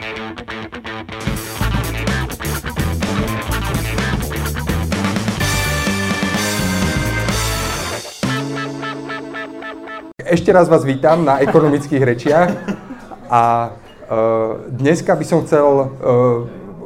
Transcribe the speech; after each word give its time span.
Ešte 0.00 0.16
raz 10.56 10.72
vás 10.72 10.88
vítam 10.88 11.20
na 11.20 11.44
ekonomických 11.44 12.00
rečiach 12.00 12.48
a 13.28 13.42
uh, 13.68 14.72
dneska 14.72 15.12
by 15.12 15.24
som 15.26 15.44
chcel 15.44 15.68
uh, 15.68 15.88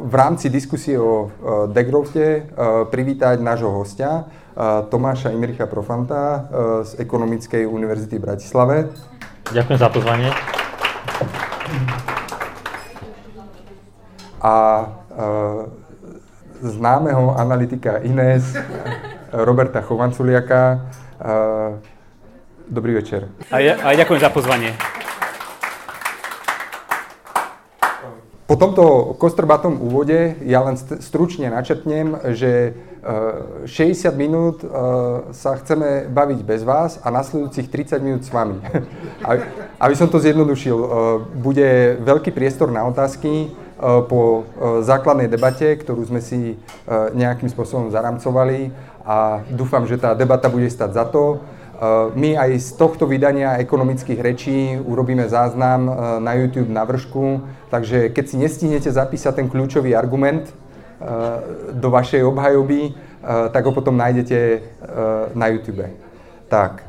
v 0.02 0.14
rámci 0.16 0.50
diskusie 0.50 0.98
o 0.98 1.30
uh, 1.30 1.70
degrowte 1.70 2.50
uh, 2.50 2.88
privítať 2.90 3.38
nášho 3.38 3.70
hostia, 3.70 4.26
uh, 4.58 4.90
Tomáša 4.90 5.30
Imricha 5.30 5.70
Profanta 5.70 6.18
uh, 6.18 6.38
z 6.82 6.98
Ekonomickej 6.98 7.62
univerzity 7.62 8.18
v 8.18 8.22
Bratislave. 8.26 8.90
Ďakujem 9.54 9.78
za 9.78 9.88
pozvanie. 9.92 10.34
A 14.44 14.54
uh, 14.84 15.72
známeho 16.60 17.32
analytika 17.32 18.04
Ines, 18.04 18.52
Roberta 19.32 19.80
Chovanculiaka, 19.80 20.84
uh, 21.24 21.80
Dobrý 22.68 22.94
večer. 22.94 23.28
A 23.52 23.60
ja, 23.60 23.76
a 23.84 23.92
ďakujem 23.92 24.20
za 24.24 24.32
pozvanie. 24.32 24.72
Po 28.44 28.56
tomto 28.60 29.16
kostrbatom 29.20 29.80
úvode 29.80 30.36
ja 30.44 30.64
len 30.64 30.76
stručne 30.76 31.48
načetnem, 31.48 32.16
že 32.36 32.76
60 33.68 33.68
e, 33.68 34.16
minút 34.16 34.64
e, 34.64 34.68
sa 35.32 35.56
chceme 35.60 36.08
baviť 36.08 36.40
bez 36.44 36.60
vás 36.64 37.00
a 37.04 37.12
nasledujúcich 37.12 37.68
30 37.68 38.04
minút 38.04 38.22
s 38.24 38.32
vami. 38.32 38.60
Aby 39.84 39.94
som 39.96 40.08
to 40.08 40.20
zjednodušil, 40.20 40.76
e, 40.76 40.88
bude 41.36 42.00
veľký 42.00 42.32
priestor 42.32 42.72
na 42.72 42.84
otázky 42.84 43.52
po 43.80 44.46
základnej 44.86 45.26
debate, 45.26 45.74
ktorú 45.74 46.06
sme 46.06 46.22
si 46.22 46.54
nejakým 46.88 47.50
spôsobom 47.50 47.90
zaramcovali 47.90 48.70
a 49.02 49.42
dúfam, 49.50 49.82
že 49.84 49.98
tá 49.98 50.14
debata 50.14 50.46
bude 50.46 50.70
stať 50.70 50.90
za 50.94 51.04
to. 51.10 51.42
Eh, 51.74 52.10
my 52.14 52.38
aj 52.38 52.50
z 52.54 52.68
tohto 52.78 53.04
vydania 53.04 53.58
ekonomických 53.58 54.20
rečí 54.22 54.78
urobíme 54.78 55.26
záznam 55.26 55.90
eh, 55.90 55.94
na 56.22 56.32
YouTube 56.38 56.70
na 56.70 56.86
vršku, 56.86 57.42
takže 57.66 58.14
keď 58.14 58.24
si 58.24 58.36
nestihnete 58.38 58.88
zapísať 58.94 59.42
ten 59.42 59.46
kľúčový 59.50 59.90
argument 59.92 60.48
eh, 60.48 60.54
do 61.74 61.90
vašej 61.90 62.22
obhajoby, 62.24 63.14
tak 63.24 63.64
ho 63.64 63.72
potom 63.72 63.96
nájdete 63.96 64.60
na 65.32 65.48
YouTube. 65.48 65.80
Tak, 66.44 66.84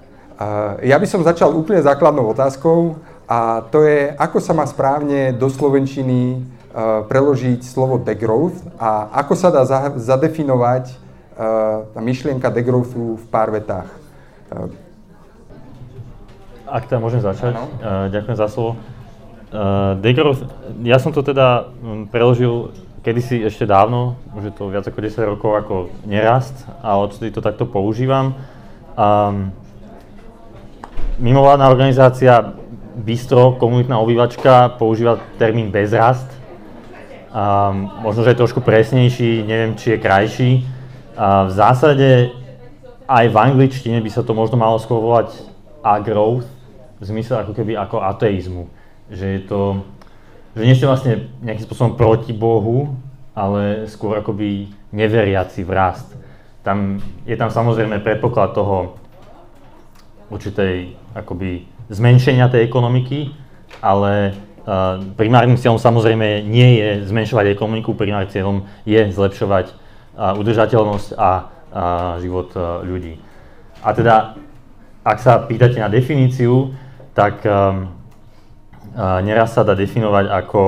ja 0.84 1.00
by 1.00 1.08
som 1.08 1.24
začal 1.24 1.56
úplne 1.56 1.80
základnou 1.80 2.28
otázkou 2.28 3.00
a 3.24 3.64
to 3.72 3.88
je, 3.88 4.12
ako 4.20 4.44
sa 4.44 4.52
má 4.52 4.68
správne 4.68 5.32
do 5.32 5.48
slovenčiny 5.48 6.44
preložiť 7.08 7.64
slovo 7.64 7.96
degrowth 7.96 8.60
a 8.76 9.08
ako 9.24 9.34
sa 9.40 9.48
dá 9.48 9.64
zadefinovať 9.96 10.92
tá 11.92 12.00
myšlienka 12.04 12.52
degrowthu 12.52 13.16
v 13.16 13.26
pár 13.32 13.52
vetách. 13.56 13.88
Ak 16.68 16.92
teda 16.92 17.00
môžem 17.00 17.24
začať, 17.24 17.56
uh, 17.56 18.12
ďakujem 18.12 18.36
za 18.36 18.48
slovo. 18.52 18.76
Degrowth, 20.04 20.44
ja 20.84 21.00
som 21.00 21.16
to 21.16 21.24
teda 21.24 21.72
preložil 22.12 22.76
kedysi 23.06 23.46
ešte 23.46 23.70
dávno, 23.70 24.18
už 24.34 24.50
je 24.50 24.54
to 24.58 24.74
viac 24.74 24.82
ako 24.82 24.98
10 24.98 25.32
rokov 25.38 25.52
ako 25.54 25.76
nerast 26.10 26.58
a 26.82 26.98
odtedy 26.98 27.30
to 27.30 27.38
takto 27.38 27.70
používam. 27.70 28.34
Um, 28.98 29.54
mimovládna 31.22 31.70
organizácia 31.70 32.58
Bistro, 32.98 33.62
komunitná 33.62 34.02
obývačka, 34.02 34.74
používa 34.82 35.22
termín 35.38 35.70
bezrast. 35.70 36.26
Um, 37.36 37.92
možno, 38.00 38.24
že 38.24 38.32
je 38.32 38.40
trošku 38.40 38.64
presnejší, 38.64 39.44
neviem, 39.44 39.76
či 39.76 39.92
je 39.92 40.00
krajší. 40.00 40.52
Uh, 41.20 41.44
v 41.48 41.52
zásade 41.52 42.32
aj 43.12 43.26
v 43.28 43.36
angličtine 43.36 44.00
by 44.00 44.08
sa 44.08 44.24
to 44.24 44.32
možno 44.32 44.56
malo 44.56 44.80
skôr 44.80 45.04
volať 45.04 45.36
agrowth, 45.84 46.48
v 46.96 47.04
zmysle 47.04 47.44
ako 47.44 47.52
keby 47.52 47.76
ako 47.76 48.00
ateizmu. 48.08 48.72
Že 49.12 49.26
je 49.36 49.42
to, 49.52 49.62
že 50.56 50.64
nie 50.64 50.80
ste 50.80 50.88
vlastne 50.88 51.28
nejakým 51.44 51.68
spôsobom 51.68 52.00
proti 52.00 52.32
Bohu, 52.32 52.96
ale 53.36 53.84
skôr 53.92 54.16
akoby 54.16 54.72
neveriaci 54.96 55.68
v 55.68 55.72
rast. 55.76 56.08
Tam, 56.64 57.04
je 57.28 57.36
tam 57.36 57.52
samozrejme 57.52 58.00
predpoklad 58.00 58.56
toho 58.56 58.96
určitej 60.32 60.96
akoby 61.14 61.68
zmenšenia 61.92 62.48
tej 62.48 62.64
ekonomiky, 62.66 63.36
ale 63.84 64.34
primárnym 65.14 65.62
cieľom 65.62 65.78
samozrejme 65.78 66.42
nie 66.42 66.82
je 66.82 66.90
zmenšovať 67.06 67.54
ekonomiku, 67.54 67.94
primárnym 67.94 68.34
cieľom 68.34 68.66
je 68.82 68.98
zlepšovať 69.14 69.70
uh, 69.70 70.34
udržateľnosť 70.42 71.10
a 71.14 71.32
život 72.24 72.50
uh, 72.58 72.82
ľudí. 72.82 73.22
A 73.86 73.94
teda, 73.94 74.40
ak 75.06 75.22
sa 75.22 75.38
pýtate 75.46 75.78
na 75.78 75.92
definíciu, 75.92 76.74
tak 77.14 77.46
uh, 77.46 77.86
neraz 79.22 79.54
sa 79.54 79.62
dá 79.62 79.78
definovať 79.78 80.34
ako, 80.34 80.62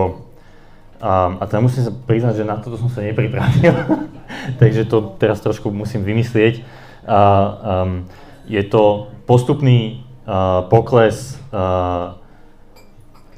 um, 1.01 1.31
a 1.41 1.43
teda 1.49 1.65
musím 1.65 1.89
sa 1.89 1.91
priznať, 1.95 2.33
že 2.37 2.45
na 2.45 2.61
toto 2.61 2.77
som 2.77 2.93
sa 2.93 3.01
nepripravil, 3.01 3.73
takže 4.61 4.85
to 4.85 5.17
teraz 5.17 5.41
trošku 5.41 5.73
musím 5.73 6.05
vymyslieť. 6.05 6.61
Um, 7.07 8.05
je 8.45 8.61
to 8.67 9.09
postupný 9.25 10.03
pokles 10.67 11.39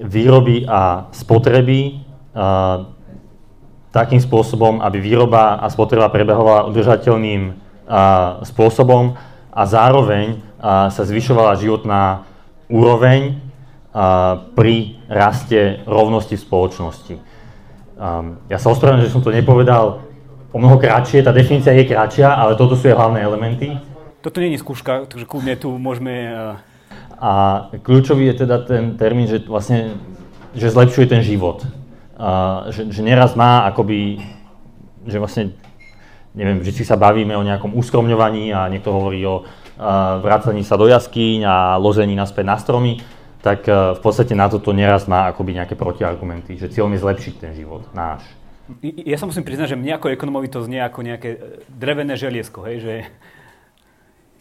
výroby 0.01 0.65
a 0.67 1.11
spotreby 1.11 1.99
uh, 2.33 2.87
takým 3.89 4.21
spôsobom, 4.21 4.79
aby 4.79 5.01
výroba 5.01 5.57
a 5.59 5.67
spotreba 5.67 6.09
prebehovala 6.13 6.69
udržateľným 6.69 7.41
uh, 7.49 8.41
spôsobom 8.45 9.17
a 9.49 9.61
zároveň 9.65 10.37
uh, 10.37 10.87
sa 10.93 11.03
zvyšovala 11.03 11.59
životná 11.59 12.23
úroveň 12.69 13.49
pri 14.53 15.01
raste 15.09 15.81
rovnosti 15.89 16.37
v 16.37 16.45
spoločnosti. 16.45 17.15
ja 18.45 18.57
sa 18.61 18.69
ospravedlňujem, 18.69 19.09
že 19.09 19.13
som 19.17 19.25
to 19.25 19.33
nepovedal 19.33 20.05
o 20.53 20.57
mnoho 20.57 20.77
kratšie, 20.77 21.25
tá 21.25 21.33
definícia 21.33 21.73
je 21.73 21.89
kratšia, 21.89 22.29
ale 22.29 22.57
toto 22.57 22.77
sú 22.77 22.89
jej 22.89 22.97
hlavné 22.97 23.21
elementy. 23.21 23.77
Toto 24.21 24.41
je 24.41 24.57
skúška, 24.59 25.09
takže 25.09 25.25
kľudne 25.25 25.55
tu 25.57 25.73
môžeme... 25.77 26.13
A 27.19 27.67
kľúčový 27.83 28.31
je 28.31 28.47
teda 28.47 28.63
ten 28.63 28.95
termín, 28.95 29.27
že 29.27 29.43
vlastne 29.43 29.99
že 30.55 30.73
zlepšuje 30.73 31.05
ten 31.05 31.21
život. 31.21 31.61
A, 32.17 32.71
že, 32.73 32.89
že 32.89 33.01
neraz 33.05 33.37
má 33.37 33.69
akoby, 33.69 34.23
že 35.05 35.21
vlastne, 35.21 35.53
neviem, 36.33 36.63
si 36.65 36.83
sa 36.87 36.97
bavíme 36.97 37.37
o 37.37 37.45
nejakom 37.45 37.75
uskromňovaní 37.77 38.51
a 38.55 38.65
niekto 38.71 38.89
hovorí 38.89 39.21
o 39.27 39.45
vrácaní 40.19 40.67
sa 40.67 40.75
do 40.75 40.91
jaskýň 40.91 41.47
a 41.47 41.55
lození 41.79 42.11
naspäť 42.11 42.45
na 42.45 42.57
stromy, 42.59 42.99
tak 43.39 43.63
e, 43.63 43.95
v 43.95 44.01
podstate 44.03 44.35
na 44.35 44.51
toto 44.51 44.75
neraz 44.75 45.07
má 45.07 45.31
akoby 45.31 45.55
nejaké 45.55 45.79
protiargumenty, 45.79 46.59
že 46.59 46.67
cieľom 46.67 46.91
je 46.91 47.03
zlepšiť 47.03 47.33
ten 47.39 47.55
život 47.55 47.87
náš. 47.95 48.27
Ja 48.83 49.15
sa 49.15 49.25
musím 49.25 49.47
priznať, 49.47 49.73
že 49.73 49.79
mne 49.79 49.97
ako 49.97 50.11
ekonomovi 50.13 50.51
to 50.51 50.61
znie 50.61 50.83
ako 50.83 51.01
nejaké 51.01 51.63
drevené 51.71 52.19
želiesko, 52.19 52.67
hej, 52.67 52.77
že 52.83 52.93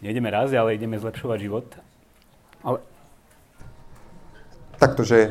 nejdeme 0.03 0.29
raz, 0.29 0.51
ale 0.53 0.75
ideme 0.75 0.99
zlepšovať 0.99 1.39
život. 1.39 1.67
Ale... 2.69 2.85
Takto, 4.77 5.09
že 5.09 5.19
e, 5.25 5.31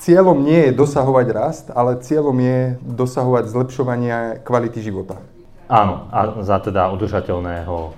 cieľom 0.00 0.40
nie 0.40 0.72
je 0.72 0.72
dosahovať 0.72 1.26
rast, 1.36 1.66
ale 1.68 2.00
cieľom 2.00 2.34
je 2.40 2.80
dosahovať 2.80 3.44
zlepšovanie 3.52 4.40
kvality 4.40 4.80
života. 4.80 5.20
Áno, 5.68 6.08
a 6.08 6.40
za 6.40 6.62
teda 6.64 6.88
udržateľného 6.96 7.92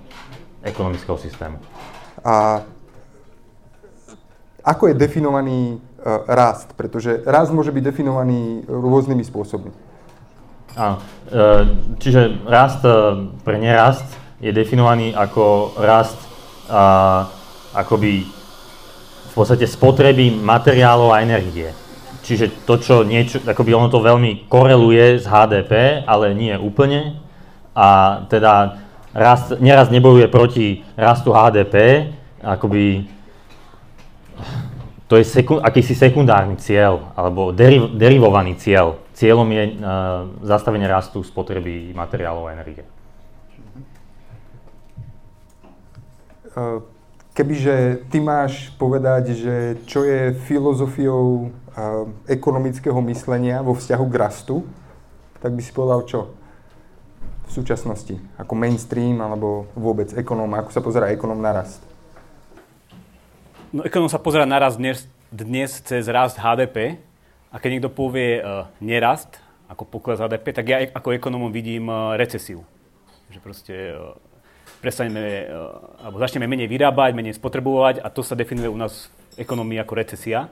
ekonomického 0.66 1.20
systému. 1.20 1.62
A 2.24 2.66
ako 4.64 4.90
je 4.90 4.94
definovaný 4.98 5.60
uh, 5.78 6.24
rast? 6.26 6.72
Pretože 6.74 7.22
rast 7.24 7.52
môže 7.52 7.70
byť 7.70 7.82
definovaný 7.84 8.66
rôznymi 8.66 9.24
spôsobmi. 9.24 9.70
Áno, 10.78 11.02
e, 11.26 11.42
čiže 11.98 12.38
rast 12.46 12.86
e, 12.86 12.94
pre 13.42 13.58
nerast 13.58 14.06
je 14.38 14.54
definovaný 14.54 15.10
ako 15.10 15.74
rast 15.74 16.14
akoby 17.74 18.28
podstate 19.38 19.70
spotreby 19.70 20.34
materiálov 20.34 21.14
a 21.14 21.22
energie. 21.22 21.70
Čiže 22.26 22.66
to, 22.66 22.76
čo 22.82 22.94
niečo, 23.06 23.40
akoby 23.40 23.72
ono 23.72 23.88
to 23.88 24.02
veľmi 24.02 24.50
koreluje 24.50 25.22
s 25.22 25.24
HDP, 25.24 26.04
ale 26.04 26.34
nie 26.34 26.52
úplne. 26.58 27.22
A 27.72 28.20
teda 28.26 28.82
rast, 29.14 29.56
neraz 29.62 29.88
nebojuje 29.88 30.26
proti 30.28 30.82
rastu 30.98 31.30
HDP, 31.30 32.10
akoby 32.42 33.06
to 35.08 35.16
je 35.16 35.24
sekund, 35.24 35.64
akýsi 35.64 35.96
sekundárny 35.96 36.60
cieľ, 36.60 37.16
alebo 37.16 37.48
deriv, 37.56 37.96
derivovaný 37.96 38.60
cieľ. 38.60 39.00
Cieľom 39.16 39.48
je 39.48 39.62
uh, 39.64 39.72
zastavenie 40.44 40.84
rastu 40.84 41.24
spotreby 41.24 41.96
materiálov 41.96 42.44
a 42.44 42.52
energie. 42.52 42.84
Eh, 46.58 46.97
kebyže 47.38 48.10
ty 48.10 48.18
máš 48.18 48.74
povedať, 48.74 49.38
že 49.38 49.54
čo 49.86 50.02
je 50.02 50.34
filozofiou 50.50 51.54
ekonomického 52.26 52.98
myslenia 53.06 53.62
vo 53.62 53.78
vzťahu 53.78 54.06
k 54.10 54.18
rastu, 54.18 54.66
tak 55.38 55.54
by 55.54 55.62
si 55.62 55.70
povedal 55.70 56.02
čo? 56.02 56.34
V 57.46 57.50
súčasnosti, 57.54 58.18
ako 58.34 58.52
mainstream 58.58 59.22
alebo 59.22 59.70
vôbec 59.78 60.10
ekonóm, 60.18 60.58
ako 60.58 60.70
sa 60.74 60.82
pozera 60.82 61.14
ekonóm 61.14 61.38
na 61.38 61.62
rast? 61.62 61.78
No 63.70 63.86
ekonóm 63.86 64.10
sa 64.10 64.18
pozera 64.18 64.42
na 64.42 64.58
rast 64.58 64.82
dnes, 64.82 65.06
dnes 65.30 65.78
cez 65.86 66.10
rast 66.10 66.42
HDP 66.42 66.98
a 67.54 67.62
keď 67.62 67.70
niekto 67.78 67.94
povie 67.94 68.42
uh, 68.42 68.66
nerast, 68.82 69.38
ako 69.70 69.86
pokles 69.86 70.18
HDP, 70.18 70.50
tak 70.50 70.66
ja 70.66 70.82
ako 70.90 71.14
ekonómom 71.14 71.54
vidím 71.54 71.86
uh, 71.86 72.18
recesiu. 72.18 72.66
Že 73.30 73.38
proste 73.40 73.74
uh, 73.94 74.27
prestaneme, 74.78 75.46
uh, 75.46 76.06
alebo 76.06 76.22
začneme 76.22 76.46
menej 76.46 76.70
vyrábať, 76.70 77.14
menej 77.14 77.38
spotrebovať 77.38 78.02
a 78.02 78.08
to 78.10 78.22
sa 78.22 78.38
definuje 78.38 78.70
u 78.70 78.78
nás 78.78 79.10
v 79.36 79.42
ekonomii 79.42 79.78
ako 79.82 79.92
recesia. 79.98 80.50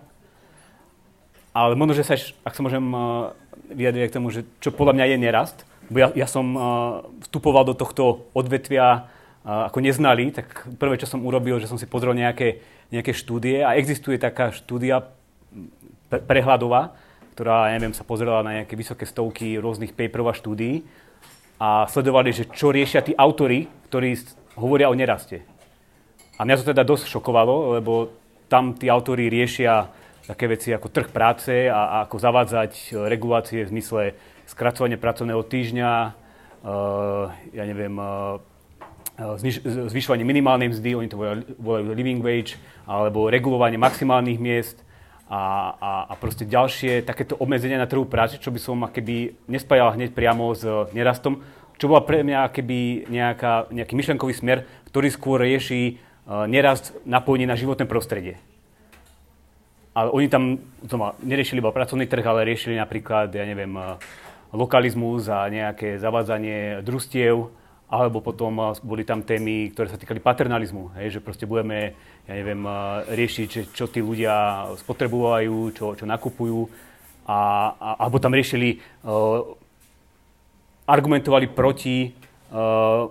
Ale 1.56 1.72
možno, 1.72 1.96
že 1.96 2.04
sa, 2.04 2.14
ak 2.44 2.54
sa 2.54 2.62
môžem 2.62 2.84
uh, 2.92 3.32
vyjadriť 3.72 4.12
k 4.12 4.16
tomu, 4.20 4.28
že 4.34 4.44
čo 4.60 4.74
podľa 4.74 4.98
mňa 4.98 5.06
je 5.10 5.16
nerast, 5.18 5.58
bo 5.86 6.02
ja, 6.02 6.08
ja 6.12 6.26
som 6.26 6.46
uh, 6.52 6.62
vstupoval 7.26 7.64
do 7.66 7.74
tohto 7.78 8.26
odvetvia 8.34 9.08
ako 9.46 9.78
neznalý, 9.78 10.34
tak 10.34 10.66
prvé, 10.74 10.98
čo 10.98 11.06
som 11.06 11.22
urobil, 11.22 11.62
že 11.62 11.70
som 11.70 11.78
si 11.78 11.86
pozrel 11.86 12.18
nejaké, 12.18 12.66
nejaké 12.90 13.14
štúdie 13.14 13.62
a 13.62 13.78
existuje 13.78 14.18
taká 14.18 14.50
štúdia 14.50 15.06
pre, 16.10 16.18
prehľadová, 16.18 16.98
ktorá, 17.38 17.70
ja 17.70 17.78
neviem, 17.78 17.94
sa 17.94 18.02
pozerala 18.02 18.42
na 18.42 18.52
nejaké 18.58 18.74
vysoké 18.74 19.06
stovky 19.06 19.54
rôznych 19.62 19.94
paperov 19.94 20.34
a 20.34 20.38
štúdií 20.38 20.82
a 21.56 21.88
sledovali, 21.88 22.32
že 22.32 22.48
čo 22.52 22.68
riešia 22.68 23.00
tí 23.00 23.16
autory, 23.16 23.68
ktorí 23.88 24.12
hovoria 24.60 24.92
o 24.92 24.96
neraste. 24.96 25.44
A 26.36 26.44
mňa 26.44 26.60
to 26.60 26.70
teda 26.76 26.84
dosť 26.84 27.08
šokovalo, 27.08 27.80
lebo 27.80 28.12
tam 28.46 28.76
tí 28.76 28.92
autory 28.92 29.32
riešia 29.32 29.88
také 30.26 30.50
veci 30.50 30.74
ako 30.74 30.92
trh 30.92 31.08
práce 31.08 31.70
a, 31.70 31.80
a 31.80 31.96
ako 32.04 32.16
zavádzať 32.18 32.72
e, 32.74 33.08
regulácie 33.08 33.62
v 33.64 33.72
zmysle 33.78 34.02
skracovania 34.46 34.98
pracovného 34.98 35.42
týždňa, 35.42 35.90
uh, 36.62 37.34
ja 37.50 37.66
neviem, 37.66 37.98
uh, 37.98 38.38
zvyš, 39.42 39.58
zvyšovanie 39.90 40.22
minimálnej 40.22 40.70
mzdy, 40.70 40.94
oni 40.94 41.10
to 41.10 41.18
volajú 41.58 41.90
living 41.90 42.22
wage, 42.22 42.54
alebo 42.86 43.26
regulovanie 43.26 43.74
maximálnych 43.74 44.38
miest 44.38 44.85
a, 45.26 45.74
a, 45.74 45.90
a 46.10 46.14
proste 46.14 46.46
ďalšie 46.46 47.02
takéto 47.02 47.34
obmedzenia 47.42 47.82
na 47.82 47.90
trhu 47.90 48.06
práce, 48.06 48.38
čo 48.38 48.54
by 48.54 48.60
som 48.62 48.86
keby 48.86 49.34
nespájal 49.50 49.98
hneď 49.98 50.14
priamo 50.14 50.54
s 50.54 50.62
nerastom, 50.94 51.42
čo 51.76 51.90
bola 51.90 52.06
pre 52.06 52.22
mňa 52.22 52.48
keby 52.54 53.10
nejaká, 53.10 53.68
nejaký 53.74 53.94
myšlenkový 53.98 54.32
smer, 54.32 54.58
ktorý 54.88 55.08
skôr 55.12 55.42
rieši 55.42 55.98
uh, 55.98 56.48
nerast 56.48 56.94
napojení 57.04 57.44
na 57.44 57.58
životné 57.58 57.84
prostredie. 57.84 58.40
Ale 59.96 60.12
oni 60.12 60.28
tam 60.28 60.60
ma, 60.94 61.16
neriešili 61.24 61.58
iba 61.58 61.72
pracovný 61.72 62.04
trh, 62.04 62.24
ale 62.24 62.44
riešili 62.44 62.76
napríklad, 62.76 63.32
ja 63.32 63.48
neviem, 63.48 63.72
eh, 63.80 63.96
lokalizmus 64.52 65.24
a 65.32 65.48
nejaké 65.48 65.96
zavádzanie 65.96 66.84
družstiev, 66.84 67.48
alebo 67.88 68.20
potom 68.20 68.76
boli 68.84 69.08
tam 69.08 69.24
témy, 69.24 69.72
ktoré 69.72 69.88
sa 69.88 69.96
týkali 69.96 70.20
paternalizmu, 70.20 70.92
hej, 71.00 71.16
že 71.16 71.24
proste 71.24 71.48
budeme, 71.48 71.96
ja 72.26 72.34
neviem, 72.34 72.58
riešiť, 73.06 73.46
čo, 73.46 73.60
čo 73.70 73.84
tí 73.86 74.02
ľudia 74.02 74.66
spotrebujú, 74.82 75.70
čo, 75.70 75.94
čo 75.94 76.04
nakupujú, 76.10 76.66
a, 77.26 77.38
a, 77.74 77.88
alebo 78.02 78.18
tam 78.18 78.34
riešili, 78.34 78.82
uh, 79.06 79.46
argumentovali 80.86 81.46
proti, 81.50 82.10
uh, 82.50 83.10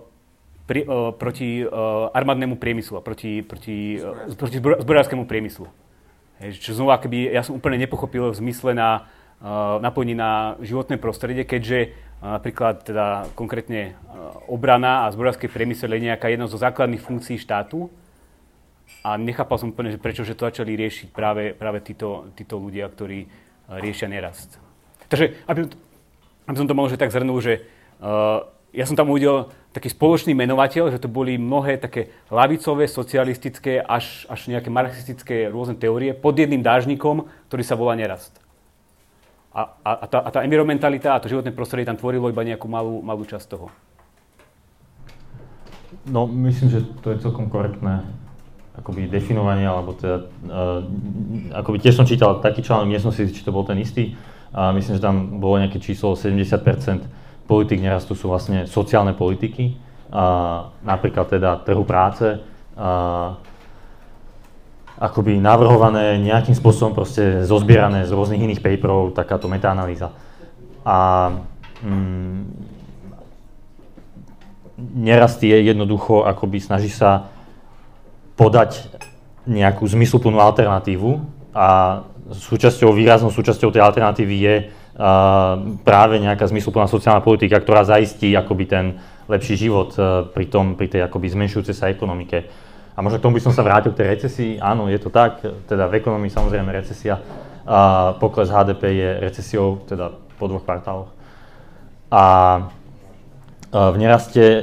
pri, 0.67 0.88
uh, 0.88 1.12
proti 1.15 1.63
uh, 1.63 2.12
armádnemu 2.12 2.56
priemyslu 2.56 3.00
proti, 3.03 3.44
proti, 3.44 4.00
uh, 4.00 4.35
proti 4.35 4.59
zbrojárskému 4.59 5.27
priemyslu. 5.27 5.67
Hej, 6.44 6.59
čo 6.59 6.75
znova, 6.75 7.00
keby 7.00 7.31
ja 7.31 7.44
som 7.44 7.56
úplne 7.56 7.79
nepochopil 7.79 8.35
v 8.35 8.39
zmysle 8.39 8.75
na 8.75 9.07
uh, 9.39 9.79
napojení 9.79 10.15
na 10.15 10.59
životné 10.59 11.00
prostredie, 11.00 11.47
keďže 11.47 11.91
uh, 12.19 12.35
napríklad 12.39 12.83
teda 12.83 13.31
konkrétne 13.35 13.95
uh, 13.95 14.44
obrana 14.51 15.07
a 15.07 15.12
zbrojárske 15.15 15.47
priemysel 15.47 15.95
je 15.95 16.12
nejaká 16.12 16.27
jedna 16.27 16.51
zo 16.51 16.59
základných 16.59 17.00
funkcií 17.00 17.39
štátu 17.39 17.88
a 19.06 19.18
nechápal 19.22 19.62
som 19.62 19.70
úplne, 19.70 19.94
že 19.94 20.02
prečo 20.02 20.26
že 20.26 20.34
to 20.34 20.50
začali 20.50 20.74
riešiť 20.74 21.14
práve, 21.14 21.54
práve 21.54 21.82
títo, 21.86 22.30
títo 22.34 22.58
ľudia, 22.58 22.90
ktorí 22.90 23.26
uh, 23.26 23.78
riešia 23.78 24.10
nerast. 24.10 24.58
Takže, 25.06 25.38
aby, 25.46 25.70
aby 26.50 26.56
som 26.58 26.66
to 26.66 26.74
že 26.90 26.98
tak 26.98 27.14
zhrnul, 27.14 27.38
že 27.38 27.62
uh, 28.02 28.50
ja 28.76 28.84
som 28.84 28.98
tam 28.98 29.14
uvidel 29.14 29.54
taký 29.72 29.88
spoločný 29.92 30.36
menovateľ, 30.36 30.92
že 30.92 31.00
to 31.00 31.12
boli 31.12 31.40
mnohé 31.40 31.80
také 31.80 32.12
lavicové, 32.28 32.88
socialistické, 32.92 33.80
až, 33.80 34.28
až 34.28 34.52
nejaké 34.52 34.68
marxistické 34.68 35.48
rôzne 35.48 35.80
teórie 35.80 36.12
pod 36.12 36.36
jedným 36.36 36.64
dážnikom, 36.64 37.28
ktorý 37.48 37.64
sa 37.64 37.80
volá 37.80 37.96
nerast. 37.96 38.36
A, 39.56 39.72
a, 39.88 39.92
a, 40.04 40.06
tá, 40.12 40.20
a 40.20 40.30
tá 40.36 40.40
environmentalita 40.44 41.16
a 41.16 41.22
to 41.24 41.32
životné 41.32 41.56
prostredie 41.56 41.88
tam 41.88 41.96
tvorilo 41.96 42.28
iba 42.28 42.44
nejakú 42.44 42.68
malú, 42.68 43.00
malú 43.00 43.24
časť 43.24 43.48
toho. 43.48 43.72
No, 46.04 46.28
myslím, 46.28 46.68
že 46.68 46.80
to 47.00 47.16
je 47.16 47.24
celkom 47.24 47.48
korektné 47.48 48.04
akoby 48.80 49.07
definovanie, 49.07 49.68
alebo 49.68 49.95
teda, 49.95 50.27
uh, 50.51 50.81
akoby 51.56 51.77
tiež 51.80 51.95
som 51.95 52.07
čítal 52.07 52.44
taký 52.44 52.62
článok, 52.62 52.92
nie 52.92 53.00
som 53.00 53.12
si, 53.12 53.27
či 53.31 53.42
to 53.44 53.56
bol 53.56 53.63
ten 53.63 53.80
istý, 53.80 54.16
a 54.56 54.72
myslím, 54.72 54.95
že 54.95 55.04
tam 55.04 55.39
bolo 55.44 55.60
nejaké 55.60 55.83
číslo 55.83 56.16
70% 56.16 57.44
politik 57.45 57.77
nerastu 57.77 58.18
sú 58.18 58.31
vlastne 58.31 58.66
sociálne 58.66 59.13
politiky, 59.13 59.77
a 60.12 60.69
napríklad 60.86 61.27
teda 61.27 61.62
trhu 61.66 61.83
práce, 61.83 62.39
a 62.75 63.39
akoby 64.95 65.39
navrhované 65.39 66.19
nejakým 66.24 66.56
spôsobom 66.56 66.95
proste 66.95 67.44
zozbierané 67.44 68.07
z 68.07 68.16
rôznych 68.16 68.39
iných 68.39 68.63
paperov, 68.63 69.12
takáto 69.12 69.51
metaanalýza. 69.51 70.12
A 70.88 71.31
mm, 71.83 72.39
nerast 74.95 75.44
je 75.44 75.56
jednoducho, 75.56 76.24
akoby 76.24 76.63
snaží 76.63 76.88
sa 76.88 77.31
podať 78.36 78.92
nejakú 79.48 79.88
zmysluplnú 79.88 80.40
alternatívu 80.40 81.24
a 81.56 82.02
súčasťou, 82.32 82.92
výraznou 82.92 83.32
súčasťou 83.32 83.72
tej 83.72 83.82
alternatívy 83.84 84.36
je 84.36 84.56
práve 85.84 86.16
nejaká 86.24 86.48
zmysluplná 86.48 86.88
sociálna 86.88 87.20
politika, 87.20 87.60
ktorá 87.60 87.84
zaistí 87.84 88.32
akoby 88.32 88.64
ten 88.66 88.86
lepší 89.28 89.68
život 89.68 89.92
e, 89.98 90.30
pri, 90.32 90.46
tom, 90.48 90.78
pri 90.78 90.88
tej 90.88 91.02
akoby 91.04 91.34
zmenšujúcej 91.34 91.76
sa 91.76 91.92
ekonomike. 91.92 92.46
A 92.96 93.04
možno 93.04 93.20
k 93.20 93.26
tomu 93.28 93.36
by 93.36 93.44
som 93.44 93.52
sa 93.52 93.66
vrátil 93.66 93.92
k 93.92 94.00
tej 94.00 94.08
recesii. 94.16 94.52
Áno, 94.62 94.88
je 94.88 95.02
to 95.02 95.12
tak, 95.12 95.44
teda 95.68 95.92
v 95.92 96.00
ekonomii 96.00 96.32
samozrejme 96.32 96.72
recesia. 96.72 97.20
A 97.66 98.14
pokles 98.22 98.48
HDP 98.48 98.84
je 98.96 99.10
recesiou, 99.20 99.84
teda 99.84 100.16
po 100.40 100.46
dvoch 100.48 100.64
kvartáloch. 100.64 101.12
A 102.13 102.24
v 103.75 103.98
neraste 104.00 104.39
e, 104.39 104.60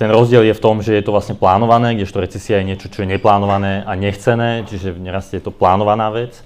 ten 0.00 0.08
rozdiel 0.08 0.48
je 0.48 0.56
v 0.56 0.64
tom, 0.64 0.80
že 0.80 0.96
je 0.96 1.04
to 1.04 1.12
vlastne 1.12 1.36
plánované, 1.36 1.92
kdežto 1.92 2.24
recesia 2.24 2.56
je 2.56 2.72
niečo, 2.72 2.88
čo 2.88 3.04
je 3.04 3.12
neplánované 3.12 3.84
a 3.84 3.92
nechcené, 3.92 4.64
čiže 4.64 4.96
v 4.96 5.04
neraste 5.04 5.36
je 5.36 5.44
to 5.44 5.52
plánovaná 5.52 6.08
vec. 6.08 6.40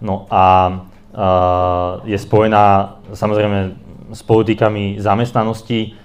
No 0.00 0.24
a 0.28 0.72
je 2.04 2.18
spojená 2.20 2.96
samozrejme 3.16 3.72
s 4.12 4.20
politikami 4.20 5.00
zamestnanosti. 5.00 5.96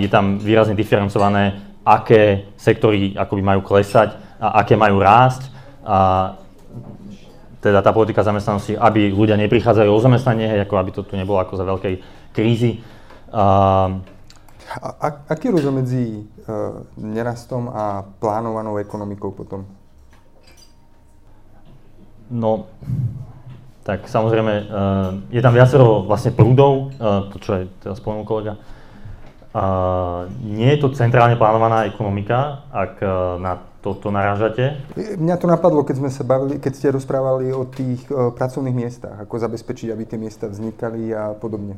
Je 0.00 0.08
tam 0.08 0.40
výrazne 0.40 0.72
diferencované, 0.72 1.60
aké 1.84 2.48
sektory 2.56 3.12
akoby 3.12 3.42
majú 3.44 3.60
klesať 3.60 4.16
a 4.40 4.64
aké 4.64 4.80
majú 4.80 5.04
rásť. 5.04 5.52
A 5.84 5.98
teda 7.60 7.84
tá 7.84 7.92
politika 7.92 8.24
zamestnanosti, 8.24 8.76
aby 8.76 9.12
ľudia 9.12 9.36
neprichádzali 9.36 9.88
o 9.88 10.00
zamestnanie, 10.00 10.64
ako 10.64 10.74
aby 10.80 10.90
to 10.92 11.04
tu 11.04 11.16
nebolo 11.16 11.40
ako 11.44 11.60
za 11.60 11.64
veľkej 11.68 11.94
krízy. 12.32 12.80
A, 14.80 14.88
a, 14.96 15.06
aký 15.28 15.48
je 15.48 15.54
rozdiel 15.60 15.74
medzi 15.76 16.04
uh, 16.24 16.82
nerastom 16.96 17.68
a 17.68 18.02
plánovanou 18.18 18.80
ekonomikou 18.80 19.30
potom? 19.30 19.68
No, 22.32 22.66
tak 23.84 24.08
samozrejme 24.08 24.52
uh, 24.52 24.64
je 25.28 25.40
tam 25.44 25.52
viacero 25.52 26.08
vlastne 26.08 26.32
prúdov, 26.32 26.96
uh, 26.96 27.28
to 27.28 27.36
čo 27.36 27.50
aj 27.60 27.64
teraz 27.84 28.00
spomenul 28.00 28.24
kolega. 28.24 28.56
Uh, 29.54 30.26
nie 30.42 30.66
je 30.74 30.82
to 30.82 30.90
centrálne 30.96 31.38
plánovaná 31.38 31.86
ekonomika, 31.86 32.66
ak 32.74 32.98
uh, 33.04 33.38
na 33.38 33.60
toto 33.84 34.08
narážate? 34.08 34.80
Mňa 34.96 35.36
to 35.38 35.46
napadlo, 35.46 35.84
keď 35.84 36.00
sme 36.00 36.10
sa 36.10 36.24
bavili, 36.24 36.58
keď 36.58 36.72
ste 36.74 36.96
rozprávali 36.96 37.52
o 37.52 37.68
tých 37.68 38.02
uh, 38.10 38.32
pracovných 38.34 38.74
miestach, 38.74 39.14
ako 39.20 39.38
zabezpečiť, 39.38 39.92
aby 39.92 40.02
tie 40.08 40.18
miesta 40.18 40.48
vznikali 40.48 41.12
a 41.12 41.36
podobne. 41.38 41.76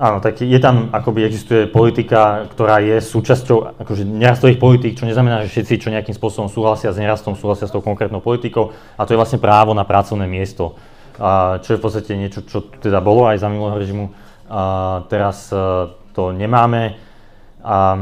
Áno, 0.00 0.16
tak 0.24 0.40
je 0.40 0.56
tam, 0.56 0.88
akoby 0.96 1.28
existuje 1.28 1.68
politika, 1.68 2.48
ktorá 2.48 2.80
je 2.80 3.04
súčasťou 3.04 3.84
akože 3.84 4.08
nerastových 4.08 4.56
politík, 4.56 4.96
čo 4.96 5.04
neznamená, 5.04 5.44
že 5.44 5.52
všetci, 5.52 5.76
čo 5.76 5.92
nejakým 5.92 6.16
spôsobom 6.16 6.48
súhlasia 6.48 6.88
s 6.88 6.96
nerastom, 6.96 7.36
súhlasia 7.36 7.68
s 7.68 7.74
tou 7.76 7.84
konkrétnou 7.84 8.24
politikou, 8.24 8.72
a 8.96 9.04
to 9.04 9.12
je 9.12 9.20
vlastne 9.20 9.36
právo 9.36 9.76
na 9.76 9.84
pracovné 9.84 10.24
miesto, 10.24 10.72
a 11.20 11.60
čo 11.60 11.76
je 11.76 11.78
v 11.78 11.84
podstate 11.84 12.16
niečo, 12.16 12.40
čo 12.48 12.64
teda 12.80 13.04
bolo 13.04 13.28
aj 13.28 13.44
za 13.44 13.52
minulého 13.52 13.76
režimu, 13.76 14.08
a 14.48 14.62
teraz 15.12 15.52
e, 15.52 15.92
to 16.16 16.32
nemáme. 16.32 16.96
A 17.60 17.96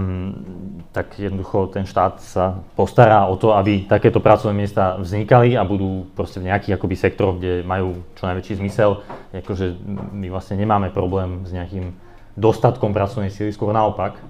tak 0.95 1.19
jednoducho 1.19 1.75
ten 1.75 1.83
štát 1.83 2.23
sa 2.23 2.62
postará 2.79 3.27
o 3.27 3.35
to, 3.35 3.55
aby 3.59 3.91
takéto 3.91 4.23
pracovné 4.23 4.55
miesta 4.55 4.95
vznikali 4.99 5.59
a 5.59 5.67
budú 5.67 6.07
proste 6.15 6.38
v 6.38 6.50
nejakých 6.50 6.79
akoby 6.79 6.95
sektoroch, 6.95 7.43
kde 7.43 7.67
majú 7.67 8.07
čo 8.15 8.31
najväčší 8.31 8.62
zmysel. 8.62 9.03
Akože 9.35 9.75
my 10.15 10.31
vlastne 10.31 10.57
nemáme 10.59 10.95
problém 10.95 11.43
s 11.43 11.50
nejakým 11.50 11.91
dostatkom 12.38 12.95
pracovnej 12.95 13.35
síly, 13.35 13.50
skôr 13.50 13.75
naopak. 13.75 14.23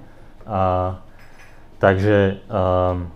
A, 0.49 0.97
takže 1.77 2.41
um, 2.49 3.13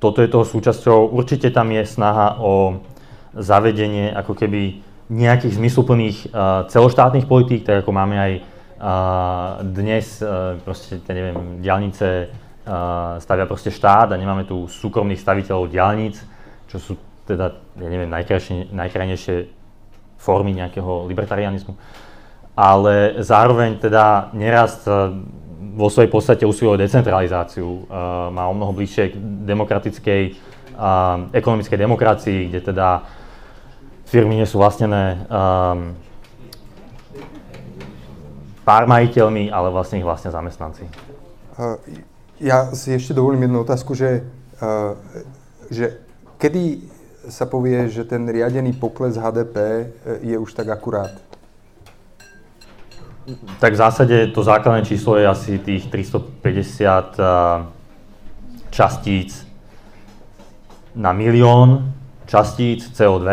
toto 0.00 0.24
je 0.24 0.32
toho 0.32 0.48
súčasťou. 0.48 1.12
Určite 1.12 1.52
tam 1.52 1.68
je 1.68 1.84
snaha 1.84 2.40
o 2.40 2.80
zavedenie 3.36 4.08
ako 4.16 4.32
keby 4.32 4.80
nejakých 5.10 5.58
zmysluplných 5.58 6.18
celoštátnych 6.70 7.26
politík, 7.26 7.66
tak 7.66 7.82
ako 7.82 7.90
máme 7.90 8.14
aj 8.14 8.32
Uh, 8.80 9.60
dnes 9.76 10.24
uh, 10.24 10.56
proste, 10.64 11.04
ja 11.04 11.12
neviem, 11.12 11.60
diálnice 11.60 12.32
uh, 12.32 13.20
stavia 13.20 13.44
proste 13.44 13.68
štát 13.68 14.08
a 14.08 14.16
nemáme 14.16 14.48
tu 14.48 14.64
súkromných 14.72 15.20
staviteľov 15.20 15.68
diálnic, 15.68 16.16
čo 16.64 16.80
sú 16.80 16.96
teda, 17.28 17.60
ja 17.76 17.88
neviem, 17.92 18.08
najkrajnejšie 18.72 19.52
formy 20.16 20.56
nejakého 20.56 21.04
libertarianizmu. 21.12 21.76
Ale 22.56 23.20
zároveň 23.20 23.84
teda 23.84 24.32
nerast 24.32 24.88
vo 25.76 25.88
svojej 25.92 26.08
podstate 26.08 26.48
usiluje 26.48 26.80
o 26.80 26.82
decentralizáciu. 26.82 27.84
Má 28.32 28.48
o 28.48 28.56
mnoho 28.56 28.72
bližšie 28.72 29.12
k 29.12 29.14
demokratickej, 29.44 30.22
ekonomickej 31.36 31.78
demokracii, 31.78 32.38
kde 32.48 32.60
teda 32.64 33.04
firmy 34.08 34.40
nie 34.40 34.48
sú 34.48 34.58
vlastnené 34.58 35.28
pár 38.70 38.86
majiteľmi, 38.86 39.50
ale 39.50 39.66
vlastne 39.74 39.98
ich 39.98 40.06
vlastne 40.06 40.30
zamestnanci. 40.30 40.86
Ja 42.38 42.70
si 42.70 42.94
ešte 42.94 43.10
dovolím 43.10 43.50
jednu 43.50 43.66
otázku, 43.66 43.98
že, 43.98 44.22
že 45.66 45.98
kedy 46.38 46.86
sa 47.26 47.50
povie, 47.50 47.90
že 47.90 48.06
ten 48.06 48.22
riadený 48.30 48.78
pokles 48.78 49.18
HDP 49.18 49.56
e, 49.58 49.84
je 50.24 50.36
už 50.40 50.56
tak 50.56 50.72
akurát? 50.72 51.12
Tak 53.60 53.76
v 53.76 53.76
zásade 53.76 54.16
to 54.32 54.40
základné 54.40 54.88
číslo 54.88 55.20
je 55.20 55.28
asi 55.28 55.58
tých 55.60 55.92
350 55.92 57.20
častíc 58.72 59.46
na 60.96 61.12
milión 61.12 61.92
častíc 62.24 62.88
CO2, 62.96 63.28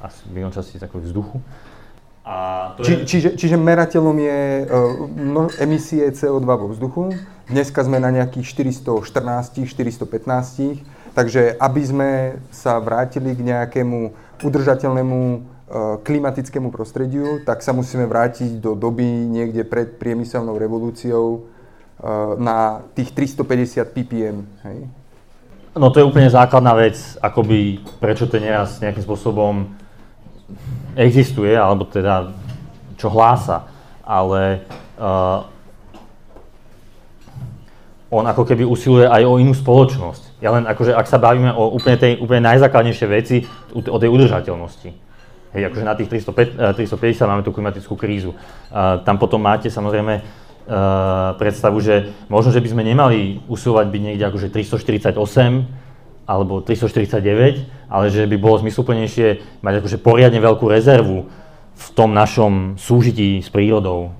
asi 0.00 0.20
milión 0.30 0.54
častíc 0.54 0.80
takových 0.80 1.10
vzduchu. 1.10 1.42
A 2.22 2.70
to 2.78 2.86
Či, 2.86 2.92
je... 2.92 2.98
čiže, 3.04 3.28
čiže 3.34 3.56
merateľom 3.58 4.14
je 4.14 4.40
uh, 4.62 5.58
emisie 5.58 6.06
CO2 6.14 6.46
vo 6.46 6.70
vzduchu. 6.70 7.10
Dneska 7.50 7.82
sme 7.82 7.98
na 7.98 8.14
nejakých 8.14 8.46
414, 8.70 9.66
415, 9.66 10.86
takže 11.18 11.58
aby 11.58 11.82
sme 11.82 12.10
sa 12.54 12.78
vrátili 12.78 13.34
k 13.34 13.42
nejakému 13.42 14.14
udržateľnému 14.38 15.18
uh, 15.18 15.40
klimatickému 16.06 16.70
prostrediu, 16.70 17.42
tak 17.42 17.58
sa 17.66 17.74
musíme 17.74 18.06
vrátiť 18.06 18.62
do 18.62 18.78
doby 18.78 19.26
niekde 19.26 19.66
pred 19.66 19.98
priemyselnou 19.98 20.54
revolúciou 20.54 21.42
uh, 21.42 22.38
na 22.38 22.86
tých 22.94 23.10
350 23.18 23.82
ppm. 23.98 24.46
Hej? 24.62 24.78
No 25.74 25.90
to 25.90 25.98
je 25.98 26.06
úplne 26.06 26.30
základná 26.30 26.78
vec, 26.78 27.18
akoby 27.18 27.82
prečo 27.98 28.30
to 28.30 28.38
neraz 28.38 28.78
nejakým 28.78 29.02
spôsobom 29.02 29.81
existuje, 30.96 31.52
alebo 31.56 31.88
teda 31.88 32.32
čo 33.00 33.08
hlása, 33.08 33.66
ale 34.04 34.62
uh, 35.00 35.42
on 38.12 38.24
ako 38.28 38.44
keby 38.44 38.68
usiluje 38.68 39.08
aj 39.08 39.22
o 39.24 39.40
inú 39.40 39.56
spoločnosť. 39.56 40.44
Ja 40.44 40.52
len 40.52 40.68
akože, 40.68 40.92
ak 40.92 41.08
sa 41.08 41.16
bavíme 41.16 41.54
o 41.56 41.72
úplne 41.72 41.96
tej 41.96 42.20
úplne 42.20 42.44
najzákladnejšej 42.44 43.08
veci, 43.08 43.36
o 43.72 43.96
tej 43.96 44.10
udržateľnosti. 44.12 44.90
Hej, 45.52 45.62
akože 45.68 45.84
na 45.84 45.96
tých 45.96 46.08
305, 46.08 46.76
350 46.76 47.28
máme 47.28 47.42
tú 47.44 47.52
klimatickú 47.52 47.96
krízu. 47.96 48.32
Uh, 48.72 49.00
tam 49.04 49.16
potom 49.16 49.40
máte 49.40 49.68
samozrejme 49.72 50.20
uh, 50.20 50.24
predstavu, 51.36 51.80
že 51.80 52.12
možno, 52.28 52.52
že 52.52 52.60
by 52.60 52.68
sme 52.72 52.82
nemali 52.84 53.40
usilovať 53.48 53.86
byť 53.88 54.02
niekde 54.02 54.24
akože 54.28 54.48
348, 54.48 55.81
alebo 56.26 56.62
349, 56.62 57.90
ale 57.90 58.06
že 58.08 58.24
by 58.30 58.36
bolo 58.38 58.62
zmysluplnejšie 58.62 59.60
mať 59.60 59.74
akože 59.82 59.98
poriadne 59.98 60.38
veľkú 60.38 60.64
rezervu 60.70 61.26
v 61.72 61.86
tom 61.98 62.14
našom 62.14 62.78
súžití 62.78 63.42
s 63.42 63.50
prírodou. 63.50 64.14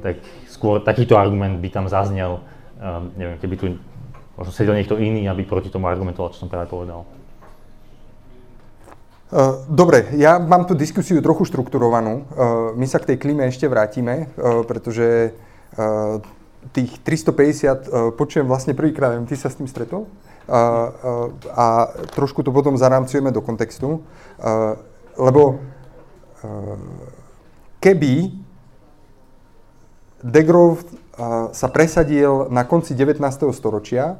Tak 0.00 0.22
skôr 0.46 0.78
takýto 0.80 1.18
argument 1.18 1.58
by 1.58 1.68
tam 1.68 1.86
zaznel, 1.90 2.38
um, 2.78 3.10
neviem, 3.18 3.38
keby 3.42 3.54
tu 3.58 3.66
možno 4.38 4.52
sedel 4.54 4.78
niekto 4.78 4.94
iný, 4.96 5.26
aby 5.26 5.42
proti 5.42 5.66
tomu 5.66 5.90
argumentoval, 5.90 6.30
čo 6.30 6.46
som 6.46 6.50
práve 6.50 6.70
povedal. 6.70 7.02
Uh, 9.28 9.60
dobre, 9.68 10.14
ja 10.16 10.40
mám 10.40 10.64
tú 10.64 10.72
diskusiu 10.72 11.20
trochu 11.20 11.44
štrukturovanú. 11.44 12.24
Uh, 12.32 12.72
my 12.78 12.86
sa 12.86 13.02
k 13.02 13.12
tej 13.12 13.16
klíme 13.20 13.44
ešte 13.50 13.68
vrátime, 13.68 14.30
pretože 14.64 15.36
tých 16.74 16.90
350 17.06 18.18
počujem 18.18 18.48
vlastne 18.48 18.74
prvýkrát, 18.74 19.14
ty 19.30 19.38
sa 19.38 19.46
s 19.46 19.60
tým 19.60 19.70
stretol? 19.70 20.10
A, 20.48 21.92
trošku 22.16 22.40
to 22.42 22.48
potom 22.48 22.80
zarámcujeme 22.80 23.28
do 23.28 23.44
kontextu, 23.44 24.00
lebo 25.20 25.60
keby 27.84 28.32
Degrov 30.24 30.82
sa 31.52 31.68
presadil 31.70 32.48
na 32.50 32.64
konci 32.64 32.94
19. 32.96 33.22
storočia, 33.54 34.18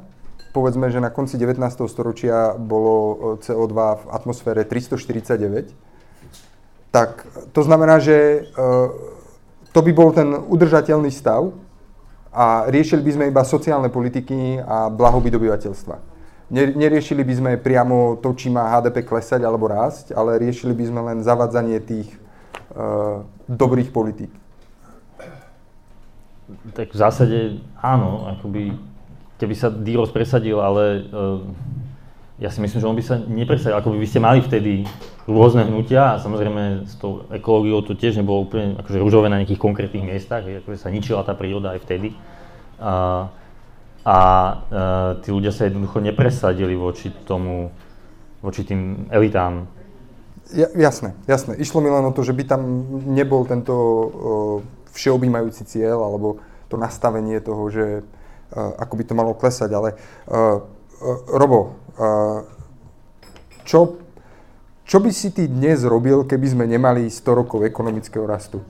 povedzme, 0.53 0.87
že 0.93 1.01
na 1.01 1.09
konci 1.09 1.35
19. 1.35 1.59
storočia 1.89 2.55
bolo 2.55 3.35
CO2 3.43 3.73
v 3.75 4.03
atmosfére 4.13 4.63
349, 4.63 5.73
tak 6.89 7.25
to 7.51 7.61
znamená, 7.61 7.99
že 8.01 8.49
to 9.69 9.79
by 9.85 9.91
bol 9.93 10.09
ten 10.09 10.33
udržateľný 10.33 11.13
stav 11.13 11.53
a 12.33 12.65
riešili 12.69 13.01
by 13.05 13.11
sme 13.13 13.25
iba 13.29 13.43
sociálne 13.45 13.89
politiky 13.93 14.57
a 14.61 14.89
blahobyt 14.89 15.33
obyvateľstva 15.37 16.08
neriešili 16.49 17.21
by 17.21 17.33
sme 17.33 17.51
priamo 17.61 18.17
to, 18.17 18.33
či 18.33 18.49
má 18.49 18.73
HDP 18.73 19.05
klesať 19.05 19.45
alebo 19.45 19.69
rásť, 19.69 20.17
ale 20.17 20.41
riešili 20.41 20.73
by 20.73 20.85
sme 20.89 21.01
len 21.05 21.17
zavadzanie 21.21 21.77
tých 21.77 22.09
uh, 22.73 23.21
dobrých 23.45 23.93
politík. 23.93 24.33
Tak 26.73 26.89
v 26.89 26.97
zásade 26.97 27.37
áno, 27.77 28.25
akoby, 28.37 28.73
keby 29.37 29.53
sa 29.53 29.69
Díros 29.69 30.09
presadil, 30.09 30.57
ale 30.57 31.05
uh, 31.13 31.45
ja 32.41 32.49
si 32.49 32.63
myslím, 32.63 32.81
že 32.81 32.89
on 32.89 32.97
by 32.97 33.03
sa 33.05 33.15
nepresadil. 33.21 33.77
Ako 33.77 33.93
by 33.93 34.07
ste 34.09 34.23
mali 34.23 34.41
vtedy 34.41 34.89
rôzne 35.29 35.69
hnutia 35.69 36.17
a 36.17 36.21
samozrejme 36.23 36.89
s 36.89 36.97
tou 36.97 37.29
ekológiou 37.29 37.85
to 37.85 37.93
tiež 37.93 38.17
nebolo 38.17 38.49
úplne 38.49 38.79
akože 38.81 38.97
rúžové 38.97 39.29
na 39.29 39.43
nejakých 39.43 39.61
konkrétnych 39.61 40.01
miestach, 40.01 40.41
akože 40.41 40.81
sa 40.81 40.89
ničila 40.89 41.21
tá 41.21 41.37
príroda 41.37 41.77
aj 41.77 41.85
vtedy. 41.85 42.17
Uh, 42.81 43.29
a 44.03 44.17
uh, 44.17 45.19
tí 45.19 45.29
ľudia 45.29 45.51
sa 45.51 45.67
jednoducho 45.67 45.99
nepresadili 45.99 46.75
voči 46.75 47.11
tomu, 47.27 47.71
voči 48.39 48.63
tým 48.63 49.11
elitám. 49.11 49.67
Ja, 50.55 50.71
jasné, 50.73 51.13
jasné. 51.29 51.59
Išlo 51.59 51.83
mi 51.83 51.91
len 51.91 52.01
o 52.07 52.15
to, 52.15 52.25
že 52.25 52.33
by 52.33 52.43
tam 52.47 52.61
nebol 53.11 53.45
tento 53.45 53.75
uh, 53.75 54.07
všeobjímajúci 54.95 55.67
cieľ 55.67 56.09
alebo 56.09 56.41
to 56.71 56.79
nastavenie 56.79 57.37
toho, 57.43 57.63
že 57.69 57.85
uh, 58.01 58.73
ako 58.81 58.93
by 58.97 59.03
to 59.05 59.13
malo 59.17 59.33
klesať, 59.37 59.69
ale 59.75 59.89
uh, 59.93 60.63
uh, 60.63 61.19
Robo, 61.29 61.77
uh, 61.99 62.41
čo, 63.67 64.01
čo 64.89 64.97
by 64.97 65.13
si 65.13 65.29
ty 65.29 65.45
dnes 65.45 65.85
robil, 65.85 66.25
keby 66.25 66.47
sme 66.49 66.65
nemali 66.65 67.05
100 67.05 67.21
rokov 67.45 67.61
ekonomického 67.61 68.25
rastu? 68.25 68.65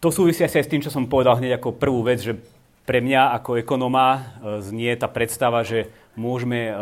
To 0.00 0.08
súvisí 0.08 0.40
asi 0.40 0.56
aj 0.56 0.64
s 0.64 0.72
tým, 0.72 0.80
čo 0.80 0.88
som 0.88 1.04
povedal 1.04 1.36
hneď 1.36 1.60
ako 1.60 1.76
prvú 1.76 2.00
vec, 2.00 2.24
že 2.24 2.40
pre 2.88 3.04
mňa 3.04 3.36
ako 3.36 3.60
ekonóma 3.60 4.08
e, 4.16 4.20
znie 4.64 4.96
tá 4.96 5.04
predstava, 5.12 5.60
že 5.60 5.92
môžeme 6.16 6.72
e, 6.72 6.74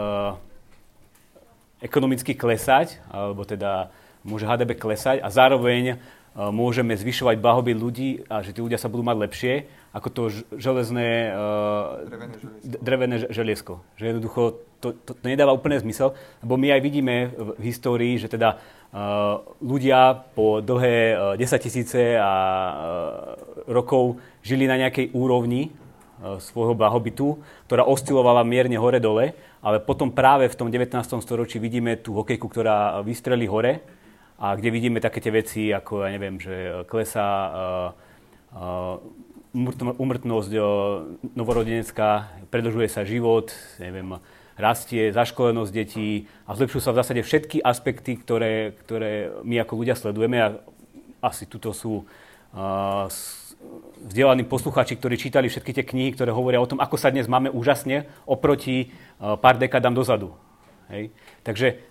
ekonomicky 1.83 2.39
klesať, 2.39 3.03
alebo 3.11 3.43
teda 3.43 3.91
môže 4.23 4.47
HDP 4.47 4.79
klesať 4.79 5.19
a 5.19 5.35
zároveň 5.35 5.99
môžeme 6.37 6.97
zvyšovať 6.97 7.41
blahobyt 7.41 7.77
ľudí 7.79 8.27
a 8.29 8.43
že 8.45 8.53
tí 8.53 8.61
ľudia 8.61 8.77
sa 8.77 8.91
budú 8.91 9.07
mať 9.07 9.17
lepšie, 9.29 9.55
ako 9.95 10.09
to 10.13 10.23
železné, 10.61 11.33
drevené, 12.07 12.35
želiesko. 12.39 12.79
drevené 12.85 13.17
želiesko. 13.33 13.73
Že 13.97 14.05
jednoducho 14.07 14.43
to, 14.79 14.89
to, 14.95 15.11
to 15.19 15.25
nedáva 15.27 15.51
úplne 15.51 15.81
zmysel, 15.83 16.15
lebo 16.45 16.55
my 16.55 16.79
aj 16.79 16.81
vidíme 16.85 17.15
v 17.35 17.63
histórii, 17.67 18.15
že 18.21 18.31
teda 18.31 18.63
ľudia 19.61 20.17
po 20.33 20.65
dlhé 20.65 21.37
10 21.37 21.45
e, 21.45 21.59
tisíce 21.61 22.17
a 22.17 22.33
e, 22.33 22.75
rokov 23.69 24.17
žili 24.41 24.65
na 24.65 24.81
nejakej 24.81 25.13
úrovni 25.13 25.69
e, 25.69 26.41
svojho 26.41 26.73
blahobytu, 26.73 27.37
ktorá 27.69 27.85
oscilovala 27.85 28.49
mierne 28.49 28.81
hore-dole, 28.81 29.37
ale 29.61 29.77
potom 29.85 30.09
práve 30.09 30.49
v 30.49 30.57
tom 30.57 30.73
19. 30.73 31.05
storočí 31.21 31.61
vidíme 31.61 32.01
tú 32.01 32.17
hokejku, 32.17 32.49
ktorá 32.49 33.05
vystrelí 33.05 33.45
hore 33.45 33.85
a 34.39 34.55
kde 34.55 34.71
vidíme 34.71 35.03
také 35.03 35.19
tie 35.19 35.35
veci, 35.35 35.75
ako 35.75 36.07
ja 36.07 36.15
neviem, 36.15 36.39
že 36.39 36.87
klesá 36.87 37.27
umrtnosť 39.99 40.51
novorodenecká, 41.35 42.11
predlžuje 42.47 42.89
sa 42.89 43.03
život, 43.03 43.51
neviem, 43.83 44.23
rastie 44.55 45.11
zaškolenosť 45.11 45.73
detí 45.75 46.31
a 46.47 46.55
zlepšujú 46.55 46.83
sa 46.83 46.95
v 46.95 46.99
zásade 47.03 47.23
všetky 47.23 47.63
aspekty, 47.63 48.19
ktoré, 48.19 48.75
ktoré 48.87 49.31
my 49.43 49.63
ako 49.63 49.73
ľudia 49.75 49.95
sledujeme 49.99 50.39
a 50.39 50.49
asi 51.23 51.47
tuto 51.47 51.75
sú 51.75 52.03
uh, 52.03 53.07
vzdelaní 54.07 54.47
posluchači, 54.47 54.95
ktorí 54.95 55.19
čítali 55.19 55.51
všetky 55.51 55.75
tie 55.75 55.85
knihy, 55.87 56.15
ktoré 56.15 56.31
hovoria 56.31 56.63
o 56.63 56.71
tom, 56.71 56.79
ako 56.79 56.95
sa 56.95 57.11
dnes 57.11 57.27
máme 57.27 57.51
úžasne 57.51 58.07
oproti 58.23 58.95
pár 59.19 59.59
dekadám 59.59 59.95
dozadu. 59.95 60.35
Hej? 60.91 61.11
Takže 61.43 61.83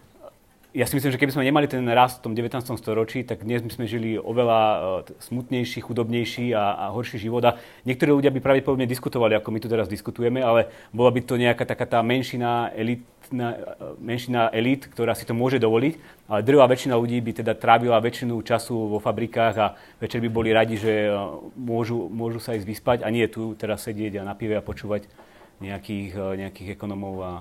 ja 0.78 0.86
si 0.86 0.94
myslím, 0.94 1.10
že 1.10 1.18
keby 1.18 1.34
sme 1.34 1.50
nemali 1.50 1.66
ten 1.66 1.82
rast 1.90 2.22
v 2.22 2.30
tom 2.30 2.34
19. 2.38 2.62
storočí, 2.78 3.26
tak 3.26 3.42
dnes 3.42 3.66
by 3.66 3.72
sme 3.74 3.86
žili 3.90 4.14
oveľa 4.22 4.62
uh, 4.62 5.10
smutnejší, 5.18 5.82
chudobnejší 5.82 6.54
a, 6.54 6.78
a 6.78 6.86
horší 6.94 7.18
život. 7.18 7.42
A 7.50 7.58
niektorí 7.82 8.14
ľudia 8.14 8.30
by 8.30 8.38
pravdepodobne 8.38 8.86
diskutovali, 8.86 9.34
ako 9.34 9.50
my 9.50 9.58
tu 9.58 9.74
teraz 9.74 9.90
diskutujeme, 9.90 10.38
ale 10.38 10.70
bola 10.94 11.10
by 11.10 11.26
to 11.26 11.34
nejaká 11.34 11.66
taká 11.66 11.90
tá 11.90 12.06
menšina 12.06 12.70
elitná, 12.78 13.58
uh, 13.58 13.98
menšina 13.98 14.54
elit, 14.54 14.86
ktorá 14.86 15.18
si 15.18 15.26
to 15.26 15.34
môže 15.34 15.58
dovoliť. 15.58 16.30
Ale 16.30 16.46
drvá 16.46 16.70
väčšina 16.70 16.94
ľudí 16.94 17.26
by 17.26 17.42
teda 17.42 17.58
trávila 17.58 17.98
väčšinu 17.98 18.38
času 18.46 18.78
vo 18.78 19.02
fabrikách 19.02 19.56
a 19.58 19.74
večer 19.98 20.22
by 20.22 20.30
boli 20.30 20.54
radi, 20.54 20.78
že 20.78 21.10
uh, 21.10 21.42
môžu, 21.58 22.06
môžu 22.06 22.38
sa 22.38 22.54
ísť 22.54 22.70
vyspať 22.70 22.98
a 23.02 23.10
nie 23.10 23.26
tu 23.26 23.58
teraz 23.58 23.82
sedieť 23.82 24.22
a 24.22 24.30
na 24.30 24.38
pive 24.38 24.54
a 24.54 24.62
počúvať 24.62 25.10
nejakých, 25.58 26.38
nejakých 26.38 26.78
ekonomov 26.78 27.16
a, 27.26 27.34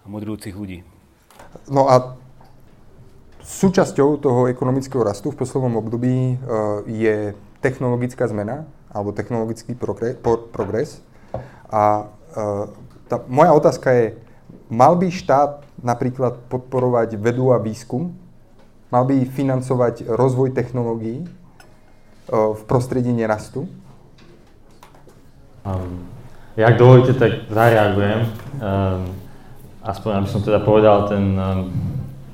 a 0.00 0.06
modrujúcich 0.08 0.56
ľudí. 0.56 0.80
No 1.68 1.84
a 1.84 2.16
Súčasťou 3.40 4.20
toho 4.20 4.52
ekonomického 4.52 5.00
rastu 5.00 5.32
v 5.32 5.40
poslednom 5.40 5.80
období 5.80 6.16
e, 6.32 6.36
je 6.88 7.16
technologická 7.64 8.28
zmena 8.28 8.68
alebo 8.92 9.16
technologický 9.16 9.72
progres. 10.52 11.00
A 11.72 12.12
e, 12.32 12.44
tá 13.08 13.16
moja 13.26 13.56
otázka 13.56 13.88
je, 13.96 14.06
mal 14.68 14.96
by 15.00 15.08
štát 15.08 15.64
napríklad 15.80 16.36
podporovať 16.52 17.16
vedu 17.16 17.56
a 17.56 17.58
výskum? 17.58 18.12
Mal 18.92 19.08
by 19.08 19.24
financovať 19.24 20.04
rozvoj 20.04 20.52
technológií 20.52 21.24
e, 21.24 21.26
v 22.32 22.62
prostredí 22.68 23.14
nerastu? 23.14 23.64
Um, 25.64 26.04
ja, 26.56 26.68
ak 26.68 26.76
dovolíte, 26.76 27.16
tak 27.16 27.48
zareagujem. 27.48 28.20
Um, 28.60 29.16
aspoň, 29.80 30.10
aby 30.24 30.28
som 30.28 30.40
teda 30.44 30.60
povedal 30.60 31.08
ten 31.08 31.24
um, 31.36 31.72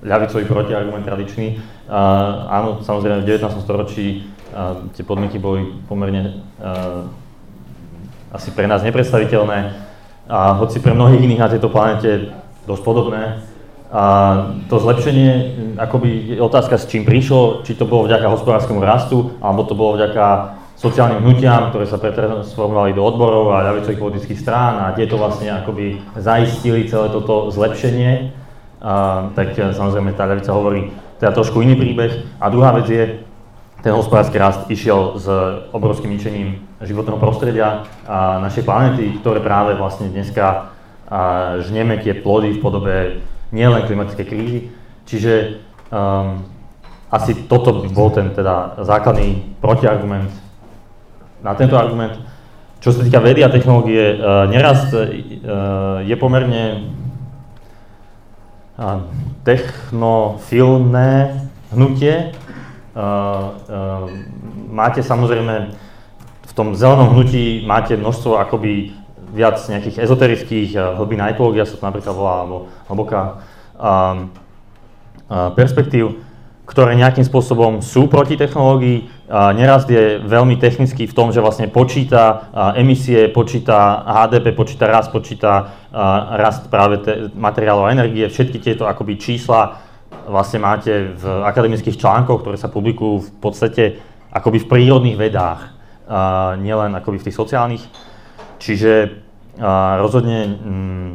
ľavicový 0.06 0.46
protiargument 0.46 1.02
tradičný. 1.02 1.58
Uh, 1.90 2.46
áno, 2.46 2.80
samozrejme 2.86 3.26
v 3.26 3.42
19. 3.42 3.66
storočí 3.66 4.30
uh, 4.54 4.86
tie 4.94 5.02
podmienky 5.02 5.42
boli 5.42 5.82
pomerne 5.90 6.46
uh, 6.62 7.10
asi 8.30 8.54
pre 8.54 8.70
nás 8.70 8.86
nepredstaviteľné 8.86 9.74
a 10.30 10.58
hoci 10.58 10.78
pre 10.78 10.94
mnohých 10.94 11.22
iných 11.22 11.42
na 11.42 11.50
tejto 11.50 11.70
planete 11.70 12.30
dosť 12.66 12.82
podobné. 12.82 13.42
A 13.86 14.02
to 14.66 14.82
zlepšenie, 14.82 15.54
akoby 15.78 16.34
je 16.34 16.42
otázka, 16.42 16.74
s 16.74 16.90
čím 16.90 17.06
prišlo, 17.06 17.62
či 17.62 17.78
to 17.78 17.86
bolo 17.86 18.10
vďaka 18.10 18.34
hospodárskému 18.34 18.82
rastu, 18.82 19.38
alebo 19.38 19.62
to 19.62 19.78
bolo 19.78 19.94
vďaka 19.94 20.58
sociálnym 20.74 21.22
hnutiam, 21.22 21.70
ktoré 21.70 21.86
sa 21.86 21.96
pretransformovali 21.96 22.92
do 22.92 23.00
odborov 23.00 23.54
a 23.54 23.64
ľavicových 23.72 24.02
politických 24.02 24.42
strán 24.42 24.82
a 24.82 24.92
tieto 24.92 25.16
vlastne 25.16 25.48
akoby 25.54 26.02
zaistili 26.18 26.84
celé 26.90 27.08
toto 27.08 27.48
zlepšenie 27.48 28.44
a, 28.80 29.28
tak 29.32 29.56
e, 29.56 29.72
samozrejme 29.72 30.12
tá 30.12 30.28
ľavica 30.28 30.52
hovorí 30.52 30.92
teda 31.16 31.32
trošku 31.32 31.64
iný 31.64 31.76
príbeh. 31.76 32.38
A 32.40 32.52
druhá 32.52 32.76
vec 32.76 32.86
je, 32.88 33.04
ten 33.80 33.94
hospodársky 33.94 34.34
rast 34.40 34.66
išiel 34.66 35.14
s 35.14 35.26
obrovským 35.70 36.10
ničením 36.10 36.58
životného 36.82 37.22
prostredia 37.22 37.86
a 38.02 38.42
našej 38.42 38.66
planety, 38.66 39.22
ktoré 39.22 39.38
práve 39.38 39.78
vlastne 39.78 40.10
dneska 40.10 40.74
a 41.06 41.20
žneme 41.62 42.02
tie 42.02 42.18
plody 42.18 42.58
v 42.58 42.62
podobe 42.62 42.94
nielen 43.54 43.86
klimatickej 43.86 44.26
krízy. 44.26 44.60
Čiže 45.06 45.62
um, 45.94 46.42
asi 47.14 47.46
toto 47.46 47.86
bol 47.94 48.10
ten 48.10 48.34
teda 48.34 48.82
základný 48.82 49.54
protiargument 49.62 50.34
na 51.46 51.54
tento 51.54 51.78
argument. 51.78 52.18
Čo 52.82 52.90
sa 52.90 53.06
týka 53.06 53.22
vedy 53.22 53.46
a 53.46 53.54
technológie, 53.54 54.18
uh, 54.18 54.50
nerast 54.50 54.90
uh, 54.90 55.06
je 56.02 56.16
pomerne 56.18 56.90
technofilné 59.44 61.10
hnutie. 61.72 62.32
Máte 64.70 65.00
samozrejme 65.00 65.72
v 66.46 66.52
tom 66.52 66.76
zelenom 66.76 67.12
hnutí 67.12 67.64
máte 67.64 67.96
množstvo 67.96 68.40
akoby 68.40 68.92
viac 69.32 69.60
nejakých 69.68 70.04
ezoterických 70.04 70.70
hlbín 70.96 71.20
ekológia 71.24 71.68
sa 71.68 71.76
to 71.76 71.84
napríklad 71.84 72.14
volá, 72.16 72.44
alebo 72.44 72.68
hlboká 72.88 73.40
perspektív 75.56 76.26
ktoré 76.66 76.98
nejakým 76.98 77.22
spôsobom 77.22 77.78
sú 77.78 78.10
proti 78.10 78.34
technológii. 78.34 79.06
Nerast 79.26 79.90
je 79.90 80.22
veľmi 80.22 80.54
technický 80.54 81.10
v 81.10 81.16
tom, 81.16 81.34
že 81.34 81.42
vlastne 81.42 81.66
počíta 81.66 82.46
emisie, 82.78 83.26
počíta 83.26 84.06
HDP, 84.06 84.54
počíta 84.54 84.86
rast, 84.86 85.10
počíta 85.10 85.74
rast 86.38 86.70
práve 86.70 87.02
te, 87.02 87.12
materiálov 87.34 87.90
a 87.90 87.92
energie. 87.94 88.30
Všetky 88.30 88.62
tieto 88.62 88.86
akoby 88.86 89.18
čísla 89.18 89.82
vlastne 90.30 90.62
máte 90.62 91.10
v 91.18 91.24
akademických 91.42 91.98
článkoch, 91.98 92.46
ktoré 92.46 92.54
sa 92.54 92.70
publikujú 92.70 93.14
v 93.26 93.30
podstate 93.42 93.98
akoby 94.30 94.62
v 94.62 94.70
prírodných 94.70 95.18
vedách, 95.18 95.74
nielen 96.62 96.94
akoby 96.94 97.18
v 97.18 97.26
tých 97.26 97.38
sociálnych. 97.38 97.82
Čiže 98.62 99.22
rozhodne 99.98 100.38
mm, 100.46 101.12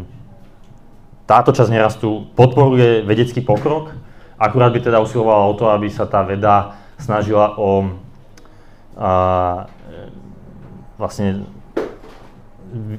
táto 1.31 1.55
časť 1.55 1.71
nerastu 1.71 2.27
podporuje 2.35 3.07
vedecký 3.07 3.39
pokrok, 3.39 3.95
Akurát 4.41 4.73
by 4.73 4.81
teda 4.81 4.97
usilovala 4.97 5.45
o 5.45 5.53
to, 5.53 5.69
aby 5.69 5.85
sa 5.85 6.09
tá 6.09 6.25
veda 6.25 6.73
snažila 6.97 7.53
o 7.61 7.93
a, 8.97 9.11
vlastne 11.01 11.49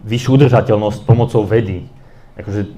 vyššiu 0.05 0.31
udržateľnosť 0.37 1.01
pomocou 1.09 1.47
vedy. 1.47 1.89
Akože 2.37 2.69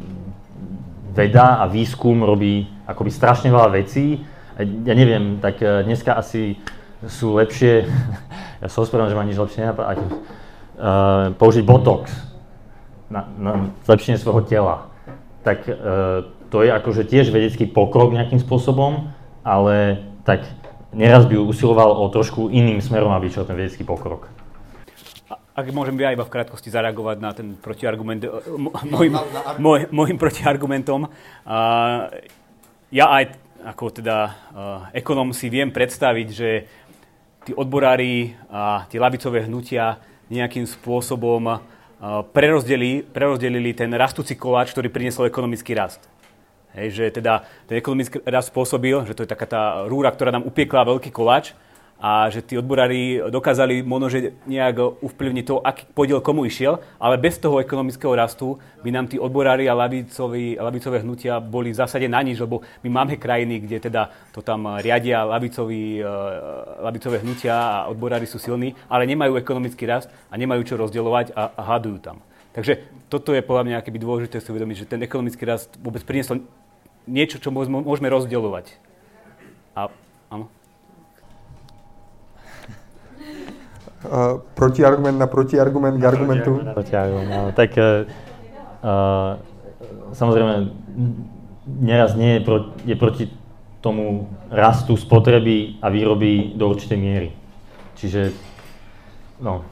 veda 1.15 1.63
a 1.63 1.65
výskum 1.71 2.23
robí 2.23 2.67
akoby 2.87 3.11
strašne 3.11 3.49
veľa 3.51 3.69
vecí. 3.75 4.23
Ja 4.59 4.95
neviem, 4.95 5.43
tak 5.43 5.59
e, 5.63 5.83
dneska 5.83 6.15
asi 6.15 6.59
sú 7.07 7.35
lepšie, 7.39 7.87
ja 8.63 8.67
sa 8.71 8.79
ospravedlňujem, 8.83 9.13
že 9.15 9.19
ma 9.19 9.27
nič 9.27 9.39
lepšie 9.39 9.61
nenapadá, 9.67 9.93
uh, 9.95 10.07
použiť 11.37 11.65
botox 11.67 12.09
na, 13.13 13.29
na 13.37 13.53
zlepšenie 13.85 14.17
svojho 14.17 14.47
tela. 14.47 14.89
Tak 15.45 15.69
uh, 15.69 16.25
to 16.49 16.65
je 16.65 16.71
akože 16.73 17.05
tiež 17.05 17.29
vedecký 17.29 17.69
pokrok 17.69 18.15
nejakým 18.15 18.41
spôsobom, 18.41 19.13
ale 19.45 20.01
tak 20.25 20.49
neraz 20.95 21.27
by 21.27 21.37
usiloval 21.37 21.99
o 21.99 22.09
trošku 22.09 22.49
iným 22.49 22.79
smerom, 22.81 23.13
aby 23.13 23.29
išiel 23.29 23.45
ten 23.45 23.59
vedecký 23.59 23.83
pokrok. 23.85 24.31
Ak 25.55 25.71
môžem 25.71 25.95
ja 26.03 26.11
iba 26.11 26.27
v 26.27 26.35
krátkosti 26.35 26.67
zareagovať 26.67 27.17
na 27.23 27.31
ten 27.31 27.55
protiargument, 27.55 28.27
môjim, 28.91 29.15
môj, 29.63 29.87
môjim 29.95 30.19
protiargumentom. 30.19 31.07
Ja 32.91 33.07
aj 33.11 33.39
ako 33.65 33.85
teda 33.97 34.17
uh, 34.29 34.33
ekonom 34.93 35.33
si 35.33 35.49
viem 35.49 35.73
predstaviť, 35.73 36.29
že 36.29 36.69
tí 37.49 37.57
odborári 37.57 38.37
a 38.53 38.85
tie 38.93 39.01
lavicové 39.01 39.49
hnutia 39.49 39.97
nejakým 40.29 40.69
spôsobom 40.69 41.49
uh, 41.49 41.59
prerozdelili, 42.37 43.01
prerozdelili 43.01 43.73
ten 43.73 43.89
rastúci 43.97 44.37
koláč, 44.37 44.77
ktorý 44.77 44.93
priniesol 44.93 45.33
ekonomický 45.33 45.73
rast. 45.73 46.05
Hej, 46.75 46.89
že 46.91 47.05
teda 47.23 47.47
ten 47.71 47.79
ekonomický 47.79 48.19
rast 48.27 48.51
spôsobil, 48.51 49.07
že 49.07 49.15
to 49.15 49.23
je 49.23 49.31
taká 49.31 49.47
tá 49.47 49.63
rúra, 49.87 50.11
ktorá 50.11 50.35
nám 50.35 50.43
upiekla 50.43 50.83
veľký 50.83 51.15
koláč 51.15 51.55
a 52.03 52.27
že 52.29 52.43
tí 52.43 52.59
odborári 52.59 53.23
dokázali 53.31 53.87
možno, 53.87 54.11
nejak 54.45 54.99
ovplyvniť 54.99 55.45
to, 55.47 55.63
aký 55.63 55.87
podiel 55.95 56.19
komu 56.19 56.45
išiel, 56.45 56.83
ale 56.99 57.15
bez 57.15 57.39
toho 57.39 57.63
ekonomického 57.63 58.11
rastu 58.13 58.59
by 58.83 58.91
nám 58.91 59.07
tí 59.07 59.17
odborári 59.17 59.71
a 59.71 59.79
lavicové 59.79 60.99
hnutia 61.01 61.39
boli 61.39 61.71
v 61.71 61.79
zásade 61.79 62.11
na 62.11 62.21
nič, 62.21 62.43
lebo 62.43 62.61
my 62.83 62.91
máme 62.91 63.17
krajiny, 63.17 63.63
kde 63.63 63.89
teda 63.89 64.11
to 64.35 64.43
tam 64.43 64.67
riadia 64.83 65.25
lavicovi, 65.25 66.03
uh, 66.03 66.83
lavicové 66.83 67.23
hnutia 67.23 67.55
a 67.55 67.87
odborári 67.87 68.27
sú 68.27 68.43
silní, 68.43 68.75
ale 68.91 69.07
nemajú 69.07 69.39
ekonomický 69.39 69.87
rast 69.87 70.11
a 70.29 70.35
nemajú 70.35 70.67
čo 70.67 70.75
rozdielovať 70.75 71.33
a, 71.39 71.55
a 71.55 71.63
hádujú 71.63 72.03
tam. 72.03 72.19
Takže 72.55 72.87
toto 73.11 73.35
je 73.35 73.43
podľa 73.43 73.67
mňa 73.67 73.79
dôležité 73.99 74.39
si 74.39 74.51
uvedomiť, 74.51 74.87
že 74.87 74.91
ten 74.91 75.03
ekonomický 75.03 75.43
rast 75.43 75.75
vôbec 75.83 76.07
priniesol 76.07 76.47
niečo, 77.05 77.41
čo 77.41 77.53
môžeme 77.53 78.09
rozdielovať. 78.09 78.77
A, 79.77 79.89
áno. 80.33 80.47
Uh, 84.05 84.45
protiargument 84.53 85.17
na 85.17 85.25
protiargument 85.25 85.97
k 85.97 86.05
argumentu? 86.05 86.61
Protiargument, 86.61 87.31
áno. 87.33 87.51
Tak 87.57 87.71
uh, 87.77 89.41
samozrejme, 90.13 90.53
neraz 91.81 92.13
nie 92.13 92.39
je, 92.39 92.41
pro, 92.45 92.77
je 92.85 92.97
proti 93.01 93.25
tomu 93.81 94.29
rastu 94.53 94.97
spotreby 94.97 95.81
a 95.81 95.89
výroby 95.89 96.53
do 96.57 96.69
určitej 96.69 96.99
miery. 97.01 97.29
Čiže, 97.97 98.33
no. 99.41 99.65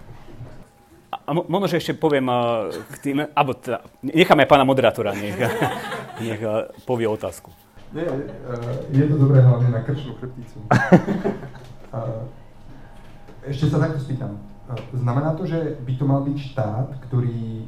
A 1.12 1.31
možno, 1.33 1.68
že 1.68 1.79
ešte 1.79 1.95
poviem 1.95 2.27
uh, 2.29 2.73
k 2.73 2.97
tým, 2.99 3.16
alebo 3.37 3.53
teda, 3.55 3.85
necháme 4.01 4.49
pána 4.49 4.64
moderátora, 4.64 5.12
nech, 5.12 5.37
nech 6.23 6.43
uh, 6.43 6.71
povie 6.87 7.09
otázku. 7.11 7.51
Nie, 7.93 8.07
uh, 8.07 8.21
je 8.89 9.05
to 9.11 9.17
dobré 9.19 9.43
hlavne 9.43 9.69
na 9.75 9.83
krčnú 9.83 10.15
chrbticu. 10.17 10.63
ešte 13.53 13.67
sa 13.69 13.83
takto 13.83 13.99
spýtam. 14.01 14.39
Znamená 14.95 15.35
to, 15.37 15.45
že 15.45 15.77
by 15.85 15.93
to 15.99 16.05
mal 16.07 16.21
byť 16.25 16.37
štát, 16.39 16.89
ktorý 17.11 17.67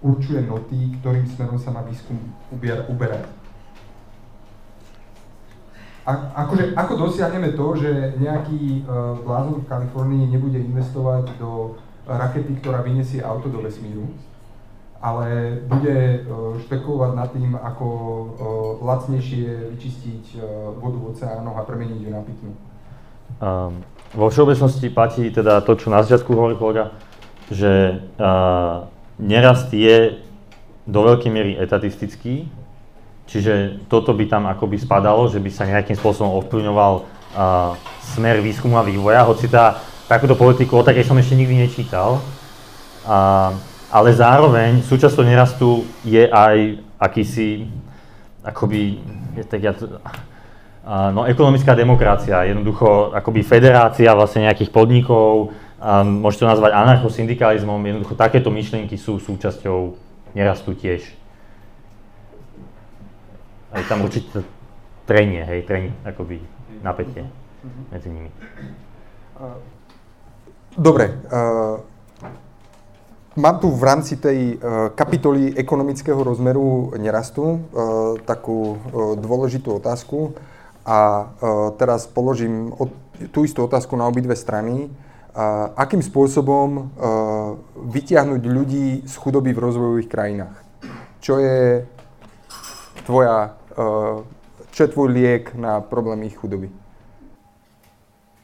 určuje 0.00 0.40
noty, 0.42 0.96
ktorým 0.98 1.28
smerom 1.28 1.60
sa 1.60 1.70
má 1.70 1.84
výskum 1.84 2.16
uberať? 2.88 3.28
A, 6.08 6.10
akože, 6.48 6.74
ako 6.74 7.06
dosiahneme 7.06 7.52
to, 7.52 7.66
že 7.76 8.16
nejaký 8.16 8.82
uh, 8.82 9.20
blázon 9.20 9.62
v 9.62 9.68
Kalifornii 9.68 10.32
nebude 10.32 10.58
investovať 10.58 11.36
do 11.36 11.76
rakety, 12.08 12.56
ktorá 12.58 12.80
vyniesie 12.80 13.20
auto 13.20 13.52
do 13.52 13.60
vesmíru, 13.60 14.08
ale 15.00 15.56
bude 15.64 15.96
uh, 16.28 16.60
špekulovať 16.60 17.12
nad 17.16 17.28
tým, 17.32 17.56
ako 17.56 17.86
uh, 17.88 18.26
lacnejšie 18.84 19.72
vyčistiť 19.76 20.24
uh, 20.36 20.44
vodu 20.76 20.96
v 21.00 21.08
oceánoch 21.16 21.56
a 21.56 21.64
premeniť 21.64 22.00
ju 22.04 22.10
na 22.12 22.20
pitnú. 22.20 22.52
Um, 23.40 23.80
vo 24.12 24.28
všeobecnosti 24.28 24.92
platí 24.92 25.32
teda 25.32 25.64
to, 25.64 25.72
čo 25.74 25.88
na 25.88 26.04
začiatku 26.04 26.28
hovorí 26.36 26.58
kolega, 26.60 26.92
že 27.48 28.04
uh, 28.20 28.84
nerast 29.16 29.72
je 29.72 30.20
do 30.84 31.00
veľkej 31.06 31.30
miery 31.32 31.52
etatistický, 31.56 32.50
Čiže 33.30 33.86
toto 33.86 34.10
by 34.10 34.26
tam 34.26 34.50
akoby 34.50 34.74
spadalo, 34.74 35.30
že 35.30 35.38
by 35.38 35.50
sa 35.54 35.62
nejakým 35.62 35.94
spôsobom 35.94 36.42
ovplyvňoval 36.42 36.92
uh, 36.98 37.78
smer 38.02 38.42
výskumu 38.42 38.74
a 38.74 38.82
vývoja, 38.82 39.22
hoci 39.22 39.46
tá, 39.46 39.78
takúto 40.10 40.34
politiku 40.34 40.82
o 40.82 40.82
takej 40.82 41.06
som 41.06 41.14
ešte 41.14 41.38
nikdy 41.38 41.62
nečítal. 41.62 42.18
Uh, 43.06 43.54
ale 43.90 44.14
zároveň 44.14 44.86
súčasťou 44.86 45.26
nerastu 45.26 45.82
je 46.06 46.30
aj 46.30 46.78
akýsi, 46.94 47.66
akoby, 48.46 49.02
je 49.34 49.44
tak 49.44 49.60
ja, 49.60 49.74
no, 51.10 51.26
ekonomická 51.26 51.74
demokracia, 51.74 52.46
jednoducho 52.46 53.10
akoby 53.10 53.42
federácia 53.42 54.14
vlastne 54.14 54.46
nejakých 54.46 54.70
podnikov, 54.70 55.50
um, 55.82 56.22
môžete 56.22 56.46
to 56.46 56.52
nazvať 56.54 56.72
anarchosyndikalizmom, 56.78 57.82
jednoducho 57.82 58.14
takéto 58.14 58.54
myšlienky 58.54 58.94
sú 58.94 59.18
súčasťou 59.18 59.98
nerastu 60.38 60.78
tiež. 60.78 61.02
Aj 63.74 63.82
tam 63.90 64.06
určite 64.06 64.46
trenie, 65.06 65.42
hej, 65.42 65.66
trenie, 65.66 65.90
akoby 66.06 66.38
napätie 66.82 67.26
medzi 67.90 68.08
nimi. 68.08 68.30
Dobre, 70.78 71.10
uh, 71.26 71.82
mám 73.40 73.56
tu 73.58 73.72
v 73.72 73.82
rámci 73.82 74.20
tej 74.20 74.60
uh, 74.60 74.92
kapitoly 74.92 75.56
ekonomického 75.56 76.20
rozmeru 76.20 76.92
nerastu 77.00 77.42
uh, 77.42 77.58
takú 78.28 78.76
uh, 78.76 78.78
dôležitú 79.16 79.80
otázku 79.80 80.36
a 80.80 81.28
teraz 81.76 82.08
položím 82.08 82.72
tú 83.36 83.44
istú 83.44 83.68
otázku 83.68 84.00
na 84.00 84.08
obidve 84.08 84.32
strany. 84.32 84.88
Akým 85.76 86.00
spôsobom 86.00 86.88
vytiahnuť 87.76 88.42
ľudí 88.48 89.04
z 89.04 89.14
chudoby 89.20 89.52
v 89.52 89.60
rozvojových 89.60 90.08
krajinách? 90.08 90.56
Čo 91.20 91.36
je 91.36 91.84
tvoja 93.04 93.60
čo 94.72 94.80
je 94.88 94.88
tvoj 94.88 95.08
liek 95.12 95.52
na 95.52 95.84
problémy 95.84 96.32
chudoby? 96.32 96.72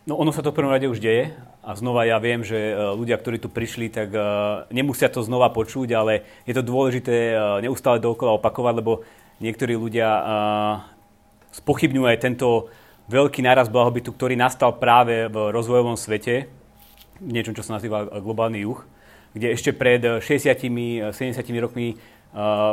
No 0.04 0.20
ono 0.20 0.30
sa 0.30 0.44
to 0.44 0.52
v 0.52 0.61
prvom 0.61 0.76
rade 0.76 0.87
už 0.87 1.00
deje 1.00 1.32
a 1.66 1.74
znova 1.74 2.07
ja 2.07 2.22
viem, 2.22 2.46
že 2.46 2.55
eh, 2.55 2.74
ľudia, 2.94 3.18
ktorí 3.18 3.42
tu 3.42 3.50
prišli, 3.50 3.90
tak 3.90 4.14
eh, 4.14 4.22
nemusia 4.70 5.11
to 5.11 5.26
znova 5.26 5.50
počuť, 5.50 5.88
ale 5.98 6.22
je 6.46 6.55
to 6.55 6.62
dôležité 6.62 7.35
neustále 7.66 7.98
dookola 7.98 8.38
opakovať, 8.38 8.74
lebo 8.79 9.02
niektorí 9.42 9.74
ľudia 9.76 10.09
spochybňujú 11.52 12.07
aj 12.09 12.22
tento 12.22 12.72
veľký 13.12 13.44
náraz 13.44 13.68
blahobytu, 13.68 14.14
ktorý 14.14 14.38
nastal 14.38 14.79
práve 14.79 15.29
v 15.29 15.37
rozvojovom 15.52 15.98
svete, 15.98 16.48
niečom, 17.20 17.52
čo 17.52 17.61
sa 17.61 17.76
nazýva 17.76 18.09
globálny 18.22 18.64
juh, 18.64 18.81
kde 19.37 19.52
ešte 19.52 19.76
pred 19.76 20.00
60-70 20.24 21.37
rokmi 21.61 22.00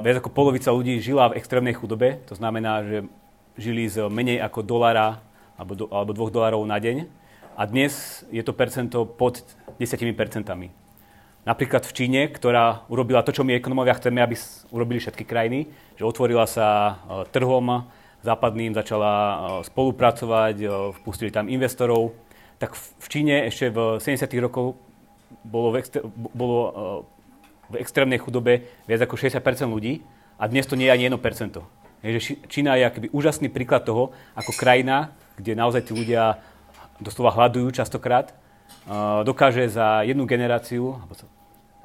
viac 0.03 0.15
ako 0.19 0.31
polovica 0.31 0.71
ľudí 0.71 1.03
žila 1.03 1.31
v 1.31 1.39
extrémnej 1.39 1.75
chudobe, 1.75 2.23
to 2.27 2.35
znamená, 2.35 2.83
že 2.83 2.97
žili 3.59 3.87
z 3.87 4.07
menej 4.07 4.39
ako 4.43 4.63
dolára 4.63 5.19
alebo, 5.59 5.73
do, 5.77 5.85
alebo 5.91 6.11
dvoch 6.15 6.31
dolárov 6.33 6.63
na 6.65 6.79
deň. 6.81 7.05
A 7.53 7.69
dnes 7.69 8.25
je 8.33 8.41
to 8.41 8.57
percento 8.57 9.05
pod 9.05 9.45
10 9.77 10.17
percentami. 10.17 10.73
Napríklad 11.45 11.85
v 11.85 11.93
Číne, 11.93 12.21
ktorá 12.33 12.87
urobila 12.89 13.21
to, 13.21 13.35
čo 13.35 13.45
my 13.45 13.53
ekonomovia 13.53 13.99
chceme, 13.99 14.23
aby 14.23 14.33
urobili 14.73 14.97
všetky 14.97 15.21
krajiny, 15.27 15.69
že 15.93 16.07
otvorila 16.07 16.49
sa 16.49 16.67
uh, 16.67 17.27
trhom 17.29 17.85
západným, 18.23 18.73
začala 18.73 19.13
uh, 19.13 19.35
spolupracovať, 19.67 20.55
vpustili 21.03 21.29
tam 21.29 21.51
investorov, 21.51 22.15
tak 22.57 22.73
v 22.79 23.07
Číne 23.11 23.45
ešte 23.45 23.69
v 23.69 23.99
70. 23.99 24.23
rokoch 24.39 24.79
bolo, 25.43 25.75
v 25.75 25.83
extr- 25.83 26.05
bolo 26.31 26.59
v 27.69 27.75
extrémnej 27.81 28.21
chudobe 28.21 28.65
viac 28.87 29.03
ako 29.03 29.19
60 29.19 29.43
ľudí 29.67 29.99
a 30.39 30.47
dnes 30.47 30.63
to 30.63 30.79
nie 30.79 30.87
je 30.87 30.95
ani 30.95 31.11
1 31.11 31.19
Takže 32.03 32.19
Čína 32.47 32.79
je 32.79 32.87
akoby 32.87 33.07
úžasný 33.11 33.47
príklad 33.51 33.83
toho, 33.83 34.15
ako 34.35 34.51
krajina, 34.55 35.11
kde 35.35 35.59
naozaj 35.59 35.87
tí 35.87 35.91
ľudia 35.95 36.39
doslova 37.03 37.35
hľadujú 37.35 37.69
častokrát, 37.75 38.31
dokáže 39.27 39.67
za 39.67 40.01
jednu 40.07 40.23
generáciu, 40.23 40.97
alebo 40.97 41.13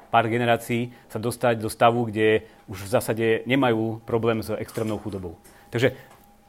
pár 0.09 0.25
generácií 0.25 0.89
sa 1.11 1.21
dostať 1.21 1.61
do 1.61 1.69
stavu, 1.69 2.09
kde 2.09 2.49
už 2.65 2.87
v 2.87 2.89
zásade 2.89 3.27
nemajú 3.45 4.01
problém 4.07 4.41
s 4.41 4.49
extrémnou 4.55 4.97
chudobou. 4.97 5.37
Takže 5.69 5.93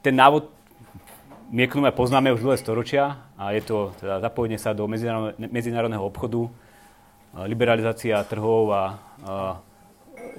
ten 0.01 0.17
návod 0.17 0.49
my 1.51 1.67
ekonomia 1.67 1.91
poznáme 1.91 2.31
už 2.31 2.41
dlhé 2.41 2.57
storočia 2.57 3.27
a 3.35 3.51
je 3.51 3.61
to 3.61 3.91
teda 3.99 4.23
zapojenie 4.23 4.55
sa 4.55 4.71
do 4.71 4.87
medzinárodného 5.35 6.01
obchodu, 6.01 6.47
liberalizácia 7.43 8.23
trhov 8.23 8.71
a 8.71 8.81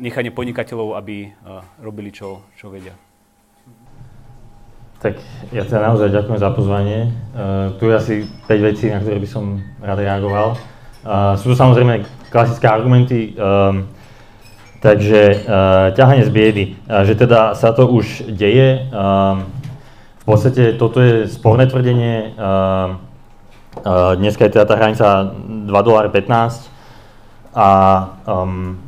nechanie 0.00 0.32
podnikateľov, 0.32 0.96
aby 0.96 1.30
robili, 1.84 2.10
čo, 2.10 2.48
čo 2.56 2.72
vedia. 2.72 2.96
Tak 5.02 5.18
ja 5.50 5.66
teda 5.66 5.90
naozaj 5.90 6.14
ďakujem 6.14 6.38
za 6.38 6.50
pozvanie. 6.54 7.10
Uh, 7.34 7.74
tu 7.82 7.90
je 7.90 7.94
asi 7.98 8.14
5 8.46 8.68
vecí, 8.70 8.86
na 8.86 9.02
ktoré 9.02 9.18
by 9.18 9.26
som 9.26 9.58
rád 9.82 9.98
reagoval. 9.98 10.54
Uh, 11.02 11.34
sú 11.34 11.50
to 11.50 11.58
samozrejme 11.58 12.06
klasické 12.30 12.70
argumenty, 12.70 13.34
um, 13.34 13.90
takže 14.78 15.42
uh, 15.42 15.90
ťahanie 15.98 16.22
z 16.22 16.30
biedy, 16.30 16.64
uh, 16.86 17.02
že 17.02 17.18
teda 17.18 17.58
sa 17.58 17.74
to 17.74 17.90
už 17.90 18.30
deje. 18.30 18.86
Um, 18.94 19.50
v 20.22 20.24
podstate 20.24 20.78
toto 20.78 21.02
je 21.02 21.26
sporné 21.26 21.66
tvrdenie. 21.66 22.38
Uh, 22.38 22.94
uh, 23.82 24.14
dneska 24.14 24.46
je 24.46 24.54
teda 24.54 24.70
tá 24.70 24.78
hranica 24.78 25.34
2,15 25.66 26.70
a 27.58 27.68
um, 28.22 28.78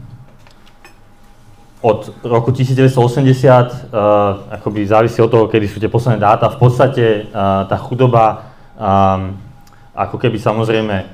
od 1.84 2.24
roku 2.24 2.48
1980 2.48 2.96
uh, 2.96 4.56
akoby 4.56 4.88
závisí 4.88 5.20
od 5.20 5.28
toho, 5.28 5.44
kedy 5.52 5.68
sú 5.68 5.76
tie 5.76 5.92
posledné 5.92 6.16
dáta. 6.16 6.48
V 6.48 6.56
podstate 6.56 7.28
uh, 7.28 7.68
tá 7.68 7.76
chudoba 7.76 8.56
um, 8.80 9.36
ako 9.92 10.16
keby 10.16 10.40
samozrejme 10.40 11.04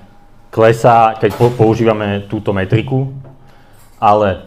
klesá, 0.54 1.18
keď 1.18 1.30
po, 1.35 1.50
používame 1.59 2.30
túto 2.30 2.54
metriku, 2.54 3.11
ale 3.98 4.46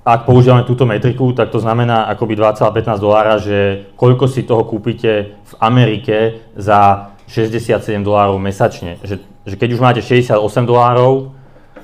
ak 0.00 0.24
používame 0.24 0.64
túto 0.64 0.88
metriku, 0.88 1.36
tak 1.36 1.52
to 1.52 1.60
znamená 1.60 2.08
akoby 2.08 2.32
2,15 2.32 2.96
dolára, 2.96 3.36
že 3.36 3.92
koľko 4.00 4.24
si 4.32 4.48
toho 4.48 4.64
kúpite 4.64 5.36
v 5.36 5.54
Amerike 5.60 6.40
za 6.56 7.12
67 7.28 8.00
dolárov 8.00 8.40
mesačne. 8.40 8.96
Že, 9.04 9.20
že 9.44 9.54
keď 9.60 9.68
už 9.76 9.80
máte 9.84 10.00
68 10.00 10.40
dolárov, 10.64 11.36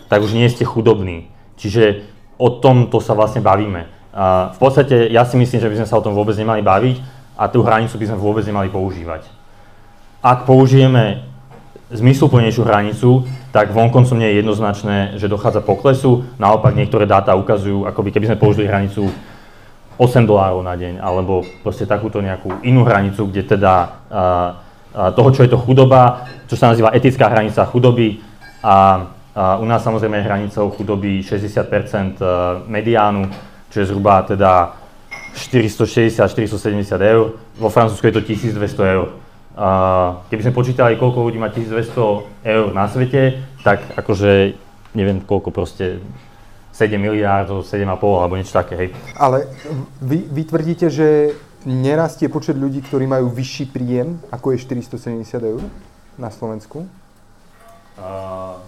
tak 0.08 0.24
už 0.24 0.32
nie 0.32 0.48
ste 0.48 0.64
chudobní. 0.64 1.28
Čiže 1.60 2.13
o 2.38 2.48
tomto 2.58 2.98
sa 2.98 3.14
vlastne 3.14 3.40
bavíme. 3.40 3.86
A 4.14 4.54
v 4.54 4.58
podstate 4.58 5.10
ja 5.10 5.26
si 5.26 5.34
myslím, 5.34 5.58
že 5.58 5.70
by 5.70 5.76
sme 5.82 5.88
sa 5.90 5.98
o 5.98 6.04
tom 6.04 6.14
vôbec 6.14 6.38
nemali 6.38 6.62
baviť 6.62 6.96
a 7.34 7.50
tú 7.50 7.66
hranicu 7.66 7.98
by 7.98 8.06
sme 8.14 8.18
vôbec 8.18 8.46
nemali 8.46 8.70
používať. 8.70 9.26
Ak 10.22 10.46
použijeme 10.46 11.26
zmysluplnejšiu 11.90 12.62
hranicu, 12.64 13.26
tak 13.52 13.70
vonkoncom 13.70 14.18
nie 14.18 14.34
je 14.34 14.38
jednoznačné, 14.40 14.96
že 15.18 15.30
dochádza 15.30 15.62
poklesu. 15.62 16.26
Naopak 16.38 16.74
niektoré 16.74 17.06
dáta 17.06 17.36
ukazujú, 17.38 17.86
ako 17.86 18.00
by 18.02 18.10
keby 18.10 18.26
sme 18.32 18.40
použili 18.40 18.66
hranicu 18.66 19.10
8 19.94 20.26
dolárov 20.26 20.66
na 20.66 20.74
deň, 20.74 20.98
alebo 20.98 21.46
proste 21.62 21.86
takúto 21.86 22.18
nejakú 22.18 22.66
inú 22.66 22.82
hranicu, 22.82 23.30
kde 23.30 23.46
teda 23.46 23.74
uh, 24.10 24.58
uh, 24.90 25.10
toho, 25.14 25.30
čo 25.30 25.46
je 25.46 25.50
to 25.54 25.62
chudoba, 25.62 26.26
čo 26.50 26.58
sa 26.58 26.74
nazýva 26.74 26.90
etická 26.90 27.30
hranica 27.30 27.62
chudoby 27.70 28.18
a 28.58 29.06
u 29.34 29.66
nás 29.66 29.82
samozrejme 29.82 30.16
je 30.16 30.22
hranicou 30.22 30.70
chudoby 30.70 31.22
60 31.22 31.66
e, 31.66 32.26
mediánu, 32.70 33.26
čo 33.70 33.82
je 33.82 33.86
zhruba 33.90 34.22
teda 34.22 34.78
460-470 35.34 36.94
eur, 37.02 37.34
vo 37.58 37.68
Francúzsku 37.68 38.06
je 38.06 38.14
to 38.14 38.22
1200 38.22 38.94
eur. 38.94 39.08
Keby 40.30 40.42
sme 40.46 40.54
počítali, 40.54 40.94
koľko 40.94 41.26
ľudí 41.26 41.38
má 41.42 41.50
1200 41.50 42.46
eur 42.46 42.66
na 42.70 42.86
svete, 42.86 43.42
tak 43.66 43.82
akože 43.98 44.54
neviem 44.94 45.18
koľko 45.22 45.50
proste 45.50 45.98
7 46.74 46.98
miliárd, 46.98 47.50
7,5 47.50 47.86
alebo 47.98 48.34
niečo 48.38 48.54
také, 48.54 48.74
hej. 48.78 48.88
Ale 49.18 49.46
vy, 50.02 50.26
vy 50.26 50.42
tvrdíte, 50.46 50.86
že 50.90 51.34
nerastie 51.66 52.26
počet 52.26 52.58
ľudí, 52.58 52.82
ktorí 52.82 53.06
majú 53.06 53.30
vyšší 53.30 53.70
príjem, 53.70 54.18
ako 54.30 54.54
je 54.54 54.58
470 54.62 55.38
eur 55.38 55.62
na 56.18 56.30
Slovensku? 56.34 56.86
Uh, 57.94 58.58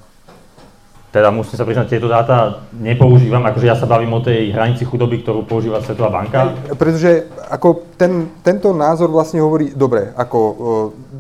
teda 1.17 1.33
musím 1.33 1.57
sa 1.57 1.65
priznať, 1.65 1.97
tieto 1.97 2.13
dáta 2.13 2.69
nepoužívam, 2.77 3.41
akože 3.49 3.65
ja 3.65 3.73
sa 3.73 3.89
bavím 3.89 4.13
o 4.13 4.21
tej 4.21 4.53
hranici 4.53 4.85
chudoby, 4.85 5.25
ktorú 5.25 5.49
používa 5.49 5.81
Svetová 5.81 6.13
banka. 6.13 6.53
Pretože 6.77 7.25
ako 7.49 7.97
ten, 7.97 8.29
tento 8.45 8.77
názor 8.77 9.09
vlastne 9.09 9.41
hovorí, 9.41 9.73
dobre, 9.73 10.13
ako 10.13 10.39
uh, 10.39 10.57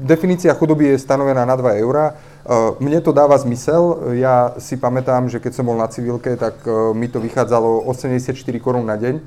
definícia 0.04 0.52
chudoby 0.52 0.92
je 0.92 1.00
stanovená 1.00 1.48
na 1.48 1.56
2 1.56 1.80
eurá, 1.80 2.12
Uh, 2.46 2.78
mne 2.78 3.02
to 3.02 3.10
dáva 3.10 3.34
zmysel. 3.42 4.14
Ja 4.22 4.54
si 4.62 4.78
pamätám, 4.78 5.26
že 5.26 5.42
keď 5.42 5.50
som 5.50 5.66
bol 5.66 5.74
na 5.74 5.90
civilke, 5.90 6.38
tak 6.38 6.62
uh, 6.62 6.94
mi 6.94 7.10
to 7.10 7.18
vychádzalo 7.18 7.82
84 7.90 8.30
korún 8.62 8.86
na 8.86 8.94
deň 8.94 9.18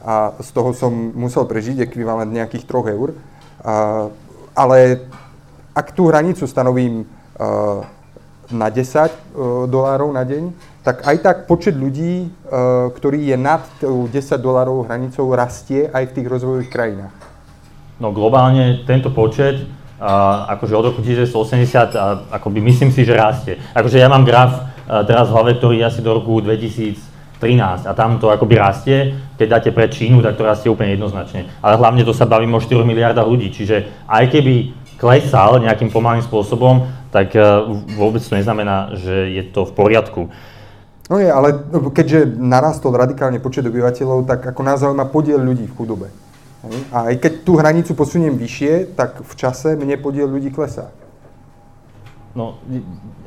a 0.00 0.32
z 0.40 0.48
toho 0.56 0.72
som 0.72 0.88
musel 1.12 1.44
prežiť 1.44 1.84
ekvivalent 1.84 2.32
nejakých 2.32 2.64
3 2.64 2.96
eur. 2.96 3.12
Uh, 3.12 4.08
ale 4.56 5.04
ak 5.76 5.92
tú 5.92 6.08
hranicu 6.08 6.48
stanovím 6.48 7.04
na 8.52 8.68
10 8.68 9.68
dolárov 9.68 10.12
na 10.12 10.22
deň, 10.22 10.52
tak 10.84 11.06
aj 11.06 11.16
tak 11.22 11.36
počet 11.50 11.74
ľudí, 11.74 12.30
ktorý 12.94 13.32
je 13.32 13.36
nad 13.40 13.64
10 13.80 14.12
dolárov 14.38 14.86
hranicou, 14.86 15.26
rastie 15.34 15.88
aj 15.88 16.10
v 16.10 16.14
tých 16.20 16.26
rozvojových 16.26 16.70
krajinách. 16.70 17.14
No 18.02 18.10
globálne 18.10 18.82
tento 18.86 19.14
počet 19.14 19.62
akože 20.02 20.74
od 20.74 20.84
roku 20.90 21.00
1980, 21.06 21.94
a 21.94 22.26
akoby 22.34 22.58
myslím 22.58 22.90
si, 22.90 23.06
že 23.06 23.14
rastie. 23.14 23.54
Akože 23.70 24.02
ja 24.02 24.10
mám 24.10 24.26
graf 24.26 24.66
teraz 25.06 25.30
v 25.30 25.34
hlave, 25.38 25.50
ktorý 25.62 25.78
je 25.78 25.86
asi 25.86 26.00
do 26.02 26.18
roku 26.18 26.42
2013 26.42 27.86
a 27.86 27.92
tam 27.94 28.18
to 28.18 28.34
akoby 28.34 28.58
rastie. 28.58 29.14
Keď 29.38 29.46
dáte 29.46 29.70
pre 29.70 29.86
Čínu, 29.86 30.18
tak 30.18 30.34
to 30.34 30.42
rastie 30.42 30.66
úplne 30.66 30.98
jednoznačne. 30.98 31.46
Ale 31.62 31.78
hlavne 31.78 32.02
to 32.02 32.10
sa 32.10 32.26
bavíme 32.26 32.50
o 32.50 32.62
4 32.62 32.82
miliardách 32.82 33.22
ľudí, 33.22 33.54
čiže 33.54 34.06
aj 34.10 34.34
keby 34.34 34.74
klesal 34.98 35.62
nejakým 35.62 35.90
pomalým 35.90 36.26
spôsobom, 36.26 36.86
tak 37.12 37.36
vôbec 37.92 38.24
to 38.24 38.32
neznamená, 38.34 38.96
že 38.96 39.28
je 39.36 39.42
to 39.52 39.68
v 39.68 39.72
poriadku. 39.76 40.32
No 41.12 41.20
je, 41.20 41.28
ale 41.28 41.52
keďže 41.92 42.40
narastol 42.40 42.96
radikálne 42.96 43.36
počet 43.36 43.68
obyvateľov, 43.68 44.24
tak 44.24 44.48
ako 44.48 44.60
nás 44.64 44.80
zaujíma 44.80 45.12
podiel 45.12 45.44
ľudí 45.44 45.68
v 45.68 45.76
chudobe. 45.76 46.08
A 46.94 47.12
aj 47.12 47.20
keď 47.20 47.32
tú 47.42 47.58
hranicu 47.58 47.92
posuniem 47.92 48.38
vyššie, 48.38 48.94
tak 48.96 49.20
v 49.20 49.32
čase 49.34 49.74
mne 49.76 49.98
podiel 50.00 50.30
ľudí 50.30 50.54
klesá. 50.54 50.94
No, 52.32 52.56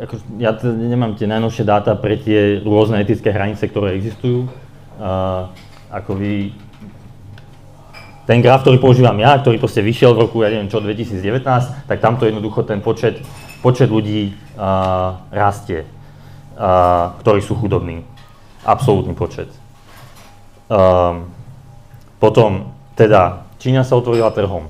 ako, 0.02 0.18
ja 0.42 0.58
t- 0.58 0.72
nemám 0.72 1.14
tie 1.14 1.30
najnovšie 1.30 1.62
dáta 1.62 1.94
pre 1.94 2.18
tie 2.18 2.58
rôzne 2.64 2.98
etické 2.98 3.30
hranice, 3.30 3.70
ktoré 3.70 3.94
existujú. 3.94 4.50
Uh, 4.98 5.52
ako 5.94 6.18
vy... 6.18 6.56
Ten 8.26 8.42
graf, 8.42 8.66
ktorý 8.66 8.82
používam 8.82 9.14
ja, 9.22 9.38
ktorý 9.38 9.62
proste 9.62 9.86
vyšiel 9.86 10.18
v 10.18 10.26
roku, 10.26 10.42
ja 10.42 10.50
neviem 10.50 10.72
čo, 10.72 10.82
2019, 10.82 11.46
tak 11.86 12.02
tamto 12.02 12.26
jednoducho 12.26 12.66
ten 12.66 12.82
počet, 12.82 13.22
počet 13.66 13.90
ľudí 13.90 14.30
uh, 14.30 15.18
rastie, 15.34 15.90
uh, 15.90 17.18
ktorí 17.26 17.42
sú 17.42 17.58
chudobní. 17.58 18.06
Absolútny 18.62 19.18
počet. 19.18 19.50
Um, 20.70 21.34
potom 22.22 22.78
teda 22.94 23.50
Čína 23.58 23.82
sa 23.82 23.98
otvorila 23.98 24.30
trhom. 24.30 24.70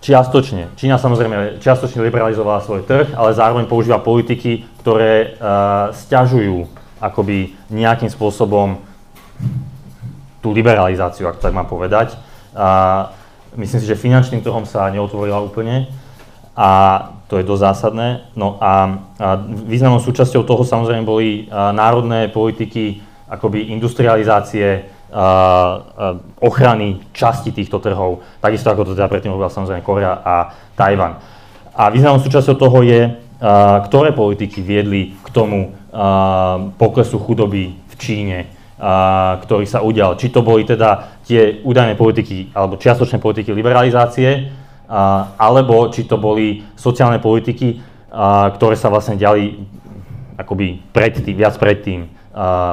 Čiastočne. 0.00 0.72
Čína 0.80 0.96
samozrejme 0.96 1.60
čiastočne 1.60 2.00
liberalizovala 2.00 2.64
svoj 2.64 2.88
trh, 2.88 3.12
ale 3.12 3.36
zároveň 3.36 3.68
používa 3.68 4.00
politiky, 4.00 4.64
ktoré 4.80 5.36
uh, 5.36 5.92
stiažujú 5.92 6.72
akoby 7.04 7.52
nejakým 7.68 8.08
spôsobom 8.08 8.80
tú 10.40 10.56
liberalizáciu, 10.56 11.28
ak 11.28 11.44
tak 11.44 11.52
mám 11.52 11.68
povedať. 11.68 12.16
A 12.56 13.12
myslím 13.60 13.84
si, 13.84 13.88
že 13.88 14.00
finančným 14.00 14.40
trhom 14.40 14.64
sa 14.64 14.88
neotvorila 14.88 15.44
úplne 15.44 15.99
a 16.56 16.68
to 17.30 17.38
je 17.38 17.46
dosť 17.46 17.62
zásadné. 17.62 18.08
No 18.34 18.58
a, 18.58 18.72
a 19.18 19.38
významnou 19.46 20.02
súčasťou 20.02 20.42
toho 20.42 20.62
samozrejme 20.66 21.04
boli 21.06 21.46
a, 21.46 21.70
národné 21.70 22.30
politiky 22.30 23.02
akoby 23.30 23.70
industrializácie, 23.74 24.98
ochrany 26.38 27.02
časti 27.10 27.50
týchto 27.50 27.82
trhov, 27.82 28.22
takisto 28.38 28.70
ako 28.70 28.86
to 28.86 28.92
teda 28.94 29.10
predtým 29.10 29.34
robila 29.34 29.50
samozrejme 29.50 29.82
Korea 29.82 30.22
a 30.22 30.54
Tajvan. 30.78 31.18
A 31.74 31.90
významnou 31.90 32.22
súčasťou 32.22 32.54
toho 32.54 32.78
je, 32.86 33.18
ktoré 33.90 34.14
politiky 34.14 34.62
viedli 34.62 35.18
k 35.18 35.28
tomu 35.34 35.74
poklesu 36.78 37.18
chudoby 37.18 37.74
v 37.74 37.94
Číne, 37.98 38.38
ktorý 39.42 39.66
sa 39.66 39.82
udial. 39.82 40.14
Či 40.14 40.30
to 40.30 40.46
boli 40.46 40.62
teda 40.62 41.18
tie 41.26 41.58
údajné 41.58 41.98
politiky 41.98 42.54
alebo 42.54 42.78
čiastočné 42.78 43.18
politiky 43.18 43.50
liberalizácie, 43.50 44.46
alebo 45.38 45.86
či 45.94 46.02
to 46.02 46.18
boli 46.18 46.66
sociálne 46.74 47.22
politiky, 47.22 47.78
ktoré 48.58 48.74
sa 48.74 48.90
vlastne 48.90 49.14
diali 49.14 49.62
akoby 50.34 50.82
predtým, 50.90 51.36
viac 51.38 51.54
predtým, 51.54 52.10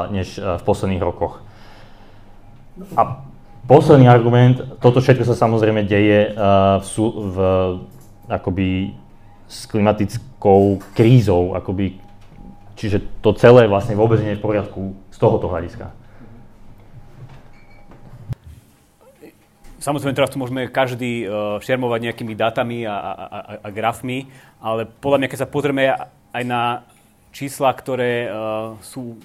než 0.10 0.42
v 0.42 0.62
posledných 0.66 1.04
rokoch. 1.04 1.46
A 2.98 3.22
posledný 3.70 4.10
argument, 4.10 4.82
toto 4.82 4.98
všetko 4.98 5.30
sa 5.30 5.38
samozrejme 5.38 5.86
deje 5.86 6.34
v, 6.82 6.94
v, 7.06 7.38
akoby 8.34 8.98
s 9.46 9.70
klimatickou 9.70 10.82
krízou, 10.98 11.54
akoby, 11.54 12.02
čiže 12.74 13.22
to 13.22 13.38
celé 13.38 13.70
vlastne 13.70 13.94
vôbec 13.94 14.18
nie 14.26 14.34
je 14.34 14.40
v 14.42 14.46
poriadku 14.46 14.98
z 15.14 15.18
tohoto 15.22 15.46
hľadiska. 15.48 15.94
Samozrejme, 19.88 20.20
teraz 20.20 20.36
tu 20.36 20.38
môžeme 20.44 20.68
každý 20.68 21.24
uh, 21.24 21.64
šermovať 21.64 22.12
nejakými 22.12 22.36
dátami 22.36 22.84
a, 22.84 22.92
a, 22.92 23.40
a, 23.64 23.70
grafmi, 23.72 24.28
ale 24.60 24.84
podľa 24.84 25.24
mňa, 25.24 25.30
keď 25.32 25.40
sa 25.40 25.48
pozrieme 25.48 25.96
aj 26.36 26.44
na 26.44 26.84
čísla, 27.32 27.72
ktoré 27.72 28.28
uh, 28.28 28.76
sú 28.84 29.16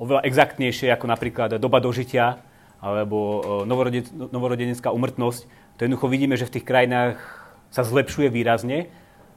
oveľa 0.00 0.24
exaktnejšie, 0.24 0.88
ako 0.88 1.04
napríklad 1.04 1.60
doba 1.60 1.84
dožitia, 1.84 2.40
alebo 2.80 3.18
e, 3.68 3.68
novorodenecká 4.32 4.88
umrtnosť, 4.88 5.44
to 5.76 5.80
jednoducho 5.84 6.08
vidíme, 6.08 6.40
že 6.40 6.48
v 6.48 6.56
tých 6.56 6.64
krajinách 6.64 7.20
sa 7.68 7.84
zlepšuje 7.84 8.32
výrazne. 8.32 8.88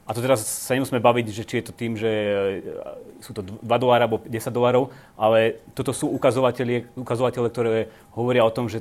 A 0.07 0.15
to 0.15 0.23
teraz 0.23 0.43
sa 0.47 0.75
nemusíme 0.75 1.03
baviť, 1.03 1.25
že 1.35 1.43
či 1.43 1.59
je 1.59 1.65
to 1.67 1.75
tým, 1.75 1.99
že 1.99 2.07
e, 2.07 2.31
sú 3.19 3.35
to 3.35 3.43
2 3.43 3.59
dolára 3.59 4.07
alebo 4.07 4.23
10 4.23 4.31
dolárov, 4.55 4.95
ale 5.19 5.59
toto 5.75 5.91
sú 5.91 6.07
ukazovatele, 6.15 6.87
ukazovatele, 6.95 7.47
ktoré 7.51 7.91
hovoria 8.15 8.47
o 8.47 8.55
tom, 8.55 8.71
že 8.71 8.79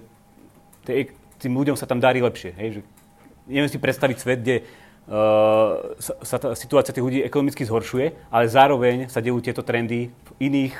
tým 1.42 1.58
ľuďom 1.58 1.74
sa 1.74 1.90
tam 1.90 1.98
darí 1.98 2.22
lepšie. 2.22 2.54
Hej? 2.54 2.68
Že 2.78 2.80
neviem 3.50 3.70
si 3.70 3.82
predstaviť 3.82 4.16
svet, 4.22 4.38
kde 4.46 4.56
uh, 4.62 5.98
sa, 5.98 6.14
sa 6.22 6.36
tá 6.38 6.48
situácia 6.54 6.94
tých 6.94 7.02
ľudí 7.02 7.20
ekonomicky 7.26 7.66
zhoršuje, 7.66 8.30
ale 8.30 8.44
zároveň 8.46 9.10
sa 9.10 9.18
dejú 9.18 9.42
tieto 9.42 9.66
trendy 9.66 10.14
v 10.14 10.30
iných, 10.38 10.74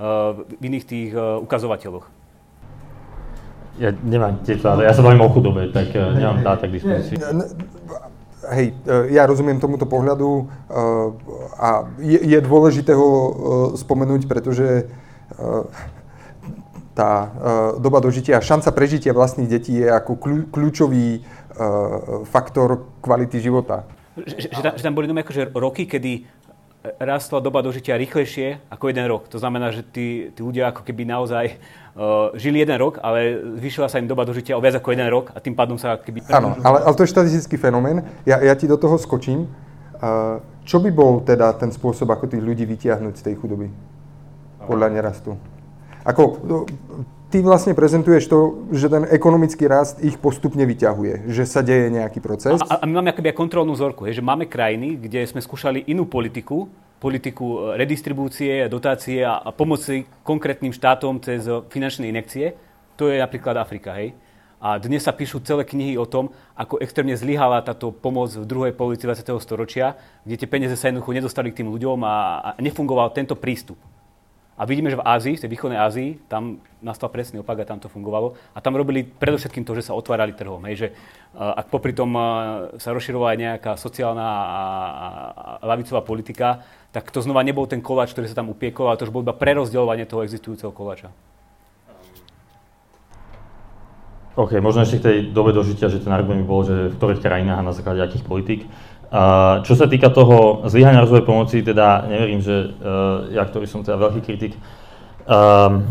uh, 0.00 0.40
v 0.40 0.62
iných 0.64 0.84
tých 0.88 1.10
uh, 1.12 1.36
ukazovateľoch 1.44 2.22
ja 3.80 3.88
nemám 4.04 4.44
tieto 4.44 4.68
dáta, 4.68 4.84
ja 4.84 4.92
sa 4.92 5.00
bavím 5.00 5.24
o 5.24 5.32
chudobe, 5.32 5.72
tak 5.72 5.96
uh, 5.96 6.12
nemám 6.12 6.44
dáta 6.44 6.68
k 6.68 6.76
dispozícii. 6.76 7.16
Hej, 8.42 8.74
e, 8.74 9.14
ja 9.14 9.22
rozumiem 9.22 9.62
tomuto 9.62 9.86
pohľadu 9.86 10.26
uh, 10.26 10.44
a 11.62 11.86
je, 12.02 12.18
je 12.26 12.38
dôležité 12.42 12.90
ho 12.90 13.06
uh, 13.06 13.30
spomenúť, 13.78 14.26
pretože 14.26 14.90
uh, 15.38 15.62
tá 16.92 17.32
doba 17.80 18.04
dožitia 18.04 18.36
a 18.36 18.44
šanca 18.44 18.68
prežitia 18.76 19.16
vlastných 19.16 19.48
detí 19.48 19.80
je 19.80 19.88
ako 19.88 20.12
kľúčový 20.52 21.24
faktor 22.28 22.84
kvality 23.00 23.40
života. 23.40 23.88
Že, 24.12 24.52
že, 24.52 24.60
tam, 24.60 24.72
že 24.76 24.82
tam 24.84 24.92
boli 24.92 25.08
akože 25.08 25.56
roky, 25.56 25.88
kedy 25.88 26.28
rastla 26.98 27.38
doba 27.38 27.62
dožitia 27.62 27.94
rýchlejšie 27.94 28.66
ako 28.66 28.90
jeden 28.90 29.06
rok. 29.06 29.30
To 29.30 29.38
znamená, 29.38 29.70
že 29.70 29.86
tí, 29.86 30.34
tí 30.34 30.40
ľudia 30.42 30.74
ako 30.74 30.82
keby 30.82 31.06
naozaj 31.06 31.54
uh, 31.94 32.34
žili 32.34 32.58
jeden 32.58 32.74
rok, 32.74 32.98
ale 32.98 33.38
zvyšila 33.62 33.86
sa 33.86 34.02
im 34.02 34.10
doba 34.10 34.26
dožitia 34.26 34.58
o 34.58 34.62
viac 34.62 34.82
ako 34.82 34.90
jeden 34.90 35.06
rok 35.06 35.30
a 35.30 35.38
tým 35.38 35.54
pádom 35.54 35.78
sa 35.78 35.94
keby... 35.94 36.26
Áno, 36.34 36.58
ale, 36.66 36.82
ale 36.82 36.94
to 36.98 37.06
je 37.06 37.14
štatistický 37.14 37.54
fenomén. 37.54 38.02
Ja, 38.26 38.42
ja 38.42 38.54
ti 38.58 38.66
do 38.66 38.74
toho 38.74 38.98
skočím. 38.98 39.46
Uh, 40.02 40.42
čo 40.66 40.82
by 40.82 40.90
bol 40.90 41.22
teda 41.22 41.54
ten 41.54 41.70
spôsob, 41.70 42.10
ako 42.10 42.26
tých 42.26 42.42
ľudí 42.42 42.66
vytiahnuť 42.66 43.14
z 43.14 43.22
tej 43.30 43.34
chudoby? 43.38 43.70
Podľa 44.66 44.88
nerastu. 44.90 45.38
Ako, 46.02 46.22
no, 46.42 46.56
ty 47.32 47.40
vlastne 47.40 47.72
prezentuješ 47.72 48.28
to, 48.28 48.68
že 48.74 48.92
ten 48.92 49.08
ekonomický 49.08 49.64
rast 49.64 50.02
ich 50.04 50.20
postupne 50.20 50.60
vyťahuje, 50.68 51.32
že 51.32 51.48
sa 51.48 51.64
deje 51.64 51.88
nejaký 51.88 52.20
proces. 52.20 52.60
A, 52.60 52.82
a 52.82 52.84
my 52.84 53.00
máme 53.00 53.16
akoby 53.16 53.32
kontrolnú 53.32 53.72
vzorku, 53.72 54.04
že 54.10 54.20
máme 54.20 54.44
krajiny, 54.44 55.00
kde 55.00 55.24
sme 55.24 55.40
skúšali 55.40 55.88
inú 55.88 56.04
politiku, 56.04 56.68
politiku 57.00 57.72
e, 57.72 57.80
redistribúcie, 57.80 58.68
dotácie 58.68 59.24
a, 59.24 59.40
a 59.40 59.50
pomoci 59.50 60.04
konkrétnym 60.20 60.76
štátom 60.76 61.24
cez 61.24 61.48
finančné 61.72 62.12
inekcie. 62.12 62.52
To 63.00 63.08
je 63.08 63.16
napríklad 63.16 63.56
Afrika, 63.56 63.96
hej. 63.96 64.12
A 64.62 64.78
dnes 64.78 65.02
sa 65.02 65.10
píšu 65.10 65.42
celé 65.42 65.66
knihy 65.66 65.98
o 65.98 66.06
tom, 66.06 66.30
ako 66.54 66.78
extrémne 66.78 67.18
zlyhala 67.18 67.66
táto 67.66 67.90
pomoc 67.90 68.30
v 68.30 68.46
druhej 68.46 68.70
polovici 68.78 69.10
20. 69.10 69.34
storočia, 69.42 69.98
kde 70.22 70.38
tie 70.38 70.46
peniaze 70.46 70.78
sa 70.78 70.86
jednoducho 70.86 71.18
nedostali 71.18 71.50
k 71.50 71.64
tým 71.64 71.68
ľuďom 71.74 71.98
a, 72.06 72.14
a 72.38 72.48
nefungoval 72.62 73.10
tento 73.10 73.34
prístup. 73.34 73.74
A 74.52 74.68
vidíme, 74.68 74.92
že 74.92 75.00
v 75.00 75.06
Ázii, 75.08 75.40
v 75.40 75.42
tej 75.42 75.50
východnej 75.50 75.80
Ázii, 75.80 76.20
tam 76.28 76.60
nastal 76.84 77.08
presný 77.08 77.40
opak 77.40 77.64
a 77.64 77.68
tam 77.68 77.80
to 77.80 77.88
fungovalo. 77.88 78.36
A 78.52 78.60
tam 78.60 78.76
robili 78.76 79.00
predovšetkým 79.00 79.64
to, 79.64 79.72
že 79.72 79.88
sa 79.88 79.96
otvárali 79.96 80.36
trhom. 80.36 80.60
Hej, 80.68 80.76
že 80.76 80.88
uh, 80.92 81.56
ak 81.56 81.72
popri 81.72 81.96
tom 81.96 82.12
uh, 82.12 82.68
sa 82.76 82.92
rozširovala 82.92 83.32
aj 83.32 83.38
nejaká 83.40 83.72
sociálna 83.80 84.20
a, 84.20 84.36
a, 84.36 84.66
a 85.56 85.64
lavicová 85.64 86.04
politika, 86.04 86.60
tak 86.92 87.08
to 87.08 87.24
znova 87.24 87.40
nebol 87.40 87.64
ten 87.64 87.80
koláč, 87.80 88.12
ktorý 88.12 88.28
sa 88.28 88.44
tam 88.44 88.52
upiekol, 88.52 88.92
ale 88.92 89.00
to 89.00 89.08
už 89.08 89.14
bolo 89.16 89.24
iba 89.24 89.34
prerozdeľovanie 89.34 90.04
toho 90.04 90.20
existujúceho 90.20 90.68
koláča. 90.76 91.08
OK, 94.32 94.56
možno 94.64 94.84
ešte 94.84 94.96
k 95.00 95.04
tej 95.04 95.16
dobe 95.28 95.52
dožitia, 95.52 95.92
že 95.92 96.00
ten 96.00 96.12
argument 96.12 96.48
bol, 96.48 96.64
že 96.64 96.88
v 96.88 96.96
ktorých 96.96 97.20
krajinách 97.20 97.60
a 97.60 97.68
na 97.68 97.76
základe 97.76 98.00
akých 98.00 98.24
politik. 98.24 98.60
Uh, 99.12 99.60
čo 99.68 99.76
sa 99.76 99.84
týka 99.84 100.08
toho 100.08 100.64
zlyhania 100.72 101.04
rozvoja 101.04 101.20
pomoci, 101.20 101.60
teda 101.60 102.08
neverím, 102.08 102.40
že 102.40 102.72
uh, 102.80 103.28
ja, 103.28 103.44
ktorý 103.44 103.68
som 103.68 103.84
teda 103.84 104.00
veľký 104.00 104.24
kritik, 104.24 104.56
um, 105.28 105.84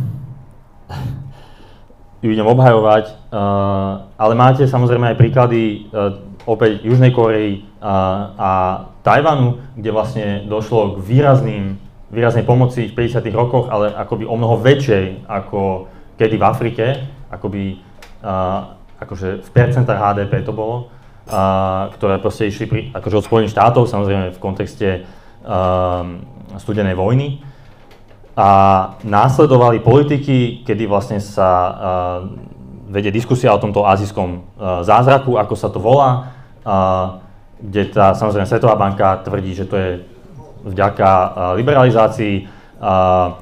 ju 2.25 2.34
idem 2.34 2.49
obhajovať, 2.49 3.29
uh, 3.29 4.10
ale 4.17 4.34
máte 4.34 4.65
samozrejme 4.65 5.13
aj 5.13 5.21
príklady 5.21 5.86
uh, 5.93 6.17
opäť 6.49 6.81
Južnej 6.81 7.13
Korei 7.13 7.62
uh, 7.62 8.34
a 8.41 8.51
Tajvanu, 9.05 9.62
kde 9.77 9.89
vlastne 9.93 10.27
došlo 10.49 10.97
k 10.97 11.05
výrazným, 11.05 11.77
výraznej 12.10 12.41
pomoci 12.41 12.89
v 12.89 13.05
50. 13.05 13.21
rokoch, 13.38 13.69
ale 13.69 13.93
akoby 13.93 14.25
o 14.25 14.34
mnoho 14.34 14.57
väčšej 14.57 15.29
ako 15.29 15.86
kedy 16.17 16.41
v 16.41 16.43
Afrike, 16.45 16.86
akoby 17.29 17.81
akože 19.01 19.41
v 19.41 19.49
percentách 19.49 19.97
HDP 19.97 20.45
to 20.45 20.53
bolo, 20.53 20.93
a, 21.29 21.89
ktoré 21.93 22.17
proste 22.17 22.49
išli 22.49 22.65
pri, 22.65 22.81
akože 22.95 23.19
od 23.21 23.27
Spojených 23.27 23.53
štátov, 23.53 23.86
samozrejme 23.86 24.34
v 24.34 24.39
kontexte 24.41 24.89
um, 25.43 26.25
studenej 26.57 26.97
vojny. 26.97 27.43
A 28.31 28.49
následovali 29.03 29.84
politiky, 29.84 30.63
kedy 30.63 30.88
vlastne 30.88 31.19
sa 31.19 31.49
uh, 31.51 31.73
vedie 32.88 33.12
diskusia 33.12 33.51
o 33.51 33.60
tomto 33.60 33.84
azijskom 33.84 34.29
uh, 34.57 34.81
zázraku, 34.81 35.36
ako 35.36 35.55
sa 35.60 35.67
to 35.67 35.84
volá, 35.84 36.31
uh, 36.63 37.19
kde 37.60 37.91
tá 37.91 38.15
samozrejme 38.15 38.47
Svetová 38.47 38.79
banka 38.79 39.19
tvrdí, 39.21 39.51
že 39.53 39.67
to 39.67 39.75
je 39.75 39.89
vďaka 40.63 41.10
uh, 41.12 41.29
liberalizácii. 41.60 42.47
Uh, 42.79 43.36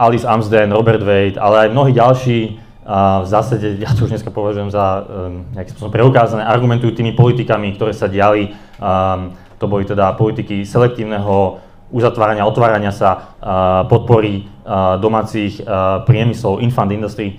Alice 0.00 0.24
Amsden, 0.24 0.72
Robert 0.72 1.04
Wade, 1.04 1.36
ale 1.36 1.68
aj 1.68 1.76
mnohí 1.76 1.92
ďalší 1.92 2.56
a 2.82 3.22
v 3.22 3.26
zásade, 3.30 3.78
ja 3.78 3.94
to 3.94 4.10
už 4.10 4.18
dneska 4.18 4.34
považujem 4.34 4.66
za 4.66 5.06
um, 5.06 5.46
nejakým 5.54 5.70
spôsobom 5.78 5.94
preukázané, 5.94 6.42
argumentujú 6.42 6.98
tými 6.98 7.14
politikami, 7.14 7.78
ktoré 7.78 7.94
sa 7.94 8.10
diali. 8.10 8.58
Um, 8.82 9.38
to 9.62 9.70
boli 9.70 9.86
teda 9.86 10.18
politiky 10.18 10.66
selektívneho 10.66 11.62
uzatvárania, 11.94 12.42
otvárania 12.42 12.90
sa, 12.90 13.38
uh, 13.38 13.86
podpory 13.86 14.50
uh, 14.66 14.98
domácich 14.98 15.62
uh, 15.62 16.02
priemyslov, 16.02 16.58
infant 16.58 16.90
industry, 16.90 17.38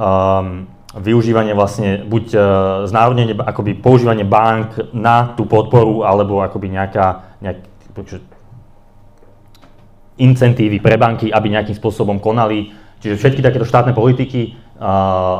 um, 0.00 0.64
využívanie 0.96 1.52
vlastne 1.52 2.00
buď 2.08 2.24
uh, 2.32 2.42
znárodnenie, 2.88 3.36
akoby 3.36 3.76
používanie 3.76 4.24
bank 4.24 4.96
na 4.96 5.36
tú 5.36 5.44
podporu, 5.44 6.08
alebo 6.08 6.40
akoby 6.40 6.72
nejaká, 6.72 7.36
nejak, 7.44 7.60
incentívy 10.16 10.80
pre 10.80 10.96
banky, 10.96 11.28
aby 11.28 11.52
nejakým 11.52 11.76
spôsobom 11.76 12.16
konali 12.16 12.72
Čiže 13.00 13.18
všetky 13.20 13.40
takéto 13.44 13.68
štátne 13.68 13.92
politiky 13.92 14.56
a, 14.80 14.92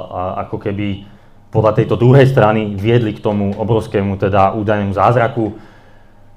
a 0.07 0.23
ako 0.47 0.57
keby 0.61 1.17
podľa 1.51 1.73
tejto 1.73 1.97
druhej 1.97 2.29
strany 2.29 2.77
viedli 2.77 3.17
k 3.17 3.25
tomu 3.25 3.57
obrovskému 3.57 4.21
teda 4.21 4.53
údajnému 4.59 4.93
zázraku, 4.93 5.57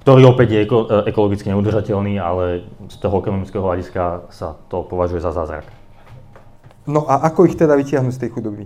ktorý 0.00 0.32
opäť 0.32 0.48
je 0.56 0.60
eko, 0.64 0.78
e, 0.88 1.12
ekologicky 1.12 1.52
neudržateľný, 1.52 2.16
ale 2.16 2.64
z 2.88 2.96
toho 2.96 3.20
ekonomického 3.20 3.60
hľadiska 3.60 4.32
sa 4.32 4.56
to 4.72 4.80
považuje 4.88 5.20
za 5.20 5.36
zázrak. 5.36 5.68
No 6.88 7.04
a 7.04 7.20
ako 7.28 7.44
ich 7.44 7.56
teda 7.60 7.76
vytiahnuť 7.76 8.14
z 8.16 8.20
tej 8.24 8.30
chudoby? 8.32 8.64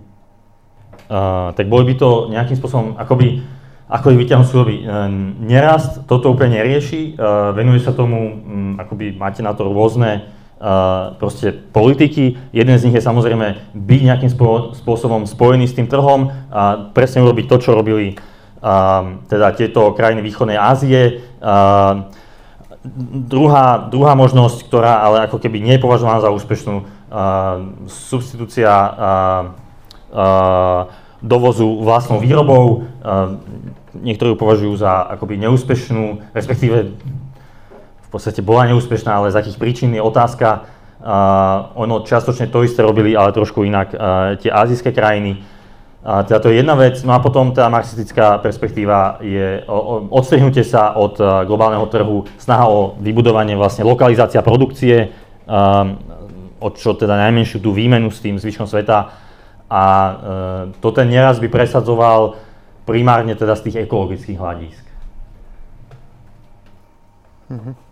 Uh, 1.05 1.53
tak 1.53 1.69
boli 1.69 1.93
by 1.93 1.95
to 2.01 2.33
nejakým 2.33 2.57
spôsobom, 2.57 2.97
akoby, 2.97 3.45
ako 3.91 4.15
ich 4.15 4.21
vyťahnuť 4.25 4.47
z 4.47 4.53
chudoby. 4.55 4.77
Uh, 4.87 5.11
nerast 5.43 6.07
toto 6.07 6.31
úplne 6.31 6.63
nerieši, 6.63 7.19
uh, 7.19 7.51
venuje 7.53 7.83
sa 7.83 7.93
tomu, 7.93 8.17
um, 8.17 8.73
akoby 8.79 9.13
máte 9.19 9.43
na 9.43 9.53
to 9.53 9.69
rôzne 9.69 10.31
proste 11.19 11.53
politiky. 11.53 12.39
Jeden 12.55 12.77
z 12.79 12.85
nich 12.89 12.97
je 12.97 13.05
samozrejme 13.05 13.77
byť 13.77 14.01
nejakým 14.01 14.31
spôsobom 14.73 15.29
spojený 15.29 15.69
s 15.69 15.77
tým 15.77 15.91
trhom 15.91 16.33
a 16.49 16.89
presne 16.97 17.21
urobiť 17.21 17.47
to, 17.51 17.57
čo 17.61 17.77
robili 17.77 18.17
teda 19.29 19.53
tieto 19.53 19.93
krajiny 19.93 20.25
východnej 20.25 20.57
Ázie. 20.57 21.21
Druhá, 23.29 23.89
druhá 23.89 24.13
možnosť, 24.17 24.69
ktorá 24.69 25.05
ale 25.05 25.29
ako 25.29 25.41
keby 25.41 25.61
nie 25.61 25.77
je 25.77 25.85
považovaná 25.85 26.21
za 26.25 26.33
úspešnú, 26.33 26.85
substitúcia 27.89 28.73
dovozu 31.21 31.81
vlastnou 31.81 32.21
výrobou. 32.21 32.89
Niektorí 33.95 34.33
ju 34.33 34.39
považujú 34.41 34.75
za 34.81 35.07
akoby 35.13 35.39
neúspešnú, 35.39 36.25
respektíve 36.37 36.93
podstate 38.15 38.47
bola 38.47 38.71
neúspešná, 38.71 39.11
ale 39.11 39.35
z 39.35 39.43
akých 39.43 39.59
príčin 39.59 39.91
je 39.91 39.99
otázka. 39.99 40.71
Uh, 41.05 41.75
ono 41.77 42.01
častočne 42.01 42.49
to 42.49 42.65
isté 42.65 42.81
robili, 42.81 43.13
ale 43.13 43.35
trošku 43.35 43.67
inak 43.67 43.93
uh, 43.93 44.39
tie 44.41 44.49
azijské 44.49 44.95
krajiny. 44.95 45.43
Uh, 46.01 46.25
teda 46.25 46.41
to 46.41 46.49
je 46.49 46.63
jedna 46.63 46.79
vec. 46.79 46.97
No 47.03 47.13
a 47.13 47.21
potom 47.21 47.53
tá 47.53 47.69
marxistická 47.69 48.41
perspektíva 48.41 49.21
je 49.21 49.61
o, 49.69 50.09
odstrihnutie 50.15 50.65
sa 50.65 50.97
od 50.97 51.19
globálneho 51.45 51.85
trhu, 51.93 52.25
snaha 52.41 52.71
o 52.71 52.97
vybudovanie 53.03 53.53
vlastne 53.53 53.85
lokalizácia 53.85 54.41
produkcie, 54.41 55.13
um, 55.45 55.99
o 56.63 56.73
čo 56.73 56.97
teda 56.97 57.21
najmenšiu 57.21 57.61
tú 57.61 57.77
výmenu 57.77 58.09
s 58.09 58.25
tým 58.25 58.41
zvyškom 58.41 58.65
sveta. 58.65 59.13
A 59.69 59.83
uh, 59.85 60.15
to 60.81 60.89
ten 60.95 61.13
neraz 61.13 61.37
by 61.37 61.53
presadzoval 61.53 62.41
primárne 62.89 63.37
teda 63.37 63.57
z 63.61 63.69
tých 63.69 63.77
ekologických 63.85 64.41
hľadísk. 64.41 64.85
Mm-hmm. 67.53 67.84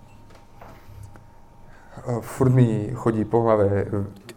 Furt 2.02 2.50
mi 2.50 2.90
chodí 2.94 3.24
po 3.24 3.46
hlave... 3.46 3.86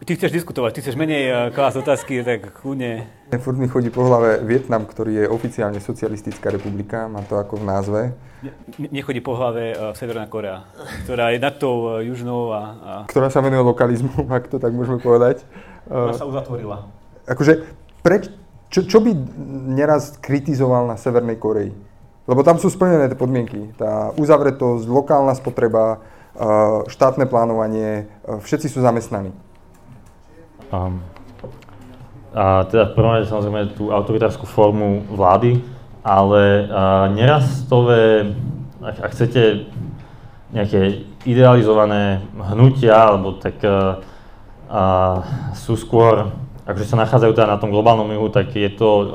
Ty 0.06 0.12
chceš 0.14 0.32
diskutovať, 0.38 0.78
ty 0.78 0.80
chceš 0.86 1.00
menej 1.02 1.24
eh, 1.26 1.36
klásť 1.50 1.82
otázky, 1.82 2.22
tak 2.22 2.54
kľudne. 2.62 3.10
Furt 3.42 3.58
mi 3.58 3.66
chodí 3.66 3.90
po 3.90 4.06
hlave 4.06 4.38
Vietnam, 4.46 4.86
ktorý 4.86 5.26
je 5.26 5.26
oficiálne 5.26 5.82
socialistická 5.82 6.54
republika, 6.54 7.10
má 7.10 7.26
to 7.26 7.42
ako 7.42 7.58
v 7.58 7.66
názve. 7.66 8.02
Ne, 8.46 8.54
nechodí 8.94 9.18
po 9.26 9.34
hlave 9.34 9.74
uh, 9.74 9.98
Severná 9.98 10.30
Korea, 10.30 10.70
ktorá 11.10 11.34
je 11.34 11.42
nad 11.42 11.58
tou 11.58 11.98
uh, 11.98 12.06
južnou 12.06 12.54
a, 12.54 12.62
a... 12.62 12.92
Ktorá 13.10 13.34
sa 13.34 13.42
venuje 13.42 13.66
lokalizmu, 13.66 14.30
ak 14.38 14.46
to 14.46 14.62
tak 14.62 14.70
môžeme 14.70 15.02
povedať. 15.02 15.42
Ktorá 15.90 16.14
sa 16.14 16.30
uzatvorila. 16.30 16.86
Akože, 17.26 17.66
preč, 18.06 18.30
čo, 18.70 18.86
čo 18.86 19.02
by 19.02 19.10
neraz 19.74 20.22
kritizoval 20.22 20.86
na 20.86 21.02
Severnej 21.02 21.42
Koreji? 21.42 21.74
Lebo 22.30 22.46
tam 22.46 22.62
sú 22.62 22.70
splnené 22.70 23.10
tie 23.10 23.18
podmienky. 23.18 23.74
Tá 23.74 24.14
uzavretosť, 24.14 24.86
lokálna 24.86 25.34
spotreba, 25.34 25.98
Eh, 25.98 26.25
štátne 26.92 27.26
plánovanie, 27.26 28.06
eh, 28.06 28.40
všetci 28.40 28.68
sú 28.68 28.84
zamestnaní. 28.84 29.32
Um, 30.74 31.00
a 32.36 32.68
teda 32.68 32.92
v 32.92 32.96
prvom 33.00 33.14
rade 33.16 33.32
samozrejme 33.32 33.80
tú 33.80 33.96
autoritárskú 33.96 34.44
formu 34.44 35.08
vlády, 35.08 35.64
ale 36.04 36.68
uh, 36.68 37.08
nerastové, 37.16 38.36
ak, 38.84 39.08
ak 39.08 39.12
chcete 39.16 39.72
nejaké 40.52 41.08
idealizované 41.24 42.20
hnutia, 42.36 42.92
alebo 42.92 43.40
tak 43.40 43.56
uh, 43.64 44.04
uh, 44.68 45.24
sú 45.56 45.80
skôr, 45.80 46.36
akože 46.68 46.86
sa 46.86 47.00
nachádzajú 47.00 47.32
teda 47.40 47.56
na 47.56 47.58
tom 47.58 47.72
globálnom 47.72 48.12
juhu, 48.12 48.28
tak 48.28 48.52
je 48.52 48.68
to 48.76 48.90
um, 48.92 49.08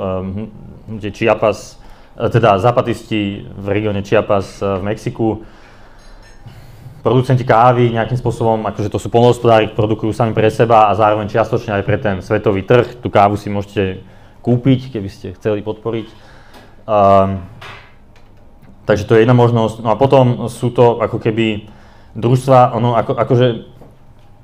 hnutie 0.88 1.12
Chiapas, 1.12 1.76
teda 2.16 2.56
zapatisti 2.56 3.44
v 3.44 3.66
regióne 3.68 4.00
Chiapas 4.00 4.64
v 4.64 4.80
Mexiku, 4.80 5.44
producenti 7.00 7.44
kávy 7.44 7.92
nejakým 7.96 8.20
spôsobom, 8.20 8.68
akože 8.68 8.92
to 8.92 9.00
sú 9.00 9.08
polnohospodári, 9.08 9.72
produkujú 9.72 10.12
sami 10.12 10.36
pre 10.36 10.52
seba 10.52 10.92
a 10.92 10.96
zároveň 10.96 11.32
čiastočne 11.32 11.80
aj 11.80 11.84
pre 11.84 11.96
ten 11.96 12.16
svetový 12.20 12.64
trh. 12.64 13.00
Tú 13.00 13.08
kávu 13.08 13.40
si 13.40 13.48
môžete 13.48 14.04
kúpiť, 14.44 14.92
keby 14.92 15.08
ste 15.08 15.36
chceli 15.36 15.64
podporiť. 15.64 16.08
Um, 16.84 17.44
takže 18.84 19.08
to 19.08 19.16
je 19.16 19.24
jedna 19.24 19.36
možnosť. 19.36 19.80
No 19.80 19.92
a 19.92 19.96
potom 19.96 20.48
sú 20.52 20.72
to 20.72 21.00
ako 21.00 21.16
keby 21.16 21.68
družstva, 22.12 22.76
ono 22.76 22.96
ako, 22.98 23.16
akože 23.16 23.46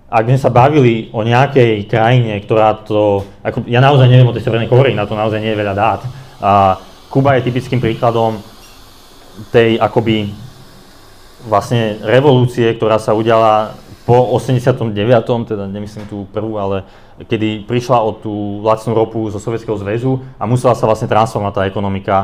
ak 0.06 0.24
sme 0.30 0.38
sa 0.38 0.54
bavili 0.54 1.10
o 1.10 1.26
nejakej 1.26 1.90
krajine, 1.90 2.38
ktorá 2.38 2.78
to, 2.86 3.26
ako, 3.42 3.66
ja 3.66 3.82
naozaj 3.82 4.06
neviem 4.06 4.30
o 4.30 4.34
tej 4.36 4.46
Severnej 4.46 4.70
Koreji, 4.70 4.94
na 4.94 5.02
to 5.02 5.18
naozaj 5.18 5.42
nie 5.42 5.50
je 5.50 5.60
veľa 5.60 5.74
dát. 5.74 6.00
A 6.38 6.78
Kuba 7.10 7.34
je 7.36 7.50
typickým 7.50 7.82
príkladom 7.82 8.38
tej 9.50 9.82
akoby 9.82 10.45
vlastne 11.46 12.02
revolúcie, 12.02 12.74
ktorá 12.74 12.98
sa 12.98 13.14
udiala 13.14 13.78
po 14.06 14.34
89., 14.38 14.94
teda 15.50 15.66
nemyslím 15.66 16.06
tú 16.06 16.30
prvú, 16.30 16.58
ale 16.62 16.86
kedy 17.26 17.66
prišla 17.66 17.98
o 18.02 18.14
tú 18.14 18.62
lacnú 18.62 18.94
ropu 18.94 19.26
zo 19.32 19.42
Sovietskeho 19.42 19.74
zväzu 19.80 20.22
a 20.38 20.46
musela 20.46 20.78
sa 20.78 20.86
vlastne 20.86 21.10
transformovať 21.10 21.54
tá 21.54 21.62
ekonomika, 21.66 22.16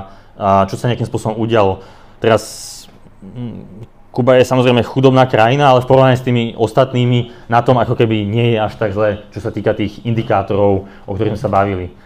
čo 0.70 0.78
sa 0.78 0.86
nejakým 0.86 1.08
spôsobom 1.08 1.42
udialo. 1.42 1.82
Teraz 2.22 2.42
mm, 3.18 3.90
Kuba 4.12 4.36
je 4.36 4.44
samozrejme 4.44 4.84
chudobná 4.84 5.24
krajina, 5.24 5.72
ale 5.72 5.80
v 5.80 5.88
porovnaní 5.88 6.20
s 6.20 6.26
tými 6.26 6.52
ostatnými 6.52 7.48
na 7.48 7.64
tom 7.64 7.80
ako 7.80 7.96
keby 7.96 8.28
nie 8.28 8.52
je 8.52 8.58
až 8.60 8.76
tak 8.76 8.92
zle, 8.92 9.24
čo 9.32 9.40
sa 9.40 9.48
týka 9.48 9.72
tých 9.72 10.04
indikátorov, 10.04 10.84
o 11.08 11.12
ktorých 11.16 11.32
sme 11.32 11.44
sa 11.48 11.48
bavili. 11.48 11.96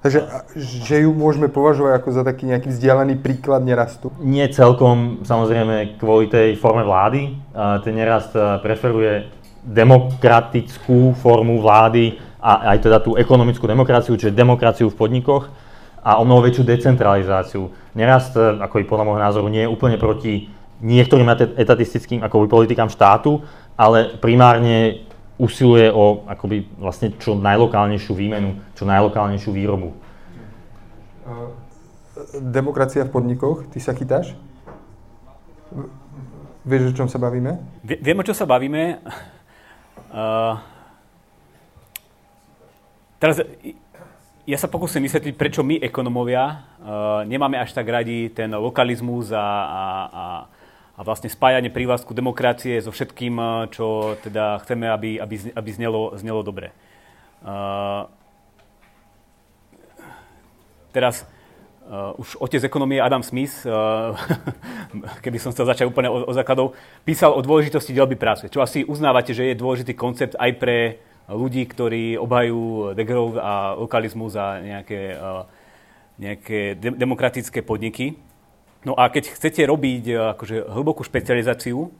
Takže 0.00 0.24
že 0.56 1.04
ju 1.04 1.12
môžeme 1.12 1.52
považovať 1.52 2.00
ako 2.00 2.08
za 2.08 2.22
taký 2.24 2.48
nejaký 2.48 2.72
vzdialený 2.72 3.20
príklad 3.20 3.60
nerastu? 3.60 4.08
Nie 4.24 4.48
celkom, 4.48 5.20
samozrejme, 5.28 6.00
kvôli 6.00 6.32
tej 6.32 6.56
forme 6.56 6.88
vlády. 6.88 7.36
Ten 7.84 7.92
nerast 7.92 8.32
preferuje 8.64 9.28
demokratickú 9.60 11.12
formu 11.20 11.60
vlády 11.60 12.16
a 12.40 12.72
aj 12.72 12.78
teda 12.80 13.04
tú 13.04 13.20
ekonomickú 13.20 13.68
demokraciu, 13.68 14.16
čiže 14.16 14.32
demokraciu 14.32 14.88
v 14.88 14.96
podnikoch 14.96 15.52
a 16.00 16.16
o 16.16 16.24
mnoho 16.24 16.48
väčšiu 16.48 16.64
decentralizáciu. 16.64 17.68
Nerast, 17.92 18.32
ako 18.40 18.80
i 18.80 18.88
podľa 18.88 19.04
môjho 19.04 19.20
názoru, 19.20 19.52
nie 19.52 19.68
je 19.68 19.72
úplne 19.72 20.00
proti 20.00 20.48
niektorým 20.80 21.28
etatistickým 21.60 22.24
ako 22.24 22.48
politikám 22.48 22.88
štátu, 22.88 23.44
ale 23.76 24.16
primárne 24.16 25.04
usiluje 25.40 25.88
o 25.88 26.28
akoby 26.28 26.68
vlastne 26.76 27.16
čo 27.16 27.32
najlokálnejšiu 27.32 28.12
výmenu, 28.12 28.60
čo 28.76 28.84
najlokálnejšiu 28.84 29.50
výrobu. 29.56 29.96
Demokracia 32.36 33.08
v 33.08 33.12
podnikoch, 33.16 33.64
ty 33.72 33.80
sa 33.80 33.96
chytáš? 33.96 34.36
Vieš, 36.68 36.92
o 36.92 36.96
čom 37.02 37.08
sa 37.08 37.16
bavíme? 37.16 37.56
Viem, 37.80 38.20
o 38.20 38.26
čom 38.26 38.36
sa 38.36 38.44
bavíme. 38.44 39.00
Uh, 40.12 40.60
teraz 43.16 43.40
ja 44.44 44.58
sa 44.60 44.68
pokúsim 44.68 45.00
vysvetliť, 45.00 45.34
prečo 45.40 45.64
my, 45.64 45.80
ekonomovia, 45.80 46.44
uh, 46.44 47.24
nemáme 47.24 47.56
až 47.56 47.72
tak 47.72 47.88
radi 47.88 48.28
ten 48.28 48.52
lokalizmus 48.52 49.32
a, 49.32 49.40
a, 49.40 49.84
a 50.10 50.24
a 51.00 51.02
vlastne 51.02 51.32
spájanie 51.32 51.72
prívlastku 51.72 52.12
demokracie 52.12 52.76
so 52.84 52.92
všetkým, 52.92 53.40
eh, 53.40 53.48
čo 53.72 54.20
teda 54.20 54.60
chceme, 54.60 54.84
aby, 54.92 55.16
aby, 55.16 55.56
aby 55.56 55.70
znelo, 55.72 56.12
znelo 56.20 56.44
dobre. 56.44 56.76
Uh, 57.40 58.04
teraz 60.92 61.24
uh, 61.88 62.12
už 62.20 62.36
otec 62.36 62.60
ekonomie 62.68 63.00
Adam 63.00 63.24
Smith, 63.24 63.64
uh, 63.64 64.12
keby 65.24 65.40
som 65.40 65.48
chcel 65.48 65.64
začať 65.64 65.88
úplne 65.88 66.12
od, 66.12 66.28
od 66.28 66.36
základov, 66.36 66.76
písal 67.08 67.32
o 67.32 67.40
dôležitosti 67.40 67.96
delby 67.96 68.20
práce, 68.20 68.52
čo 68.52 68.60
asi 68.60 68.84
uznávate, 68.84 69.32
že 69.32 69.48
je 69.48 69.56
dôležitý 69.56 69.96
koncept 69.96 70.36
aj 70.36 70.52
pre 70.60 71.00
ľudí, 71.32 71.64
ktorí 71.64 72.20
obhajú 72.20 72.92
degrov 72.92 73.40
a 73.40 73.72
lokalizmus 73.80 74.36
a 74.36 74.60
nejaké, 74.60 75.16
uh, 75.16 75.48
nejaké 76.20 76.76
de- 76.76 76.92
demokratické 77.00 77.64
podniky. 77.64 78.20
No 78.80 78.96
a 78.96 79.12
keď 79.12 79.36
chcete 79.36 79.60
robiť 79.68 80.04
e, 80.08 80.14
akože 80.36 80.72
hlbokú 80.72 81.04
špecializáciu 81.04 81.92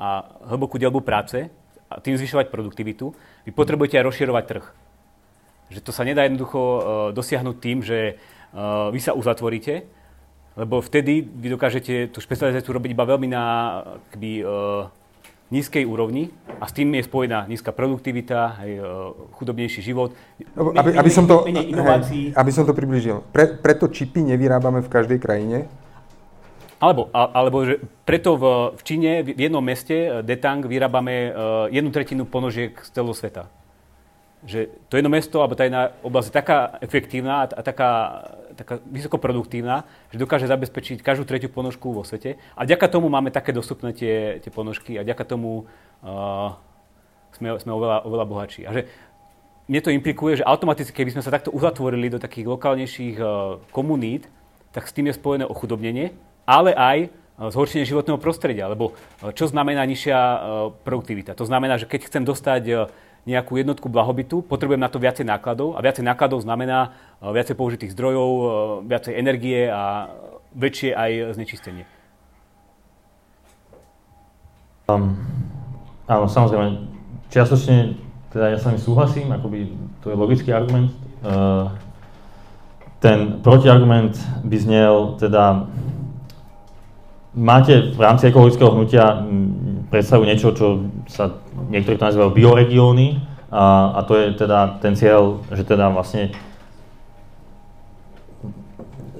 a 0.00 0.24
hlbokú 0.48 0.80
delbu 0.80 1.04
práce 1.04 1.52
a 1.92 2.00
tým 2.00 2.16
zvyšovať 2.16 2.48
produktivitu, 2.48 3.12
vy 3.44 3.50
potrebujete 3.52 4.00
aj 4.00 4.08
rozširovať 4.08 4.44
trh. 4.48 4.64
Že 5.76 5.80
to 5.84 5.92
sa 5.92 6.04
nedá 6.04 6.24
jednoducho 6.24 6.60
uh, 6.60 6.80
dosiahnuť 7.16 7.56
tým, 7.60 7.80
že 7.80 8.16
uh, 8.16 8.88
vy 8.92 9.00
sa 9.00 9.16
uzatvoríte, 9.16 9.84
lebo 10.56 10.84
vtedy 10.84 11.24
vy 11.24 11.52
dokážete 11.52 12.12
tú 12.12 12.20
špecializáciu 12.20 12.76
robiť 12.76 12.92
iba 12.92 13.08
veľmi 13.08 13.28
na 13.28 13.44
akby, 14.12 14.44
nízkej 15.48 15.84
úrovni 15.88 16.28
a 16.60 16.68
s 16.68 16.76
tým 16.76 16.92
je 16.96 17.08
spojená 17.08 17.48
nízka 17.48 17.72
produktivita, 17.72 18.40
uh, 18.40 18.56
chudobnejší 19.36 19.80
život. 19.84 20.16
Aby, 20.56 20.96
aby, 20.96 21.10
som 21.12 21.24
to, 21.28 21.44
hej, 21.48 22.36
aby 22.36 22.50
som 22.52 22.64
to 22.64 22.72
približil. 22.72 23.24
Pre, 23.32 23.60
preto 23.60 23.88
čipy 23.88 24.24
nevyrábame 24.24 24.84
v 24.84 24.88
každej 24.92 25.20
krajine, 25.20 25.68
alebo, 26.82 27.06
alebo 27.14 27.62
že 27.62 27.78
preto 28.02 28.34
v, 28.34 28.74
v 28.74 28.82
Číne, 28.82 29.22
v 29.22 29.38
jednom 29.38 29.62
meste, 29.62 29.94
eh, 29.94 30.10
Detang, 30.26 30.66
vyrábame 30.66 31.30
uh, 31.30 31.32
jednu 31.70 31.94
tretinu 31.94 32.26
ponožiek 32.26 32.74
z 32.74 32.88
celého 32.90 33.14
sveta. 33.14 33.46
Že 34.42 34.74
to 34.90 34.98
jedno 34.98 35.06
mesto, 35.06 35.38
alebo 35.38 35.54
tá 35.54 35.62
jedna 35.62 35.94
oblasť 36.02 36.34
je 36.34 36.34
taká 36.34 36.58
efektívna 36.82 37.46
a 37.46 37.60
taká, 37.62 37.90
taká 38.58 38.82
vysokoproduktívna, 38.90 39.86
že 40.10 40.18
dokáže 40.18 40.50
zabezpečiť 40.50 40.98
každú 40.98 41.22
tretiu 41.22 41.46
ponožku 41.46 41.94
vo 41.94 42.02
svete. 42.02 42.42
A 42.58 42.66
vďaka 42.66 42.90
tomu 42.90 43.06
máme 43.06 43.30
také 43.30 43.54
dostupné 43.54 43.94
tie, 43.94 44.42
tie 44.42 44.50
ponožky 44.50 44.98
a 44.98 45.06
vďaka 45.06 45.22
tomu 45.22 45.70
uh, 46.02 46.58
sme, 47.38 47.54
sme 47.62 47.70
oveľa, 47.70 48.02
oveľa 48.02 48.26
bohatší. 48.26 48.66
A 48.66 48.74
že 48.74 48.90
mne 49.70 49.78
to 49.78 49.94
implikuje, 49.94 50.42
že 50.42 50.48
automaticky, 50.50 50.90
keby 50.90 51.14
sme 51.14 51.22
sa 51.22 51.30
takto 51.30 51.54
uzatvorili 51.54 52.10
do 52.10 52.18
takých 52.18 52.50
lokálnejších 52.50 53.16
uh, 53.22 53.62
komunít, 53.70 54.26
tak 54.74 54.90
s 54.90 54.96
tým 54.96 55.06
je 55.06 55.14
spojené 55.14 55.46
ochudobnenie, 55.46 56.10
ale 56.46 56.74
aj 56.74 56.98
e, 57.06 57.08
zhoršenie 57.38 57.86
životného 57.86 58.18
prostredia, 58.18 58.70
lebo 58.70 58.94
e, 59.22 59.32
čo 59.34 59.46
znamená 59.46 59.86
nižšia 59.86 60.18
e, 60.18 60.38
produktivita? 60.82 61.38
To 61.38 61.46
znamená, 61.46 61.78
že 61.78 61.86
keď 61.86 62.10
chcem 62.10 62.22
dostať 62.26 62.90
nejakú 63.22 63.54
jednotku 63.54 63.86
blahobytu, 63.86 64.42
potrebujem 64.42 64.82
na 64.82 64.90
to 64.90 64.98
viacej 64.98 65.22
nákladov 65.22 65.78
a 65.78 65.84
viacej 65.84 66.02
nákladov 66.02 66.42
znamená 66.42 66.90
viacej 67.22 67.54
použitých 67.54 67.94
zdrojov, 67.94 68.30
viacej 68.82 69.14
energie 69.14 69.70
a 69.70 70.10
väčšie 70.58 70.90
aj 70.90 71.10
znečistenie. 71.38 71.86
Um, 74.90 75.14
áno, 76.10 76.26
samozrejme, 76.26 76.90
čiastočne, 77.30 77.94
teda 78.34 78.50
ja 78.52 78.58
sa 78.58 78.74
mi 78.74 78.82
súhlasím, 78.82 79.30
akoby 79.30 79.70
to 80.02 80.10
je 80.10 80.16
logický 80.18 80.50
argument. 80.50 80.90
Uh, 81.22 81.70
ten 83.02 83.42
protiargument 83.42 84.18
by 84.46 84.56
znel 84.58 85.18
teda 85.18 85.70
máte 87.32 87.92
v 87.92 88.00
rámci 88.00 88.28
ekologického 88.28 88.72
hnutia 88.72 89.24
predstavu 89.88 90.24
niečo, 90.24 90.52
čo 90.56 90.88
sa 91.08 91.40
niektorí 91.68 91.96
to 92.00 92.08
nazývajú 92.08 92.30
bioregióny 92.32 93.20
a, 93.52 93.96
a 93.96 94.00
to 94.08 94.16
je 94.16 94.26
teda 94.36 94.80
ten 94.80 94.96
cieľ, 94.96 95.44
že 95.52 95.64
teda 95.64 95.92
vlastne 95.92 96.32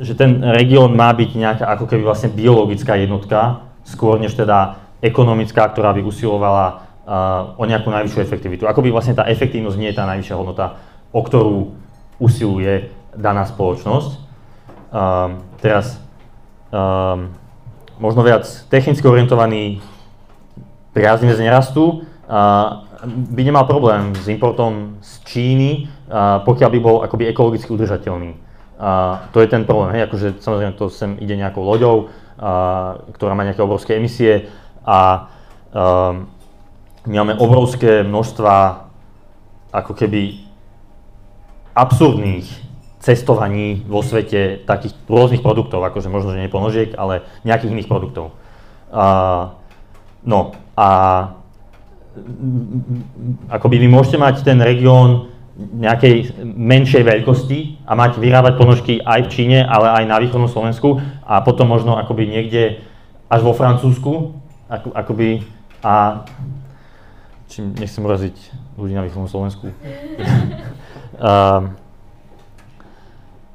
že 0.02 0.18
ten 0.18 0.42
región 0.42 0.98
má 0.98 1.14
byť 1.14 1.30
nejaká 1.30 1.64
ako 1.78 1.86
keby 1.86 2.02
vlastne 2.02 2.34
biologická 2.34 2.98
jednotka, 2.98 3.70
skôr 3.86 4.18
než 4.18 4.34
teda 4.34 4.82
ekonomická, 4.98 5.62
ktorá 5.70 5.94
by 5.94 6.02
usilovala 6.02 6.66
uh, 7.06 7.54
o 7.54 7.62
nejakú 7.62 7.86
najvyššiu 7.86 8.18
efektivitu. 8.18 8.66
Ako 8.66 8.82
by 8.82 8.90
vlastne 8.90 9.14
tá 9.14 9.30
efektívnosť 9.30 9.78
nie 9.78 9.94
je 9.94 9.98
tá 9.98 10.02
najvyššia 10.10 10.34
hodnota, 10.34 10.82
o 11.14 11.20
ktorú 11.22 11.78
usiluje 12.18 12.90
daná 13.14 13.46
spoločnosť. 13.46 14.10
Um, 14.90 15.46
teraz 15.62 16.02
um, 16.74 17.30
možno 17.98 18.22
viac 18.22 18.46
technicky 18.68 19.04
orientovaný 19.04 19.80
priaznivec 20.92 21.40
nerastu, 21.40 22.04
by 23.02 23.40
nemal 23.42 23.66
problém 23.66 24.14
s 24.14 24.30
importom 24.30 25.02
z 25.02 25.10
Číny, 25.26 25.70
pokiaľ 26.44 26.70
by 26.70 26.78
bol 26.78 26.96
akoby 27.02 27.32
ekologicky 27.32 27.72
udržateľný. 27.72 28.38
A 28.82 29.24
to 29.30 29.42
je 29.42 29.48
ten 29.50 29.62
problém, 29.66 29.94
hej, 29.98 30.10
akože 30.10 30.42
samozrejme 30.42 30.74
to 30.74 30.90
sem 30.90 31.14
ide 31.22 31.38
nejakou 31.38 31.62
loďou, 31.62 32.10
a, 32.34 32.98
ktorá 33.14 33.30
má 33.38 33.46
nejaké 33.46 33.62
obrovské 33.62 33.94
emisie 33.94 34.50
a 34.82 35.30
a 35.72 37.08
my 37.08 37.14
máme 37.18 37.34
obrovské 37.42 38.06
množstva 38.06 38.86
ako 39.74 39.92
keby 39.96 40.44
absurdných 41.74 42.46
cestovaní 43.02 43.82
vo 43.82 43.98
svete 43.98 44.62
takých 44.62 44.94
rôznych 45.10 45.42
produktov, 45.42 45.82
akože 45.82 46.06
možno, 46.06 46.38
že 46.38 46.46
nie 46.46 46.46
ponožiek, 46.46 46.94
ale 46.94 47.26
nejakých 47.42 47.74
iných 47.74 47.90
produktov. 47.90 48.30
Uh, 48.94 49.58
no 50.22 50.54
a 50.78 50.88
akoby 53.50 53.82
vy 53.82 53.88
môžete 53.90 54.22
mať 54.22 54.46
ten 54.46 54.54
región 54.62 55.34
nejakej 55.58 56.38
menšej 56.46 57.02
veľkosti 57.02 57.84
a 57.84 57.92
mať 57.98 58.22
vyrábať 58.22 58.54
ponožky 58.56 58.94
aj 59.02 59.28
v 59.28 59.32
Číne, 59.34 59.58
ale 59.66 59.90
aj 60.00 60.04
na 60.06 60.16
východnom 60.22 60.48
Slovensku 60.48 61.02
a 61.26 61.42
potom 61.42 61.68
možno 61.68 61.98
akoby 61.98 62.24
niekde 62.30 62.80
až 63.28 63.40
vo 63.42 63.52
Francúzsku, 63.52 64.32
ako, 64.70 64.88
akoby 64.94 65.44
a 65.82 66.24
čím 67.50 67.74
nechcem 67.76 68.00
uraziť 68.00 68.36
ľudí 68.78 68.94
na 68.94 69.04
východnom 69.04 69.28
Slovensku. 69.28 69.68
uh, 71.20 71.81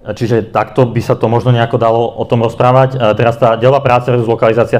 Čiže 0.07 0.55
takto 0.55 0.87
by 0.87 1.01
sa 1.03 1.19
to 1.19 1.27
možno 1.27 1.51
nejako 1.51 1.75
dalo 1.75 2.07
o 2.07 2.23
tom 2.23 2.39
rozprávať. 2.39 2.95
Teraz 3.19 3.35
tá 3.35 3.59
delba 3.59 3.83
práce 3.83 4.07
versus 4.07 4.27
lokalizácia, 4.27 4.79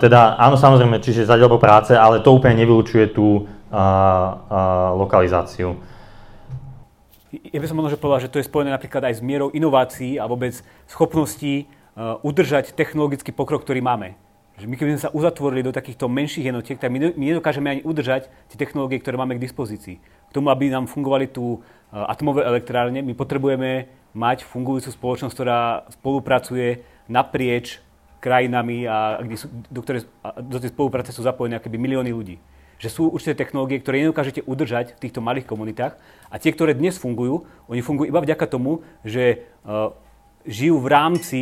teda 0.00 0.40
áno 0.40 0.56
samozrejme, 0.56 0.96
čiže 1.04 1.28
za 1.28 1.36
delbu 1.36 1.60
práce, 1.60 1.92
ale 1.92 2.24
to 2.24 2.32
úplne 2.32 2.56
nevylučuje 2.64 3.12
tú 3.12 3.44
lokalizáciu. 4.96 5.76
Ja 7.32 7.60
by 7.60 7.68
som 7.68 7.80
možno 7.80 7.96
povedal, 7.96 8.28
že 8.28 8.32
to 8.32 8.40
je 8.40 8.48
spojené 8.48 8.72
napríklad 8.72 9.08
aj 9.08 9.16
s 9.16 9.24
mierou 9.24 9.48
inovácií 9.52 10.20
a 10.20 10.28
vôbec 10.28 10.52
schopností 10.84 11.68
udržať 12.24 12.72
technologický 12.72 13.32
pokrok, 13.32 13.64
ktorý 13.64 13.80
máme. 13.84 14.16
Že 14.60 14.68
my 14.68 14.74
keby 14.76 14.90
sme 14.96 15.04
sa 15.08 15.14
uzatvorili 15.16 15.64
do 15.64 15.72
takýchto 15.72 16.12
menších 16.12 16.52
jednotiek, 16.52 16.76
tak 16.76 16.92
my 16.92 17.16
nedokážeme 17.16 17.72
ani 17.72 17.82
udržať 17.88 18.28
tie 18.52 18.60
technológie, 18.60 19.00
ktoré 19.00 19.16
máme 19.16 19.40
k 19.40 19.44
dispozícii. 19.48 19.96
K 20.00 20.32
tomu, 20.32 20.52
aby 20.52 20.68
nám 20.68 20.84
fungovali 20.92 21.32
tu 21.32 21.56
e, 21.56 21.58
atomové 21.96 22.44
elektrárne, 22.44 23.00
my 23.00 23.16
potrebujeme 23.16 23.88
mať 24.12 24.44
fungujúcu 24.44 24.92
spoločnosť, 24.92 25.34
ktorá 25.34 25.88
spolupracuje 25.88 26.84
naprieč 27.08 27.80
krajinami 28.22 28.86
a 28.86 29.18
kde 29.18 29.36
sú, 29.36 29.46
do, 29.66 29.80
ktoré, 29.82 30.06
do 30.38 30.58
tej 30.62 30.70
spolupráce 30.70 31.10
sú 31.10 31.26
zapojené 31.26 31.58
akoby 31.58 31.76
milióny 31.80 32.14
ľudí. 32.14 32.36
Že 32.78 32.88
sú 32.88 33.02
určité 33.10 33.34
technológie, 33.34 33.82
ktoré 33.82 34.02
nedokážete 34.02 34.46
udržať 34.46 34.94
v 34.94 35.02
týchto 35.02 35.18
malých 35.18 35.48
komunitách 35.48 35.98
a 36.30 36.34
tie, 36.38 36.54
ktoré 36.54 36.78
dnes 36.78 36.98
fungujú, 36.98 37.46
oni 37.66 37.82
fungujú 37.82 38.14
iba 38.14 38.22
vďaka 38.22 38.46
tomu, 38.46 38.86
že 39.02 39.42
uh, 39.66 39.90
žijú 40.46 40.78
v 40.78 40.90
rámci 40.90 41.40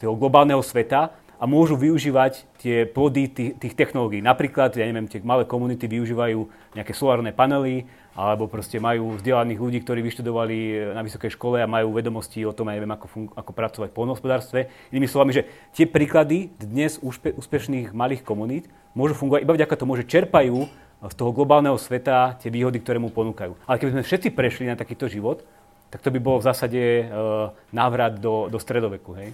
toho 0.00 0.16
globálneho 0.16 0.60
sveta 0.60 1.16
a 1.38 1.46
môžu 1.46 1.78
využívať 1.78 2.44
tie 2.58 2.82
plody 2.84 3.30
tých, 3.30 3.50
tých 3.62 3.74
technológií. 3.78 4.18
Napríklad, 4.18 4.74
ja 4.74 4.82
neviem, 4.84 5.06
tie 5.06 5.22
malé 5.22 5.46
komunity 5.46 5.86
využívajú 5.86 6.50
nejaké 6.74 6.90
solárne 6.90 7.30
panely, 7.30 7.86
alebo 8.18 8.50
proste 8.50 8.82
majú 8.82 9.14
vzdelaných 9.14 9.62
ľudí, 9.62 9.78
ktorí 9.78 10.02
vyštudovali 10.02 10.90
na 10.90 11.06
vysokej 11.06 11.38
škole 11.38 11.62
a 11.62 11.70
majú 11.70 11.94
vedomosti 11.94 12.42
o 12.42 12.50
tom, 12.50 12.66
ja 12.66 12.74
neviem, 12.74 12.90
ako, 12.90 13.06
fun- 13.06 13.30
ako 13.30 13.50
pracovať 13.54 13.88
v 13.94 13.96
polnohospodárstve. 13.96 14.60
Inými 14.90 15.06
slovami, 15.06 15.38
že 15.38 15.46
tie 15.70 15.86
príklady 15.86 16.50
dnes 16.58 16.98
úspe- 16.98 17.38
úspešných 17.38 17.94
malých 17.94 18.26
komunít 18.26 18.66
môžu 18.98 19.14
fungovať 19.14 19.46
iba 19.46 19.54
vďaka 19.54 19.74
tomu, 19.78 19.94
že 19.94 20.10
čerpajú 20.10 20.66
z 20.98 21.14
toho 21.14 21.30
globálneho 21.30 21.78
sveta 21.78 22.34
tie 22.42 22.50
výhody, 22.50 22.82
ktoré 22.82 22.98
mu 22.98 23.14
ponúkajú. 23.14 23.54
Ale 23.70 23.78
keby 23.78 23.94
sme 23.94 24.02
všetci 24.02 24.34
prešli 24.34 24.66
na 24.66 24.74
takýto 24.74 25.06
život, 25.06 25.46
tak 25.94 26.02
to 26.02 26.10
by 26.10 26.18
bolo 26.18 26.42
v 26.42 26.46
zásade 26.50 26.82
uh, 27.06 27.54
návrat 27.70 28.18
do, 28.18 28.50
do 28.50 28.58
stredoveku. 28.58 29.14
Hej? 29.14 29.30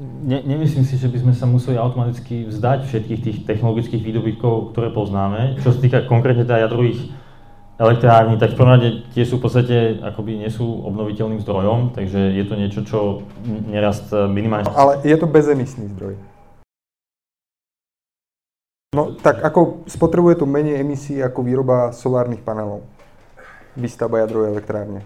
Ne, 0.00 0.40
nemyslím 0.40 0.88
si, 0.88 0.96
že 0.96 1.12
by 1.12 1.20
sme 1.20 1.32
sa 1.36 1.44
museli 1.44 1.76
automaticky 1.76 2.48
vzdať 2.48 2.88
všetkých 2.88 3.20
tých 3.20 3.38
technologických 3.44 4.00
výdobytkov, 4.00 4.72
ktoré 4.72 4.88
poznáme. 4.88 5.60
Čo 5.60 5.76
sa 5.76 5.78
týka 5.84 6.08
konkrétne 6.08 6.48
teda 6.48 6.64
jadrových 6.64 7.12
elektrární, 7.76 8.40
tak 8.40 8.52
v 8.52 8.56
prvom 8.56 8.72
rade 8.80 8.88
tie 9.12 9.28
sú 9.28 9.36
v 9.36 9.44
podstate 9.44 10.00
akoby 10.00 10.40
nie 10.40 10.48
sú 10.48 10.64
obnoviteľným 10.88 11.44
zdrojom, 11.44 11.92
takže 11.92 12.32
je 12.32 12.44
to 12.48 12.54
niečo, 12.56 12.80
čo 12.88 12.98
nerast 13.44 14.08
minimálne... 14.12 14.72
Ale 14.72 15.04
je 15.04 15.16
to 15.20 15.28
bezemisný 15.28 15.92
zdroj. 15.92 16.16
No 18.96 19.16
tak 19.20 19.44
ako 19.44 19.84
spotrebuje 19.84 20.40
to 20.40 20.48
menej 20.48 20.80
emisí 20.80 21.20
ako 21.20 21.44
výroba 21.44 21.92
solárnych 21.92 22.40
panelov, 22.40 22.88
výstavba 23.76 24.24
jadrovej 24.24 24.56
elektrárne? 24.56 25.04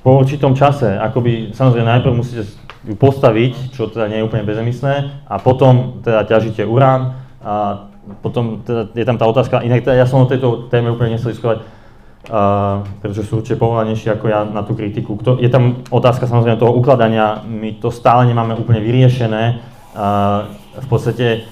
Po 0.00 0.20
určitom 0.20 0.56
čase, 0.56 0.96
akoby 0.96 1.52
samozrejme 1.52 1.88
najprv 1.88 2.12
musíte 2.16 2.63
ju 2.84 2.94
postaviť, 2.94 3.72
čo 3.72 3.88
teda 3.88 4.12
nie 4.12 4.20
je 4.20 4.26
úplne 4.28 4.44
bezemisné, 4.44 5.24
a 5.24 5.40
potom 5.40 6.04
teda 6.04 6.28
ťažíte 6.28 6.68
urán 6.68 7.16
a 7.40 7.86
potom 8.20 8.60
teda 8.60 8.92
je 8.92 9.04
tam 9.08 9.16
tá 9.16 9.24
otázka, 9.24 9.64
inak 9.64 9.80
teda 9.80 9.96
ja 9.96 10.06
som 10.06 10.24
o 10.24 10.28
tejto 10.28 10.68
téme 10.68 10.92
úplne 10.92 11.16
nechcel 11.16 11.32
diskutovať, 11.32 11.58
uh, 11.64 12.84
pretože 13.00 13.24
sú 13.24 13.40
určite 13.40 13.56
povolanejší 13.56 14.12
ako 14.12 14.24
ja 14.28 14.44
na 14.44 14.60
tú 14.60 14.76
kritiku. 14.76 15.16
Kto, 15.16 15.40
je 15.40 15.48
tam 15.48 15.80
otázka 15.88 16.28
samozrejme 16.28 16.60
toho 16.60 16.76
ukladania, 16.76 17.40
my 17.48 17.80
to 17.80 17.88
stále 17.88 18.28
nemáme 18.28 18.52
úplne 18.60 18.84
vyriešené. 18.84 19.64
Uh, 19.96 20.52
v 20.84 20.86
podstate 20.90 21.48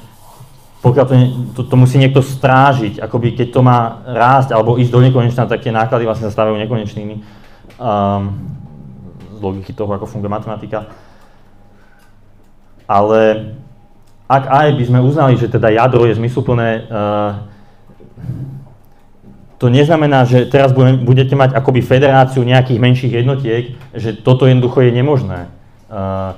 pokiaľ 0.83 1.05
to, 1.07 1.15
to, 1.55 1.61
to 1.71 1.77
musí 1.79 1.95
niekto 1.95 2.19
strážiť, 2.19 2.99
akoby 2.99 3.39
keď 3.39 3.49
to 3.55 3.63
má 3.63 4.03
rásť 4.03 4.51
alebo 4.51 4.75
ísť 4.83 4.91
do 4.91 5.01
nekonečna, 5.01 5.47
tak 5.47 5.63
tie 5.63 5.71
náklady 5.71 6.05
vlastne 6.11 6.27
sa 6.27 6.35
stávajú 6.35 6.59
nekonečnými 6.59 7.15
um, 7.79 8.35
z 9.31 9.39
logiky 9.39 9.79
toho, 9.79 9.95
ako 9.95 10.11
funguje 10.11 10.27
matematika 10.27 10.91
ale 12.87 13.53
ak 14.33 14.45
aj 14.49 14.69
by 14.81 14.85
sme 14.89 14.99
uznali, 15.05 15.35
že 15.37 15.53
teda 15.53 15.69
jadro 15.69 16.09
je 16.09 16.17
zmysluplné, 16.17 16.89
uh, 16.89 17.45
to 19.61 19.71
neznamená, 19.71 20.27
že 20.27 20.51
teraz 20.51 20.75
budete 20.75 21.39
mať 21.39 21.55
akoby 21.55 21.87
federáciu 21.87 22.43
nejakých 22.43 22.83
menších 22.83 23.13
jednotiek, 23.13 23.79
že 23.95 24.17
toto 24.19 24.49
jednoducho 24.49 24.83
je 24.83 24.91
nemožné. 24.91 25.47
Uh, 25.87 26.35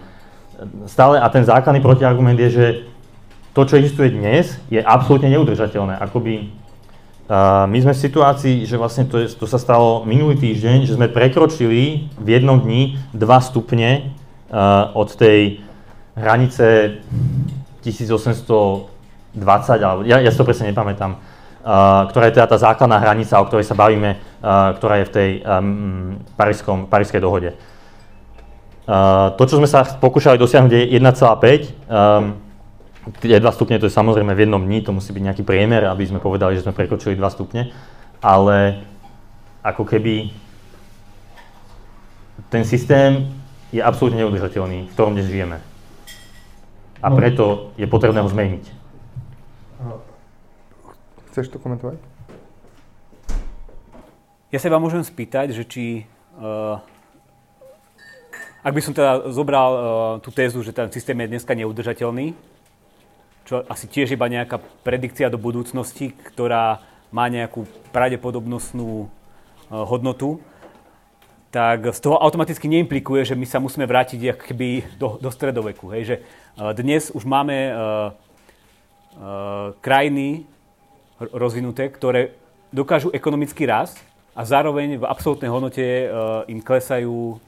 stále 0.91 1.17
a 1.23 1.27
ten 1.33 1.47
základný 1.47 1.81
protiargument 1.81 2.37
je, 2.37 2.51
že 2.51 2.67
to, 3.55 3.63
čo 3.65 3.79
existuje 3.79 4.11
dnes, 4.13 4.59
je 4.69 4.83
absolútne 4.83 5.31
neudržateľné. 5.31 5.97
Akoby, 6.03 6.51
uh, 7.31 7.65
my 7.71 7.79
sme 7.79 7.95
v 7.95 8.05
situácii, 8.11 8.57
že 8.67 8.77
vlastne 8.77 9.07
to, 9.07 9.23
je, 9.23 9.33
to 9.39 9.47
sa 9.47 9.57
stalo 9.57 10.03
minulý 10.03 10.37
týždeň, 10.37 10.85
že 10.85 10.99
sme 10.99 11.07
prekročili 11.07 12.11
v 12.19 12.29
jednom 12.29 12.59
dni 12.59 12.99
2 13.15 13.23
stupne 13.41 14.11
od 14.95 15.11
tej 15.19 15.64
hranice 16.15 16.99
1820, 17.83 19.83
alebo 19.83 20.07
ja, 20.07 20.23
ja 20.23 20.31
si 20.31 20.39
to 20.39 20.47
presne 20.47 20.71
nepamätám, 20.71 21.19
uh, 21.19 22.07
ktorá 22.09 22.31
je 22.31 22.35
teda 22.39 22.47
tá 22.47 22.59
základná 22.59 22.99
hranica, 23.03 23.43
o 23.43 23.47
ktorej 23.47 23.67
sa 23.67 23.75
bavíme, 23.75 24.17
uh, 24.17 24.19
ktorá 24.79 25.03
je 25.03 25.09
v 25.11 25.13
tej 25.13 25.31
um, 25.43 26.23
parískej 26.87 27.21
dohode. 27.21 27.53
Uh, 28.85 29.33
to, 29.35 29.49
čo 29.49 29.57
sme 29.59 29.67
sa 29.67 29.83
pokúšali 29.85 30.39
dosiahnuť, 30.39 30.73
je 30.73 30.83
1,5. 30.97 31.91
Um, 31.91 32.39
tie 33.21 33.37
2 33.37 33.45
stupne 33.53 33.77
to 33.77 33.91
je 33.91 33.93
samozrejme 33.93 34.33
v 34.33 34.49
jednom 34.49 34.63
dni, 34.63 34.81
to 34.81 34.95
musí 34.95 35.13
byť 35.13 35.23
nejaký 35.29 35.43
priemer, 35.45 35.85
aby 35.91 36.09
sme 36.09 36.23
povedali, 36.23 36.57
že 36.57 36.65
sme 36.65 36.77
prekročili 36.77 37.19
2 37.19 37.37
stupne, 37.37 37.69
ale 38.23 38.81
ako 39.61 39.85
keby 39.85 40.31
ten 42.49 42.65
systém 42.65 43.29
je 43.73 43.83
absolútne 43.83 44.25
neudržateľný, 44.25 44.89
v 44.89 44.93
ktorom 44.95 45.17
dnes 45.17 45.29
žijeme 45.29 45.74
a 47.05 47.13
no. 47.13 47.17
preto 47.21 47.45
je 47.77 47.85
potrebné 47.85 48.25
ho 48.25 48.29
zmeniť. 48.33 48.65
Chceš 51.29 51.53
to 51.53 51.61
komentovať? 51.61 52.01
Ja 54.55 54.63
sa 54.63 54.71
vám 54.71 54.87
môžem 54.87 55.03
spýtať, 55.03 55.51
že 55.51 55.67
či, 55.67 56.07
uh, 56.39 56.79
ak 58.63 58.73
by 58.73 58.81
som 58.81 58.95
teda 58.95 59.35
zobral 59.35 59.71
uh, 59.75 59.83
tú 60.23 60.31
tézu, 60.31 60.63
že 60.63 60.71
ten 60.71 60.89
systém 60.95 61.19
je 61.19 61.35
dneska 61.35 61.53
neudržateľný, 61.59 62.39
čo 63.45 63.67
asi 63.67 63.91
tiež 63.91 64.15
iba 64.15 64.31
nejaká 64.31 64.63
predikcia 64.87 65.27
do 65.27 65.43
budúcnosti, 65.43 66.15
ktorá 66.15 66.87
má 67.11 67.27
nejakú 67.27 67.67
pravdepodobnostnú 67.91 69.05
uh, 69.05 69.09
hodnotu, 69.85 70.39
tak 71.55 71.95
z 71.95 72.01
toho 72.03 72.19
automaticky 72.19 72.67
neimplikuje, 72.67 73.23
že 73.23 73.39
my 73.39 73.47
sa 73.47 73.63
musíme 73.63 73.87
vrátiť 73.87 74.35
keby 74.35 74.99
do, 74.99 75.23
do 75.23 75.31
stredoveku. 75.31 75.87
Hej? 75.95 76.03
Že 76.03 76.17
uh, 76.19 76.75
dnes 76.75 77.15
už 77.15 77.23
máme 77.23 77.71
uh, 77.71 77.71
uh, 77.71 79.71
krajiny 79.79 80.51
rozvinuté, 81.31 81.87
ktoré 81.95 82.35
dokážu 82.75 83.15
ekonomický 83.15 83.71
rast 83.71 84.03
a 84.35 84.43
zároveň 84.43 84.99
v 84.99 85.07
absolútnej 85.07 85.47
hodnote 85.47 85.87
uh, 85.87 86.43
im 86.51 86.59
klesajú 86.59 87.39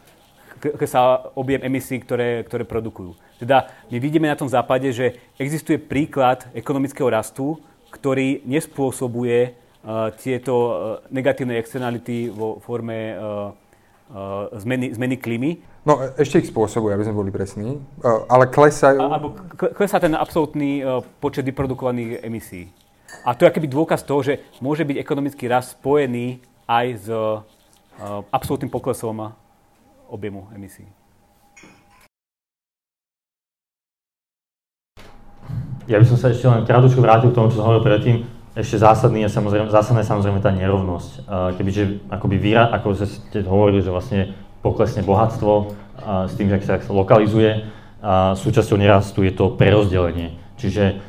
klesá 0.79 1.27
objem 1.35 1.67
emisí, 1.67 1.99
ktoré, 1.99 2.47
ktoré 2.47 2.63
produkujú. 2.63 3.19
Teda 3.43 3.75
my 3.91 3.99
vidíme 3.99 4.31
na 4.31 4.39
tom 4.39 4.47
západe, 4.47 4.87
že 4.95 5.19
existuje 5.35 5.83
príklad 5.83 6.47
ekonomického 6.55 7.11
rastu, 7.11 7.59
ktorý 7.91 8.47
nespôsobuje 8.47 9.51
uh, 9.51 10.15
tieto 10.15 10.55
negatívne 11.11 11.59
externality 11.59 12.31
vo 12.31 12.63
forme 12.63 13.19
uh, 13.19 13.66
uh, 14.11 14.51
zmeny, 14.59 14.93
zmeny 14.95 15.17
klímy. 15.17 15.51
No 15.87 16.03
ešte 16.19 16.43
ich 16.43 16.51
spôsobuje, 16.51 16.95
aby 16.95 17.07
sme 17.07 17.19
boli 17.19 17.31
presní, 17.31 17.79
uh, 17.79 18.27
ale 18.27 18.51
klesajú... 18.51 18.99
Alebo 18.99 19.35
klesá 19.57 20.03
ten 20.03 20.15
absolútny 20.15 20.83
uh, 20.83 21.01
počet 21.23 21.47
vyprodukovaných 21.47 22.27
emisí. 22.27 22.71
A 23.23 23.35
to 23.35 23.47
je 23.47 23.51
akýby 23.51 23.71
dôkaz 23.71 24.03
toho, 24.03 24.23
že 24.23 24.43
môže 24.59 24.83
byť 24.83 24.97
ekonomický 24.99 25.47
rast 25.47 25.79
spojený 25.79 26.43
aj 26.67 26.87
s 26.99 27.07
uh, 27.07 27.43
absolútnym 28.31 28.69
poklesom 28.69 29.33
objemu 30.11 30.47
emisí. 30.53 30.85
Ja 35.87 36.03
by 36.03 36.07
som 36.11 36.19
sa 36.19 36.35
ešte 36.35 36.51
len 36.51 36.67
krátko 36.67 36.99
vrátil 36.99 37.31
k 37.31 37.37
tomu, 37.39 37.47
čo 37.47 37.63
som 37.63 37.71
hovoril 37.71 37.87
predtým 37.87 38.27
ešte 38.57 38.81
zásadný 38.81 39.29
je 39.29 39.37
samozrejme, 39.37 39.69
zásadná 39.69 40.01
je 40.01 40.09
samozrejme 40.09 40.41
tá 40.41 40.49
nerovnosť. 40.49 41.29
Kebyže 41.61 42.09
akoby 42.09 42.37
výra, 42.41 42.73
ako 42.73 42.97
ste 42.97 43.45
hovorili, 43.45 43.85
že 43.85 43.93
vlastne 43.93 44.33
poklesne 44.65 45.05
bohatstvo 45.05 45.77
s 46.25 46.33
tým, 46.41 46.49
že 46.49 46.65
sa 46.65 46.81
lokalizuje, 46.89 47.69
a 48.01 48.33
súčasťou 48.39 48.81
nerastu 48.81 49.27
je 49.27 49.33
to 49.37 49.53
prerozdelenie. 49.59 50.41
Čiže 50.57 51.01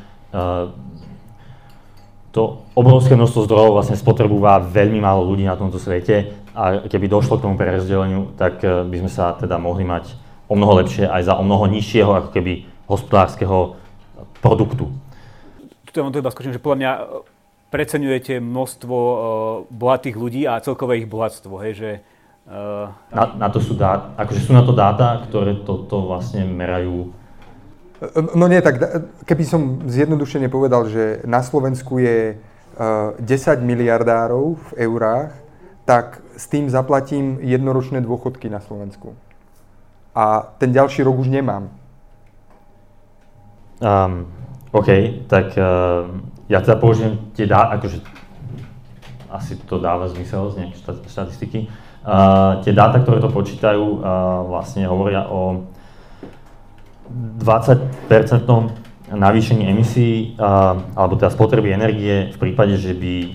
to 2.32 2.42
obrovské 2.76 3.16
množstvo 3.16 3.48
zdrojov 3.48 3.80
vlastne 3.80 3.96
spotrebúva 3.96 4.60
veľmi 4.60 5.00
málo 5.00 5.24
ľudí 5.24 5.48
na 5.48 5.56
tomto 5.56 5.80
svete 5.80 6.36
a 6.52 6.84
keby 6.84 7.08
došlo 7.08 7.40
k 7.40 7.44
tomu 7.48 7.56
prerozdeleniu, 7.56 8.36
tak 8.36 8.60
e, 8.60 8.84
by 8.84 8.96
sme 9.00 9.10
sa 9.10 9.32
teda 9.38 9.56
mohli 9.56 9.86
mať 9.86 10.12
o 10.50 10.54
mnoho 10.58 10.82
lepšie 10.84 11.06
aj 11.08 11.22
za 11.24 11.34
o 11.38 11.42
mnoho 11.46 11.70
nižšieho 11.70 12.10
ako 12.12 12.28
keby 12.34 12.68
hospodárskeho 12.90 13.78
produktu. 14.42 14.90
Tu 15.88 15.98
vám 15.98 16.12
to 16.12 16.20
iba 16.20 16.30
skočím, 16.30 16.52
že 16.52 16.60
podľa 16.60 16.78
mňa 16.78 16.90
preceňujete 17.68 18.40
množstvo 18.40 18.96
uh, 18.96 19.18
bohatých 19.68 20.16
ľudí 20.16 20.42
a 20.48 20.60
celkové 20.60 21.04
ich 21.04 21.08
bohatstvo, 21.10 21.54
hej, 21.64 21.72
že... 21.74 21.90
Uh, 22.48 22.88
na, 23.12 23.46
na 23.46 23.48
to 23.52 23.60
sú 23.60 23.76
dáta, 23.76 24.16
akože 24.16 24.40
sú 24.40 24.52
na 24.56 24.64
to 24.64 24.72
dáta, 24.72 25.20
ktoré 25.28 25.64
toto 25.68 26.08
vlastne 26.08 26.48
merajú 26.48 27.12
No 28.38 28.46
nie, 28.46 28.62
tak 28.62 28.78
keby 29.26 29.42
som 29.42 29.90
zjednodušene 29.90 30.46
povedal, 30.46 30.86
že 30.86 31.18
na 31.26 31.42
Slovensku 31.42 31.98
je 31.98 32.38
10 32.78 33.18
miliardárov 33.58 34.54
v 34.54 34.86
eurách, 34.86 35.34
tak 35.82 36.22
s 36.38 36.46
tým 36.46 36.70
zaplatím 36.70 37.42
jednoročné 37.42 37.98
dôchodky 37.98 38.46
na 38.46 38.62
Slovensku. 38.62 39.18
A 40.14 40.46
ten 40.62 40.70
ďalší 40.70 41.02
rok 41.02 41.18
už 41.18 41.26
nemám. 41.26 41.74
Um, 43.82 44.30
OK, 44.70 44.90
tak 45.26 45.58
uh, 45.58 46.06
ja 46.48 46.64
teda 46.64 46.80
použijem 46.80 47.20
tie 47.36 47.44
dá, 47.44 47.68
akože 47.76 48.00
asi 49.28 49.60
to 49.68 49.76
dáva 49.76 50.08
zmysel 50.08 50.48
z 50.50 50.64
nejaké 50.64 50.76
štatistiky. 51.08 51.68
Uh, 52.08 52.64
tie 52.64 52.72
dáta, 52.72 53.04
ktoré 53.04 53.20
to 53.20 53.28
počítajú, 53.28 53.84
uh, 54.00 54.00
vlastne 54.48 54.88
hovoria 54.88 55.28
o 55.28 55.68
20-percentnom 57.44 58.72
navýšení 59.12 59.68
emisí, 59.68 60.32
uh, 60.40 60.80
alebo 60.96 61.20
teda 61.20 61.28
spotreby 61.28 61.76
energie 61.76 62.32
v 62.32 62.38
prípade, 62.40 62.80
že 62.80 62.96
by 62.96 63.14
uh, 63.28 63.30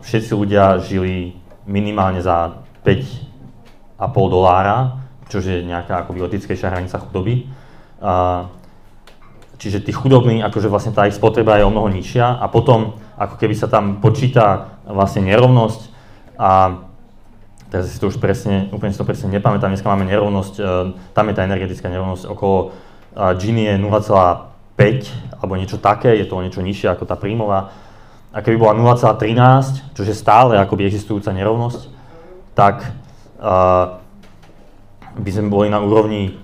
všetci 0.00 0.32
ľudia 0.32 0.80
žili 0.80 1.36
minimálne 1.68 2.24
za 2.24 2.64
5,5 2.84 4.00
dolára, 4.32 5.04
čo 5.28 5.44
je 5.44 5.60
nejaká 5.60 6.04
akoby 6.04 6.24
etickejšia 6.24 6.72
hranica 6.72 6.96
chudoby. 7.00 7.48
Uh, 8.00 8.48
čiže 9.64 9.80
tí 9.80 9.96
chudobní, 9.96 10.44
akože 10.44 10.68
vlastne 10.68 10.92
tá 10.92 11.08
ich 11.08 11.16
spotreba 11.16 11.56
je 11.56 11.64
o 11.64 11.72
mnoho 11.72 11.88
nižšia 11.88 12.36
a 12.36 12.44
potom 12.52 13.00
ako 13.16 13.40
keby 13.40 13.56
sa 13.56 13.72
tam 13.72 14.04
počíta 14.04 14.76
vlastne 14.84 15.24
nerovnosť 15.24 15.80
a 16.36 16.84
teraz 17.72 17.88
si 17.88 17.96
to 17.96 18.12
už 18.12 18.20
presne, 18.20 18.68
úplne 18.76 18.92
si 18.92 19.00
to 19.00 19.08
presne 19.08 19.32
nepamätám, 19.32 19.72
dneska 19.72 19.88
máme 19.88 20.04
nerovnosť, 20.04 20.54
tam 21.16 21.24
je 21.32 21.34
tá 21.34 21.42
energetická 21.48 21.88
nerovnosť 21.88 22.28
okolo 22.28 22.76
Gini 23.40 23.64
je 23.70 23.80
0,5 23.80 25.40
alebo 25.40 25.56
niečo 25.56 25.80
také, 25.80 26.12
je 26.18 26.26
to 26.28 26.44
niečo 26.44 26.60
nižšie 26.60 26.92
ako 26.92 27.08
tá 27.08 27.16
príjmová. 27.16 27.72
A 28.34 28.42
keby 28.42 28.58
bola 28.58 28.74
0,13, 28.74 29.94
čo 29.94 30.02
je 30.02 30.10
stále 30.10 30.58
akoby 30.58 30.90
existujúca 30.90 31.30
nerovnosť, 31.30 31.86
tak 32.58 32.82
uh, 33.38 34.02
by 35.14 35.30
sme 35.30 35.46
boli 35.46 35.70
na 35.70 35.78
úrovni 35.78 36.34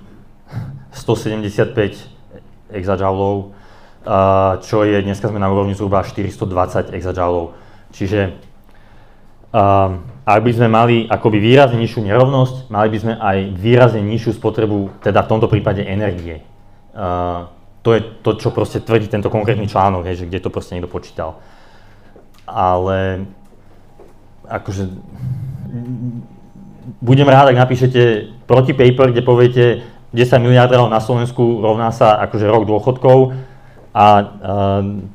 175 0.95 2.10
exajoulov, 2.73 3.53
čo 4.65 4.77
je, 4.81 4.97
dneska 5.03 5.29
sme 5.29 5.37
na 5.37 5.51
úrovni 5.51 5.77
zhruba 5.77 6.01
420 6.01 6.95
exajoulov. 6.95 7.53
Čiže 7.91 8.33
ak 10.21 10.39
by 10.47 10.51
sme 10.55 10.67
mali 10.71 10.95
akoby 11.11 11.37
výrazne 11.43 11.75
nižšiu 11.81 12.07
nerovnosť, 12.07 12.55
mali 12.71 12.87
by 12.87 12.97
sme 12.97 13.13
aj 13.19 13.37
výrazne 13.51 13.99
nižšiu 13.99 14.39
spotrebu, 14.39 15.03
teda 15.03 15.27
v 15.27 15.29
tomto 15.29 15.51
prípade 15.51 15.83
energie. 15.83 16.39
To 17.81 17.89
je 17.91 18.01
to, 18.21 18.37
čo 18.37 18.53
proste 18.53 18.79
tvrdí 18.79 19.09
tento 19.09 19.27
konkrétny 19.27 19.67
článok, 19.67 20.07
že 20.13 20.29
kde 20.29 20.39
to 20.39 20.53
proste 20.53 20.77
niekto 20.77 20.87
počítal. 20.87 21.41
Ale 22.45 23.25
akože 24.47 24.87
budem 27.01 27.27
rád, 27.27 27.51
ak 27.51 27.61
napíšete 27.67 28.31
proti 28.45 28.71
paper, 28.71 29.11
kde 29.11 29.21
poviete 29.25 29.65
10 30.11 30.43
miliardov 30.43 30.91
na 30.91 30.99
Slovensku 30.99 31.63
rovná 31.63 31.87
sa 31.95 32.19
akože 32.27 32.43
rok 32.47 32.67
dôchodkov 32.67 33.31
a 33.91 34.05
uh, 34.19 34.23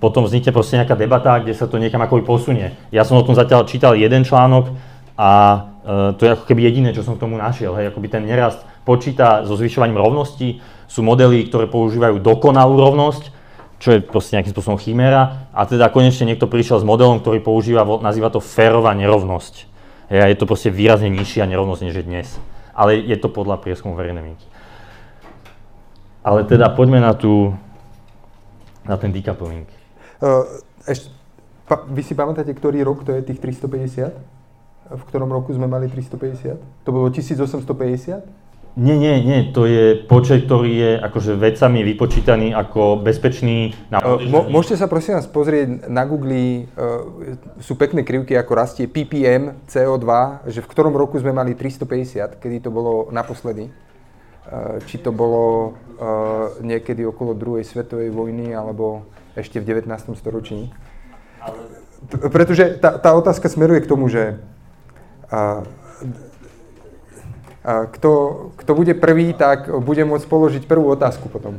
potom 0.01 0.24
vznikne 0.24 0.53
proste 0.53 0.76
nejaká 0.80 0.97
debata, 0.97 1.40
kde 1.40 1.57
sa 1.57 1.68
to 1.68 1.80
niekam 1.80 2.01
akoby 2.01 2.24
posunie. 2.24 2.76
Ja 2.92 3.05
som 3.05 3.20
o 3.20 3.24
tom 3.24 3.36
zatiaľ 3.36 3.68
čítal 3.68 3.97
jeden 3.97 4.24
článok 4.24 4.72
a 5.16 5.30
uh, 5.84 6.16
to 6.16 6.28
je 6.28 6.32
ako 6.36 6.44
keby 6.49 6.64
jediné, 6.68 6.92
čo 6.97 7.05
som 7.05 7.16
k 7.16 7.24
tomu 7.24 7.36
našiel. 7.40 7.76
Hej, 7.76 7.92
akoby 7.92 8.09
ten 8.09 8.24
nerast 8.24 8.61
počíta 8.84 9.44
so 9.44 9.57
zvyšovaním 9.57 10.01
rovnosti, 10.01 10.61
sú 10.88 11.01
modely, 11.05 11.49
ktoré 11.49 11.68
používajú 11.68 12.20
dokonalú 12.20 12.76
rovnosť, 12.80 13.32
čo 13.76 13.97
je 13.97 13.99
proste 14.01 14.36
nejakým 14.36 14.55
spôsobom 14.57 14.80
chiméra. 14.80 15.49
A 15.53 15.68
teda 15.68 15.92
konečne 15.92 16.28
niekto 16.28 16.49
prišiel 16.49 16.80
s 16.80 16.88
modelom, 16.88 17.20
ktorý 17.20 17.44
používa, 17.44 17.84
nazýva 18.01 18.32
to 18.32 18.40
férová 18.40 18.97
nerovnosť. 18.97 19.68
Je 20.09 20.36
to 20.38 20.47
proste 20.47 20.70
výrazne 20.70 21.11
nižšia 21.11 21.51
nerovnosť, 21.51 21.82
než 21.84 21.94
je 22.01 22.05
dnes. 22.07 22.28
Ale 22.72 22.97
je 22.97 23.16
to 23.18 23.26
podľa 23.26 23.59
prieskumu 23.59 23.99
verejnej 23.99 24.22
mienky. 24.22 24.47
Ale 26.27 26.43
teda 26.43 26.74
poďme 26.74 26.99
na, 26.99 27.14
tú, 27.14 27.55
na 28.83 28.99
ten 28.99 29.14
decoupling. 29.14 29.70
Uh, 30.18 30.43
ešte, 30.83 31.14
pa, 31.70 31.87
vy 31.87 32.03
si 32.03 32.18
pamätáte, 32.18 32.51
ktorý 32.51 32.83
rok 32.83 33.07
to 33.07 33.14
je 33.14 33.22
tých 33.22 33.39
350? 33.39 34.11
V 34.91 35.03
ktorom 35.07 35.31
roku 35.31 35.55
sme 35.55 35.70
mali 35.70 35.87
350? 35.87 36.59
To 36.83 36.91
bolo 36.91 37.14
1850? 37.14 38.27
Nie, 38.77 38.99
nie, 38.99 39.22
nie, 39.24 39.55
to 39.57 39.64
je 39.64 40.05
počet, 40.05 40.45
ktorý 40.45 40.72
je 40.77 40.91
akože 41.01 41.33
vecami 41.39 41.81
vypočítaný 41.95 42.53
ako 42.53 43.01
bezpečný. 43.01 43.72
Na... 43.89 44.03
Mo, 44.05 44.51
môžete 44.51 44.83
sa 44.83 44.91
prosím 44.91 45.16
vás 45.16 45.31
pozrieť 45.31 45.87
na 45.87 46.03
Google, 46.05 46.66
uh, 46.74 47.39
sú 47.62 47.79
pekné 47.79 48.03
krivky, 48.03 48.35
ako 48.35 48.53
rastie 48.53 48.91
ppm 48.91 49.62
CO2, 49.70 50.07
že 50.51 50.59
v 50.59 50.68
ktorom 50.74 50.93
roku 50.93 51.16
sme 51.22 51.31
mali 51.31 51.55
350, 51.55 52.37
kedy 52.43 52.66
to 52.66 52.74
bolo 52.74 53.14
naposledy. 53.14 53.70
Uh, 54.45 54.77
či 54.91 54.99
to 55.01 55.14
bolo 55.14 55.74
niekedy 56.61 57.07
okolo 57.09 57.32
druhej 57.32 57.64
svetovej 57.64 58.12
vojny, 58.12 58.53
alebo 58.53 59.09
ešte 59.36 59.61
v 59.61 59.68
19. 59.76 60.16
storočí. 60.16 60.72
Pretože 62.09 62.76
tá, 62.76 63.01
tá 63.01 63.16
otázka 63.16 63.49
smeruje 63.49 63.84
k 63.84 63.90
tomu, 63.90 64.09
že 64.12 64.36
uh, 65.32 65.64
kto, 67.66 68.11
kto 68.62 68.70
bude 68.74 68.94
prvý, 68.94 69.34
tak 69.34 69.66
bude 69.82 70.07
môcť 70.07 70.26
položiť 70.30 70.62
prvú 70.70 70.86
otázku 70.94 71.26
potom. 71.26 71.59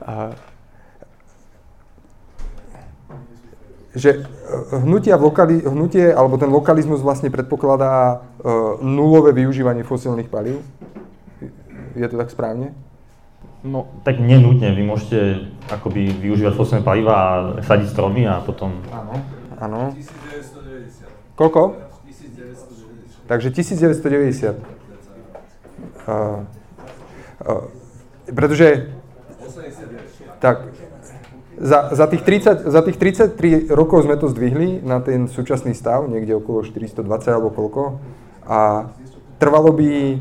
A, 0.00 0.32
že 3.92 4.10
e, 4.16 4.20
hnutia 4.80 5.18
v 5.18 5.22
lokali, 5.28 5.54
hnutie, 5.66 6.08
alebo 6.14 6.38
ten 6.40 6.48
lokalizmus 6.48 7.02
vlastne 7.02 7.28
predpokladá 7.28 8.22
uh, 8.22 8.78
nulové 8.80 9.34
využívanie 9.34 9.82
fosílnych 9.82 10.30
palív. 10.30 10.62
Je 11.96 12.06
to 12.08 12.16
tak 12.18 12.30
správne? 12.30 12.74
No, 13.60 13.88
tak 14.04 14.20
nenutne. 14.20 14.72
Vy 14.72 14.82
môžete 14.84 15.18
akoby 15.68 16.12
využívať 16.12 16.52
fosílne 16.56 16.84
paliva 16.84 17.14
a 17.14 17.32
sadiť 17.60 17.92
stromy 17.92 18.24
a 18.24 18.40
potom... 18.40 18.80
Áno. 18.88 19.14
Áno. 19.60 19.92
1990. 19.92 21.36
Koľko? 21.36 21.76
Takže 23.28 23.48
1990. 23.52 24.56
Uh, 26.08 26.42
uh, 27.44 27.68
pretože 28.32 28.90
tak, 30.40 30.72
za, 31.60 31.92
za, 31.92 32.06
tých 32.08 32.24
30, 32.24 32.72
za 32.72 32.80
tých 32.80 32.96
33 32.96 33.68
rokov 33.68 34.08
sme 34.08 34.16
to 34.16 34.32
zdvihli 34.32 34.80
na 34.80 35.04
ten 35.04 35.28
súčasný 35.28 35.76
stav, 35.76 36.08
niekde 36.08 36.32
okolo 36.40 36.64
420 36.64 37.04
alebo 37.28 37.52
koľko. 37.52 38.00
A 38.48 38.88
trvalo 39.36 39.76
by, 39.76 40.16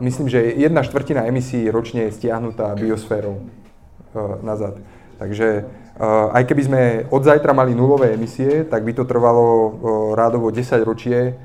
myslím, 0.00 0.28
že 0.28 0.40
jedna 0.56 0.82
štvrtina 0.82 1.28
emisí 1.28 1.70
ročne 1.70 2.08
je 2.08 2.16
stiahnutá 2.16 2.72
biosférou 2.74 3.36
uh, 3.36 4.40
nazad. 4.40 4.80
Takže 5.20 5.64
uh, 5.64 6.32
aj 6.32 6.42
keby 6.48 6.62
sme 6.64 6.80
od 7.12 7.22
zajtra 7.24 7.52
mali 7.52 7.76
nulové 7.76 8.16
emisie, 8.16 8.64
tak 8.64 8.82
by 8.82 8.92
to 8.96 9.04
trvalo 9.04 9.44
uh, 9.44 9.70
rádovo 10.16 10.50
10 10.50 10.82
ročie, 10.84 11.36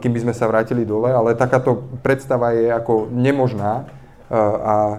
kým 0.00 0.16
by 0.16 0.20
sme 0.24 0.32
sa 0.32 0.48
vrátili 0.48 0.88
dole, 0.88 1.12
ale 1.12 1.36
takáto 1.36 1.84
predstava 2.00 2.56
je 2.56 2.72
ako 2.72 3.12
nemožná 3.12 3.84
a 4.64 4.96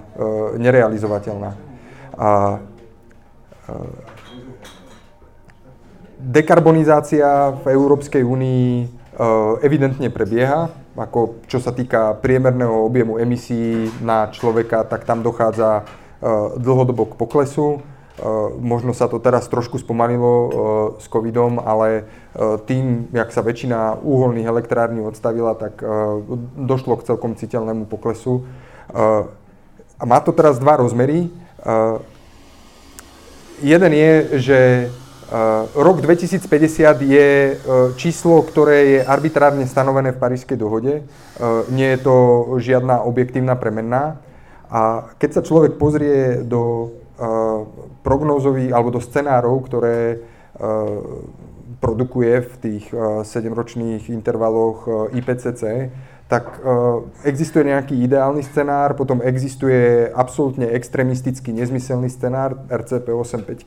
nerealizovateľná. 0.62 1.58
A 2.14 2.62
dekarbonizácia 6.22 7.50
v 7.50 7.66
Európskej 7.74 8.22
únii 8.22 8.94
evidentne 9.66 10.14
prebieha, 10.14 10.70
ako 11.00 11.48
čo 11.48 11.64
sa 11.64 11.72
týka 11.72 12.20
priemerného 12.20 12.84
objemu 12.84 13.16
emisí 13.16 13.88
na 14.04 14.28
človeka, 14.28 14.84
tak 14.84 15.08
tam 15.08 15.24
dochádza 15.24 15.88
dlhodobo 16.60 17.08
k 17.08 17.14
poklesu. 17.16 17.80
Eh, 18.20 18.28
možno 18.60 18.92
sa 18.92 19.08
to 19.08 19.16
teraz 19.24 19.48
trošku 19.48 19.80
spomalilo 19.80 20.32
eh, 20.36 20.52
s 21.00 21.08
covidom, 21.08 21.64
ale 21.64 22.04
tým, 22.70 23.10
jak 23.10 23.34
sa 23.34 23.42
väčšina 23.42 24.06
úholných 24.06 24.46
elektrární 24.46 25.02
odstavila, 25.02 25.58
tak 25.58 25.82
došlo 26.56 27.02
k 27.02 27.10
celkom 27.10 27.34
citeľnému 27.34 27.90
poklesu. 27.90 28.46
A 29.98 30.04
má 30.06 30.22
to 30.22 30.30
teraz 30.30 30.62
dva 30.62 30.78
rozmery. 30.78 31.34
Jeden 33.66 33.92
je, 33.92 34.12
že 34.40 34.60
rok 35.78 36.02
2050 36.02 36.42
je 37.06 37.30
číslo, 38.02 38.42
ktoré 38.42 38.78
je 38.98 39.00
arbitrárne 39.06 39.70
stanovené 39.70 40.14
v 40.14 40.22
Parížskej 40.22 40.58
dohode. 40.58 41.06
Nie 41.70 41.94
je 41.94 42.00
to 42.02 42.16
žiadna 42.58 43.06
objektívna 43.06 43.54
premenná. 43.54 44.18
A 44.70 45.14
keď 45.22 45.30
sa 45.38 45.46
človek 45.46 45.78
pozrie 45.78 46.42
do 46.46 46.94
prognózových 48.02 48.74
alebo 48.74 48.90
do 48.90 49.02
scenárov, 49.02 49.70
ktoré 49.70 50.22
produkuje 51.80 52.34
v 52.44 52.54
tých 52.58 52.86
7-ročných 53.26 54.10
intervaloch 54.10 55.10
IPCC, 55.14 55.94
tak 56.30 56.62
existuje 57.26 57.66
nejaký 57.66 58.06
ideálny 58.06 58.46
scenár, 58.46 58.94
potom 58.94 59.18
existuje 59.26 60.06
absolútne 60.14 60.70
extrémistický 60.70 61.50
nezmyselný 61.50 62.06
scenár 62.06 62.54
RCP 62.70 63.10
85 63.10 63.66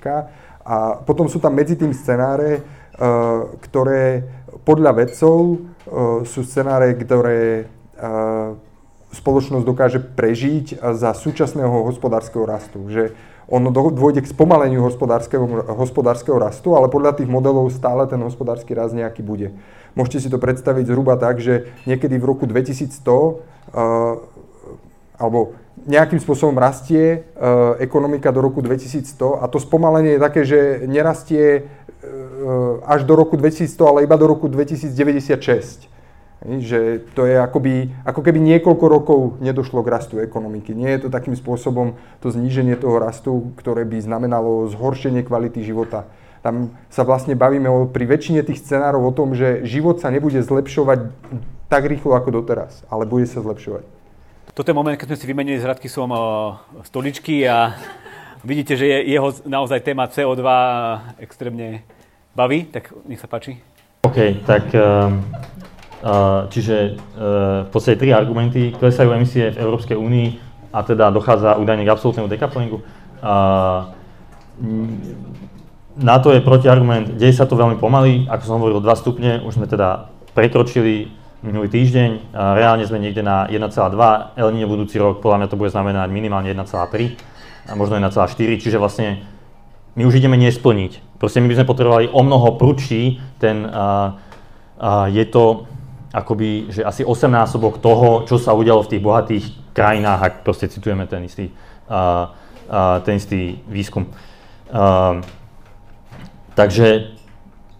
a 0.63 1.03
potom 1.03 1.27
sú 1.27 1.43
tam 1.43 1.55
medzi 1.59 1.75
tým 1.75 1.91
scenáre, 1.91 2.63
ktoré 3.69 4.23
podľa 4.63 4.93
vedcov 4.95 5.59
sú 6.23 6.41
scenáre, 6.47 6.95
ktoré 6.95 7.67
spoločnosť 9.13 9.65
dokáže 9.67 9.99
prežiť 10.01 10.81
za 10.97 11.11
súčasného 11.13 11.85
hospodárskeho 11.93 12.47
rastu. 12.47 12.79
Že 12.89 13.13
ono 13.51 13.69
dôjde 13.69 14.25
k 14.25 14.33
spomaleniu 14.33 14.81
hospodárskeho, 14.81 15.45
hospodárskeho 15.77 16.39
rastu, 16.41 16.73
ale 16.73 16.89
podľa 16.89 17.21
tých 17.21 17.29
modelov 17.29 17.69
stále 17.75 18.09
ten 18.09 18.23
hospodársky 18.23 18.73
rast 18.73 18.97
nejaký 18.97 19.21
bude. 19.21 19.53
Môžete 19.93 20.25
si 20.25 20.29
to 20.33 20.41
predstaviť 20.41 20.89
zhruba 20.89 21.21
tak, 21.21 21.43
že 21.43 21.69
niekedy 21.85 22.17
v 22.17 22.25
roku 22.25 22.49
2100 22.49 22.97
uh, 22.97 23.37
alebo 25.21 25.53
nejakým 25.89 26.21
spôsobom 26.21 26.55
rastie 26.61 27.25
uh, 27.35 27.75
ekonomika 27.81 28.31
do 28.31 28.45
roku 28.45 28.61
2100 28.61 29.43
a 29.43 29.45
to 29.49 29.59
spomalenie 29.59 30.15
je 30.17 30.21
také, 30.21 30.41
že 30.45 30.59
nerastie 30.85 31.65
uh, 31.65 32.85
až 32.87 33.03
do 33.09 33.17
roku 33.17 33.35
2100, 33.35 33.81
ale 33.83 33.99
iba 34.05 34.15
do 34.21 34.29
roku 34.29 34.47
2096. 34.47 35.89
Že 36.43 37.07
to 37.15 37.23
je 37.23 37.39
akoby, 37.39 37.95
ako 38.03 38.21
keby 38.21 38.43
niekoľko 38.43 38.87
rokov 38.91 39.19
nedošlo 39.39 39.87
k 39.87 39.93
rastu 39.95 40.15
ekonomiky. 40.19 40.75
Nie 40.75 40.99
je 40.99 41.07
to 41.07 41.15
takým 41.15 41.39
spôsobom 41.39 41.95
to 42.19 42.35
zníženie 42.35 42.75
toho 42.75 42.99
rastu, 42.99 43.55
ktoré 43.55 43.87
by 43.87 44.03
znamenalo 44.03 44.67
zhoršenie 44.67 45.23
kvality 45.23 45.63
života. 45.63 46.11
Tam 46.43 46.75
sa 46.91 47.07
vlastne 47.07 47.39
bavíme 47.39 47.71
o, 47.71 47.87
pri 47.87 48.11
väčšine 48.11 48.43
tých 48.43 48.59
scenárov 48.59 49.07
o 49.07 49.15
tom, 49.15 49.39
že 49.39 49.63
život 49.63 50.03
sa 50.03 50.11
nebude 50.11 50.43
zlepšovať 50.43 51.15
tak 51.71 51.87
rýchlo 51.87 52.19
ako 52.19 52.43
doteraz, 52.43 52.83
ale 52.91 53.07
bude 53.07 53.25
sa 53.25 53.39
zlepšovať. 53.41 54.02
Toto 54.51 54.67
je 54.69 54.75
moment, 54.75 54.99
keď 54.99 55.15
sme 55.15 55.21
si 55.23 55.31
vymenili 55.31 55.63
s 55.63 55.65
Radkisom 55.65 56.11
stoličky 56.83 57.47
a 57.47 57.79
vidíte, 58.43 58.75
že 58.75 58.91
je 58.91 58.99
jeho 59.15 59.31
naozaj 59.47 59.87
téma 59.87 60.11
CO2 60.11 60.43
extrémne 61.23 61.87
baví, 62.35 62.67
tak 62.67 62.91
nech 63.07 63.23
sa 63.23 63.31
páči. 63.31 63.63
OK, 64.03 64.43
tak 64.43 64.75
um, 64.75 65.23
Čiže 66.51 66.99
v 67.63 67.69
podstate 67.71 67.95
tri 67.95 68.11
argumenty. 68.11 68.75
Klesajú 68.75 69.15
emisie 69.15 69.55
v 69.55 69.63
Európskej 69.63 69.95
únii 69.95 70.29
a 70.75 70.83
teda 70.83 71.15
dochádza 71.15 71.55
údajne 71.63 71.87
k 71.87 71.93
absolútnemu 71.95 72.27
decouplingu. 72.27 72.83
Na 75.93 76.17
to 76.19 76.35
je 76.35 76.41
protiargument, 76.43 77.21
deje 77.21 77.37
sa 77.37 77.47
to 77.47 77.55
veľmi 77.55 77.77
pomaly, 77.77 78.25
ako 78.27 78.43
som 78.43 78.57
hovoril, 78.59 78.81
2 78.81 78.97
stupne, 78.97 79.31
už 79.45 79.61
sme 79.61 79.69
teda 79.69 80.09
prekročili 80.33 81.13
minulý 81.43 81.69
týždeň, 81.69 82.11
a 82.33 82.55
reálne 82.55 82.87
sme 82.87 83.03
niekde 83.03 83.27
na 83.27 83.51
1,2, 83.51 84.39
El 84.39 84.49
Niño 84.55 84.71
budúci 84.71 84.97
rok, 85.03 85.19
podľa 85.19 85.43
mňa 85.43 85.49
to 85.51 85.59
bude 85.59 85.75
znamenať 85.75 86.09
minimálne 86.15 86.55
1,3 86.55 87.19
a 87.67 87.73
možno 87.75 87.99
1,4, 87.99 88.63
čiže 88.63 88.79
vlastne 88.79 89.27
my 89.99 90.07
už 90.07 90.23
ideme 90.23 90.39
nesplniť. 90.39 91.19
Proste 91.19 91.43
my 91.43 91.51
by 91.51 91.57
sme 91.59 91.67
potrebovali 91.69 92.07
o 92.15 92.23
mnoho 92.23 92.57
prudší 92.57 93.19
ten, 93.43 93.67
uh, 93.67 94.15
uh, 94.79 95.07
je 95.11 95.27
to, 95.27 95.67
akoby, 96.15 96.71
že 96.71 96.87
asi 96.87 97.03
8 97.03 97.27
násobok 97.27 97.83
toho, 97.83 98.23
čo 98.25 98.39
sa 98.39 98.55
udialo 98.55 98.87
v 98.87 98.91
tých 98.97 99.03
bohatých 99.03 99.45
krajinách, 99.75 100.21
ak 100.23 100.35
proste 100.47 100.71
citujeme 100.71 101.11
ten 101.11 101.27
istý, 101.27 101.51
uh, 101.91 102.31
uh, 102.71 103.03
ten 103.03 103.19
istý 103.19 103.59
výskum. 103.67 104.07
Uh, 104.71 105.19
takže 106.55 107.19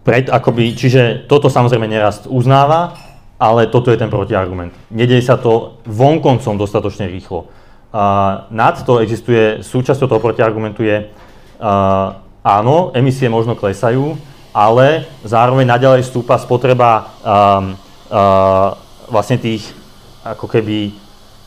pred, 0.03 0.27
akoby, 0.27 0.75
čiže 0.75 1.31
toto 1.31 1.47
samozrejme 1.47 1.87
nerast 1.87 2.27
uznáva, 2.27 3.12
ale 3.43 3.67
toto 3.67 3.91
je 3.91 3.99
ten 3.99 4.07
protiargument. 4.07 4.71
Nedej 4.87 5.19
sa 5.19 5.35
to 5.35 5.83
vonkoncom 5.83 6.55
dostatočne 6.55 7.11
rýchlo. 7.11 7.51
Uh, 7.91 8.47
nad 8.47 8.79
to 8.87 9.03
existuje, 9.03 9.59
súčasťou 9.59 10.07
toho 10.07 10.23
protiargumentu 10.23 10.87
je, 10.87 11.11
uh, 11.11 12.23
áno, 12.39 12.95
emisie 12.95 13.27
možno 13.27 13.59
klesajú, 13.59 14.15
ale 14.55 15.11
zároveň 15.27 15.67
naďalej 15.67 16.07
stúpa 16.07 16.39
spotreba 16.39 17.11
um, 17.19 17.75
uh, 18.07 18.79
vlastne 19.11 19.35
tých 19.35 19.75
ako 20.23 20.47
keby 20.47 20.95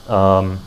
um, 0.05 0.61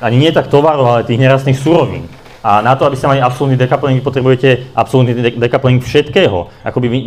ani 0.00 0.16
nie 0.16 0.32
tak 0.32 0.48
tovarov, 0.48 0.88
ale 0.88 1.04
tých 1.04 1.20
nerastných 1.20 1.60
surovín. 1.60 2.08
A 2.40 2.64
na 2.64 2.72
to, 2.76 2.88
aby 2.88 2.96
ste 2.96 3.08
mali 3.08 3.20
absolútny 3.20 3.60
decoupling, 3.60 4.00
potrebujete 4.00 4.72
absolútny 4.72 5.12
de- 5.12 5.36
decoupling 5.36 5.84
všetkého. 5.84 6.48
Akoby 6.64 6.88
vy, 6.88 6.98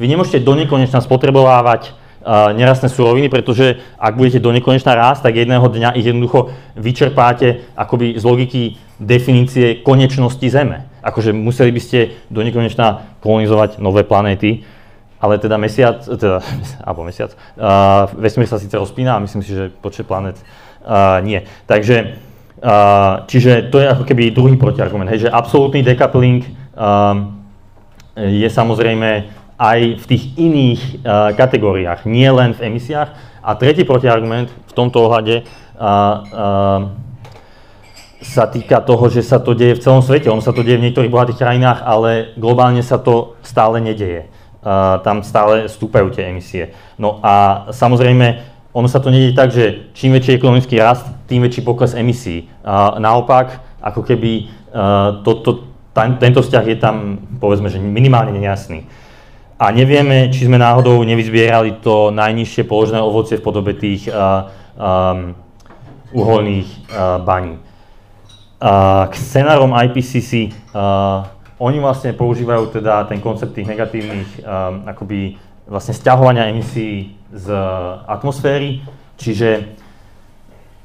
vy 0.00 0.06
nemôžete 0.08 0.40
do 0.40 0.56
nekonečna 0.56 1.04
spotrebovávať 1.04 2.01
nerastné 2.30 2.88
suroviny, 2.88 3.28
pretože 3.28 3.82
ak 3.98 4.14
budete 4.14 4.38
do 4.38 4.54
nekonečna 4.54 4.94
rásť, 4.94 5.30
tak 5.30 5.42
jedného 5.42 5.66
dňa 5.66 5.98
ich 5.98 6.06
jednoducho 6.06 6.54
vyčerpáte 6.78 7.66
akoby 7.74 8.14
z 8.18 8.24
logiky 8.24 8.62
definície 9.02 9.82
konečnosti 9.82 10.46
Zeme. 10.46 10.86
Akože 11.02 11.34
museli 11.34 11.74
by 11.74 11.80
ste 11.82 11.98
do 12.30 12.46
nekonečna 12.46 13.18
kolonizovať 13.18 13.82
nové 13.82 14.06
planéty, 14.06 14.62
ale 15.22 15.38
teda 15.38 15.58
mesiac, 15.58 16.02
teda, 16.02 16.42
alebo 16.86 17.06
mesiac, 17.06 17.34
uh, 17.34 18.10
vesmír 18.14 18.46
sa 18.46 18.62
síce 18.62 18.74
rozpína 18.78 19.18
a 19.18 19.22
myslím 19.22 19.42
si, 19.42 19.54
že 19.54 19.70
počet 19.82 20.06
planet 20.06 20.38
uh, 20.38 21.18
nie. 21.22 21.42
Takže, 21.66 22.18
uh, 22.62 23.26
čiže 23.26 23.70
to 23.74 23.82
je 23.82 23.86
ako 23.90 24.06
keby 24.06 24.30
druhý 24.30 24.54
protiargument, 24.54 25.10
hej, 25.10 25.26
že 25.26 25.34
absolútny 25.34 25.82
decoupling 25.82 26.46
um, 26.74 27.42
je 28.14 28.48
samozrejme 28.50 29.41
aj 29.62 30.02
v 30.02 30.04
tých 30.10 30.24
iných 30.34 30.80
uh, 30.82 31.30
kategóriách, 31.38 32.02
nie 32.10 32.26
len 32.26 32.50
v 32.58 32.74
emisiách. 32.74 33.14
A 33.42 33.54
tretí 33.54 33.86
protiargument 33.86 34.50
v 34.50 34.72
tomto 34.74 35.06
ohľade 35.06 35.42
uh, 35.42 35.78
uh, 35.78 36.80
sa 38.22 38.50
týka 38.50 38.82
toho, 38.82 39.06
že 39.06 39.22
sa 39.22 39.38
to 39.38 39.54
deje 39.54 39.78
v 39.78 39.82
celom 39.82 40.02
svete. 40.02 40.30
Ono 40.30 40.42
sa 40.42 40.50
to 40.50 40.66
deje 40.66 40.78
v 40.82 40.90
niektorých 40.90 41.10
bohatých 41.10 41.38
krajinách, 41.42 41.78
ale 41.82 42.34
globálne 42.38 42.82
sa 42.82 42.98
to 42.98 43.38
stále 43.42 43.78
nedeje 43.78 44.30
tam 45.02 45.26
stále 45.26 45.66
stúpajú 45.66 46.14
tie 46.14 46.30
emisie. 46.30 46.70
No 46.94 47.18
a 47.18 47.66
samozrejme, 47.74 48.46
ono 48.72 48.88
sa 48.88 49.02
to 49.02 49.10
nedie 49.10 49.34
tak, 49.34 49.50
že 49.50 49.90
čím 49.92 50.14
väčší 50.14 50.38
ekonomický 50.38 50.78
rast, 50.78 51.04
tým 51.26 51.42
väčší 51.42 51.66
pokles 51.66 51.98
emisí. 51.98 52.46
A 52.62 52.96
naopak, 53.02 53.58
ako 53.82 54.06
keby 54.06 54.48
to, 55.26 55.30
to, 55.42 55.50
tam, 55.92 56.16
tento 56.16 56.40
vzťah 56.40 56.64
je 56.64 56.76
tam, 56.78 56.96
povedzme, 57.42 57.68
že 57.68 57.82
minimálne 57.82 58.32
nejasný. 58.38 58.86
A 59.62 59.70
nevieme, 59.70 60.26
či 60.26 60.50
sme 60.50 60.58
náhodou 60.58 60.98
nevyzbierali 61.06 61.78
to 61.78 62.10
najnižšie 62.10 62.66
položené 62.66 62.98
ovocie 62.98 63.38
v 63.38 63.46
podobe 63.46 63.78
tých 63.78 64.10
uh, 64.10 64.50
um, 64.74 65.38
uholných 66.10 66.66
uh, 66.90 67.22
baní. 67.22 67.62
Uh, 68.58 69.06
k 69.06 69.14
scenárom 69.14 69.70
IPCC 69.70 70.50
uh, 70.74 71.30
oni 71.62 71.78
vlastne 71.78 72.10
používajú 72.10 72.74
teda 72.74 73.06
ten 73.06 73.22
koncept 73.22 73.54
tých 73.54 73.70
negatívnych 73.70 74.42
um, 74.42 74.82
akoby 74.90 75.38
vlastne 75.70 75.94
stiahovania 75.94 76.50
emisí 76.50 77.14
z 77.30 77.54
atmosféry, 78.10 78.82
čiže 79.14 79.78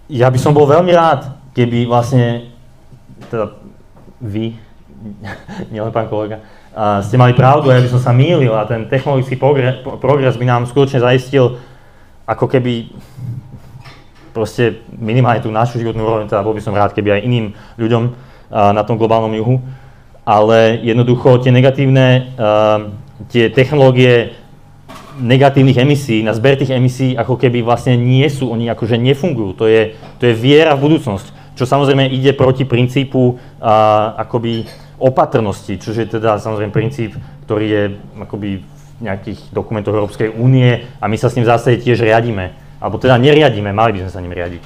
ja 0.05 0.29
by 0.29 0.37
som 0.37 0.53
bol 0.53 0.69
veľmi 0.69 0.93
rád, 0.93 1.33
keby 1.57 1.89
vlastne 1.89 2.53
teda 3.33 3.57
vy, 4.21 4.53
nielen 5.73 5.89
pán 5.89 6.05
kolega, 6.13 6.45
ste 7.01 7.15
mali 7.17 7.33
pravdu 7.33 7.73
ja 7.73 7.81
by 7.81 7.89
som 7.89 8.01
sa 8.01 8.13
mýlil 8.13 8.53
a 8.53 8.69
ten 8.69 8.85
technologický 8.85 9.39
progres, 9.97 10.37
by 10.37 10.45
nám 10.45 10.69
skutočne 10.69 11.01
zaistil 11.01 11.57
ako 12.29 12.45
keby 12.45 12.93
proste 14.35 14.85
minimálne 14.93 15.41
tú 15.41 15.49
našu 15.49 15.81
životnú 15.81 16.05
úroveň, 16.05 16.29
teda 16.29 16.45
bol 16.45 16.53
by 16.53 16.61
som 16.61 16.77
rád, 16.77 16.93
keby 16.93 17.17
aj 17.17 17.25
iným 17.25 17.45
ľuďom 17.81 18.03
na 18.53 18.83
tom 18.85 19.01
globálnom 19.01 19.33
juhu 19.33 19.57
ale 20.27 20.83
jednoducho 20.83 21.39
tie 21.39 21.55
negatívne, 21.55 22.35
tie 23.31 23.47
technológie 23.47 24.35
negatívnych 25.23 25.79
emisí, 25.79 26.19
na 26.19 26.35
zber 26.35 26.59
tých 26.59 26.75
emisí 26.75 27.15
ako 27.15 27.39
keby 27.39 27.63
vlastne 27.63 27.95
nie 27.95 28.27
sú, 28.27 28.51
oni 28.51 28.67
akože 28.67 28.99
nefungujú. 28.99 29.55
To 29.55 29.65
je, 29.71 29.95
to 30.19 30.27
je 30.27 30.35
viera 30.35 30.75
v 30.75 30.83
budúcnosť, 30.83 31.55
čo 31.55 31.63
samozrejme 31.63 32.11
ide 32.11 32.35
proti 32.35 32.67
princípu 32.67 33.39
akoby 34.19 34.67
opatrnosti, 34.97 35.77
čo 35.77 35.93
je 35.93 36.09
teda 36.09 36.41
samozrejme 36.41 36.73
princíp, 36.73 37.13
ktorý 37.45 37.65
je 37.69 37.83
akoby 38.17 38.49
v 38.61 39.01
nejakých 39.01 39.53
dokumentoch 39.53 39.93
Európskej 39.93 40.33
únie 40.33 40.89
a 40.97 41.05
my 41.05 41.17
sa 41.21 41.29
s 41.29 41.37
ním 41.37 41.45
v 41.45 41.53
zásade 41.53 41.85
tiež 41.85 42.01
riadíme. 42.01 42.57
Alebo 42.77 43.01
teda 43.01 43.17
neriadíme, 43.17 43.73
mali 43.73 43.97
by 43.97 44.05
sme 44.05 44.11
sa 44.13 44.21
ním 44.21 44.33
riadiť. 44.33 44.63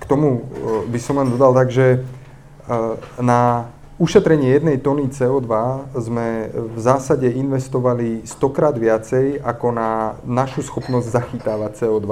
K 0.00 0.04
tomu 0.04 0.44
by 0.88 0.98
som 1.00 1.20
len 1.20 1.32
dodal 1.32 1.52
tak, 1.56 1.68
že 1.72 2.04
na 3.20 3.72
ušetrenie 3.96 4.52
jednej 4.52 4.76
tony 4.76 5.08
CO2 5.08 5.48
sme 5.96 6.52
v 6.52 6.78
zásade 6.78 7.28
investovali 7.32 8.24
stokrát 8.28 8.76
viacej 8.76 9.40
ako 9.40 9.66
na 9.72 9.90
našu 10.28 10.60
schopnosť 10.60 11.08
zachytávať 11.08 11.84
CO2. 11.84 12.08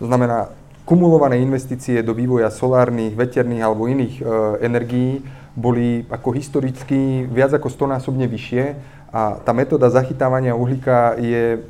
To 0.00 0.04
znamená, 0.08 0.48
kumulované 0.88 1.38
investície 1.44 2.00
do 2.00 2.16
vývoja 2.16 2.48
solárnych, 2.48 3.12
veterných 3.14 3.62
alebo 3.62 3.86
iných 3.86 4.14
e, 4.18 4.22
energií 4.64 5.22
boli 5.56 6.06
ako 6.10 6.30
historicky 6.30 7.26
viac 7.26 7.50
ako 7.54 7.68
stonásobne 7.70 8.26
vyššie 8.30 8.64
a 9.10 9.42
tá 9.42 9.50
metóda 9.50 9.90
zachytávania 9.90 10.54
uhlíka 10.54 11.18
je 11.18 11.62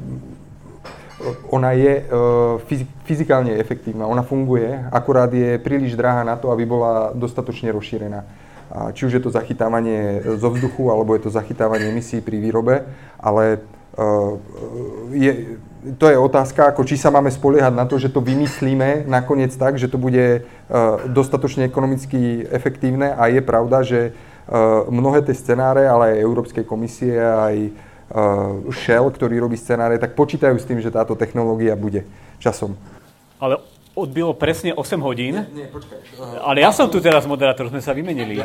ona 1.53 1.77
je 1.77 2.09
fyzikálne 3.05 3.53
efektívna, 3.61 4.09
ona 4.09 4.25
funguje, 4.25 4.73
akurát 4.89 5.29
je 5.29 5.61
príliš 5.61 5.93
drahá 5.93 6.25
na 6.25 6.37
to, 6.41 6.49
aby 6.49 6.65
bola 6.65 7.13
dostatočne 7.13 7.69
rozšírená. 7.77 8.25
Či 8.97 9.05
už 9.05 9.13
je 9.19 9.23
to 9.23 9.35
zachytávanie 9.35 10.25
zo 10.41 10.49
vzduchu, 10.49 10.89
alebo 10.89 11.13
je 11.13 11.29
to 11.29 11.35
zachytávanie 11.35 11.93
emisí 11.93 12.25
pri 12.25 12.41
výrobe, 12.41 12.89
ale 13.21 13.61
je, 15.13 15.61
to 15.81 16.07
je 16.13 16.17
otázka, 16.19 16.69
ako 16.69 16.85
či 16.85 17.01
sa 17.01 17.09
máme 17.09 17.33
spoliehať 17.33 17.73
na 17.73 17.89
to, 17.89 17.97
že 17.97 18.13
to 18.13 18.21
vymyslíme 18.21 19.09
nakoniec 19.09 19.53
tak, 19.57 19.81
že 19.81 19.89
to 19.89 19.97
bude 19.97 20.45
uh, 20.45 21.01
dostatočne 21.09 21.65
ekonomicky 21.65 22.45
efektívne 22.45 23.17
a 23.17 23.33
je 23.33 23.41
pravda, 23.41 23.81
že 23.81 24.13
uh, 24.13 24.85
mnohé 24.93 25.25
tie 25.25 25.33
scenáre, 25.33 25.89
ale 25.89 26.17
aj 26.17 26.25
Európskej 26.25 26.65
komisie, 26.69 27.17
aj 27.17 27.57
uh, 28.13 28.69
Shell, 28.69 29.09
ktorý 29.09 29.41
robí 29.41 29.57
scenáre, 29.57 29.97
tak 29.97 30.13
počítajú 30.13 30.61
s 30.61 30.69
tým, 30.69 30.85
že 30.85 30.93
táto 30.93 31.17
technológia 31.17 31.73
bude 31.81 32.05
časom. 32.37 32.77
Ale 33.41 33.57
odbilo 33.97 34.37
presne 34.37 34.77
8 34.77 35.01
hodín. 35.01 35.49
Nie, 35.49 35.65
nie, 35.65 35.67
počkaj. 35.73 35.97
Ale 36.45 36.61
ja 36.61 36.77
som 36.77 36.93
tu 36.93 37.01
teraz 37.01 37.25
moderátor, 37.25 37.73
sme 37.73 37.81
sa 37.81 37.97
vymenili. 37.97 38.45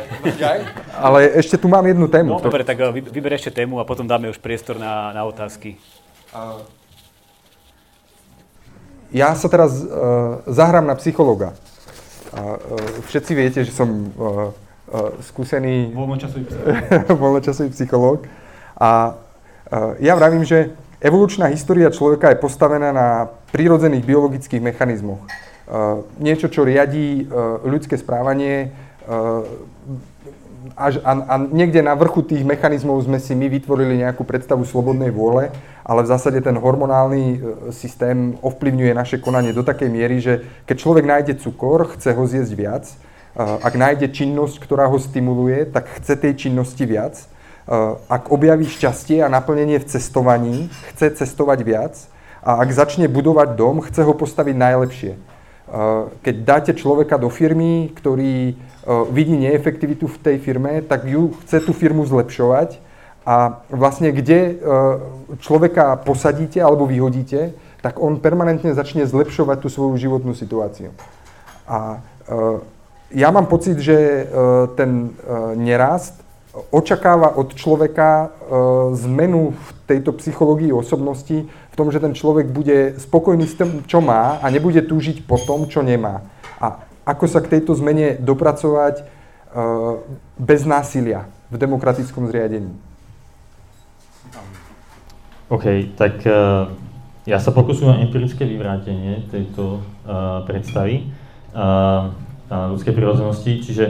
Ale 0.96 1.36
ešte 1.36 1.60
tu 1.60 1.68
mám 1.68 1.84
jednu 1.84 2.08
tému. 2.08 2.36
No, 2.36 2.40
dobre, 2.40 2.64
tak 2.64 2.80
vyber 2.90 3.36
ešte 3.36 3.52
tému 3.52 3.76
a 3.76 3.84
potom 3.84 4.08
dáme 4.08 4.32
už 4.32 4.40
priestor 4.40 4.80
na, 4.80 5.12
na 5.12 5.22
otázky. 5.28 5.76
Uh, 6.32 6.64
ja 9.12 9.34
sa 9.34 9.48
teraz 9.50 9.82
uh, 9.82 10.42
zahrám 10.50 10.86
na 10.86 10.94
psychologa. 10.98 11.54
A, 12.32 12.56
uh, 12.56 13.02
všetci 13.06 13.32
viete, 13.34 13.60
že 13.62 13.72
som 13.72 13.88
uh, 13.88 14.50
uh, 14.90 15.14
skúsený 15.22 15.94
voľnočasový 15.94 16.44
psychológ. 16.48 17.18
voľnočasový 17.20 17.68
psychológ. 17.70 18.18
A 18.76 19.14
uh, 19.14 19.94
ja 20.02 20.14
vravím, 20.18 20.42
že 20.42 20.74
evolučná 21.00 21.46
história 21.52 21.92
človeka 21.92 22.32
je 22.32 22.42
postavená 22.42 22.90
na 22.90 23.30
prírodzených 23.52 24.04
biologických 24.04 24.62
mechanizmoch. 24.62 25.22
Uh, 25.66 26.06
niečo, 26.22 26.46
čo 26.46 26.62
riadí 26.62 27.26
uh, 27.26 27.62
ľudské 27.66 27.98
správanie, 27.98 28.70
uh, 29.06 29.42
až, 30.74 30.98
a, 31.06 31.12
a 31.12 31.34
niekde 31.38 31.84
na 31.84 31.94
vrchu 31.94 32.26
tých 32.26 32.42
mechanizmov 32.42 32.98
sme 33.06 33.22
si 33.22 33.36
my 33.36 33.46
vytvorili 33.46 34.02
nejakú 34.02 34.26
predstavu 34.26 34.66
slobodnej 34.66 35.14
vôle, 35.14 35.54
ale 35.86 36.00
v 36.02 36.10
zásade 36.10 36.42
ten 36.42 36.58
hormonálny 36.58 37.24
e, 37.24 37.38
systém 37.70 38.34
ovplyvňuje 38.42 38.92
naše 38.96 39.16
konanie 39.22 39.54
do 39.54 39.62
takej 39.62 39.86
miery, 39.86 40.18
že 40.18 40.42
keď 40.66 40.76
človek 40.80 41.04
nájde 41.06 41.34
cukor, 41.38 41.94
chce 41.94 42.10
ho 42.16 42.24
zjesť 42.26 42.52
viac, 42.58 42.84
e, 42.90 42.94
ak 43.38 43.74
nájde 43.78 44.10
činnosť, 44.10 44.56
ktorá 44.58 44.90
ho 44.90 44.98
stimuluje, 44.98 45.70
tak 45.70 45.86
chce 46.02 46.18
tej 46.18 46.48
činnosti 46.48 46.82
viac. 46.82 47.14
E, 47.14 47.24
ak 48.10 48.34
objaví 48.34 48.66
šťastie 48.66 49.22
a 49.22 49.30
naplnenie 49.30 49.78
v 49.78 49.86
cestovaní, 49.86 50.56
chce 50.90 51.22
cestovať 51.22 51.60
viac. 51.62 51.94
A 52.46 52.62
ak 52.62 52.70
začne 52.70 53.10
budovať 53.10 53.58
dom, 53.58 53.82
chce 53.82 54.06
ho 54.06 54.14
postaviť 54.14 54.54
najlepšie. 54.54 55.35
Keď 56.22 56.34
dáte 56.46 56.72
človeka 56.78 57.18
do 57.18 57.26
firmy, 57.26 57.90
ktorý 57.90 58.54
vidí 59.10 59.34
neefektivitu 59.34 60.06
v 60.06 60.20
tej 60.22 60.36
firme, 60.38 60.78
tak 60.86 61.10
ju 61.10 61.34
chce 61.42 61.58
tú 61.66 61.74
firmu 61.74 62.06
zlepšovať 62.06 62.78
a 63.26 63.66
vlastne 63.66 64.14
kde 64.14 64.62
človeka 65.42 65.98
posadíte 66.06 66.62
alebo 66.62 66.86
vyhodíte, 66.86 67.50
tak 67.82 67.98
on 67.98 68.22
permanentne 68.22 68.78
začne 68.78 69.02
zlepšovať 69.10 69.58
tú 69.58 69.68
svoju 69.70 69.98
životnú 69.98 70.38
situáciu. 70.38 70.94
A 71.66 71.98
ja 73.10 73.28
mám 73.34 73.50
pocit, 73.50 73.82
že 73.82 74.30
ten 74.78 75.18
nerast 75.58 76.22
očakáva 76.70 77.34
od 77.34 77.58
človeka 77.58 78.30
zmenu 79.02 79.50
v 79.50 79.68
tejto 79.86 80.12
psychológii 80.18 80.74
osobnosti 80.74 81.46
v 81.46 81.74
tom, 81.78 81.88
že 81.94 82.02
ten 82.02 82.12
človek 82.12 82.50
bude 82.50 82.98
spokojný 82.98 83.46
s 83.46 83.54
tým, 83.54 83.86
čo 83.86 84.02
má 84.02 84.42
a 84.42 84.46
nebude 84.50 84.82
túžiť 84.82 85.22
po 85.24 85.38
tom, 85.38 85.70
čo 85.70 85.80
nemá. 85.86 86.26
A 86.58 86.82
ako 87.06 87.30
sa 87.30 87.38
k 87.38 87.58
tejto 87.58 87.78
zmene 87.78 88.18
dopracovať 88.18 89.06
uh, 89.06 90.02
bez 90.36 90.66
násilia 90.66 91.30
v 91.48 91.56
demokratickom 91.62 92.26
zriadení. 92.26 92.74
OK, 95.46 95.94
tak 95.94 96.26
uh, 96.26 96.66
ja 97.22 97.38
sa 97.38 97.54
pokúsim 97.54 97.86
o 97.86 97.94
empirické 97.94 98.42
vyvrátenie 98.42 99.30
tejto 99.30 99.78
uh, 99.78 100.42
predstavy 100.46 101.14
ľudskej 102.46 102.92
prírodzenosti. 102.92 103.64
Čiže 103.64 103.84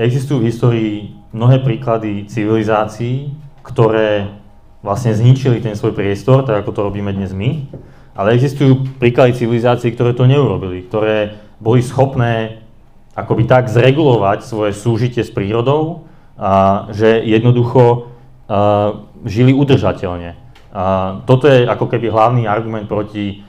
existujú 0.00 0.40
v 0.40 0.48
histórii 0.48 0.96
mnohé 1.36 1.60
príklady 1.60 2.24
civilizácií, 2.26 3.36
ktoré 3.60 4.40
vlastne 4.84 5.16
zničili 5.16 5.64
ten 5.64 5.72
svoj 5.72 5.96
priestor, 5.96 6.44
tak 6.44 6.60
ako 6.60 6.70
to 6.76 6.80
robíme 6.84 7.08
dnes 7.16 7.32
my, 7.32 7.64
ale 8.12 8.36
existujú 8.36 9.00
príklady 9.00 9.32
civilizácií, 9.32 9.96
ktoré 9.96 10.12
to 10.12 10.28
neurobili, 10.28 10.84
ktoré 10.84 11.40
boli 11.56 11.80
schopné 11.80 12.60
akoby 13.16 13.48
tak 13.48 13.72
zregulovať 13.72 14.44
svoje 14.44 14.76
súžitie 14.76 15.24
s 15.24 15.32
prírodou, 15.32 16.04
a, 16.36 16.92
že 16.92 17.24
jednoducho 17.24 18.12
a, 18.44 19.00
žili 19.24 19.56
udržateľne. 19.56 20.36
A, 20.36 21.24
toto 21.24 21.48
je 21.48 21.64
ako 21.64 21.88
keby 21.88 22.12
hlavný 22.12 22.44
argument 22.44 22.84
proti 22.84 23.40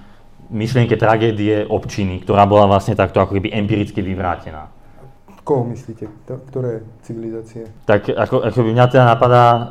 myšlienke 0.47 0.95
tragédie 0.95 1.67
občiny, 1.67 2.23
ktorá 2.23 2.47
bola 2.47 2.69
vlastne 2.69 2.95
takto 2.95 3.19
ako 3.19 3.35
keby 3.35 3.51
empiricky 3.51 3.99
vyvrátená. 3.99 4.71
Koho 5.45 5.61
myslíte? 5.69 6.09
Ktoré 6.25 6.81
civilizácie? 7.05 7.69
Tak 7.85 8.09
ako, 8.09 8.49
ako 8.49 8.59
by 8.65 8.69
mňa 8.73 8.85
teda 8.89 9.05
napadá 9.05 9.45
uh, 9.45 9.65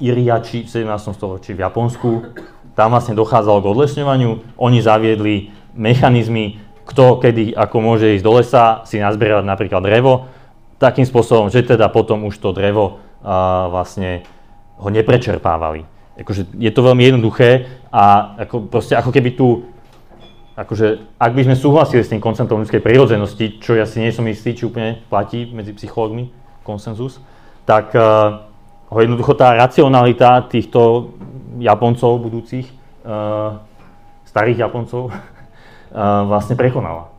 Iriači 0.00 0.64
v 0.64 0.68
17. 0.88 1.12
storočí 1.12 1.52
v 1.52 1.60
Japonsku. 1.60 2.32
Tam 2.72 2.96
vlastne 2.96 3.12
dochádzalo 3.12 3.60
k 3.60 3.70
odlesňovaniu. 3.76 4.56
Oni 4.56 4.80
zaviedli 4.80 5.52
mechanizmy, 5.76 6.56
kto 6.88 7.20
kedy 7.20 7.52
ako 7.52 7.76
môže 7.84 8.16
ísť 8.16 8.24
do 8.24 8.32
lesa, 8.40 8.64
si 8.88 8.96
nazbierať 8.98 9.44
napríklad 9.44 9.84
drevo, 9.84 10.26
takým 10.80 11.04
spôsobom, 11.04 11.52
že 11.52 11.62
teda 11.62 11.92
potom 11.92 12.24
už 12.24 12.40
to 12.40 12.56
drevo 12.56 12.98
a, 13.20 13.68
vlastne 13.68 14.24
ho 14.80 14.88
neprečerpávali. 14.88 15.84
Akože 16.16 16.56
je 16.56 16.72
to 16.72 16.80
veľmi 16.80 17.04
jednoduché 17.04 17.68
a 17.92 18.34
ako, 18.48 18.72
proste 18.72 18.96
ako 18.96 19.12
keby 19.12 19.36
tu, 19.36 19.68
akože 20.56 21.20
ak 21.20 21.32
by 21.36 21.42
sme 21.44 21.56
súhlasili 21.56 22.00
s 22.00 22.10
tým 22.12 22.24
konceptom 22.24 22.64
ľudskej 22.64 22.80
prírodzenosti, 22.80 23.60
čo 23.60 23.76
ja 23.76 23.84
si 23.84 24.00
nie 24.00 24.10
som 24.10 24.24
istý, 24.24 24.56
či 24.56 24.64
úplne 24.64 25.04
platí 25.12 25.48
medzi 25.52 25.76
psychológmi 25.76 26.32
konsenzus, 26.64 27.20
tak 27.68 27.92
uh, 27.92 28.49
ho 28.90 28.98
jednoducho 28.98 29.38
tá 29.38 29.54
racionalita 29.54 30.50
týchto 30.50 31.14
Japoncov 31.62 32.18
budúcich, 32.18 32.66
uh, 33.06 33.62
starých 34.26 34.66
Japoncov, 34.66 35.14
vlastne 36.30 36.54
prekonala. 36.54 37.10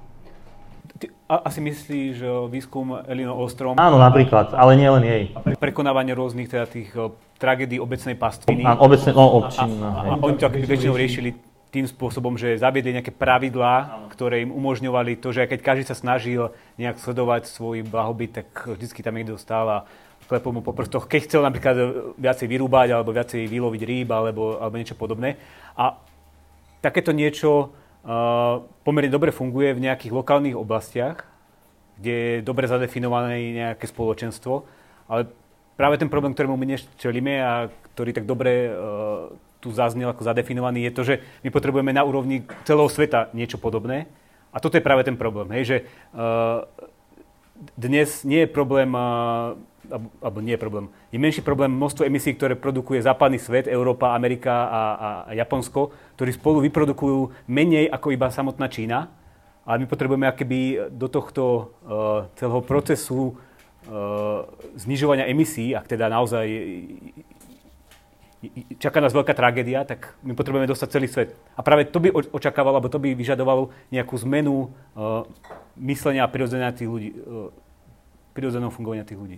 Asi 1.31 1.63
myslíš 1.63 2.47
výskum 2.51 3.07
Elino 3.07 3.39
Ostrom? 3.39 3.79
Áno, 3.79 3.95
napríklad, 3.95 4.51
ale 4.51 4.75
nie 4.75 4.87
len 4.91 5.03
jej. 5.03 5.23
Prekonávanie 5.59 6.11
rôznych 6.11 6.51
teda 6.51 6.67
tých 6.67 6.91
tragédií 7.39 7.79
obecnej 7.79 8.19
pastviny. 8.19 8.67
Áno, 8.67 8.83
obecne, 8.83 9.15
no, 9.15 9.39
občin, 9.39 9.71
a, 9.79 9.87
a, 9.95 10.01
a 10.11 10.15
oni 10.19 10.35
to 10.35 10.51
väčšinou 10.51 10.95
riešili 10.99 11.31
tým 11.71 11.87
spôsobom, 11.87 12.35
že 12.35 12.59
zaviedli 12.59 12.99
nejaké 12.99 13.15
pravidlá, 13.15 14.05
ktoré 14.11 14.43
im 14.43 14.51
umožňovali 14.51 15.23
to, 15.23 15.31
že 15.31 15.47
keď 15.47 15.59
každý 15.63 15.83
sa 15.87 15.95
snažil 15.95 16.51
nejak 16.75 16.99
sledovať 16.99 17.47
svoj 17.47 17.87
blahobyt, 17.87 18.43
tak 18.43 18.47
vždycky 18.75 18.99
tam 18.99 19.15
niekto 19.15 19.39
stál 19.39 19.65
a 19.71 19.79
klepol 20.31 20.55
mu 20.55 20.61
po 20.63 20.71
prstoch, 20.71 21.11
keď 21.11 21.27
chcel 21.27 21.41
napríklad 21.43 21.75
viacej 22.15 22.47
vyrúbať 22.47 22.95
alebo 22.95 23.11
viacej 23.11 23.51
vyloviť 23.51 23.81
rýb 23.83 24.09
alebo, 24.15 24.55
alebo 24.55 24.79
niečo 24.79 24.95
podobné. 24.95 25.35
A 25.75 25.99
takéto 26.79 27.11
niečo 27.11 27.75
pomerne 28.87 29.11
dobre 29.11 29.35
funguje 29.35 29.75
v 29.75 29.83
nejakých 29.91 30.15
lokálnych 30.15 30.57
oblastiach, 30.57 31.27
kde 32.01 32.13
je 32.17 32.35
dobre 32.41 32.65
zadefinované 32.65 33.53
nejaké 33.53 33.85
spoločenstvo, 33.85 34.65
ale 35.05 35.29
práve 35.77 36.01
ten 36.01 36.09
problém, 36.09 36.33
ktorému 36.33 36.57
my 36.57 36.65
dnes 36.65 36.81
čelíme 36.97 37.37
a 37.37 37.69
ktorý 37.93 38.09
tak 38.15 38.25
dobre 38.25 38.73
uh, 38.73 39.29
tu 39.61 39.69
zaznel 39.69 40.09
ako 40.09 40.25
zadefinovaný, 40.25 40.89
je 40.89 40.95
to, 40.97 41.01
že 41.05 41.15
my 41.45 41.53
potrebujeme 41.53 41.93
na 41.93 42.01
úrovni 42.01 42.41
celého 42.65 42.89
sveta 42.89 43.29
niečo 43.37 43.61
podobné. 43.61 44.09
A 44.49 44.57
toto 44.57 44.81
je 44.81 44.83
práve 44.83 45.05
ten 45.05 45.13
problém, 45.13 45.47
hej, 45.53 45.63
že 45.63 45.77
uh, 46.17 46.65
dnes 47.77 48.25
nie 48.25 48.43
je 48.43 48.49
problém 48.49 48.89
uh, 48.97 49.53
alebo 49.91 50.39
nie 50.39 50.55
je 50.55 50.61
problém, 50.63 50.85
je 51.11 51.19
menší 51.19 51.43
problém 51.43 51.69
množstvo 51.75 52.07
emisí, 52.07 52.31
ktoré 52.33 52.55
produkuje 52.55 53.03
západný 53.03 53.37
svet, 53.37 53.67
Európa, 53.67 54.15
Amerika 54.15 54.71
a, 54.71 54.81
a 54.95 55.09
Japonsko, 55.35 55.91
ktorí 56.15 56.31
spolu 56.31 56.63
vyprodukujú 56.65 57.45
menej 57.51 57.91
ako 57.91 58.15
iba 58.15 58.31
samotná 58.31 58.71
Čína. 58.71 59.11
Ale 59.61 59.85
my 59.85 59.85
potrebujeme 59.85 60.25
akéby 60.25 60.89
do 60.89 61.05
tohto 61.05 61.43
uh, 61.85 62.25
celého 62.33 62.65
procesu 62.65 63.37
uh, 63.37 64.41
znižovania 64.73 65.29
emisí, 65.29 65.77
ak 65.77 65.85
teda 65.85 66.09
naozaj 66.09 66.49
čaká 68.81 68.97
nás 68.97 69.13
veľká 69.13 69.37
tragédia, 69.37 69.85
tak 69.85 70.17
my 70.25 70.33
potrebujeme 70.33 70.65
dostať 70.65 70.87
celý 70.89 71.05
svet. 71.05 71.37
A 71.53 71.61
práve 71.61 71.85
to 71.85 72.01
by 72.01 72.09
očakávalo, 72.09 72.81
alebo 72.81 72.89
to 72.89 72.97
by 72.97 73.13
vyžadovalo 73.13 73.69
nejakú 73.93 74.17
zmenu 74.25 74.73
uh, 74.97 75.29
myslenia 75.77 76.25
a 76.25 76.31
prirodzeného 78.33 78.73
fungovania 78.73 79.05
tých 79.05 79.21
ľudí. 79.21 79.37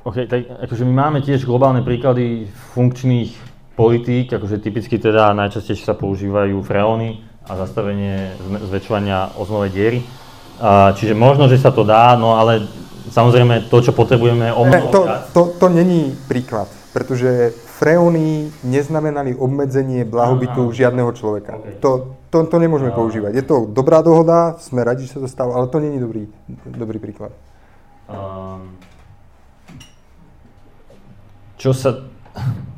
OK, 0.00 0.16
tak 0.24 0.40
akože 0.64 0.88
my 0.88 0.94
máme 0.96 1.18
tiež 1.20 1.44
globálne 1.44 1.84
príklady 1.84 2.48
funkčných 2.72 3.36
politík, 3.76 4.32
akože 4.32 4.56
typicky 4.60 4.96
teda 4.96 5.36
najčastejšie 5.36 5.84
sa 5.84 5.96
používajú 5.96 6.56
freóny 6.64 7.20
a 7.44 7.56
zastavenie 7.60 8.32
zväčšovania 8.40 9.36
oznovej 9.36 9.70
diery. 9.72 10.00
čiže 10.96 11.12
možno, 11.12 11.48
že 11.52 11.60
sa 11.60 11.68
to 11.68 11.84
dá, 11.84 12.16
no 12.16 12.36
ale 12.40 12.64
samozrejme 13.12 13.68
to, 13.68 13.76
čo 13.80 13.92
potrebujeme 13.92 14.52
o 14.52 14.62
mnoho 14.64 14.88
to, 14.88 15.00
to, 15.32 15.42
to 15.56 15.66
není 15.68 16.16
príklad, 16.28 16.68
pretože 16.92 17.52
freóny 17.80 18.52
neznamenali 18.64 19.36
obmedzenie 19.36 20.04
blahobytu 20.04 20.68
Aha. 20.68 20.76
žiadneho 20.76 21.10
človeka. 21.16 21.56
Okay. 21.56 21.80
To, 21.80 22.16
to, 22.28 22.44
to 22.44 22.56
nemôžeme 22.60 22.92
Aha. 22.92 22.98
používať. 23.00 23.32
Je 23.36 23.44
to 23.44 23.64
dobrá 23.68 24.04
dohoda, 24.04 24.60
sme 24.60 24.84
radi, 24.84 25.08
že 25.08 25.16
sa 25.16 25.20
to 25.24 25.28
stalo, 25.28 25.56
ale 25.56 25.72
to 25.72 25.80
není 25.80 25.96
dobrý, 25.96 26.28
dobrý 26.68 27.00
príklad. 27.00 27.32
Um, 28.08 28.76
čo 31.60 31.76
sa... 31.76 32.08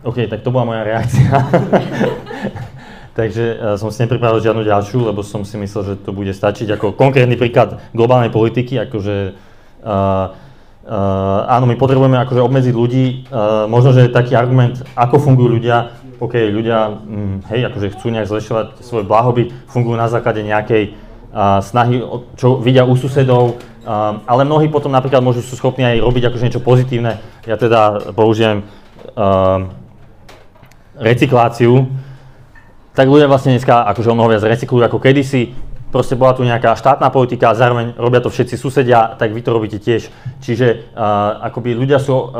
OK, 0.03 0.27
tak 0.27 0.43
to 0.43 0.51
bola 0.51 0.67
moja 0.67 0.83
reakcia. 0.83 1.31
Takže 3.19 3.45
uh, 3.55 3.79
som 3.79 3.95
si 3.95 4.03
nepripravil 4.03 4.43
žiadnu 4.43 4.67
ďalšiu, 4.67 5.07
lebo 5.07 5.23
som 5.23 5.47
si 5.47 5.55
myslel, 5.55 5.95
že 5.95 5.95
to 6.03 6.11
bude 6.11 6.35
stačiť 6.35 6.75
ako 6.75 6.99
konkrétny 6.99 7.39
príklad 7.39 7.79
globálnej 7.95 8.35
politiky, 8.35 8.83
akože 8.83 9.39
uh, 9.87 10.51
Uh, 10.83 11.47
áno, 11.47 11.71
my 11.71 11.79
potrebujeme 11.79 12.19
akože 12.19 12.43
obmedziť 12.43 12.75
ľudí. 12.75 13.31
Uh, 13.31 13.71
možno, 13.71 13.95
že 13.95 14.11
taký 14.11 14.35
argument, 14.35 14.83
ako 14.99 15.23
fungujú 15.23 15.55
ľudia, 15.55 15.95
OK, 16.19 16.35
ľudia, 16.51 16.99
hm, 16.99 17.47
hej, 17.55 17.71
akože 17.71 17.95
chcú 17.95 18.11
nejak 18.11 18.27
zlepšovať 18.27 18.67
svoj 18.83 19.07
blahobyt, 19.07 19.55
fungujú 19.71 19.95
na 19.95 20.11
základe 20.11 20.43
nejakej 20.43 20.99
uh, 21.31 21.63
snahy, 21.63 22.03
čo 22.35 22.59
vidia 22.59 22.83
u 22.83 22.99
susedov, 22.99 23.63
Um, 23.83 24.23
ale 24.31 24.47
mnohí 24.47 24.71
potom 24.71 24.95
napríklad 24.95 25.19
môžu 25.27 25.43
sú 25.43 25.59
schopní 25.59 25.83
aj 25.83 26.07
robiť 26.07 26.31
akože 26.31 26.45
niečo 26.47 26.63
pozitívne. 26.63 27.19
Ja 27.43 27.59
teda 27.59 28.15
použijem 28.15 28.63
um, 29.19 29.75
recykláciu. 30.95 31.91
Tak 32.95 33.11
ľudia 33.11 33.27
vlastne 33.27 33.59
dneska 33.59 33.83
akože 33.91 34.13
o 34.13 34.15
mnoho 34.15 34.31
viac 34.31 34.47
recyklujú 34.47 34.87
ako 34.87 35.03
kedysi. 35.03 35.59
Proste 35.91 36.15
bola 36.15 36.31
tu 36.33 36.47
nejaká 36.47 36.79
štátna 36.79 37.11
politika 37.11 37.51
a 37.51 37.59
zároveň 37.59 37.99
robia 37.99 38.23
to 38.23 38.31
všetci 38.31 38.55
susedia, 38.55 39.19
tak 39.19 39.35
vy 39.35 39.43
to 39.43 39.51
robíte 39.51 39.83
tiež. 39.83 40.09
Čiže 40.39 40.95
uh, 40.95 41.43
akoby 41.51 41.75
ľudia 41.75 41.99
sú 41.99 42.15
uh, 42.15 42.31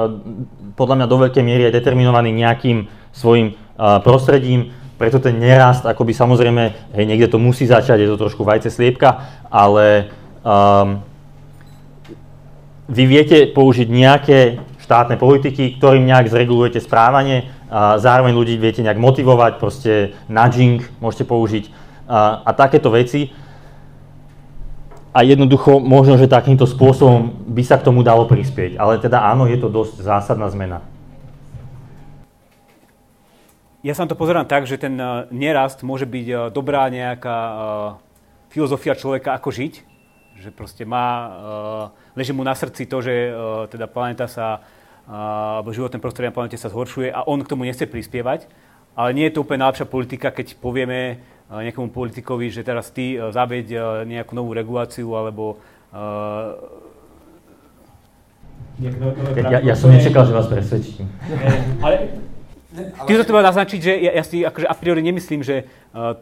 podľa 0.79 1.03
mňa 1.03 1.07
do 1.11 1.17
veľkej 1.27 1.43
miery 1.43 1.69
aj 1.69 1.75
determinovaní 1.75 2.31
nejakým 2.33 2.87
svojim 3.11 3.59
uh, 3.77 3.99
prostredím, 4.01 4.73
preto 4.95 5.19
ten 5.19 5.37
nerast, 5.43 5.83
akoby 5.83 6.15
samozrejme, 6.15 6.95
hej, 6.95 7.05
niekde 7.05 7.27
to 7.27 7.43
musí 7.43 7.67
začať, 7.67 8.07
je 8.07 8.09
to 8.15 8.23
trošku 8.23 8.47
vajce 8.47 8.71
sliepka, 8.71 9.43
ale 9.51 10.15
um, 10.47 11.03
vy 12.93 13.05
viete 13.09 13.49
použiť 13.49 13.89
nejaké 13.89 14.39
štátne 14.85 15.17
politiky, 15.17 15.81
ktorým 15.81 16.05
nejak 16.05 16.29
zregulujete 16.29 16.85
správanie, 16.85 17.49
a 17.73 17.97
zároveň 17.97 18.37
ľudí 18.37 18.61
viete 18.61 18.85
nejak 18.85 19.01
motivovať, 19.01 19.53
proste 19.57 20.13
nudging 20.29 20.85
môžete 21.01 21.25
použiť 21.25 21.65
a, 22.05 22.45
a 22.45 22.51
takéto 22.53 22.93
veci. 22.93 23.33
A 25.17 25.25
jednoducho 25.25 25.81
možno, 25.81 26.21
že 26.21 26.29
takýmto 26.29 26.69
spôsobom 26.69 27.33
by 27.49 27.65
sa 27.65 27.81
k 27.81 27.89
tomu 27.89 28.05
dalo 28.05 28.29
prispieť. 28.29 28.77
Ale 28.77 29.01
teda 29.01 29.25
áno, 29.25 29.49
je 29.49 29.57
to 29.57 29.73
dosť 29.73 30.05
zásadná 30.05 30.49
zmena. 30.53 30.85
Ja 33.83 33.97
sa 33.97 34.05
to 34.05 34.15
pozerám 34.15 34.47
tak, 34.47 34.69
že 34.69 34.79
ten 34.79 34.95
e, 34.95 35.27
nerast 35.35 35.83
môže 35.83 36.07
byť 36.07 36.27
e, 36.29 36.35
dobrá 36.55 36.87
nejaká 36.87 37.37
e, 37.37 37.55
filozofia 38.55 38.95
človeka, 38.95 39.35
ako 39.35 39.51
žiť. 39.51 39.92
Že 40.43 40.51
proste 40.51 40.83
má 40.83 41.07
leží 42.19 42.35
mu 42.35 42.43
na 42.43 42.51
srdci 42.59 42.91
to, 42.91 42.99
že 42.99 43.31
uh, 43.31 43.71
teda 43.71 43.87
planéta 43.87 44.27
sa, 44.27 44.59
uh, 45.07 45.63
alebo 45.63 45.71
životné 45.71 46.03
prostredie 46.03 46.35
na 46.35 46.37
planete 46.37 46.59
sa 46.59 46.67
zhoršuje 46.67 47.15
a 47.15 47.23
on 47.31 47.39
k 47.47 47.51
tomu 47.51 47.63
nechce 47.63 47.87
prispievať. 47.87 48.51
Ale 48.99 49.15
nie 49.15 49.31
je 49.31 49.39
to 49.39 49.47
úplne 49.47 49.63
najlepšia 49.63 49.87
politika, 49.87 50.35
keď 50.35 50.59
povieme 50.59 51.23
uh, 51.47 51.63
nejakomu 51.63 51.95
politikovi, 51.95 52.51
že 52.51 52.67
teraz 52.67 52.91
ty 52.91 53.15
uh, 53.15 53.31
zaveď 53.31 53.67
uh, 53.71 53.83
nejakú 54.03 54.35
novú 54.35 54.51
reguláciu 54.51 55.15
alebo 55.15 55.63
uh, 55.95 56.59
ja, 58.83 59.63
ja 59.63 59.75
som 59.79 59.95
nečakal, 59.95 60.27
že 60.27 60.33
vás 60.35 60.51
presvedčím. 60.51 61.07
Ale... 61.79 62.19
Ty 63.05 63.13
to 63.21 63.29
treba 63.29 63.45
naznačiť, 63.45 63.81
že 63.85 63.93
ja, 64.01 64.13
ja 64.17 64.25
si 64.25 64.43
akože 64.43 64.65
a 64.65 64.75
priori 64.75 65.05
nemyslím, 65.05 65.45
že 65.45 65.69
uh, 65.93 66.17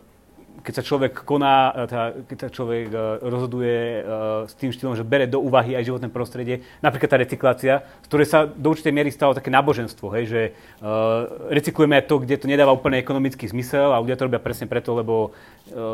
keď 0.61 0.75
sa 0.81 0.87
človek 0.87 1.25
koná, 1.25 1.73
e, 1.73 1.91
teda, 1.91 2.05
keď 2.29 2.39
sa 2.39 2.49
človek 2.53 2.87
e, 2.93 2.99
rozhoduje 3.25 3.77
e, 3.77 4.01
s 4.47 4.55
tým 4.57 4.71
štýlom, 4.71 4.95
že 4.95 5.05
bere 5.05 5.25
do 5.25 5.41
úvahy 5.41 5.75
aj 5.77 5.89
životné 5.89 6.09
prostredie, 6.13 6.63
napríklad 6.85 7.11
tá 7.11 7.19
recyklácia, 7.19 7.75
z 8.05 8.07
ktorej 8.09 8.27
sa 8.29 8.39
do 8.45 8.69
určitej 8.73 8.93
miery 8.93 9.11
stalo 9.11 9.37
také 9.37 9.49
náboženstvo, 9.53 10.07
hej, 10.17 10.25
že 10.29 10.41
recyklujeme 11.51 11.99
aj 12.01 12.05
to, 12.09 12.15
kde 12.23 12.37
to 12.41 12.47
nedáva 12.49 12.73
úplne 12.73 13.01
ekonomický 13.01 13.49
zmysel 13.49 13.93
a 13.93 14.01
ľudia 14.01 14.17
to 14.17 14.27
robia 14.29 14.43
presne 14.43 14.67
preto, 14.71 14.97
lebo 14.97 15.33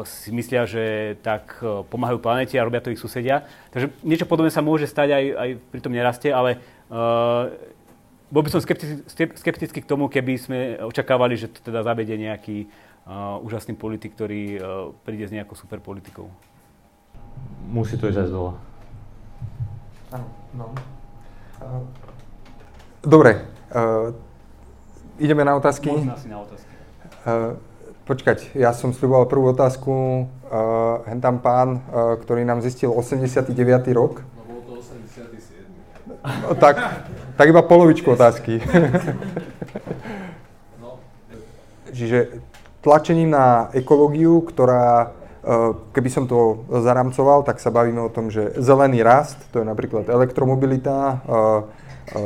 si 0.07 0.33
myslia, 0.33 0.64
že 0.64 1.17
tak 1.21 1.59
pomáhajú 1.93 2.19
planete 2.23 2.57
a 2.57 2.67
robia 2.67 2.81
to 2.81 2.93
ich 2.93 3.01
susedia. 3.01 3.45
Takže 3.75 3.93
niečo 4.07 4.29
podobné 4.29 4.49
sa 4.49 4.64
môže 4.64 4.89
stať 4.89 5.12
aj, 5.12 5.25
aj 5.37 5.49
pri 5.69 5.81
tom 5.83 5.93
neraste, 5.93 6.29
ale 6.33 6.62
uh, 6.89 7.51
bol 8.27 8.43
by 8.43 8.51
som 8.51 8.59
skeptický, 8.59 9.07
skeptický 9.39 9.79
k 9.83 9.91
tomu, 9.91 10.11
keby 10.11 10.35
sme 10.35 10.59
očakávali, 10.83 11.39
že 11.39 11.47
to 11.47 11.62
teda 11.62 11.87
zavedie 11.87 12.19
nejaký 12.19 12.67
úžasný 13.47 13.79
politik, 13.79 14.19
ktorý 14.19 14.43
uh, 14.59 14.63
príde 15.07 15.31
s 15.31 15.35
nejakou 15.35 15.55
super 15.55 15.79
politikou. 15.79 16.27
Musí 17.71 17.95
to 17.95 18.11
ísť 18.11 18.19
aj 18.19 18.29
z 18.29 18.33
dola. 18.35 18.53
Áno, 20.11 20.27
no. 20.55 20.67
Dobre, 23.07 23.47
uh, 23.71 24.11
ideme 25.23 25.47
na 25.47 25.55
otázky. 25.55 25.91
Môžeme 25.91 26.19
asi 26.19 26.27
na 26.27 26.43
otázky. 26.43 26.73
Uh, 27.23 27.55
počkať, 28.07 28.39
ja 28.59 28.75
som 28.75 28.91
sľuboval 28.91 29.31
prvú 29.31 29.55
otázku. 29.55 30.27
Uh, 30.47 31.07
hen 31.07 31.23
tam 31.23 31.39
pán, 31.39 31.83
uh, 31.91 32.19
ktorý 32.19 32.43
nám 32.43 32.63
zistil 32.63 32.91
89. 32.91 33.55
rok. 33.95 34.27
No 34.35 34.43
bol 34.47 34.61
to 34.67 34.83
87. 34.83 35.63
No, 36.43 36.59
tak, 36.59 36.79
tak 37.39 37.47
iba 37.47 37.63
polovičku 37.63 38.11
otázky. 38.15 38.59
No. 40.83 41.01
Čiže 41.91 42.43
tlačením 42.87 43.34
na 43.34 43.66
ekológiu, 43.74 44.47
ktorá, 44.47 44.87
e, 45.03 45.07
keby 45.91 46.07
som 46.07 46.30
to 46.30 46.62
zaramcoval, 46.70 47.43
tak 47.43 47.59
sa 47.59 47.74
bavíme 47.74 47.99
o 47.99 48.14
tom, 48.14 48.30
že 48.30 48.55
zelený 48.62 49.03
rast, 49.03 49.43
to 49.51 49.59
je 49.59 49.66
napríklad 49.66 50.07
elektromobilita, 50.07 50.95
e, 50.95 51.14
e, 51.18 52.22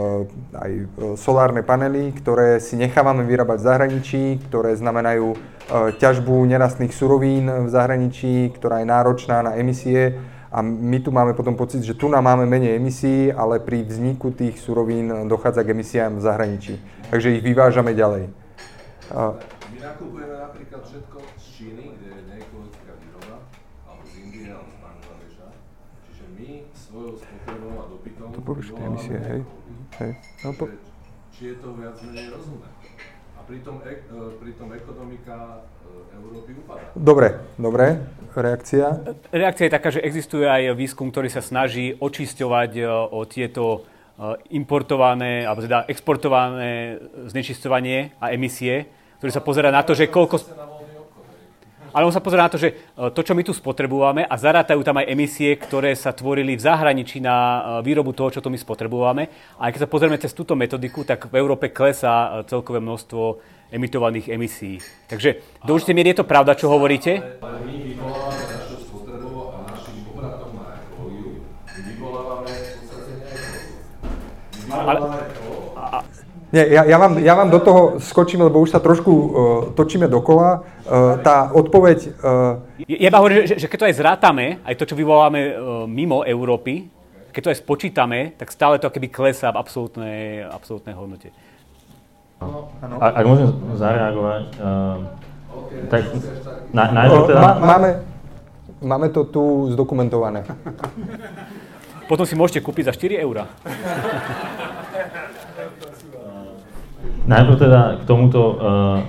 aj 0.52 0.70
solárne 1.16 1.64
panely, 1.64 2.12
ktoré 2.12 2.60
si 2.60 2.76
nechávame 2.76 3.24
vyrábať 3.24 3.56
v 3.56 3.68
zahraničí, 3.72 4.22
ktoré 4.52 4.76
znamenajú 4.76 5.32
ťažbu 5.70 6.34
nerastných 6.50 6.90
surovín 6.90 7.46
v 7.46 7.68
zahraničí, 7.70 8.50
ktorá 8.58 8.82
je 8.82 8.90
náročná 8.90 9.38
na 9.38 9.54
emisie. 9.54 10.18
A 10.50 10.66
my 10.66 10.98
tu 10.98 11.14
máme 11.14 11.30
potom 11.30 11.54
pocit, 11.54 11.86
že 11.86 11.94
tu 11.94 12.10
nám 12.10 12.26
máme 12.26 12.42
menej 12.42 12.74
emisí, 12.74 13.30
ale 13.30 13.62
pri 13.62 13.86
vzniku 13.86 14.34
tých 14.34 14.58
surovín 14.58 15.30
dochádza 15.30 15.62
k 15.62 15.70
emisiám 15.70 16.18
v 16.18 16.26
zahraničí. 16.26 16.74
Takže 17.06 17.38
ich 17.38 17.46
vyvážame 17.46 17.94
ďalej. 17.94 18.34
Nakupujeme 19.80 20.36
napríklad 20.36 20.84
všetko 20.84 21.18
z 21.40 21.44
Číny, 21.56 21.84
kde 21.96 22.12
je 22.12 22.20
neekologická 22.28 22.92
výroba, 23.00 23.36
alebo 23.88 24.04
z 24.04 24.12
Indie, 24.20 24.52
alebo 24.52 24.68
z 24.68 24.78
Bangladeša. 24.84 25.46
Čiže 26.04 26.24
my 26.36 26.48
svojou 26.76 27.12
spotrebou 27.16 27.72
a 27.80 27.84
dopytom 27.88 28.28
to 28.28 28.44
povieš 28.44 28.76
tie 28.76 28.84
emisie, 28.84 29.16
hej. 29.16 29.40
hej. 30.04 30.12
No, 30.44 30.52
po... 30.52 30.68
Či 31.32 31.42
je 31.48 31.56
to 31.64 31.68
viac 31.80 31.96
menej 32.04 32.28
rozumné. 32.28 32.68
A 33.32 33.40
pritom, 33.48 33.80
e, 33.80 33.96
pritom 34.36 34.68
ekonomika 34.76 35.36
e, 35.64 36.16
Európy 36.20 36.50
upadá. 36.60 36.84
Dobre, 36.92 37.28
dobre. 37.56 38.04
Reakcia? 38.36 39.16
Reakcia 39.32 39.64
je 39.64 39.72
taká, 39.72 39.88
že 39.88 40.04
existuje 40.04 40.44
aj 40.44 40.76
výskum, 40.76 41.08
ktorý 41.08 41.32
sa 41.32 41.40
snaží 41.40 41.96
očisťovať 41.96 42.70
e, 42.76 42.84
o 43.16 43.24
tieto 43.24 43.88
importované, 44.52 45.48
alebo 45.48 45.64
teda 45.64 45.88
exportované 45.88 47.00
znečisťovanie 47.32 48.20
a 48.20 48.36
emisie 48.36 48.99
ktorý 49.20 49.36
sa 49.36 49.44
pozera 49.44 49.68
na 49.68 49.84
to, 49.84 49.92
že 49.92 50.08
koľko... 50.08 50.40
Ale 51.92 52.06
on 52.08 52.14
sa 52.14 52.24
pozera 52.24 52.48
na 52.48 52.52
to, 52.52 52.56
že 52.56 52.72
e, 52.72 52.74
to, 53.12 53.20
čo 53.20 53.36
my 53.36 53.42
tu 53.44 53.52
spotrebujeme 53.52 54.24
a 54.24 54.34
zarátajú 54.38 54.80
tam 54.80 54.96
aj 55.02 55.10
emisie, 55.10 55.52
ktoré 55.60 55.92
sa 55.92 56.14
tvorili 56.14 56.56
v 56.56 56.64
zahraničí 56.64 57.20
na 57.20 57.36
e, 57.36 57.60
výrobu 57.84 58.16
toho, 58.16 58.32
čo 58.32 58.40
tu 58.40 58.48
my 58.48 58.56
spotrebujeme. 58.56 59.28
A 59.60 59.68
keď 59.68 59.84
sa 59.84 59.90
pozrieme 59.90 60.16
cez 60.16 60.32
túto 60.32 60.56
metodiku, 60.56 61.04
tak 61.04 61.28
v 61.28 61.36
Európe 61.36 61.68
klesá 61.68 62.46
e, 62.46 62.48
celkové 62.48 62.80
množstvo 62.80 63.42
emitovaných 63.74 64.32
emisí. 64.32 64.80
Takže 65.10 65.60
do 65.66 65.76
určitej 65.76 65.94
miery 65.98 66.16
je 66.16 66.24
to 66.24 66.30
pravda, 66.30 66.56
čo 66.56 66.72
hovoríte. 66.72 67.42
Ale 67.42 67.58
my 67.66 67.74
vyvolávame 67.76 68.42
našu 68.56 68.86
spotrebu 68.88 69.50
a 69.52 69.56
našim 69.68 70.00
obratom 70.14 70.50
na 70.56 70.80
ekológiu. 70.80 71.44
My 71.66 71.80
vyvolávame 71.90 72.50
v 72.54 72.70
podstate 72.86 73.12
neekológiu. 73.20 73.74
My 74.48 74.58
vyvolávame 74.64 75.49
nie, 76.50 76.66
ja, 76.66 76.82
ja, 76.82 76.98
vám, 76.98 77.14
ja 77.22 77.38
vám 77.38 77.46
do 77.46 77.62
toho 77.62 78.02
skočím, 78.02 78.42
lebo 78.42 78.58
už 78.58 78.74
sa 78.74 78.82
trošku 78.82 79.12
uh, 79.14 79.30
točíme 79.78 80.10
dokola. 80.10 80.66
Uh, 80.82 81.14
tá 81.22 81.54
odpoveď... 81.54 82.10
Uh... 82.18 82.58
Ja 82.90 83.06
iba 83.06 83.22
hovorím, 83.22 83.46
že, 83.46 83.54
že 83.54 83.70
keď 83.70 83.78
to 83.78 83.86
aj 83.86 83.94
zrátame, 83.94 84.58
aj 84.66 84.74
to, 84.74 84.82
čo 84.82 84.98
vyvoláme 84.98 85.54
uh, 85.54 85.86
mimo 85.86 86.26
Európy, 86.26 86.90
keď 87.30 87.40
to 87.46 87.50
aj 87.54 87.58
spočítame, 87.62 88.34
tak 88.34 88.50
stále 88.50 88.82
to 88.82 88.90
keby 88.90 89.14
klesá 89.14 89.54
v 89.54 89.62
absolútnej, 89.62 90.42
absolútnej 90.42 90.98
hodnote. 90.98 91.30
A, 92.42 93.06
ak 93.14 93.24
môžem 93.30 93.54
zareagovať, 93.78 94.44
uh, 94.58 95.06
tak 95.86 96.02
na, 96.74 96.90
najprv 96.90 97.30
teda... 97.30 97.38
Má, 97.38 97.50
máme, 97.62 97.90
máme 98.82 99.06
to 99.14 99.22
tu 99.22 99.70
zdokumentované. 99.70 100.42
Potom 102.10 102.26
si 102.26 102.34
môžete 102.34 102.58
kúpiť 102.58 102.90
za 102.90 102.92
4 102.98 103.22
eurá. 103.22 103.46
Najprv 107.20 107.56
teda 107.56 107.80
k 108.00 108.02
tomuto, 108.04 108.40
uh, 108.40 108.56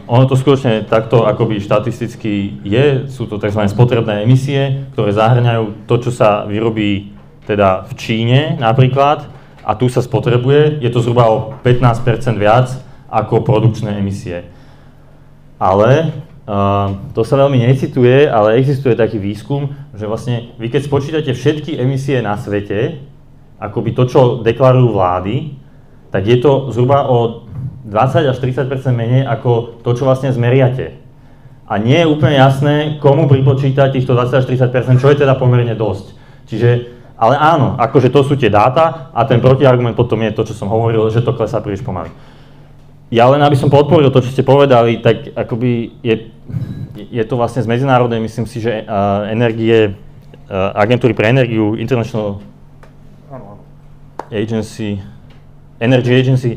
ono 0.07 0.23
to 0.27 0.35
skutočne 0.35 0.87
takto 0.87 1.23
akoby 1.27 1.63
štatisticky 1.63 2.63
je, 2.63 3.07
sú 3.07 3.27
to 3.27 3.39
tzv. 3.39 3.63
spotrebné 3.67 4.27
emisie, 4.27 4.87
ktoré 4.95 5.15
zahrňajú 5.15 5.87
to, 5.87 5.95
čo 5.99 6.11
sa 6.11 6.43
vyrobí 6.47 7.15
teda 7.47 7.87
v 7.87 7.91
Číne 7.97 8.39
napríklad 8.59 9.27
a 9.63 9.71
tu 9.75 9.87
sa 9.91 9.99
spotrebuje, 10.03 10.79
je 10.83 10.89
to 10.91 11.03
zhruba 11.03 11.27
o 11.27 11.57
15% 11.63 12.35
viac 12.35 12.71
ako 13.11 13.43
produkčné 13.43 13.99
emisie. 13.99 14.47
Ale 15.59 16.15
uh, 16.47 16.95
to 17.11 17.27
sa 17.27 17.35
veľmi 17.39 17.59
necituje, 17.63 18.27
ale 18.27 18.59
existuje 18.59 18.95
taký 18.95 19.19
výskum, 19.19 19.71
že 19.95 20.07
vlastne 20.07 20.55
vy 20.59 20.71
keď 20.71 20.81
spočítate 20.87 21.31
všetky 21.35 21.75
emisie 21.75 22.23
na 22.23 22.39
svete, 22.39 23.03
akoby 23.61 23.93
to, 23.93 24.03
čo 24.09 24.21
deklarujú 24.41 24.89
vlády, 24.95 25.35
tak 26.11 26.27
je 26.27 26.37
to 26.41 26.73
zhruba 26.73 27.07
o 27.07 27.47
20 27.85 28.29
až 28.29 28.37
30% 28.37 28.69
menej 28.93 29.25
ako 29.25 29.81
to, 29.81 29.97
čo 29.97 30.05
vlastne 30.05 30.29
zmeriate. 30.29 31.01
A 31.65 31.79
nie 31.79 32.03
je 32.03 32.09
úplne 32.09 32.35
jasné, 32.35 32.99
komu 32.99 33.31
pripočítať 33.31 33.95
týchto 33.95 34.13
20 34.13 34.43
až 34.43 34.45
30 34.45 34.99
čo 34.99 35.07
je 35.07 35.17
teda 35.17 35.39
pomerne 35.39 35.73
dosť. 35.73 36.13
Čiže, 36.51 36.69
ale 37.15 37.39
áno, 37.39 37.79
akože 37.79 38.11
to 38.11 38.27
sú 38.27 38.35
tie 38.35 38.51
dáta 38.51 39.09
a 39.15 39.23
ten 39.23 39.39
protiargument 39.39 39.95
potom 39.95 40.19
je 40.19 40.35
to, 40.35 40.43
čo 40.43 40.53
som 40.53 40.67
hovoril, 40.67 41.07
že 41.09 41.23
to 41.23 41.31
klesá 41.31 41.63
príliš 41.63 41.81
pomaly. 41.81 42.11
Ja 43.11 43.27
len 43.27 43.43
aby 43.43 43.55
som 43.55 43.71
podporil 43.71 44.11
to, 44.11 44.23
čo 44.23 44.31
ste 44.31 44.43
povedali, 44.43 44.99
tak 45.03 45.35
akoby 45.35 45.99
je, 45.99 46.31
je 47.11 47.23
to 47.27 47.35
vlastne 47.35 47.63
z 47.63 47.67
medzinárodnej, 47.67 48.23
myslím 48.23 48.47
si, 48.47 48.63
že 48.63 48.87
uh, 48.87 49.27
energie, 49.27 49.91
uh, 50.47 50.75
agentúry 50.75 51.11
pre 51.11 51.27
energiu, 51.27 51.75
International 51.75 52.39
Agency, 54.31 55.03
Energy 55.79 56.11
Agency, 56.15 56.51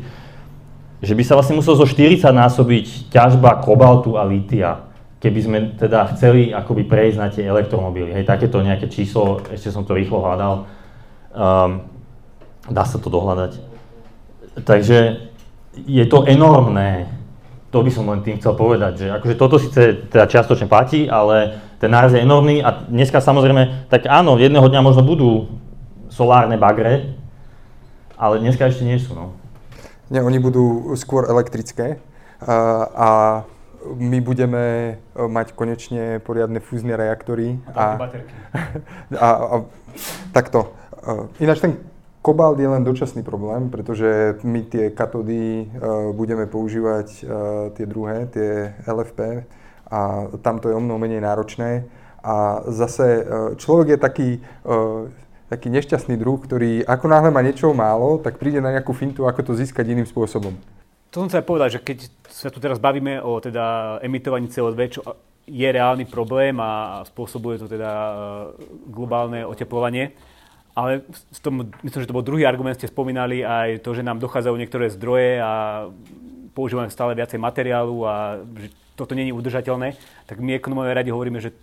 že 1.04 1.14
by 1.14 1.22
sa 1.22 1.36
vlastne 1.36 1.60
muselo 1.60 1.76
zo 1.76 1.86
40 1.86 2.24
násobiť 2.24 3.12
ťažba 3.12 3.60
kobaltu 3.60 4.16
a 4.16 4.24
lítia, 4.24 4.88
keby 5.20 5.40
sme 5.40 5.58
teda 5.76 6.16
chceli 6.16 6.52
akoby 6.52 6.84
prejsť 6.84 7.18
na 7.20 7.28
tie 7.28 7.44
elektromobily. 7.44 8.12
Hej, 8.16 8.28
takéto 8.28 8.64
nejaké 8.64 8.88
číslo, 8.88 9.44
ešte 9.52 9.68
som 9.68 9.84
to 9.84 9.92
rýchlo 9.96 10.24
hľadal, 10.24 10.64
um, 11.32 11.88
dá 12.68 12.84
sa 12.84 12.96
to 12.96 13.12
dohľadať. 13.12 13.60
Takže 14.64 15.28
je 15.84 16.04
to 16.08 16.24
enormné, 16.24 17.08
to 17.68 17.82
by 17.82 17.90
som 17.90 18.06
len 18.06 18.22
tým 18.22 18.38
chcel 18.38 18.54
povedať, 18.54 19.04
že 19.04 19.06
akože 19.10 19.34
toto 19.34 19.58
síce 19.58 20.06
teda 20.08 20.30
čiastočne 20.30 20.70
platí, 20.70 21.10
ale 21.10 21.58
ten 21.82 21.90
náraz 21.90 22.14
je 22.14 22.22
enormný 22.22 22.62
a 22.62 22.86
dneska 22.86 23.18
samozrejme, 23.18 23.90
tak 23.90 24.06
áno, 24.06 24.38
jedného 24.38 24.64
dňa 24.70 24.80
možno 24.80 25.02
budú 25.02 25.50
solárne 26.06 26.54
bagre, 26.54 27.18
ale 28.14 28.38
dneska 28.38 28.70
ešte 28.70 28.86
nie 28.86 28.96
sú, 28.96 29.18
no. 29.18 29.43
Nie, 30.12 30.20
oni 30.20 30.36
budú 30.36 30.92
skôr 31.00 31.24
elektrické 31.28 31.96
a, 32.44 32.56
a 32.92 33.08
my 33.84 34.18
budeme 34.20 34.64
e, 34.64 35.22
mať 35.28 35.52
konečne 35.52 36.16
poriadne 36.24 36.56
fúzne 36.60 36.96
reaktory. 36.96 37.60
A, 37.76 38.00
a, 39.20 39.28
a 39.28 39.56
takto. 40.32 40.72
E, 41.04 41.44
ináč 41.44 41.60
ten 41.60 41.76
kobalt 42.24 42.56
je 42.56 42.64
len 42.64 42.80
dočasný 42.80 43.20
problém, 43.20 43.68
pretože 43.68 44.40
my 44.40 44.64
tie 44.64 44.88
katódy 44.96 45.68
uh, 45.68 46.08
budeme 46.16 46.48
používať 46.48 47.06
uh, 47.20 47.28
tie 47.76 47.84
druhé, 47.84 48.24
tie 48.32 48.72
LFP 48.88 49.44
a 49.92 50.32
tam 50.40 50.56
to 50.56 50.72
je 50.72 50.74
o 50.74 50.80
mnoho 50.80 50.96
menej 50.96 51.20
náročné. 51.20 51.84
A 52.24 52.64
zase 52.72 53.20
uh, 53.20 53.52
človek 53.60 53.88
je 53.88 53.98
taký 54.00 54.28
taký 55.54 55.70
nešťastný 55.70 56.18
druh, 56.18 56.42
ktorý 56.42 56.82
ako 56.82 57.06
náhle 57.06 57.30
má 57.30 57.38
niečo 57.38 57.70
málo, 57.70 58.18
tak 58.18 58.42
príde 58.42 58.58
na 58.58 58.74
nejakú 58.74 58.90
fintu, 58.90 59.30
ako 59.30 59.40
to 59.46 59.52
získať 59.54 59.86
iným 59.86 60.10
spôsobom. 60.10 60.58
To 61.14 61.22
som 61.22 61.30
chcel 61.30 61.46
povedať, 61.46 61.78
že 61.78 61.84
keď 61.86 61.98
sa 62.26 62.50
tu 62.50 62.58
teraz 62.58 62.82
bavíme 62.82 63.22
o 63.22 63.38
teda 63.38 63.96
emitovaní 64.02 64.50
CO2, 64.50 64.78
čo 64.90 65.00
je 65.46 65.68
reálny 65.70 66.10
problém 66.10 66.58
a 66.58 67.04
spôsobuje 67.06 67.62
to 67.62 67.70
teda 67.70 67.86
e, 67.86 68.12
globálne 68.90 69.46
oteplovanie, 69.46 70.10
ale 70.74 71.06
tom, 71.38 71.70
myslím, 71.86 72.02
že 72.02 72.10
to 72.10 72.16
bol 72.18 72.26
druhý 72.26 72.42
argument, 72.42 72.74
ste 72.74 72.90
spomínali 72.90 73.46
aj 73.46 73.78
to, 73.86 73.94
že 73.94 74.02
nám 74.02 74.18
dochádzajú 74.18 74.56
niektoré 74.58 74.90
zdroje 74.90 75.38
a 75.38 75.86
používame 76.50 76.90
stále 76.90 77.14
viacej 77.14 77.38
materiálu 77.38 78.02
a 78.02 78.42
že 78.58 78.74
toto 78.98 79.14
je 79.14 79.30
udržateľné, 79.30 79.94
tak 80.26 80.42
my 80.42 80.58
ekonomové 80.58 80.94
radi 80.94 81.14
hovoríme, 81.14 81.38
že 81.38 81.54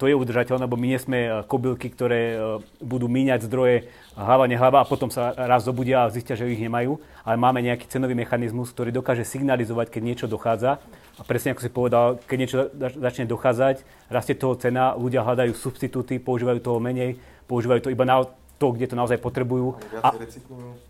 to 0.00 0.08
je 0.08 0.16
udržateľné, 0.16 0.64
lebo 0.64 0.80
my 0.80 0.86
nie 0.88 0.96
sme 0.96 1.18
e, 1.20 1.30
kobylky, 1.44 1.92
ktoré 1.92 2.20
e, 2.32 2.36
budú 2.80 3.04
míňať 3.04 3.44
zdroje 3.44 3.92
hlava, 4.16 4.48
nehlava 4.48 4.80
a 4.80 4.88
potom 4.88 5.12
sa 5.12 5.36
raz 5.36 5.68
zobudia 5.68 6.08
a 6.08 6.10
zistia, 6.10 6.40
že 6.40 6.48
ich 6.48 6.56
nemajú. 6.56 6.96
Ale 7.20 7.36
máme 7.36 7.60
nejaký 7.60 7.84
cenový 7.84 8.16
mechanizmus, 8.16 8.72
ktorý 8.72 8.96
dokáže 8.96 9.28
signalizovať, 9.28 9.92
keď 9.92 10.02
niečo 10.02 10.26
dochádza. 10.26 10.80
A 11.20 11.22
presne 11.28 11.52
ako 11.52 11.60
si 11.60 11.68
povedal, 11.68 12.06
keď 12.24 12.36
niečo 12.40 12.58
začne 12.96 13.28
dochádzať, 13.28 13.84
rastie 14.08 14.32
toho 14.40 14.56
cena, 14.56 14.96
ľudia 14.96 15.20
hľadajú 15.20 15.52
substitúty, 15.52 16.16
používajú 16.16 16.64
toho 16.64 16.80
menej, 16.80 17.20
používajú 17.44 17.84
to 17.84 17.92
iba 17.92 18.08
na 18.08 18.24
to, 18.60 18.76
kde 18.76 18.92
to 18.92 18.96
naozaj 18.96 19.16
potrebujú. 19.20 19.76
A, 20.00 20.12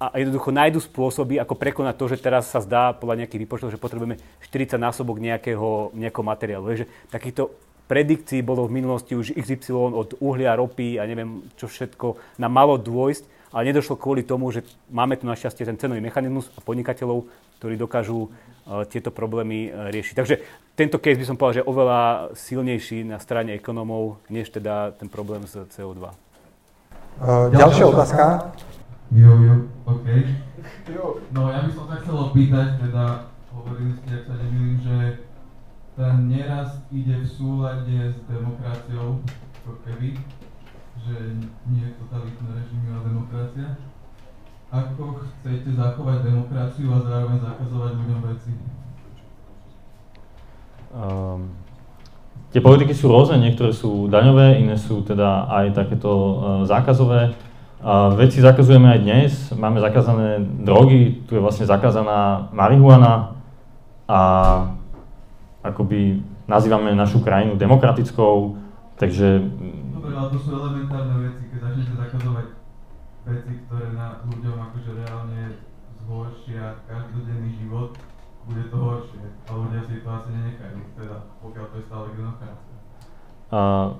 a 0.02 0.06
jednoducho 0.18 0.50
nájdu 0.50 0.82
spôsoby, 0.82 1.38
ako 1.38 1.54
prekonať 1.54 1.94
to, 1.98 2.06
že 2.10 2.18
teraz 2.18 2.50
sa 2.50 2.58
zdá 2.58 2.90
podľa 2.94 3.26
nejakých 3.26 3.42
výpočtov, 3.46 3.70
že 3.70 3.78
potrebujeme 3.78 4.18
40 4.42 4.74
násobok 4.74 5.22
nejakého, 5.22 5.94
nejakého 5.94 6.24
materiálu. 6.26 6.66
Takže 6.66 6.86
takýchto 7.14 7.54
predikcií 7.90 8.46
bolo 8.46 8.70
v 8.70 8.78
minulosti 8.78 9.18
už 9.18 9.34
XY 9.34 9.90
od 9.90 10.14
uhlia, 10.22 10.54
ropy 10.54 11.02
a 11.02 11.10
neviem 11.10 11.42
čo 11.58 11.66
všetko 11.66 12.38
nám 12.38 12.52
malo 12.54 12.78
dôjsť, 12.78 13.50
ale 13.50 13.74
nedošlo 13.74 13.98
kvôli 13.98 14.22
tomu, 14.22 14.54
že 14.54 14.62
máme 14.94 15.18
tu 15.18 15.26
našťastie 15.26 15.66
ten 15.66 15.74
cenový 15.74 15.98
mechanizmus 15.98 16.54
a 16.54 16.62
podnikateľov, 16.62 17.26
ktorí 17.58 17.74
dokážu 17.74 18.30
uh, 18.30 18.86
tieto 18.86 19.10
problémy 19.10 19.74
uh, 19.74 19.90
riešiť. 19.90 20.14
Takže 20.14 20.34
tento 20.78 21.02
case 21.02 21.18
by 21.18 21.26
som 21.26 21.34
povedal, 21.34 21.54
že 21.58 21.62
je 21.66 21.70
oveľa 21.74 22.00
silnejší 22.38 23.02
na 23.10 23.18
strane 23.18 23.58
ekonomov, 23.58 24.22
než 24.30 24.54
teda 24.54 24.94
ten 24.94 25.10
problém 25.10 25.42
s 25.50 25.58
CO2. 25.58 26.14
Uh, 27.18 27.50
ďalšia 27.50 27.84
otázka. 27.90 28.54
Jo, 29.10 29.34
jo, 29.34 29.66
OK. 29.90 30.06
No 31.34 31.50
ja 31.50 31.66
by 31.66 31.70
som 31.74 31.90
sa 31.90 31.98
chcel 31.98 32.14
opýtať, 32.14 32.78
teda 32.78 33.34
hovorili 33.50 33.98
ste, 33.98 34.14
ak 34.14 34.22
sa 34.30 34.34
nemýlim, 34.38 34.78
že 34.78 34.96
ten 36.00 36.32
neraz 36.32 36.80
ide 36.88 37.20
v 37.20 37.28
súlade 37.28 37.92
s 38.08 38.16
demokraciou, 38.24 39.20
ako 39.60 39.72
keby, 39.84 40.16
že 40.96 41.16
nie 41.68 41.84
je 41.84 41.92
totalitné 42.00 42.48
režimy, 42.56 42.88
ale 42.88 43.04
demokracia. 43.12 43.68
Ako 44.72 45.20
chcete 45.20 45.76
zachovať 45.76 46.24
demokraciu 46.24 46.88
a 46.96 47.04
zároveň 47.04 47.38
zakazovať 47.44 47.92
ľuďom 48.00 48.20
veci? 48.32 48.52
Um, 50.96 51.52
tie 52.48 52.64
politiky 52.64 52.96
sú 52.96 53.12
rôzne, 53.12 53.36
niektoré 53.36 53.76
sú 53.76 54.08
daňové, 54.08 54.56
iné 54.56 54.80
sú 54.80 55.04
teda 55.04 55.52
aj 55.52 55.76
takéto 55.76 56.08
uh, 56.08 56.32
zákazové. 56.64 57.36
Uh, 57.84 58.16
veci 58.16 58.40
zakazujeme 58.40 58.88
aj 58.88 59.00
dnes, 59.04 59.32
máme 59.52 59.84
zakázané 59.84 60.40
drogy, 60.64 61.28
tu 61.28 61.36
je 61.36 61.44
vlastne 61.44 61.68
zakázaná 61.68 62.48
marihuana 62.56 63.36
a 64.08 64.20
akoby 65.60 66.24
nazývame 66.48 66.96
našu 66.96 67.20
krajinu 67.20 67.56
demokratickou, 67.56 68.56
takže... 68.96 69.44
Dobre, 69.92 70.12
ale 70.16 70.28
to 70.32 70.38
sú 70.40 70.50
elementárne 70.56 71.16
veci, 71.28 71.42
keď 71.52 71.58
začnete 71.68 71.94
zakazovať 72.00 72.46
veci, 73.28 73.52
ktoré 73.68 73.86
na 73.92 74.24
ľuďom 74.24 74.56
akože 74.56 74.90
reálne 75.04 75.40
zhoršia 76.00 76.80
každodenný 76.88 77.50
život, 77.60 77.94
bude 78.48 78.64
to 78.72 78.76
horšie. 78.76 79.24
A 79.46 79.50
ľudia 79.52 79.80
si 79.84 80.00
to 80.00 80.08
asi 80.08 80.30
nenechajú, 80.32 80.78
teda 80.96 81.16
pokiaľ 81.44 81.64
to 81.68 81.74
je 81.76 81.84
stále 81.86 82.04
demokracia. 82.16 82.68
Uh, 83.50 83.98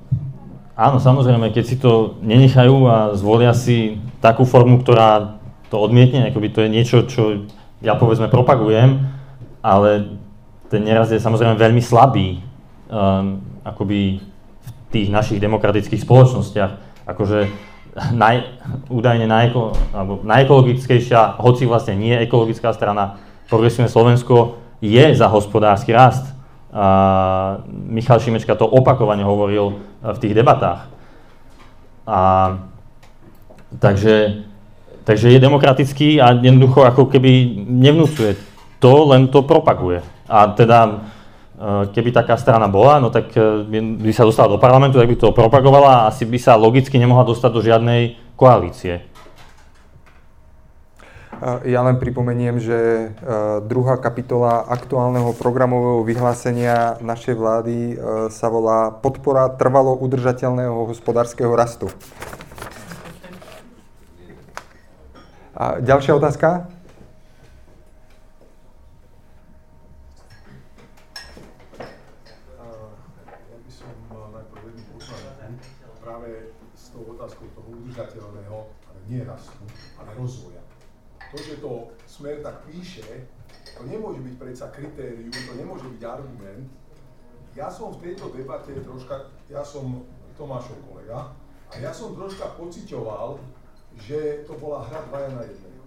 áno, 0.78 0.96
samozrejme, 1.02 1.50
keď 1.50 1.64
si 1.66 1.76
to 1.76 2.18
nenechajú 2.22 2.86
a 2.86 2.96
zvolia 3.18 3.52
si 3.52 3.98
takú 4.22 4.46
formu, 4.46 4.80
ktorá 4.80 5.42
to 5.68 5.76
odmietne, 5.78 6.30
akoby 6.30 6.48
to 6.50 6.62
je 6.64 6.70
niečo, 6.70 6.96
čo 7.06 7.46
ja 7.82 7.94
povedzme 7.98 8.30
propagujem, 8.30 9.10
ale 9.60 10.19
ten 10.70 10.86
neraz 10.86 11.10
je 11.10 11.18
samozrejme 11.18 11.58
veľmi 11.58 11.82
slabý 11.82 12.40
um, 12.86 13.42
akoby 13.66 14.22
v 14.62 14.68
tých 14.94 15.08
našich 15.10 15.42
demokratických 15.42 16.00
spoločnostiach. 16.06 17.04
Akože 17.10 17.50
naj, 18.14 18.62
údajne 18.86 19.26
najeko, 19.26 19.74
alebo 19.90 20.22
najekologickejšia, 20.22 21.42
hoci 21.42 21.66
vlastne 21.66 21.98
nie 21.98 22.14
ekologická 22.14 22.70
strana, 22.70 23.18
progresívne 23.50 23.90
Slovensko 23.90 24.62
je 24.78 25.10
za 25.12 25.26
hospodársky 25.26 25.90
rast. 25.90 26.30
A 26.70 27.66
Michal 27.66 28.22
Šimečka 28.22 28.54
to 28.54 28.62
opakovane 28.62 29.26
hovoril 29.26 29.82
v 30.06 30.18
tých 30.22 30.38
debatách. 30.38 30.86
A 32.06 32.18
Takže, 33.78 34.42
takže 35.06 35.30
je 35.30 35.38
demokratický 35.38 36.18
a 36.18 36.34
jednoducho 36.34 36.82
ako 36.82 37.06
keby 37.06 37.54
nevnúcuje 37.70 38.34
to, 38.82 39.06
len 39.06 39.30
to 39.30 39.46
propaguje. 39.46 40.02
A 40.30 40.54
teda 40.54 41.02
keby 41.92 42.14
taká 42.14 42.40
strana 42.40 42.70
bola, 42.72 43.02
no 43.02 43.12
tak 43.12 43.36
by 43.68 44.12
sa 44.14 44.24
dostala 44.24 44.56
do 44.56 44.62
parlamentu, 44.62 44.96
tak 44.96 45.10
by 45.10 45.16
to 45.18 45.36
propagovala 45.36 45.90
a 45.92 46.06
asi 46.08 46.24
by 46.24 46.38
sa 46.40 46.56
logicky 46.56 46.96
nemohla 46.96 47.28
dostať 47.28 47.50
do 47.52 47.60
žiadnej 47.60 48.16
koalície. 48.38 49.10
Ja 51.64 51.80
len 51.80 51.96
pripomeniem, 51.96 52.60
že 52.60 52.76
e, 52.76 53.06
druhá 53.64 53.96
kapitola 53.96 54.60
aktuálneho 54.60 55.32
programového 55.32 56.04
vyhlásenia 56.04 57.00
našej 57.00 57.32
vlády 57.32 57.76
e, 57.76 57.94
sa 58.28 58.52
volá 58.52 58.92
Podpora 58.92 59.48
trvalo 59.48 59.96
udržateľného 59.96 60.84
hospodárskeho 60.92 61.48
rastu. 61.56 61.88
A 65.56 65.80
ďalšia 65.80 66.20
otázka? 66.20 66.68
práve 76.10 76.52
s 76.74 76.90
tou 76.90 77.06
otázkou 77.16 77.46
toho 77.54 77.70
udržateľného, 77.70 78.56
ale 79.10 79.18
nie 79.18 79.24
rastu, 79.26 79.64
ale 79.98 80.14
rozvoja 80.14 80.60
to, 81.30 81.38
že 81.38 81.56
to 81.56 81.88
smer 82.06 82.42
tak 82.42 82.66
píše, 82.66 83.06
to 83.78 83.86
nemôže 83.86 84.18
byť 84.18 84.34
predsa 84.38 84.66
kritérium, 84.74 85.30
to 85.30 85.54
nemôže 85.54 85.86
byť 85.86 86.02
argument. 86.02 86.66
Ja 87.54 87.70
som 87.70 87.94
v 87.94 88.02
tejto 88.02 88.34
debate 88.34 88.74
troška, 88.82 89.30
ja 89.46 89.62
som 89.62 90.06
Tomášov 90.34 90.78
kolega, 90.90 91.30
a 91.70 91.74
ja 91.78 91.94
som 91.94 92.18
troška 92.18 92.58
pociťoval, 92.58 93.38
že 93.94 94.42
to 94.46 94.58
bola 94.58 94.82
hra 94.90 95.06
dvaja 95.06 95.30
na 95.38 95.42
jedného. 95.46 95.82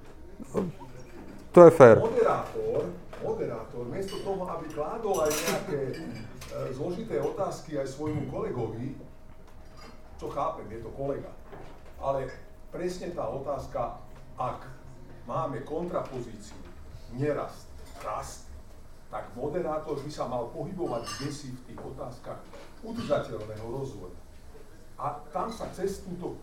To 1.53 1.59
je 1.67 1.71
fér. 1.75 1.99
Moderátor, 1.99 2.87
moderátor, 3.19 3.83
miesto 3.91 4.15
toho, 4.23 4.47
aby 4.47 4.65
kládol 4.71 5.27
aj 5.27 5.31
nejaké 5.31 5.79
e, 5.91 5.95
zložité 6.71 7.19
otázky 7.19 7.75
aj 7.79 7.87
svojmu 7.87 8.31
kolegovi, 8.31 8.95
čo 10.15 10.31
chápem, 10.31 10.71
je 10.71 10.79
to 10.79 10.91
kolega, 10.95 11.31
ale 11.99 12.31
presne 12.73 13.13
tá 13.13 13.29
otázka, 13.29 14.01
ak 14.33 14.65
máme 15.29 15.61
kontrapozíciu 15.61 16.57
nerast, 17.13 17.69
rast, 18.01 18.49
tak 19.13 19.29
moderátor 19.37 20.01
by 20.01 20.09
sa 20.09 20.25
mal 20.25 20.49
pohybovať 20.49 21.05
desi 21.21 21.53
v 21.53 21.61
tých 21.69 21.79
otázkach 21.85 22.41
udržateľného 22.81 23.67
rozvoja. 23.69 24.17
A 24.97 25.21
tam 25.29 25.53
sa 25.53 25.69
cez 25.69 26.01
túto 26.01 26.33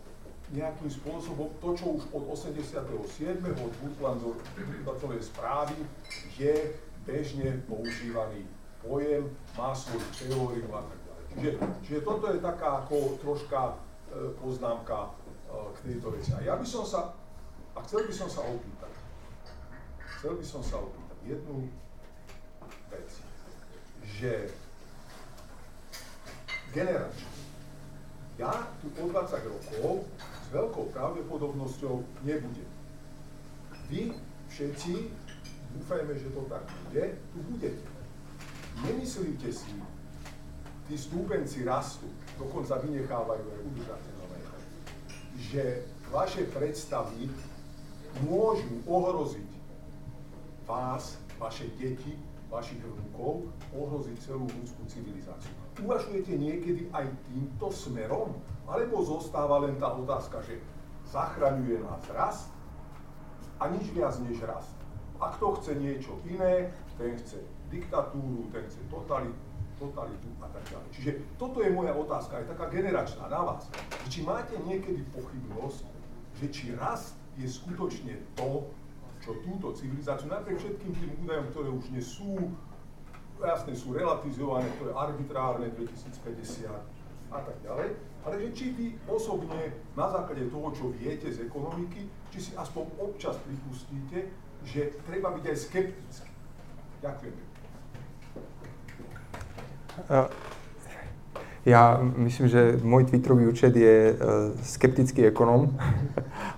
nejakým 0.55 0.87
spôsobom, 0.87 1.51
to 1.59 1.75
čo 1.75 1.99
už 1.99 2.03
od 2.15 2.23
87. 2.31 2.95
od 3.43 3.71
Brundtlandovej 3.83 5.23
správy 5.23 5.75
je 6.39 6.75
bežne 7.03 7.59
používaný 7.67 8.47
pojem, 8.79 9.27
má 9.55 9.75
svoju 9.75 10.07
teóriu 10.15 10.67
a 10.71 10.81
tak 10.83 10.99
ďalej. 11.07 11.23
Čiže, 11.31 11.51
čiže 11.87 11.99
toto 12.03 12.25
je 12.31 12.39
taká 12.43 12.83
ako 12.83 13.19
troška 13.23 13.59
e, 13.71 13.73
poznámka 14.43 15.15
k 15.51 15.77
tejto 15.87 16.07
veci. 16.13 16.31
A 16.35 16.39
ja 16.43 16.55
by 16.55 16.65
som 16.67 16.83
sa 16.87 17.15
a 17.71 17.79
chcel 17.87 18.03
by 18.03 18.13
som 18.13 18.27
sa 18.27 18.43
opýtať, 18.43 18.93
chcel 20.19 20.35
by 20.35 20.45
som 20.45 20.59
sa 20.59 20.75
opýtať 20.83 21.17
jednu 21.23 21.71
vec, 22.91 23.09
že 24.03 24.51
generačne, 26.75 27.31
ja 28.35 28.51
tu 28.83 28.91
o 28.91 29.05
20 29.07 29.51
rokov 29.51 30.07
s 30.19 30.47
veľkou 30.51 30.85
pravdepodobnosťou 30.91 32.03
nebudem. 32.27 32.69
Vy 33.87 34.11
všetci, 34.51 35.11
dúfajme, 35.79 36.11
že 36.19 36.27
to 36.35 36.43
tak 36.51 36.63
bude, 36.87 37.05
tu 37.31 37.39
budete. 37.55 37.87
Nemyslíte 38.83 39.51
si, 39.51 39.71
tí 40.87 40.95
stúpenci 40.95 41.63
rastu, 41.63 42.07
dokonca 42.35 42.83
vynechávajú 42.83 43.45
aj 43.47 43.59
udržateľné, 43.63 44.10
že 45.49 45.81
vaše 46.13 46.45
predstavy 46.51 47.25
môžu 48.27 48.83
ohroziť 48.85 49.49
vás, 50.67 51.17
vaše 51.41 51.65
deti, 51.79 52.13
vašich 52.51 52.83
vnúkov, 52.83 53.47
ohroziť 53.71 54.17
celú 54.27 54.45
ľudskú 54.45 54.83
civilizáciu. 54.91 55.55
Uvažujete 55.79 56.35
niekedy 56.35 56.91
aj 56.91 57.07
týmto 57.31 57.71
smerom? 57.71 58.35
Alebo 58.67 59.03
zostáva 59.03 59.63
len 59.63 59.79
tá 59.79 59.91
otázka, 59.95 60.43
že 60.43 60.59
zachraňuje 61.09 61.79
nás 61.83 62.03
rast 62.11 62.51
a 63.59 63.67
nič 63.71 63.89
viac 63.91 64.15
než 64.23 64.43
rast. 64.43 64.75
A 65.19 65.31
kto 65.35 65.59
chce 65.59 65.75
niečo 65.79 66.19
iné, 66.27 66.71
ten 66.95 67.15
chce 67.19 67.39
diktatúru, 67.71 68.47
ten 68.51 68.63
chce 68.67 68.79
totalitu, 68.91 69.50
totalitu 69.81 70.29
a 70.45 70.47
tak 70.53 70.63
ďalej. 70.69 70.87
Čiže 70.93 71.11
toto 71.41 71.65
je 71.65 71.73
moja 71.73 71.97
otázka, 71.97 72.37
aj 72.37 72.53
taká 72.53 72.69
generačná 72.69 73.25
na 73.25 73.41
vás. 73.41 73.65
Či 74.13 74.21
máte 74.21 74.53
niekedy 74.61 75.01
pochybnosť, 75.09 75.85
že 76.37 76.45
či 76.53 76.65
rast 76.77 77.17
je 77.41 77.49
skutočne 77.49 78.21
to, 78.37 78.69
čo 79.21 79.37
túto 79.41 79.73
civilizáciu, 79.73 80.29
napriek 80.29 80.61
všetkým 80.61 80.93
tým 80.93 81.11
údajom, 81.25 81.45
ktoré 81.53 81.69
už 81.69 81.85
nie 81.93 82.01
sú, 82.01 82.53
jasne 83.41 83.73
sú 83.73 83.93
relativizované, 83.93 84.69
to 84.77 84.89
je 84.89 84.93
arbitrárne 84.93 85.69
2050 85.73 86.69
a 87.31 87.39
tak 87.41 87.57
ďalej, 87.63 87.89
ale 88.25 88.35
že 88.37 88.49
či 88.53 88.65
vy 88.75 88.87
osobne 89.09 89.73
na 89.97 90.09
základe 90.09 90.45
toho, 90.51 90.67
čo 90.75 90.85
viete 90.93 91.29
z 91.31 91.47
ekonomiky, 91.47 92.05
či 92.29 92.39
si 92.39 92.51
aspoň 92.53 92.85
občas 93.01 93.37
pripustíte, 93.41 94.29
že 94.67 94.93
treba 95.09 95.33
byť 95.33 95.45
aj 95.47 95.57
skeptický. 95.57 96.31
Ďakujem. 97.01 97.50
Ja 101.61 102.01
myslím, 102.17 102.49
že 102.49 102.81
môj 102.81 103.05
Twitterový 103.05 103.45
účet 103.45 103.77
je 103.77 104.17
uh, 104.17 104.49
skeptický 104.65 105.29
ekonom 105.29 105.77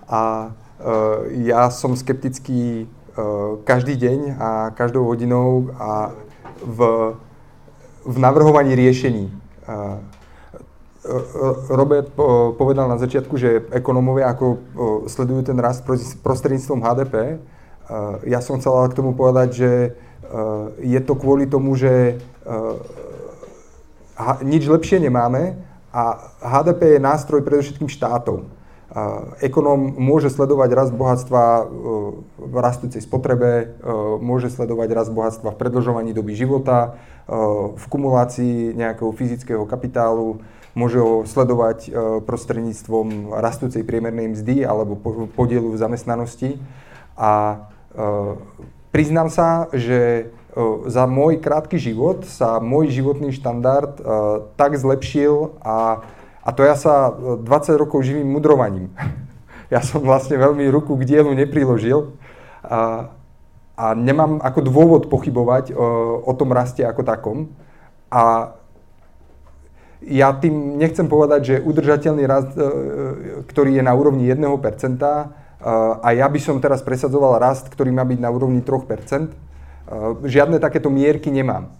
a 0.07 0.51
Eh, 0.83 1.47
ja 1.47 1.71
som 1.71 1.95
skeptický 1.95 2.83
eh, 2.83 3.21
každý 3.63 3.95
deň 3.95 4.19
a 4.35 4.49
každou 4.75 5.07
hodinou 5.07 5.71
a 5.79 6.11
v, 6.59 6.79
v 8.03 8.15
navrhovaní 8.19 8.75
riešení. 8.75 9.31
Robert 11.67 12.15
povedal 12.55 12.87
na 12.87 12.95
začiatku, 12.95 13.35
že 13.35 13.67
ekonómovia 13.71 14.31
ako 14.31 14.59
sledujú 15.11 15.43
ten 15.43 15.59
rast 15.59 15.83
prostredníctvom 16.23 16.79
HDP. 16.79 17.43
Ja 18.23 18.39
som 18.39 18.59
chcel 18.63 18.75
k 18.87 18.95
tomu 18.95 19.11
povedať, 19.11 19.49
že 19.51 19.71
je 20.79 20.99
to 21.03 21.19
kvôli 21.19 21.47
tomu, 21.47 21.75
že 21.75 22.19
nič 24.45 24.63
lepšie 24.69 25.01
nemáme 25.01 25.57
a 25.93 26.33
HDP 26.41 26.97
je 26.97 26.99
nástroj 26.99 27.41
predovšetkým 27.45 27.89
štátov. 27.89 28.49
Ekonóm 29.41 29.97
môže 29.97 30.29
sledovať 30.29 30.69
rast 30.77 30.93
bohatstva 30.93 31.41
e, 31.41 31.63
v 32.37 32.55
rastúcej 32.61 33.01
spotrebe, 33.01 33.73
e, 33.81 33.89
môže 34.21 34.53
sledovať 34.53 34.89
rast 34.93 35.09
bohatstva 35.09 35.49
v 35.49 35.57
predlžovaní 35.57 36.13
doby 36.13 36.37
života, 36.37 36.93
e, 37.25 37.33
v 37.73 37.85
kumulácii 37.89 38.77
nejakého 38.77 39.09
fyzického 39.17 39.65
kapitálu, 39.65 40.45
môže 40.77 41.01
ho 41.01 41.25
sledovať 41.25 41.93
prostredníctvom 42.25 43.37
rastúcej 43.37 43.85
priemernej 43.85 44.33
mzdy 44.33 44.65
alebo 44.65 44.97
podielu 45.37 45.69
v 45.69 45.77
zamestnanosti. 45.77 46.57
A 47.13 47.61
priznám 48.89 49.29
sa, 49.29 49.69
že 49.69 50.33
za 50.85 51.03
môj 51.09 51.41
krátky 51.41 51.81
život 51.81 52.29
sa 52.29 52.61
môj 52.61 52.93
životný 52.93 53.33
štandard 53.33 53.97
tak 54.53 54.77
zlepšil 54.77 55.57
a 55.65 56.05
a 56.43 56.49
to 56.51 56.67
ja 56.67 56.75
sa 56.75 57.15
20 57.15 57.39
e, 57.39 57.79
rokov 57.79 58.03
živím 58.03 58.27
mudrovaním. 58.29 58.91
Ja 59.71 59.81
som 59.81 60.05
vlastne 60.05 60.37
veľmi 60.37 60.69
ruku 60.69 60.93
k 61.01 61.07
dielu 61.07 61.33
nepriložil 61.33 62.13
a, 62.61 63.09
a 63.73 63.85
nemám 63.97 64.37
ako 64.37 64.69
dôvod 64.69 65.03
pochybovať 65.09 65.73
e, 65.73 65.81
o 66.21 66.29
tom 66.37 66.53
raste 66.53 66.85
ako 66.85 67.01
takom. 67.01 67.49
A 68.13 68.53
ja 70.05 70.29
tým 70.37 70.77
nechcem 70.77 71.09
povedať, 71.09 71.41
že 71.41 71.63
udržateľný 71.65 72.23
rast, 72.29 72.53
e, 72.53 72.61
ktorý 73.49 73.81
je 73.81 73.81
na 73.81 73.97
úrovni 73.97 74.29
1%, 74.29 74.45
a 76.03 76.07
ja 76.11 76.27
by 76.27 76.39
som 76.43 76.59
teraz 76.59 76.83
presadzoval 76.83 77.39
rast, 77.39 77.71
ktorý 77.71 77.89
má 77.89 78.03
byť 78.03 78.19
na 78.19 78.29
úrovni 78.29 78.61
3%, 78.61 79.31
žiadne 80.23 80.59
takéto 80.59 80.89
mierky 80.89 81.31
nemám. 81.31 81.71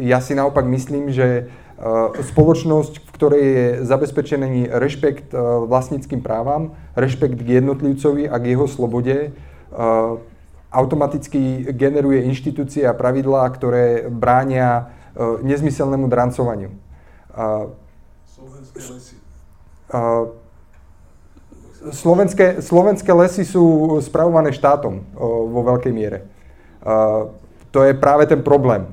Ja 0.00 0.18
si 0.24 0.32
naopak 0.32 0.64
myslím, 0.64 1.12
že 1.12 1.52
spoločnosť, 2.32 3.02
v 3.02 3.10
ktorej 3.12 3.44
je 3.44 3.68
zabezpečený 3.84 4.72
rešpekt 4.72 5.34
vlastníckým 5.66 6.22
právam, 6.22 6.78
rešpekt 6.94 7.42
k 7.42 7.60
jednotlivcovi 7.60 8.30
a 8.30 8.38
k 8.38 8.54
jeho 8.54 8.66
slobode, 8.70 9.34
automaticky 10.70 11.70
generuje 11.74 12.24
inštitúcie 12.30 12.86
a 12.86 12.94
pravidlá, 12.94 13.46
ktoré 13.50 14.06
bránia 14.08 14.90
nezmyselnému 15.42 16.06
drancovaniu. 16.10 16.70
slovenské, 21.92 22.62
slovenské 22.62 23.12
lesy 23.12 23.44
sú 23.44 23.98
spravované 24.00 24.54
štátom 24.54 25.04
vo 25.50 25.60
veľkej 25.62 25.92
miere. 25.92 26.18
To 27.70 27.78
je 27.82 27.92
práve 27.96 28.28
ten 28.28 28.44
problém. 28.44 28.86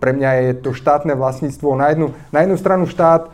Pre 0.00 0.12
mňa 0.12 0.30
je 0.32 0.52
to 0.60 0.70
štátne 0.76 1.14
vlastníctvo. 1.14 1.78
Na 1.78 1.94
jednu, 1.94 2.12
na 2.34 2.42
jednu 2.42 2.56
stranu 2.58 2.84
štát 2.90 3.30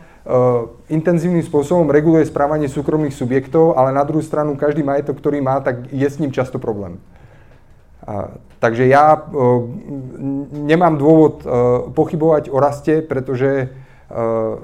intenzívnym 0.85 1.41
spôsobom 1.41 1.89
reguluje 1.89 2.29
správanie 2.29 2.69
súkromných 2.69 3.15
subjektov, 3.15 3.73
ale 3.73 3.89
na 3.89 4.05
druhú 4.05 4.21
stranu 4.21 4.53
každý 4.53 4.85
majetok, 4.85 5.17
ktorý 5.17 5.41
má, 5.41 5.57
tak 5.65 5.89
je 5.89 6.05
s 6.05 6.21
ním 6.21 6.29
často 6.29 6.61
problém. 6.61 7.01
A, 8.01 8.33
takže 8.57 8.85
ja 8.89 9.13
uh, 9.13 9.61
nemám 10.53 10.97
dôvod 10.97 11.41
uh, 11.41 11.89
pochybovať 11.93 12.49
o 12.49 12.57
raste, 12.57 13.01
pretože 13.05 13.69
uh, 13.69 14.57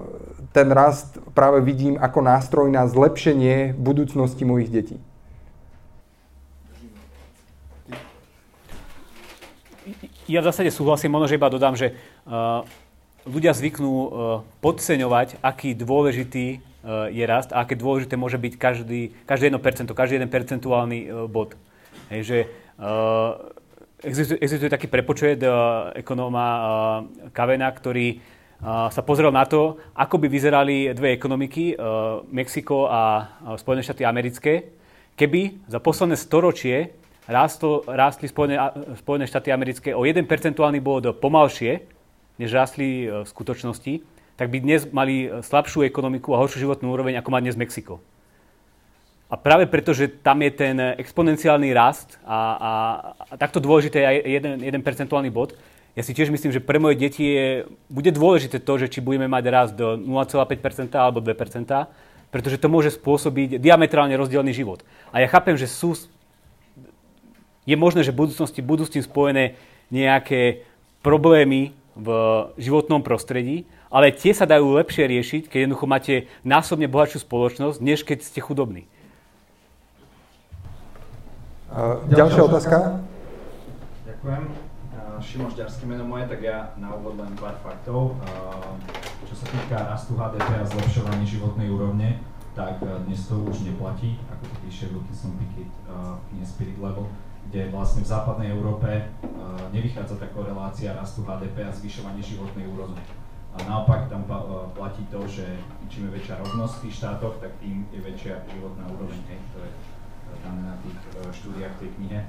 ten 0.54 0.74
rast 0.74 1.22
práve 1.38 1.62
vidím 1.62 2.02
ako 2.02 2.22
nástroj 2.22 2.68
na 2.70 2.90
zlepšenie 2.90 3.78
budúcnosti 3.78 4.42
mojich 4.42 4.74
detí. 4.74 4.98
Ja 10.28 10.44
v 10.44 10.52
zásade 10.52 10.76
súhlasím, 10.76 11.16
možno, 11.16 11.32
že 11.32 11.40
iba 11.40 11.48
dodám, 11.48 11.80
že 11.80 11.96
uh, 12.28 12.68
ľudia 13.24 13.56
zvyknú 13.56 13.88
uh, 13.88 14.08
podceňovať, 14.60 15.40
aký 15.40 15.72
dôležitý 15.72 16.60
uh, 16.60 17.08
je 17.08 17.24
rast 17.24 17.56
a 17.56 17.64
aké 17.64 17.80
dôležité 17.80 18.20
môže 18.20 18.36
byť 18.36 18.54
každý, 18.60 19.16
každé 19.24 19.56
1%, 19.56 19.88
každý 19.96 20.20
jeden 20.20 20.28
percentuálny 20.28 21.00
uh, 21.08 21.32
bod. 21.32 21.56
Hej, 22.12 22.22
že 22.28 22.38
uh, 22.76 23.40
existuje, 24.04 24.36
existuje 24.44 24.68
taký 24.68 24.92
prepočet 24.92 25.40
uh, 25.48 25.96
ekonóma 25.96 26.46
uh, 26.46 26.62
Kavena, 27.32 27.72
ktorý 27.72 28.38
sa 28.66 29.02
pozrel 29.06 29.30
na 29.30 29.46
to, 29.46 29.78
ako 29.94 30.18
by 30.18 30.28
vyzerali 30.34 30.90
dve 30.98 31.14
ekonomiky, 31.14 31.74
e, 31.74 31.86
Mexiko 32.34 32.90
a 32.90 33.30
Spojené 33.54 33.86
štáty 33.86 34.02
americké, 34.02 34.74
keby 35.14 35.70
za 35.70 35.78
posledné 35.78 36.18
storočie 36.18 36.90
rástlo, 37.28 37.84
rástli 37.88 38.28
Spojené, 38.28 38.58
Spojené 38.96 39.28
štáty 39.28 39.52
americké 39.52 39.92
o 39.96 40.08
1 40.08 40.24
percentuálny 40.26 40.80
bod 40.80 41.06
pomalšie, 41.20 41.84
než 42.40 42.50
rástli 42.56 43.06
e, 43.06 43.24
v 43.24 43.28
skutočnosti, 43.28 43.94
tak 44.40 44.48
by 44.50 44.58
dnes 44.64 44.88
mali 44.90 45.30
slabšiu 45.42 45.84
ekonomiku 45.84 46.34
a 46.34 46.42
horšiu 46.42 46.64
životnú 46.64 46.94
úroveň, 46.94 47.20
ako 47.20 47.30
má 47.34 47.42
dnes 47.42 47.58
Mexiko. 47.58 48.00
A 49.28 49.36
práve 49.36 49.68
preto, 49.68 49.92
že 49.92 50.08
tam 50.08 50.40
je 50.40 50.52
ten 50.56 50.78
exponenciálny 50.80 51.76
rast 51.76 52.16
a, 52.24 52.40
a, 52.56 52.72
a 53.28 53.34
takto 53.36 53.60
dôležité 53.60 54.00
je 54.00 54.40
jeden, 54.40 54.64
jeden 54.64 54.82
percentuálny 54.86 55.28
bod, 55.34 55.58
ja 55.98 56.06
si 56.06 56.14
tiež 56.14 56.30
myslím, 56.30 56.54
že 56.54 56.62
pre 56.62 56.78
moje 56.78 57.02
deti 57.02 57.26
je, 57.26 57.66
bude 57.90 58.14
dôležité 58.14 58.62
to, 58.62 58.74
že 58.78 58.86
či 58.86 59.02
budeme 59.02 59.26
mať 59.26 59.44
rast 59.50 59.74
do 59.74 59.98
0,5% 59.98 60.94
alebo 60.94 61.26
2%, 61.26 61.34
pretože 62.30 62.62
to 62.62 62.70
môže 62.70 62.94
spôsobiť 63.02 63.58
diametrálne 63.58 64.14
rozdielný 64.14 64.54
život. 64.54 64.86
A 65.10 65.26
ja 65.26 65.28
chápem, 65.28 65.58
že 65.58 65.66
sú, 65.66 65.98
je 67.68 67.76
možné, 67.76 68.02
že 68.02 68.16
v 68.16 68.24
budúcnosti 68.24 68.64
budú 68.64 68.88
s 68.88 68.94
tým 68.96 69.04
spojené 69.04 69.60
nejaké 69.92 70.64
problémy 71.04 71.76
v 71.98 72.10
životnom 72.56 73.04
prostredí, 73.04 73.68
ale 73.92 74.16
tie 74.16 74.32
sa 74.32 74.48
dajú 74.48 74.80
lepšie 74.80 75.04
riešiť, 75.04 75.44
keď 75.52 75.60
jednoducho 75.68 75.88
máte 75.88 76.16
násobne 76.48 76.88
bohatšiu 76.88 77.28
spoločnosť, 77.28 77.78
než 77.84 78.08
keď 78.08 78.24
ste 78.24 78.40
chudobní. 78.40 78.88
Uh, 81.68 82.00
ďalšia 82.08 82.42
otázka? 82.48 82.76
Ďakujem. 84.08 84.68
Šimon 85.18 85.50
Žďarský 85.50 85.90
meno 85.90 86.06
moje, 86.06 86.30
tak 86.30 86.46
ja 86.46 86.78
na 86.78 86.94
úvod 86.94 87.18
len 87.18 87.34
pár 87.42 87.58
faktov. 87.66 88.22
Čo 89.26 89.34
sa 89.34 89.46
týka 89.50 89.78
rastu 89.90 90.14
HDP 90.14 90.62
a 90.62 90.66
zlepšovania 90.66 91.26
životnej 91.26 91.74
úrovne, 91.74 92.22
tak 92.54 92.78
e, 92.86 92.90
dnes 93.10 93.26
to 93.26 93.42
už 93.42 93.66
neplatí, 93.66 94.18
ako 94.30 94.44
to 94.46 94.56
píše 94.66 94.86
Wilkinson 94.94 95.34
Pickett 95.42 95.74
v 95.90 96.22
knihe 96.32 96.46
Spirit 96.46 96.78
Level, 96.78 97.10
kde 97.48 97.72
vlastne 97.72 98.04
v 98.04 98.12
západnej 98.12 98.50
Európe 98.52 98.88
e, 98.88 99.04
nevychádza 99.72 100.20
tá 100.20 100.28
korelácia 100.36 100.92
rastu 100.92 101.24
HDP 101.24 101.64
a 101.64 101.72
zvyšovanie 101.72 102.20
životnej 102.20 102.68
úrovne. 102.68 103.00
A 103.56 103.64
naopak 103.64 104.12
tam 104.12 104.28
e, 104.28 104.32
platí 104.76 105.08
to, 105.08 105.24
že 105.26 105.48
čím 105.88 106.12
je 106.12 106.20
väčšia 106.20 106.44
rovnosť 106.44 106.74
v 106.78 106.82
tých 106.88 106.96
štátoch, 107.00 107.40
tak 107.40 107.56
tým 107.64 107.88
je 107.96 108.00
väčšia 108.04 108.44
životná 108.52 108.84
úroveň. 108.92 109.20
Hej, 109.32 109.40
to 109.56 109.58
je 109.64 109.72
dané 110.44 110.62
na 110.68 110.76
tých 110.84 110.98
štúdiách 111.34 111.76
tej 111.80 111.90
knihe 111.98 112.20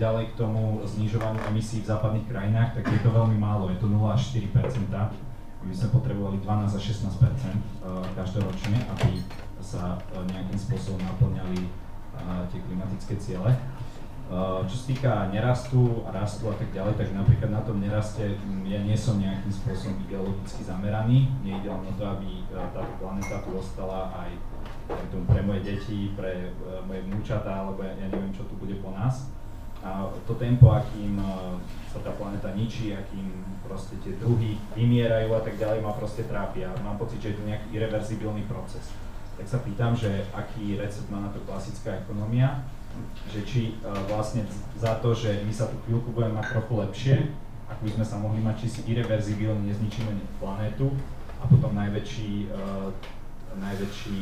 ďalej 0.00 0.32
k 0.32 0.38
tomu 0.40 0.80
znižovaniu 0.88 1.52
emisí 1.52 1.84
v 1.84 1.90
západných 1.92 2.24
krajinách, 2.24 2.80
tak 2.80 2.84
je 2.88 3.00
to 3.04 3.12
veľmi 3.12 3.36
málo, 3.36 3.68
je 3.68 3.76
to 3.76 3.92
0 3.92 4.08
až 4.08 4.32
4 4.32 4.48
My 5.62 5.68
by 5.68 5.76
sme 5.76 5.88
potrebovali 5.94 6.40
12 6.40 6.80
až 6.80 6.84
16 6.96 7.12
eh, 7.12 7.52
každoročne, 8.16 8.78
aby 8.88 9.20
sa 9.60 10.00
nejakým 10.26 10.58
spôsobom 10.58 10.98
naplňali 10.98 11.60
tie 12.52 12.60
klimatické 12.60 13.14
ciele. 13.18 13.50
Čo 14.64 14.74
sa 14.80 14.84
týka 14.88 15.12
nerastu 15.28 16.08
a 16.08 16.10
rastu 16.16 16.48
a 16.48 16.56
tak 16.56 16.72
ďalej, 16.72 16.96
tak 16.96 17.12
napríklad 17.12 17.52
na 17.52 17.60
tom 17.60 17.84
neraste 17.84 18.40
hm, 18.40 18.64
ja 18.64 18.80
nie 18.80 18.96
som 18.96 19.20
nejakým 19.20 19.52
spôsobom 19.52 20.00
ideologicky 20.08 20.64
zameraný. 20.64 21.28
Nejde 21.44 21.68
len 21.68 21.84
o 21.84 21.92
to, 21.92 22.04
aby 22.08 22.48
táto 22.48 22.96
planéta 22.96 23.44
tu 23.44 23.52
ostala 23.60 24.08
aj 24.16 24.30
pre 25.28 25.40
moje 25.44 25.60
deti, 25.60 26.16
pre 26.16 26.56
moje 26.88 27.04
vnúčatá, 27.12 27.60
alebo 27.60 27.84
ja, 27.84 27.92
neviem, 28.00 28.32
čo 28.32 28.48
tu 28.48 28.56
bude 28.56 28.80
po 28.80 28.96
nás 28.96 29.28
a 29.82 30.06
to 30.30 30.38
tempo, 30.38 30.70
akým 30.70 31.18
sa 31.90 31.98
tá 32.06 32.14
planéta 32.14 32.54
ničí, 32.54 32.94
akým 32.94 33.42
proste 33.66 33.98
tie 33.98 34.14
druhy 34.14 34.54
vymierajú 34.78 35.34
a 35.34 35.42
tak 35.42 35.58
ďalej, 35.58 35.82
ma 35.82 35.90
proste 35.90 36.22
trápia. 36.30 36.70
Mám 36.86 37.02
pocit, 37.02 37.18
že 37.18 37.34
je 37.34 37.38
to 37.42 37.48
nejaký 37.50 37.66
irreverzibilný 37.74 38.46
proces. 38.46 38.94
Tak 39.34 39.46
sa 39.50 39.58
pýtam, 39.58 39.98
že 39.98 40.22
aký 40.30 40.78
recept 40.78 41.10
má 41.10 41.26
na 41.26 41.34
to 41.34 41.42
klasická 41.42 41.98
ekonomia, 41.98 42.62
že 43.32 43.40
či 43.46 43.60
uh, 43.80 43.92
vlastne 44.10 44.44
za 44.76 44.98
to, 45.00 45.16
že 45.16 45.44
my 45.44 45.52
sa 45.52 45.68
tu 45.70 45.76
chvíľku 45.86 46.12
budeme 46.12 46.36
mať 46.36 46.58
trochu 46.58 46.72
lepšie, 46.80 47.14
ako 47.68 47.80
by 47.88 47.90
sme 47.96 48.04
sa 48.04 48.16
mohli 48.20 48.40
mať, 48.44 48.56
či 48.64 48.68
si 48.68 48.80
irreverzibilne 48.88 49.64
nezničíme 49.64 50.12
planétu 50.42 50.92
a 51.40 51.48
potom 51.48 51.72
najväčší, 51.72 52.52
uh, 52.52 52.92
najväčší, 53.56 54.18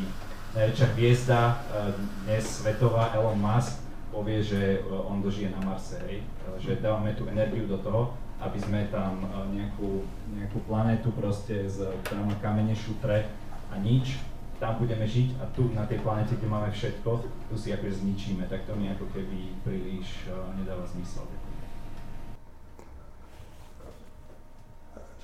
najväčšia 0.55 0.87
hviezda 0.95 1.41
uh, 1.55 1.95
dnes 2.27 2.45
svetová 2.47 3.15
Elon 3.15 3.39
Musk 3.39 3.91
povie, 4.11 4.43
že 4.43 4.83
e, 4.83 4.91
on 4.91 5.23
dožije 5.23 5.55
na 5.55 5.63
Marse, 5.63 6.03
hej? 6.05 6.21
E, 6.21 6.25
že 6.59 6.83
dávame 6.83 7.15
tú 7.15 7.31
energiu 7.31 7.65
do 7.71 7.79
toho, 7.79 8.13
aby 8.43 8.59
sme 8.59 8.91
tam 8.91 9.23
e, 9.23 9.27
nejakú, 9.55 10.05
nejakú 10.35 10.59
planétu 10.67 11.15
proste, 11.15 11.71
z, 11.71 11.87
ktorá 12.05 12.27
má 12.27 12.35
kamene, 12.43 12.75
šutre 12.75 13.31
a 13.71 13.75
nič, 13.79 14.19
tam 14.61 14.77
budeme 14.77 15.09
žiť 15.09 15.41
a 15.41 15.49
tu 15.57 15.73
na 15.73 15.89
tej 15.89 16.05
planete, 16.05 16.37
kde 16.37 16.45
máme 16.53 16.69
všetko, 16.69 17.11
tu 17.49 17.55
si 17.57 17.73
akože 17.73 18.05
zničíme, 18.05 18.45
tak 18.45 18.69
to 18.69 18.77
mi 18.77 18.93
ako 18.93 19.09
keby 19.09 19.57
príliš 19.65 20.29
uh, 20.29 20.53
nedáva 20.53 20.85
zmysel. 20.85 21.25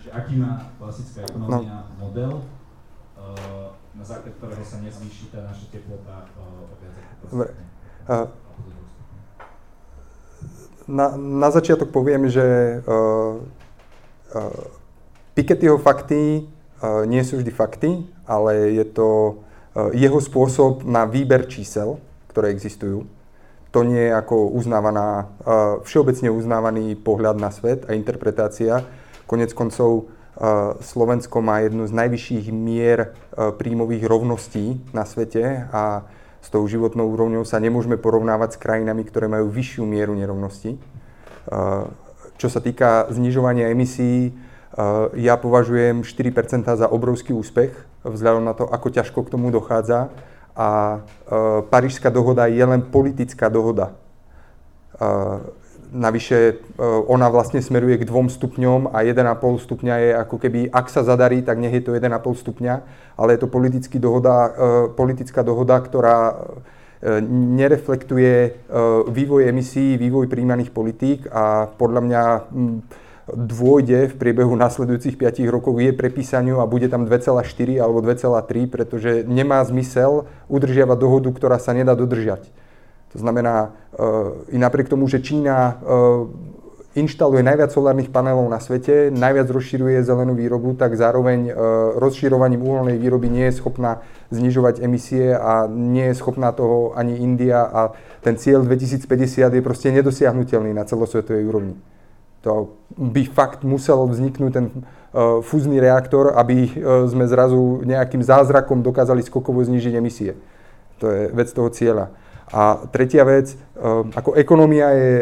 Čiže 0.00 0.10
aký 0.16 0.40
má 0.40 0.72
klasická 0.80 1.28
ekonomia 1.28 1.84
no. 1.84 2.08
model, 2.08 2.32
uh, 2.40 3.76
na 3.92 4.04
základe 4.04 4.40
ktorého 4.40 4.64
sa 4.64 4.80
nezvýši 4.80 5.28
tá 5.28 5.44
naša 5.44 5.68
teplota 5.68 6.24
uh, 6.40 6.72
o 6.72 6.74
viac 6.80 6.96
uh, 8.08 8.28
na, 10.88 11.18
na 11.18 11.48
začiatok 11.50 11.90
poviem, 11.90 12.30
že 12.30 12.80
uh, 12.86 13.42
uh, 14.32 14.64
Pikettyho 15.36 15.76
fakty 15.76 16.48
nie 17.08 17.22
sú 17.24 17.40
vždy 17.40 17.52
fakty, 17.54 17.90
ale 18.28 18.76
je 18.76 18.84
to 18.84 19.08
uh, 19.08 19.94
jeho 19.96 20.20
spôsob 20.20 20.84
na 20.84 21.08
výber 21.08 21.48
čísel, 21.48 22.00
ktoré 22.32 22.52
existujú. 22.52 23.08
To 23.72 23.80
nie 23.84 24.08
je 24.08 24.12
ako 24.12 24.52
uznávaná, 24.52 25.08
uh, 25.24 25.80
všeobecne 25.84 26.32
uznávaný 26.32 26.96
pohľad 26.96 27.40
na 27.40 27.48
svet 27.52 27.84
a 27.88 27.96
interpretácia. 27.96 28.84
Konec 29.26 29.52
koncov 29.56 30.12
Slovensko 30.84 31.40
má 31.40 31.64
jednu 31.64 31.88
z 31.88 31.96
najvyšších 31.96 32.52
mier 32.52 33.16
príjmových 33.32 34.04
rovností 34.04 34.76
na 34.92 35.08
svete 35.08 35.64
a 35.72 36.04
s 36.44 36.52
tou 36.52 36.60
životnou 36.68 37.08
úrovňou 37.08 37.48
sa 37.48 37.56
nemôžeme 37.56 37.96
porovnávať 37.96 38.52
s 38.52 38.60
krajinami, 38.60 39.00
ktoré 39.08 39.32
majú 39.32 39.48
vyššiu 39.48 39.88
mieru 39.88 40.12
nerovnosti. 40.12 40.76
Čo 42.36 42.48
sa 42.52 42.60
týka 42.60 43.08
znižovania 43.08 43.72
emisí, 43.72 44.36
ja 45.16 45.34
považujem 45.40 46.04
4% 46.04 46.68
za 46.76 46.86
obrovský 46.92 47.32
úspech, 47.32 47.72
vzhľadom 48.04 48.44
na 48.44 48.52
to, 48.52 48.68
ako 48.68 48.92
ťažko 48.92 49.24
k 49.24 49.32
tomu 49.32 49.48
dochádza. 49.48 50.12
A 50.56 51.00
Parížská 51.68 52.08
dohoda 52.08 52.48
je 52.48 52.64
len 52.64 52.80
politická 52.80 53.52
dohoda. 53.52 53.92
Navyše 55.92 56.60
ona 57.08 57.28
vlastne 57.28 57.62
smeruje 57.62 58.00
k 58.00 58.08
dvom 58.08 58.28
stupňom 58.28 58.88
a 58.92 59.04
1,5 59.04 59.36
stupňa 59.64 59.94
je 59.96 60.10
ako 60.16 60.36
keby, 60.40 60.60
ak 60.72 60.88
sa 60.88 61.04
zadarí, 61.04 61.40
tak 61.40 61.60
nech 61.60 61.72
je 61.72 61.84
to 61.84 61.92
1,5 61.92 62.10
stupňa, 62.40 62.74
ale 63.16 63.36
je 63.36 63.40
to 63.44 63.48
dohoda, 64.00 64.36
politická 64.96 65.40
dohoda, 65.44 65.80
ktorá 65.80 66.36
nereflektuje 67.30 68.66
vývoj 69.08 69.42
emisí, 69.48 70.00
vývoj 70.00 70.26
príjmaných 70.26 70.72
politík 70.72 71.28
a 71.28 71.68
podľa 71.68 72.00
mňa 72.00 72.22
dôjde 73.26 74.14
v 74.14 74.14
priebehu 74.14 74.54
nasledujúcich 74.54 75.18
5 75.18 75.42
rokov 75.50 75.74
je 75.82 75.90
prepísaniu 75.90 76.62
a 76.62 76.70
bude 76.70 76.86
tam 76.86 77.10
2,4 77.10 77.42
alebo 77.82 77.98
2,3, 77.98 78.70
pretože 78.70 79.26
nemá 79.26 79.58
zmysel 79.66 80.30
udržiavať 80.46 80.98
dohodu, 80.98 81.28
ktorá 81.34 81.58
sa 81.58 81.74
nedá 81.74 81.98
dodržať. 81.98 82.46
To 83.14 83.18
znamená, 83.18 83.74
e, 83.98 84.54
i 84.54 84.58
napriek 84.58 84.86
tomu, 84.86 85.10
že 85.10 85.18
Čína 85.18 85.56
e, 85.58 85.74
inštaluje 87.02 87.42
najviac 87.42 87.74
solárnych 87.74 88.14
panelov 88.14 88.46
na 88.46 88.62
svete, 88.62 89.10
najviac 89.10 89.50
rozširuje 89.50 90.06
zelenú 90.06 90.38
výrobu, 90.38 90.78
tak 90.78 90.94
zároveň 90.94 91.50
e, 91.50 91.52
rozširovaním 91.98 92.62
uholnej 92.62 92.94
výroby 92.94 93.26
nie 93.26 93.50
je 93.50 93.58
schopná 93.58 94.06
znižovať 94.30 94.86
emisie 94.86 95.34
a 95.34 95.66
nie 95.66 96.14
je 96.14 96.18
schopná 96.18 96.54
toho 96.54 96.94
ani 96.94 97.18
India 97.18 97.66
a 97.66 97.90
ten 98.22 98.38
cieľ 98.38 98.62
2050 98.62 99.50
je 99.50 99.62
proste 99.66 99.90
nedosiahnutelný 99.90 100.70
na 100.70 100.86
celosvetovej 100.86 101.42
úrovni. 101.42 101.74
To 102.46 102.78
by 102.94 103.26
fakt 103.26 103.66
musel 103.66 104.06
vzniknúť 104.06 104.52
ten 104.54 104.70
uh, 104.70 105.42
fúzny 105.42 105.82
reaktor, 105.82 106.38
aby 106.38 106.70
uh, 106.70 107.02
sme 107.10 107.26
zrazu 107.26 107.82
nejakým 107.82 108.22
zázrakom 108.22 108.86
dokázali 108.86 109.26
skokovo 109.26 109.66
znižiť 109.66 109.94
emisie. 109.98 110.38
To 111.02 111.10
je 111.10 111.26
vec 111.34 111.50
toho 111.50 111.66
cieľa. 111.74 112.14
A 112.54 112.86
tretia 112.94 113.26
vec, 113.26 113.50
uh, 113.50 114.06
ako 114.14 114.38
ekonomia 114.38 114.94
je 114.94 115.12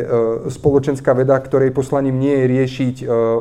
spoločenská 0.53 1.17
veda, 1.17 1.41
ktorej 1.41 1.73
poslaním 1.73 2.21
nie 2.21 2.37
je 2.37 2.51
riešiť 2.61 2.97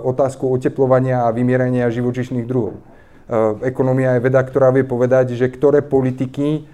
otázku 0.07 0.47
oteplovania 0.47 1.27
a 1.27 1.35
vymierania 1.35 1.91
živočišných 1.91 2.47
druhov. 2.47 2.79
Uh, 2.79 3.59
ekonomia 3.67 4.15
je 4.15 4.23
veda, 4.23 4.39
ktorá 4.47 4.71
vie 4.71 4.87
povedať, 4.87 5.35
že 5.35 5.51
ktoré 5.51 5.83
politiky 5.83 6.71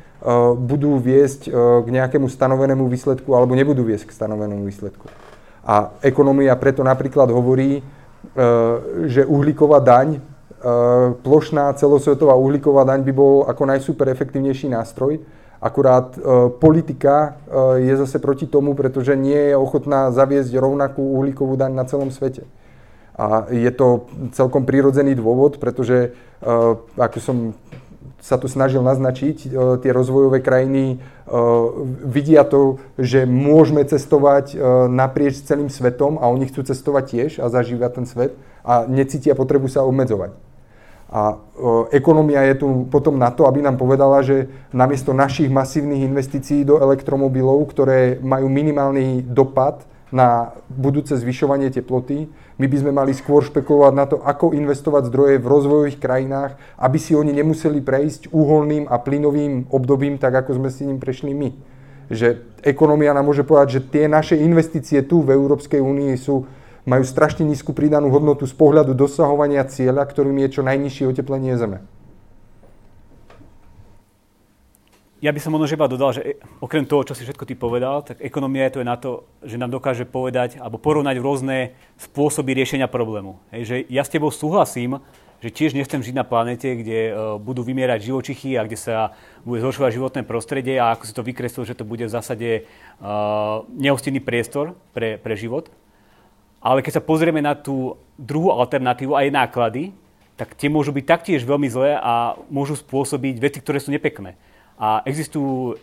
budú 0.59 0.99
viesť 0.99 1.47
k 1.79 1.87
nejakému 1.87 2.27
stanovenému 2.27 2.91
výsledku 2.91 3.31
alebo 3.31 3.55
nebudú 3.55 3.87
viesť 3.87 4.11
k 4.11 4.15
stanovenému 4.19 4.67
výsledku. 4.67 5.07
A 5.69 5.93
ekonomia 6.01 6.57
preto 6.57 6.81
napríklad 6.81 7.29
hovorí, 7.29 7.77
e, 7.77 7.81
že 9.05 9.21
uhlíková 9.21 9.77
daň, 9.77 10.17
e, 10.17 10.19
plošná 11.21 11.69
celosvetová 11.77 12.33
uhlíková 12.33 12.89
daň 12.89 13.05
by 13.05 13.13
bol 13.13 13.45
ako 13.45 13.69
najsuper 13.69 14.09
efektívnejší 14.09 14.73
nástroj, 14.73 15.21
akurát 15.61 16.17
e, 16.17 16.19
politika 16.57 17.37
je 17.77 17.93
zase 18.01 18.17
proti 18.17 18.49
tomu, 18.49 18.73
pretože 18.73 19.13
nie 19.13 19.53
je 19.53 19.55
ochotná 19.59 20.09
zaviesť 20.09 20.57
rovnakú 20.57 21.05
uhlíkovú 21.21 21.53
daň 21.53 21.77
na 21.77 21.85
celom 21.85 22.09
svete. 22.09 22.49
A 23.19 23.45
je 23.53 23.69
to 23.69 24.09
celkom 24.31 24.63
prírodzený 24.63 25.11
dôvod, 25.11 25.59
pretože, 25.59 26.15
ako 26.95 27.19
som 27.19 27.51
sa 28.19 28.35
tu 28.35 28.47
snažil 28.51 28.83
naznačiť, 28.83 29.37
e, 29.45 29.49
tie 29.79 29.91
rozvojové 29.91 30.43
krajiny 30.43 30.83
e, 30.93 30.97
vidia 32.03 32.43
to, 32.43 32.79
že 32.99 33.23
môžeme 33.23 33.83
cestovať 33.83 34.55
e, 34.55 34.57
naprieč 34.91 35.39
celým 35.43 35.71
svetom 35.71 36.19
a 36.19 36.27
oni 36.27 36.47
chcú 36.51 36.63
cestovať 36.63 37.03
tiež 37.07 37.31
a 37.39 37.51
zažívať 37.51 37.91
ten 37.95 38.05
svet 38.07 38.31
a 38.63 38.87
necítia 38.87 39.35
potrebu 39.35 39.71
sa 39.71 39.87
obmedzovať. 39.87 40.35
A 41.09 41.41
ekonomia 41.89 42.45
je 42.53 42.61
tu 42.61 42.85
potom 42.85 43.17
na 43.17 43.33
to, 43.33 43.49
aby 43.49 43.65
nám 43.65 43.81
povedala, 43.81 44.21
že 44.21 44.45
namiesto 44.69 45.09
našich 45.09 45.49
masívnych 45.49 46.05
investícií 46.05 46.61
do 46.61 46.77
elektromobilov, 46.77 47.65
ktoré 47.73 48.21
majú 48.21 48.45
minimálny 48.45 49.25
dopad 49.25 49.89
na 50.09 50.57
budúce 50.69 51.13
zvyšovanie 51.13 51.69
teploty, 51.69 52.29
my 52.59 52.65
by 52.67 52.77
sme 52.81 52.91
mali 52.91 53.13
skôr 53.15 53.45
špekulovať 53.45 53.93
na 53.95 54.05
to, 54.09 54.17
ako 54.19 54.51
investovať 54.51 55.07
zdroje 55.07 55.35
v 55.39 55.47
rozvojových 55.47 56.01
krajinách, 56.01 56.57
aby 56.81 56.97
si 56.97 57.13
oni 57.15 57.31
nemuseli 57.31 57.79
prejsť 57.79 58.33
uholným 58.33 58.89
a 58.89 58.99
plynovým 58.99 59.69
obdobím, 59.69 60.17
tak 60.17 60.43
ako 60.43 60.59
sme 60.59 60.69
si 60.73 60.83
ním 60.83 60.99
prešli 60.99 61.31
my. 61.31 61.49
Že 62.09 62.59
ekonomia 62.65 63.13
nám 63.13 63.29
môže 63.29 63.45
povedať, 63.45 63.79
že 63.79 63.85
tie 63.85 64.05
naše 64.09 64.35
investície 64.35 65.05
tu 65.05 65.21
v 65.21 65.37
Európskej 65.37 65.77
únii 65.77 66.17
sú, 66.17 66.49
majú 66.89 67.03
strašne 67.05 67.45
nízku 67.45 67.71
pridanú 67.71 68.09
hodnotu 68.09 68.49
z 68.49 68.55
pohľadu 68.57 68.97
dosahovania 68.97 69.61
cieľa, 69.69 70.09
ktorým 70.09 70.41
je 70.47 70.59
čo 70.59 70.61
najnižšie 70.65 71.05
oteplenie 71.05 71.53
Zeme. 71.53 71.98
Ja 75.19 75.35
by 75.35 75.39
som 75.43 75.51
možno 75.51 75.75
iba 75.75 75.91
dodal, 75.91 76.15
že 76.15 76.23
e, 76.23 76.31
okrem 76.63 76.87
toho, 76.87 77.03
čo 77.03 77.11
si 77.11 77.27
všetko 77.27 77.43
ty 77.43 77.51
povedal, 77.51 78.07
tak 78.07 78.23
ekonomia 78.23 78.71
je 78.71 78.79
to 78.79 78.79
je 78.79 78.87
na 78.87 78.95
to, 78.95 79.11
že 79.43 79.59
nám 79.59 79.67
dokáže 79.67 80.07
povedať 80.07 80.55
alebo 80.63 80.79
porovnať 80.79 81.19
rôzne 81.19 81.75
spôsoby 81.99 82.55
riešenia 82.55 82.87
problému. 82.87 83.35
Hej, 83.51 83.63
že 83.67 83.75
ja 83.91 84.07
s 84.07 84.11
tebou 84.15 84.31
súhlasím, 84.31 85.03
že 85.43 85.51
tiež 85.51 85.75
nechcem 85.75 85.99
žiť 85.99 86.15
na 86.15 86.23
planete, 86.23 86.71
kde 86.71 86.99
uh, 87.11 87.35
budú 87.35 87.63
vymierať 87.67 88.11
živočichy 88.11 88.55
a 88.55 88.63
kde 88.63 88.79
sa 88.79 89.15
bude 89.43 89.59
zhoršovať 89.63 89.91
životné 89.95 90.21
prostredie 90.27 90.79
a 90.79 90.95
ako 90.95 91.03
si 91.07 91.15
to 91.15 91.23
vykreslil, 91.23 91.63
že 91.63 91.75
to 91.79 91.87
bude 91.87 92.03
v 92.03 92.11
zásade 92.11 92.49
uh, 92.63 93.63
neostinný 93.71 94.19
priestor 94.19 94.75
pre, 94.91 95.15
pre 95.15 95.35
život. 95.39 95.71
Ale 96.59 96.83
keď 96.83 96.99
sa 96.99 97.03
pozrieme 97.03 97.39
na 97.39 97.55
tú 97.55 97.95
druhú 98.19 98.51
alternatívu 98.51 99.15
a 99.15 99.23
jej 99.23 99.31
náklady, 99.31 99.83
tak 100.35 100.55
tie 100.55 100.67
môžu 100.71 100.91
byť 100.91 101.05
taktiež 101.07 101.43
veľmi 101.43 101.67
zlé 101.71 101.99
a 101.99 102.35
môžu 102.51 102.75
spôsobiť 102.79 103.35
veci, 103.39 103.59
ktoré 103.63 103.79
sú 103.79 103.91
nepekné. 103.91 104.39
A 104.79 105.03
existujú 105.03 105.75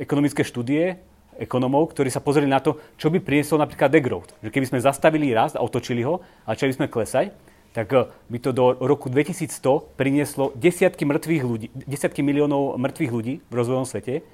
ekonomické 0.00 0.40
štúdie 0.40 0.96
ekonomov, 1.36 1.92
ktorí 1.92 2.08
sa 2.08 2.24
pozreli 2.24 2.48
na 2.48 2.64
to, 2.64 2.80
čo 2.96 3.12
by 3.12 3.20
priniesol 3.20 3.60
napríklad 3.60 3.92
degrowth. 3.92 4.32
Že 4.40 4.52
keby 4.52 4.66
sme 4.72 4.84
zastavili 4.84 5.36
rast 5.36 5.54
a 5.54 5.64
otočili 5.64 6.00
ho 6.00 6.24
a 6.48 6.56
začali 6.56 6.72
sme 6.72 6.88
klesať, 6.88 7.32
tak 7.76 7.92
eh, 7.92 8.08
by 8.08 8.38
to 8.40 8.50
do 8.56 8.72
roku 8.80 9.12
2100 9.12 10.00
prinieslo 10.00 10.56
desiatky 10.56 11.04
mŕtvych 11.04 11.44
ľudí, 11.44 11.66
desiatky 11.84 12.24
miliónov 12.24 12.80
mŕtvych 12.80 13.12
ľudí 13.12 13.34
v 13.44 13.52
rozvojom 13.52 13.84
svete 13.84 14.24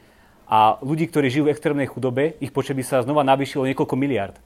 a 0.47 0.79
ľudí, 0.79 1.11
ktorí 1.11 1.27
žijú 1.27 1.51
v 1.51 1.53
extrémnej 1.55 1.91
chudobe, 1.91 2.39
ich 2.39 2.55
počet 2.55 2.79
by 2.79 2.85
sa 2.87 3.03
znova 3.03 3.27
navýšilo 3.27 3.67
niekoľko 3.67 3.99
miliard. 3.99 4.39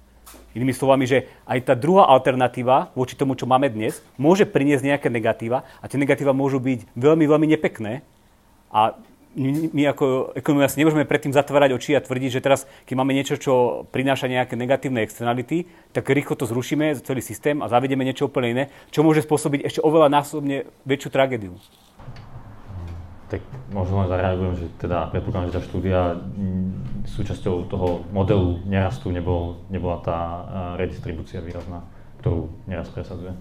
Inými 0.57 0.73
slovami, 0.73 1.05
že 1.05 1.29
aj 1.45 1.69
tá 1.69 1.75
druhá 1.77 2.09
alternatíva 2.09 2.89
voči 2.97 3.13
tomu, 3.13 3.37
čo 3.37 3.45
máme 3.45 3.69
dnes, 3.69 4.01
môže 4.17 4.49
priniesť 4.49 4.89
nejaké 4.89 5.09
negatíva 5.13 5.69
a 5.79 5.85
tie 5.85 6.01
negatíva 6.01 6.33
môžu 6.33 6.57
byť 6.59 6.97
veľmi, 6.97 7.25
veľmi 7.29 7.47
nepekné 7.53 8.01
a 8.73 8.97
my 9.37 9.83
ako 9.93 10.33
ekonomia 10.33 10.73
si 10.73 10.81
nemôžeme 10.81 11.05
predtým 11.05 11.37
zatvárať 11.37 11.77
oči 11.77 11.93
a 11.93 12.01
tvrdiť, 12.01 12.31
že 12.33 12.41
teraz, 12.41 12.65
keď 12.89 12.95
máme 12.97 13.13
niečo, 13.13 13.37
čo 13.37 13.85
prináša 13.93 14.33
nejaké 14.33 14.57
negatívne 14.57 15.05
externality, 15.05 15.69
tak 15.93 16.09
rýchlo 16.09 16.41
to 16.41 16.49
zrušíme, 16.49 16.97
celý 17.05 17.21
systém 17.21 17.61
a 17.61 17.69
zavedieme 17.69 18.01
niečo 18.01 18.33
úplne 18.33 18.49
iné, 18.57 18.65
čo 18.89 19.05
môže 19.05 19.21
spôsobiť 19.29 19.69
ešte 19.69 19.85
oveľa 19.85 20.09
násobne 20.09 20.65
väčšiu 20.89 21.11
tragédiu. 21.13 21.53
Tak 23.27 23.43
možno 23.75 24.07
len 24.07 24.09
zareagujem, 24.09 24.55
že 24.57 24.67
teda 24.79 25.11
predpokladám, 25.11 25.51
že 25.51 25.57
tá 25.59 25.63
štúdia 25.67 26.01
súčasťou 27.11 27.69
toho 27.69 28.07
modelu 28.15 28.63
nerastu 28.65 29.11
nebol, 29.13 29.61
nebola 29.69 29.99
tá 30.01 30.19
redistribúcia 30.79 31.43
výrazná, 31.43 31.85
ktorú 32.23 32.49
neraz 32.65 32.89
presadzuje. 32.89 33.35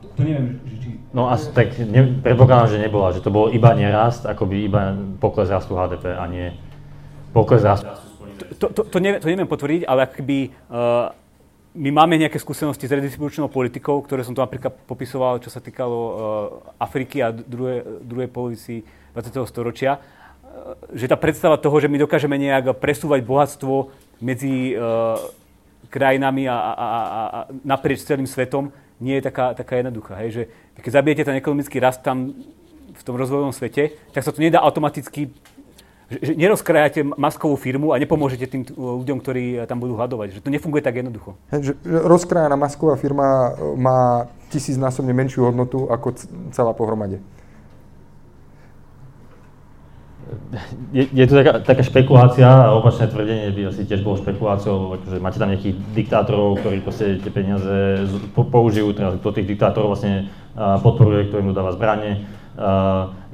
To 0.00 0.20
neviem, 0.24 0.60
že 0.64 0.74
či... 0.80 0.88
No 1.12 1.28
asi 1.28 1.52
tak 1.52 1.76
ne, 1.76 2.20
predpokladám, 2.24 2.76
že 2.76 2.78
nebola, 2.80 3.12
že 3.12 3.20
to 3.20 3.28
bol 3.28 3.52
iba 3.52 3.74
nerast, 3.76 4.24
akoby 4.24 4.64
iba 4.64 4.96
pokles 5.20 5.52
rastu 5.52 5.76
HDP 5.76 6.16
a 6.16 6.24
nie 6.30 6.56
pokles 7.36 7.62
rastu. 7.62 7.88
To, 8.58 8.72
to, 8.72 8.82
to, 8.88 8.96
neviem, 8.98 9.20
to 9.20 9.28
neviem 9.28 9.48
potvrdiť, 9.48 9.84
ale 9.84 10.08
akby 10.08 10.38
uh, 10.72 11.12
my 11.76 11.90
máme 11.94 12.18
nejaké 12.18 12.40
skúsenosti 12.40 12.88
s 12.88 12.92
redistribučnou 12.92 13.46
politikou, 13.46 14.02
ktoré 14.02 14.26
som 14.26 14.34
tu 14.34 14.42
napríklad 14.42 14.74
popisoval, 14.88 15.38
čo 15.38 15.52
sa 15.52 15.62
týkalo 15.62 15.98
uh, 15.98 16.14
Afriky 16.80 17.22
a 17.22 17.30
druhej, 17.30 18.02
druhej 18.02 18.28
polovici 18.32 18.82
20. 19.14 19.44
storočia, 19.46 20.00
uh, 20.00 20.74
že 20.96 21.06
tá 21.06 21.14
predstava 21.14 21.60
toho, 21.60 21.76
že 21.78 21.86
my 21.86 22.00
dokážeme 22.00 22.34
nejak 22.34 22.74
presúvať 22.80 23.22
bohatstvo 23.22 23.92
medzi 24.18 24.74
uh, 24.74 25.20
krajinami 25.90 26.46
a, 26.50 26.56
a, 26.56 26.72
a, 26.74 26.98
a 26.98 27.38
naprieč 27.62 28.02
celým 28.02 28.26
svetom, 28.26 28.74
nie 29.00 29.18
je 29.18 29.22
taká, 29.24 29.56
taká 29.56 29.80
jednoduchá. 29.80 30.14
Hej? 30.22 30.30
Že 30.30 30.42
keď 30.84 30.92
zabijete 30.92 31.22
ten 31.24 31.36
ekonomický 31.40 31.76
rast 31.80 32.04
tam 32.04 32.36
v 32.90 33.02
tom 33.02 33.16
rozvojovom 33.16 33.56
svete, 33.56 33.96
tak 34.12 34.22
sa 34.22 34.32
to 34.32 34.44
nedá 34.44 34.60
automaticky 34.60 35.32
že 36.10 36.34
nerozkrajate 36.34 37.06
maskovú 37.14 37.54
firmu 37.54 37.94
a 37.94 38.02
nepomôžete 38.02 38.50
tým 38.50 38.62
ľuďom, 38.74 39.22
ktorí 39.22 39.62
tam 39.70 39.78
budú 39.78 39.94
hľadovať. 39.94 40.34
Že 40.34 40.40
to 40.42 40.50
nefunguje 40.50 40.82
tak 40.82 40.98
jednoducho. 40.98 41.38
Že 41.54 41.78
rozkrajaná 41.86 42.58
masková 42.58 42.98
firma 42.98 43.54
e, 43.54 43.78
má 43.78 44.26
tisícnásobne 44.50 45.14
menšiu 45.14 45.46
hodnotu 45.46 45.86
ako 45.86 46.18
celá 46.50 46.74
pohromade. 46.74 47.22
je, 50.96 51.06
je 51.12 51.24
tu 51.26 51.34
taká, 51.34 51.62
taká 51.62 51.82
špekulácia 51.82 52.46
a 52.46 52.74
opačné 52.74 53.06
tvrdenie 53.06 53.50
by 53.54 53.70
asi 53.70 53.86
tiež 53.86 54.02
bolo 54.02 54.18
špekuláciou, 54.18 54.98
akože 54.98 55.22
máte 55.22 55.38
tam 55.38 55.50
nejakých 55.50 55.76
diktátorov, 55.94 56.60
ktorí 56.62 56.82
proste 56.82 57.18
tie 57.22 57.32
peniaze 57.32 58.06
použijú, 58.34 58.92
teda 58.92 59.18
to 59.18 59.30
tých 59.34 59.50
diktátorov 59.50 59.94
vlastne 59.96 60.30
podporuje, 60.56 61.30
ktorým 61.30 61.50
dodáva 61.50 61.74
zbranie. 61.74 62.26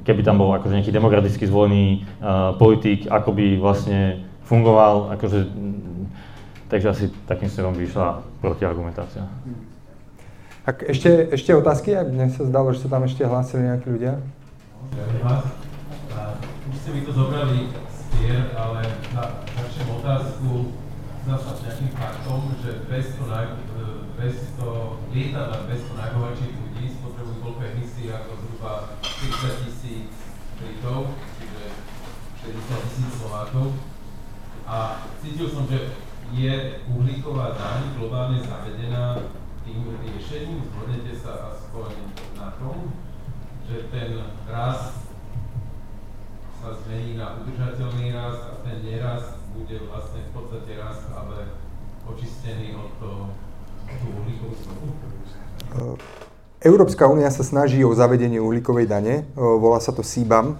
Keby 0.05 0.21
tam 0.23 0.39
bol 0.39 0.55
akože 0.55 0.79
nejaký 0.79 0.93
demokraticky 0.93 1.43
zvolený 1.49 2.07
politik, 2.55 3.09
ako 3.11 3.35
by 3.35 3.45
vlastne 3.59 4.23
fungoval, 4.47 5.11
akože, 5.19 5.39
takže 6.71 6.87
asi 6.87 7.05
takým 7.27 7.51
smerom 7.51 7.75
by 7.75 7.83
išla 7.83 8.23
protiargumentácia. 8.39 9.27
Tak 10.67 10.83
ešte, 10.83 11.31
ešte 11.31 11.55
otázky, 11.55 11.95
ak 11.95 12.11
mne 12.11 12.27
sa 12.27 12.43
zdalo, 12.43 12.75
že 12.75 12.83
sa 12.83 12.91
tam 12.91 13.07
ešte 13.07 13.23
hlásili 13.23 13.71
nejakí 13.71 13.87
ľudia. 13.87 14.19
Už 16.67 16.75
ste 16.83 16.91
mi 16.91 17.01
to 17.07 17.15
zobrali 17.15 17.71
stier, 17.87 18.51
ale 18.51 18.83
na, 19.15 19.39
začnem 19.55 19.87
otázku 19.87 20.75
zase 21.23 21.63
nejakým 21.63 21.91
faktom, 21.95 22.59
že 22.59 22.83
bez 22.91 23.15
toho 24.59 24.99
200 25.07 25.15
lietadla, 25.15 25.63
200 25.63 25.95
najbohatších 25.95 26.53
ľudí 26.59 26.83
spotrebujú 26.91 27.39
toľko 27.39 27.61
emisí 27.71 28.11
ako 28.11 28.31
zhruba 28.43 28.99
30 28.99 29.63
tisíc 29.63 30.11
Britov, 30.59 31.15
čiže 31.39 31.63
60 32.51 32.83
tisíc 32.91 33.11
Slovákov. 33.15 33.71
A 34.67 35.07
cítil 35.23 35.47
som, 35.47 35.71
že 35.71 35.95
je 36.35 36.83
uhlíková 36.91 37.55
daň 37.55 37.95
globálne 37.95 38.43
zavedená 38.43 39.23
tým 39.63 39.87
riešením, 40.03 40.67
zhodnete 40.67 41.15
sa 41.15 41.55
aspoň 41.55 42.11
na 42.35 42.51
tom, 42.59 42.91
že 43.71 43.87
ten 43.87 44.19
rast 44.51 45.06
sa 46.57 46.73
zmení 46.85 47.17
na 47.17 47.37
udržateľný 47.41 48.13
rast 48.17 48.43
a 48.49 48.53
ten 48.65 48.81
nerast 48.81 49.37
bude 49.53 49.77
vlastne 49.89 50.25
v 50.25 50.31
podstate 50.33 50.71
rast, 50.77 51.05
ale 51.13 51.53
očistený 52.09 52.73
od 52.77 52.91
toho, 52.97 53.21
tú 53.87 54.07
uhlíkovú 54.11 54.55
stopu? 54.57 54.85
Európska 56.57 57.05
únia 57.05 57.29
sa 57.29 57.45
snaží 57.45 57.85
o 57.85 57.93
zavedenie 57.93 58.41
uhlíkovej 58.41 58.89
dane, 58.89 59.29
volá 59.37 59.77
sa 59.77 59.93
to 59.93 60.01
CBAM 60.01 60.57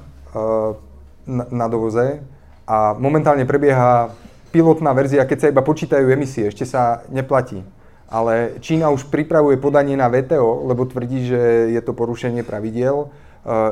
na 1.27 1.67
dovoze 1.67 2.21
a 2.69 2.93
momentálne 2.95 3.43
prebieha 3.43 4.13
pilotná 4.53 4.93
verzia, 4.93 5.25
keď 5.25 5.37
sa 5.41 5.51
iba 5.51 5.65
počítajú 5.65 6.07
emisie, 6.07 6.53
ešte 6.53 6.63
sa 6.63 7.03
neplatí. 7.11 7.65
Ale 8.07 8.55
Čína 8.63 8.87
už 8.87 9.11
pripravuje 9.11 9.59
podanie 9.59 9.99
na 9.99 10.07
VTO, 10.07 10.63
lebo 10.63 10.87
tvrdí, 10.87 11.27
že 11.27 11.73
je 11.75 11.81
to 11.83 11.91
porušenie 11.91 12.39
pravidiel. 12.47 13.11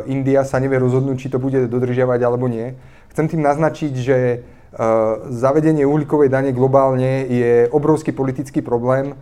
India 0.07 0.47
sa 0.47 0.64
nevie 0.64 0.80
rozhodnúť, 0.80 1.18
či 1.19 1.31
to 1.31 1.38
bude 1.38 1.68
dodržiavať 1.68 2.19
alebo 2.23 2.47
nie. 2.47 2.76
Chcem 3.11 3.27
tým 3.27 3.43
naznačiť, 3.43 3.93
že 3.95 4.18
zavedenie 5.31 5.84
uhlíkovej 5.84 6.31
dane 6.31 6.52
globálne 6.56 7.27
je 7.27 7.68
obrovský 7.72 8.11
politický 8.15 8.64
problém, 8.64 9.15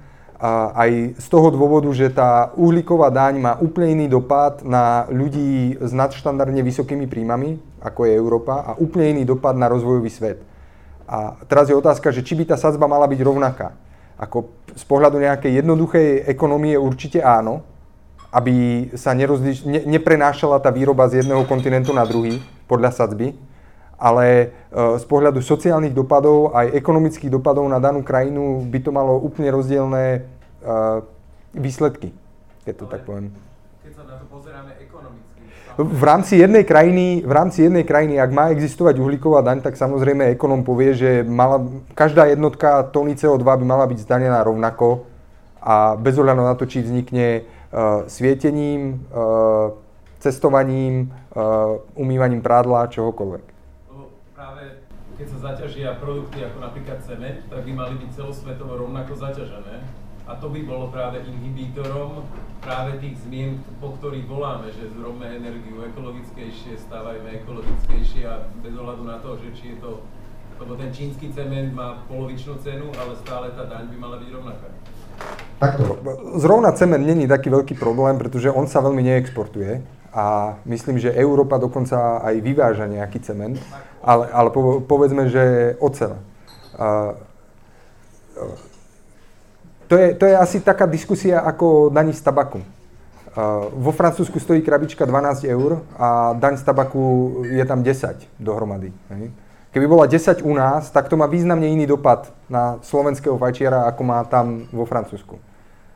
aj 0.73 1.15
z 1.23 1.27
toho 1.31 1.55
dôvodu, 1.55 1.87
že 1.95 2.11
tá 2.11 2.51
uhlíková 2.59 3.07
daň 3.07 3.39
má 3.39 3.53
úplne 3.63 3.95
iný 3.95 4.11
dopad 4.11 4.59
na 4.67 5.07
ľudí 5.07 5.79
s 5.79 5.95
nadštandardne 5.95 6.59
vysokými 6.59 7.07
príjmami, 7.07 7.63
ako 7.79 8.09
je 8.09 8.13
Európa, 8.17 8.59
a 8.59 8.71
úplne 8.75 9.15
iný 9.15 9.23
dopad 9.23 9.55
na 9.55 9.71
rozvojový 9.71 10.11
svet. 10.11 10.43
A 11.07 11.39
teraz 11.47 11.71
je 11.71 11.79
otázka, 11.79 12.11
že 12.11 12.27
či 12.27 12.35
by 12.35 12.43
tá 12.49 12.57
sadzba 12.59 12.91
mala 12.91 13.07
byť 13.07 13.19
rovnaká. 13.23 13.71
Ako 14.19 14.51
z 14.75 14.83
pohľadu 14.83 15.21
nejakej 15.23 15.63
jednoduchej 15.63 16.27
ekonomie 16.27 16.75
určite 16.75 17.23
áno, 17.23 17.63
aby 18.33 18.89
sa 18.97 19.13
nerozliš- 19.13 19.61
ne- 19.61 19.85
neprenášala 19.85 20.57
tá 20.57 20.73
výroba 20.73 21.05
z 21.05 21.21
jedného 21.21 21.45
kontinentu 21.45 21.93
na 21.93 22.01
druhý 22.01 22.41
podľa 22.65 22.89
sadzby, 22.89 23.37
ale 24.01 24.25
e, 24.27 24.45
z 24.97 25.05
pohľadu 25.05 25.37
sociálnych 25.45 25.93
dopadov 25.93 26.57
aj 26.57 26.73
ekonomických 26.73 27.29
dopadov 27.29 27.69
na 27.69 27.77
danú 27.77 28.01
krajinu 28.01 28.65
by 28.65 28.79
to 28.81 28.89
malo 28.89 29.21
úplne 29.21 29.53
rozdielne 29.53 30.03
e, 30.17 30.19
výsledky, 31.53 32.09
keď 32.65 32.73
to 32.73 32.85
ale 32.89 32.93
tak 32.97 33.01
poviem. 33.05 33.25
Keď 33.85 33.91
sa 33.93 34.03
na 34.09 34.17
to 34.17 34.25
pozeráme 34.33 34.73
ekonomicky. 34.81 35.41
V 35.73 36.03
rámci 36.05 36.33
jednej 36.41 36.65
krajiny, 36.65 37.21
v 37.21 37.33
rámci 37.33 37.65
jednej 37.69 37.85
krajiny, 37.85 38.17
ak 38.17 38.29
má 38.33 38.49
existovať 38.49 38.97
uhlíková 38.97 39.45
daň, 39.45 39.61
tak 39.61 39.77
samozrejme 39.77 40.33
ekonom 40.33 40.65
povie, 40.65 40.97
že 40.97 41.09
mala, 41.21 41.61
každá 41.93 42.29
jednotka 42.29 42.89
tóny 42.89 43.13
CO2 43.13 43.45
by 43.45 43.65
mala 43.65 43.85
byť 43.85 44.05
zdanená 44.05 44.41
rovnako 44.41 45.05
a 45.61 45.95
bez 45.97 46.17
ohľadu 46.17 46.41
na 46.43 46.53
to, 46.57 46.65
či 46.65 46.81
vznikne 46.83 47.47
svietením, 48.05 49.09
uh, 49.09 49.73
cestovaním, 50.21 51.09
uh, 51.33 51.81
umývaním 51.97 52.45
prádla, 52.45 52.87
čohokoľvek 52.93 53.53
keď 55.23 55.39
sa 55.39 55.55
zaťažia 55.55 56.01
produkty 56.01 56.41
ako 56.43 56.57
napríklad 56.59 56.99
cement, 57.05 57.39
tak 57.47 57.61
by 57.63 57.71
mali 57.71 57.95
byť 58.01 58.09
celosvetovo 58.11 58.75
rovnako 58.75 59.13
zaťažené. 59.13 59.79
A 60.27 60.35
to 60.39 60.51
by 60.51 60.67
bolo 60.67 60.91
práve 60.91 61.23
inhibítorom 61.23 62.27
práve 62.63 62.95
tých 63.03 63.19
zmien, 63.27 63.59
po 63.83 63.95
ktorých 63.99 64.23
voláme, 64.23 64.71
že 64.71 64.87
zrobme 64.95 65.27
energiu 65.27 65.83
ekologickejšie, 65.83 66.79
stávajme 66.79 67.43
ekologickejšie 67.43 68.23
a 68.23 68.47
bez 68.63 68.71
ohľadu 68.71 69.03
na 69.03 69.19
to, 69.19 69.35
že 69.43 69.51
či 69.51 69.65
je 69.75 69.77
to, 69.83 69.99
lebo 70.63 70.79
ten 70.79 70.91
čínsky 70.95 71.27
cement 71.35 71.75
má 71.75 72.03
polovičnú 72.07 72.55
cenu, 72.63 72.87
ale 72.95 73.19
stále 73.19 73.51
tá 73.51 73.67
daň 73.67 73.91
by 73.91 73.97
mala 73.99 74.15
byť 74.19 74.29
rovnaká. 74.31 74.67
Takto, 75.63 75.83
zrovna 76.43 76.75
cement 76.75 76.99
není 76.99 77.23
taký 77.23 77.47
veľký 77.47 77.79
problém, 77.79 78.19
pretože 78.19 78.51
on 78.51 78.67
sa 78.67 78.83
veľmi 78.83 78.99
neexportuje 78.99 79.79
a 80.11 80.59
myslím, 80.67 80.99
že 80.99 81.15
Európa 81.15 81.55
dokonca 81.55 82.19
aj 82.19 82.35
vyváža 82.43 82.91
nejaký 82.91 83.23
cement 83.23 83.55
ale, 84.03 84.27
ale 84.29 84.49
povedzme, 84.83 85.31
že 85.31 85.75
ocel. 85.79 86.19
Uh, 86.75 87.15
to, 89.87 89.95
je, 89.95 90.07
to 90.19 90.25
je 90.27 90.35
asi 90.35 90.59
taká 90.59 90.83
diskusia 90.83 91.39
ako 91.39 91.87
daň 91.87 92.11
z 92.11 92.21
tabaku. 92.21 92.59
Uh, 92.59 93.71
vo 93.73 93.95
Francúzsku 93.95 94.37
stojí 94.37 94.61
krabička 94.61 95.07
12 95.07 95.47
eur 95.47 95.81
a 95.95 96.35
daň 96.35 96.59
z 96.59 96.63
tabaku 96.67 97.03
je 97.47 97.63
tam 97.65 97.81
10 97.81 98.27
dohromady. 98.37 98.91
Hej. 99.09 99.31
Keby 99.73 99.89
bola 99.89 100.05
10 100.05 100.45
u 100.45 100.53
nás, 100.53 100.91
tak 100.93 101.09
to 101.09 101.17
má 101.17 101.25
významne 101.25 101.65
iný 101.65 101.89
dopad 101.89 102.29
na 102.45 102.77
slovenského 102.85 103.39
fajčiara, 103.41 103.89
ako 103.89 104.01
má 104.05 104.21
tam 104.27 104.69
vo 104.69 104.85
Francúzsku. 104.85 105.39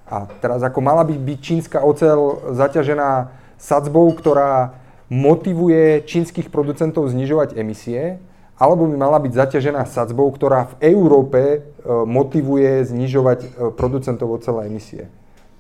A 0.07 0.23
teraz 0.39 0.63
ako 0.63 0.79
mala 0.79 1.03
by 1.03 1.15
byť 1.19 1.39
čínska 1.43 1.83
ocel 1.83 2.39
zaťažená 2.55 3.31
sadzbou, 3.59 4.07
ktorá 4.15 4.79
motivuje 5.11 6.03
čínskych 6.03 6.47
producentov 6.51 7.11
znižovať 7.11 7.59
emisie, 7.59 8.19
alebo 8.57 8.89
by 8.89 8.95
mala 8.97 9.21
byť 9.21 9.33
zaťažená 9.33 9.85
sadzbou, 9.85 10.27
ktorá 10.33 10.73
v 10.73 10.97
Európe 10.97 11.41
e, 11.41 11.59
motivuje 11.87 12.89
znižovať 12.89 13.39
e, 13.43 13.47
producentov 13.77 14.33
celé 14.41 14.67
emisie. 14.67 15.11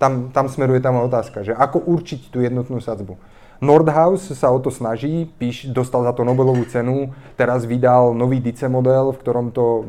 Tam, 0.01 0.33
tam 0.33 0.49
smeruje 0.49 0.81
tam 0.81 0.97
otázka, 1.05 1.45
že 1.45 1.53
ako 1.53 1.85
určiť 1.85 2.33
tú 2.33 2.41
jednotnú 2.41 2.81
sadzbu. 2.81 3.17
Nordhaus 3.57 4.21
sa 4.37 4.53
o 4.53 4.61
to 4.61 4.69
snaží, 4.69 5.25
píš, 5.41 5.65
dostal 5.73 6.05
za 6.05 6.13
to 6.13 6.21
Nobelovú 6.21 6.61
cenu, 6.69 7.13
teraz 7.33 7.65
vydal 7.65 8.13
nový 8.13 8.37
DICE 8.37 8.69
model, 8.69 9.13
v 9.13 9.21
ktorom 9.21 9.47
to 9.49 9.65
e, 9.65 9.83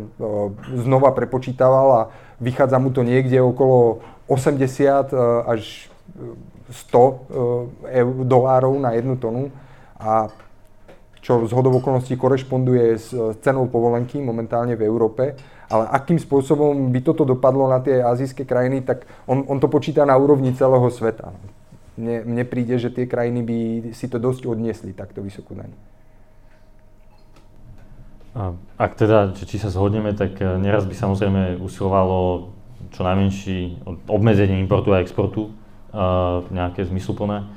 znova 0.85 1.13
prepočítaval 1.13 1.89
a 1.93 2.09
vychádza 2.41 2.77
mu 2.81 2.93
to 2.93 3.05
niekde 3.05 3.41
okolo 3.41 4.01
80 4.29 5.17
až 5.49 5.89
100 6.69 7.89
eur, 7.89 8.13
dolárov 8.29 8.77
na 8.77 8.93
jednu 8.93 9.17
tonu 9.17 9.49
a 9.97 10.29
čo 11.19 11.45
z 11.45 11.53
hodov 11.53 11.83
okolností 11.83 12.15
korešponduje 12.17 12.87
s 12.97 13.11
cenou 13.45 13.67
povolenky 13.69 14.23
momentálne 14.23 14.79
v 14.79 14.87
Európe. 14.87 15.37
Ale 15.69 15.85
akým 15.93 16.17
spôsobom 16.17 16.89
by 16.89 17.01
toto 17.05 17.29
dopadlo 17.29 17.69
na 17.69 17.85
tie 17.85 18.01
azijské 18.01 18.49
krajiny, 18.49 18.81
tak 18.81 19.05
on, 19.29 19.45
on 19.45 19.61
to 19.61 19.69
počíta 19.69 20.09
na 20.09 20.17
úrovni 20.17 20.57
celého 20.57 20.89
sveta. 20.89 21.37
Mne, 22.01 22.25
mne 22.25 22.45
príde, 22.49 22.81
že 22.81 22.89
tie 22.89 23.05
krajiny 23.05 23.45
by 23.45 23.59
si 23.93 24.09
to 24.09 24.17
dosť 24.17 24.49
odniesli, 24.49 24.97
takto 24.97 25.21
vysokú 25.21 25.53
daň. 25.53 25.69
Ak 28.79 28.95
teda, 28.95 29.35
či 29.35 29.59
sa 29.59 29.69
zhodneme, 29.69 30.15
tak 30.15 30.39
eh, 30.39 30.57
neraz 30.57 30.87
by 30.87 30.95
samozrejme 30.95 31.59
usilovalo 31.59 32.55
čo 32.93 33.01
najmenší 33.05 33.85
obmedzenie 34.09 34.59
importu 34.61 34.93
a 34.93 35.03
exportu 35.03 35.53
nejaké 36.53 36.85
zmysluplné. 36.85 37.49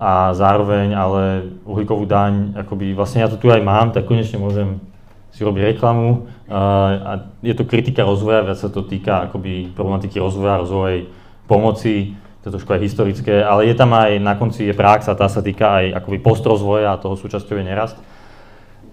A 0.00 0.32
zároveň 0.32 0.96
ale 0.96 1.52
uhlíkovú 1.68 2.08
daň, 2.08 2.56
akoby 2.56 2.96
vlastne 2.96 3.20
ja 3.20 3.28
to 3.28 3.36
tu 3.36 3.52
aj 3.52 3.60
mám, 3.60 3.92
tak 3.92 4.08
konečne 4.08 4.40
môžem 4.40 4.80
si 5.28 5.44
robiť 5.44 5.76
reklamu. 5.76 6.26
A 6.48 7.28
je 7.44 7.52
to 7.52 7.68
kritika 7.68 8.02
rozvoja, 8.02 8.42
viac 8.42 8.56
sa 8.56 8.72
to 8.72 8.80
týka 8.82 9.28
akoby 9.28 9.70
problematiky 9.76 10.16
rozvoja, 10.16 10.64
rozvojej 10.64 11.06
pomoci, 11.44 12.16
to 12.40 12.48
je 12.48 12.56
trošku 12.56 12.72
aj 12.72 12.80
historické, 12.80 13.44
ale 13.44 13.68
je 13.68 13.76
tam 13.76 13.92
aj 13.92 14.16
na 14.16 14.32
konci 14.40 14.64
je 14.64 14.72
prax 14.72 15.12
a 15.12 15.18
tá 15.18 15.28
sa 15.28 15.44
týka 15.44 15.84
aj 15.84 16.00
akoby 16.00 16.18
postrozvoja 16.24 16.96
a 16.96 17.00
toho 17.00 17.12
súčasťou 17.12 17.60
nerast. 17.60 18.00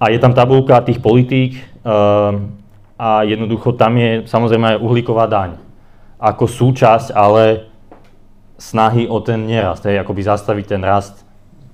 A 0.03 0.11
je 0.11 0.19
tam 0.19 0.35
tabulka 0.35 0.83
tých 0.83 0.99
politík 0.99 1.55
a 2.97 3.21
jednoducho 3.23 3.77
tam 3.77 3.93
je 3.97 4.25
samozrejme 4.25 4.75
aj 4.75 4.81
uhlíková 4.81 5.29
daň 5.29 5.61
ako 6.17 6.49
súčasť, 6.49 7.13
ale 7.13 7.69
snahy 8.57 9.05
o 9.05 9.21
ten 9.21 9.45
nerast, 9.45 9.85
hej, 9.85 10.01
akoby 10.01 10.21
zastaviť 10.25 10.65
ten 10.65 10.81
rast 10.81 11.21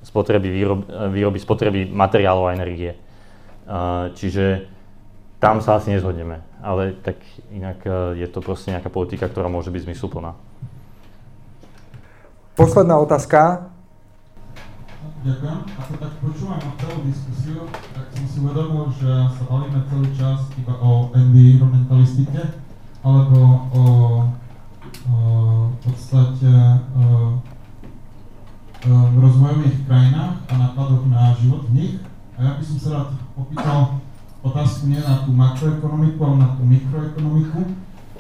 spotreby 0.03 0.51
výrob, 0.51 0.83
výroby, 1.15 1.39
spotreby 1.39 1.87
materiálov 1.87 2.51
a 2.51 2.55
energie. 2.55 2.91
Uh, 3.63 4.11
čiže 4.19 4.67
tam 5.39 5.63
sa 5.63 5.79
asi 5.79 5.95
nezhodneme, 5.95 6.43
ale 6.59 6.99
tak 6.99 7.23
inak 7.55 7.79
uh, 7.87 8.11
je 8.11 8.27
to 8.27 8.43
proste 8.43 8.75
nejaká 8.75 8.91
politika, 8.91 9.31
ktorá 9.31 9.47
môže 9.47 9.71
byť 9.71 9.87
zmysluplná. 9.87 10.35
Posledná 12.59 12.99
otázka. 12.99 13.72
Ďakujem. 15.23 15.59
Ako 15.79 15.93
tak 16.03 16.13
počúvam 16.19 16.59
celú 16.75 17.07
diskusiu, 17.07 17.63
tak 17.95 18.11
som 18.11 18.27
si 18.27 18.43
uvedomil, 18.43 18.91
že 18.91 19.07
sa 19.07 19.43
bavíme 19.47 19.79
celý 19.87 20.11
čas 20.11 20.51
iba 20.59 20.75
o 20.83 21.15
environmentalistike, 21.15 22.59
alebo 22.99 23.39
o 23.71 23.83
v 25.03 25.75
podstate 25.79 26.51
v 28.83 29.15
rozvojových 29.15 29.87
krajinách 29.87 30.43
a 30.43 30.53
nákladoch 30.59 31.07
na 31.07 31.31
život 31.39 31.71
v 31.71 31.75
nich. 31.75 31.95
A 32.35 32.43
ja 32.43 32.51
by 32.59 32.63
som 32.67 32.77
sa 32.83 32.89
rád 32.91 33.09
opýtal 33.39 34.03
otázku 34.43 34.91
nie 34.91 34.99
na 34.99 35.23
tú 35.23 35.31
makroekonomiku, 35.31 36.19
ale 36.19 36.35
na 36.35 36.49
tú 36.59 36.67
mikroekonomiku. 36.67 37.61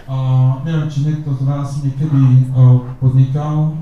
A 0.07 0.15
neviem, 0.63 0.87
či 0.87 1.03
niekto 1.03 1.35
z 1.35 1.43
vás 1.43 1.83
niekedy 1.83 2.47
uh, 2.55 2.79
podnikal, 3.03 3.75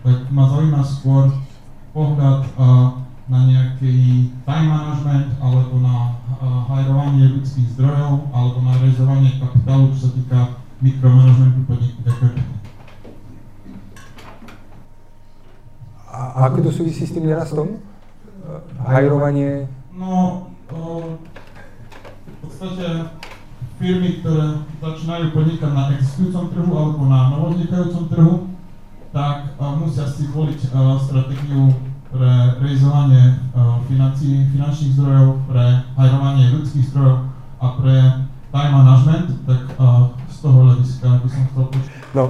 tak 0.00 0.24
ma 0.32 0.48
zaujíma 0.48 0.80
skôr 0.80 1.28
pohľad 1.90 2.46
na 3.30 3.40
nejaký 3.46 3.94
time 4.42 4.66
management 4.66 5.38
alebo 5.38 5.78
na 5.78 6.18
hajrovanie 6.70 7.38
ľudských 7.38 7.78
zdrojov 7.78 8.30
alebo 8.34 8.58
na 8.66 8.72
realizovanie 8.78 9.38
kapitálu, 9.38 9.94
čo 9.94 9.98
sa 10.06 10.10
týka 10.14 10.38
mikromanagementu 10.82 11.60
podniku. 11.68 11.98
Ďakujem. 12.02 12.36
A 16.10 16.50
ako 16.50 16.58
to 16.66 16.70
súvisí 16.74 17.06
s 17.06 17.14
tým 17.14 17.30
nerastom? 17.30 17.78
Hajrovanie? 18.82 19.70
No, 19.94 20.48
uh, 20.74 21.14
v 22.26 22.36
podstate 22.42 23.14
firmy, 23.78 24.20
ktoré 24.20 24.66
začínajú 24.82 25.32
podnikať 25.32 25.70
na 25.70 25.94
existujúcom 25.94 26.44
trhu 26.50 26.72
alebo 26.74 27.02
na 27.06 27.20
novovznikajúcom 27.30 28.04
trhu, 28.10 28.34
tak 29.10 29.58
musia 29.58 30.06
si 30.06 30.30
voliť 30.30 30.70
uh, 30.70 30.94
stratégiu 31.02 31.74
pre 32.10 32.32
realizovanie 32.62 33.38
uh, 33.54 33.82
financí, 33.86 34.46
finančných 34.54 34.94
zdrojov, 34.98 35.28
pre 35.50 35.64
hajrovanie 35.98 36.54
ľudských 36.54 36.86
zdrojov 36.94 37.18
a 37.58 37.66
pre 37.78 37.96
time 38.50 38.72
management, 38.74 39.28
tak 39.46 39.62
uh, 39.78 40.10
z 40.30 40.36
toho 40.42 40.56
hľadiska 40.66 41.06
by 41.06 41.28
som 41.28 41.42
chcel 41.50 41.64
počuť. 41.68 41.84
No, 42.10 42.22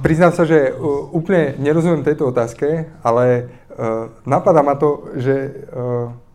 priznám 0.00 0.32
sa, 0.32 0.48
že 0.48 0.72
úplne 1.12 1.52
nerozumiem 1.60 2.00
tejto 2.00 2.32
otázke, 2.32 2.88
ale 3.04 3.52
napadá 4.24 4.64
ma 4.64 4.72
to, 4.72 5.12
že 5.20 5.52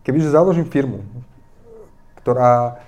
kebyže 0.06 0.30
založím 0.30 0.70
firmu, 0.70 1.02
ktorá 2.22 2.78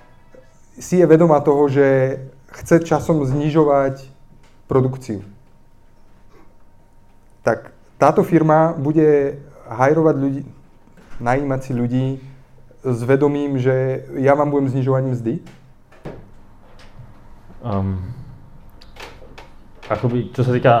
si 0.79 1.03
je 1.03 1.05
vedomá 1.09 1.43
toho, 1.43 1.67
že 1.67 2.19
chce 2.55 2.87
časom 2.87 3.27
znižovať 3.27 4.07
produkciu. 4.71 5.27
Tak 7.45 7.69
táto 8.01 8.25
firma 8.25 8.73
bude 8.73 9.37
hajrovať 9.69 10.15
ľudí, 10.17 10.41
najímať 11.21 11.59
si 11.61 11.71
ľudí 11.77 12.05
s 12.81 12.99
vedomím, 13.05 13.61
že 13.61 14.01
ja 14.17 14.33
vám 14.33 14.49
budem 14.49 14.73
znižovať 14.73 15.03
mzdy? 15.13 15.33
Um, 17.61 18.01
akoby, 19.85 20.33
čo 20.33 20.41
sa 20.41 20.57
týka 20.57 20.73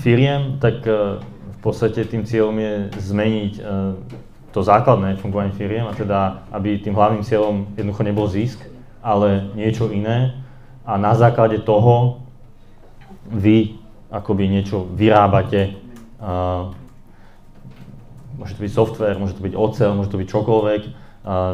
firiem, 0.00 0.56
tak 0.56 0.80
uh, 0.88 1.20
v 1.20 1.58
podstate 1.60 2.08
tým 2.08 2.24
cieľom 2.24 2.56
je 2.56 2.72
zmeniť 3.00 3.52
uh, 3.60 3.92
to 4.52 4.64
základné 4.64 5.20
fungovanie 5.20 5.52
firiem 5.52 5.84
a 5.84 5.92
teda, 5.92 6.48
aby 6.56 6.80
tým 6.80 6.96
hlavným 6.96 7.24
cieľom 7.24 7.68
jednoducho 7.76 8.02
nebol 8.08 8.24
zisk, 8.32 8.64
ale 9.04 9.52
niečo 9.52 9.92
iné 9.92 10.40
a 10.88 10.96
na 10.96 11.12
základe 11.12 11.60
toho 11.68 12.24
vy 13.28 13.76
akoby 14.08 14.48
niečo 14.48 14.88
vyrábate. 14.96 15.76
Môže 18.38 18.54
to 18.54 18.62
byť 18.62 18.72
software, 18.74 19.18
môže 19.18 19.34
to 19.34 19.42
byť 19.42 19.54
ocel, 19.54 19.94
môže 19.94 20.10
to 20.10 20.18
byť 20.18 20.28
čokoľvek. 20.30 20.82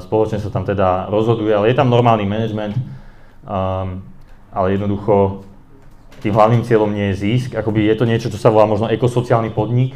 Spoločne 0.05 0.39
sa 0.39 0.53
tam 0.53 0.69
teda 0.69 1.09
rozhoduje, 1.09 1.53
ale 1.53 1.73
je 1.73 1.77
tam 1.77 1.89
normálny 1.89 2.29
management, 2.29 2.77
ale 4.53 4.67
jednoducho 4.73 5.45
tým 6.21 6.33
hlavným 6.33 6.65
cieľom 6.65 6.89
nie 6.93 7.13
je 7.13 7.21
zisk. 7.21 7.57
Akoby 7.57 7.85
je 7.85 7.97
to 7.97 8.09
niečo, 8.09 8.33
čo 8.33 8.41
sa 8.41 8.49
volá 8.49 8.65
možno 8.65 8.89
ekosociálny 8.89 9.53
podnik 9.53 9.93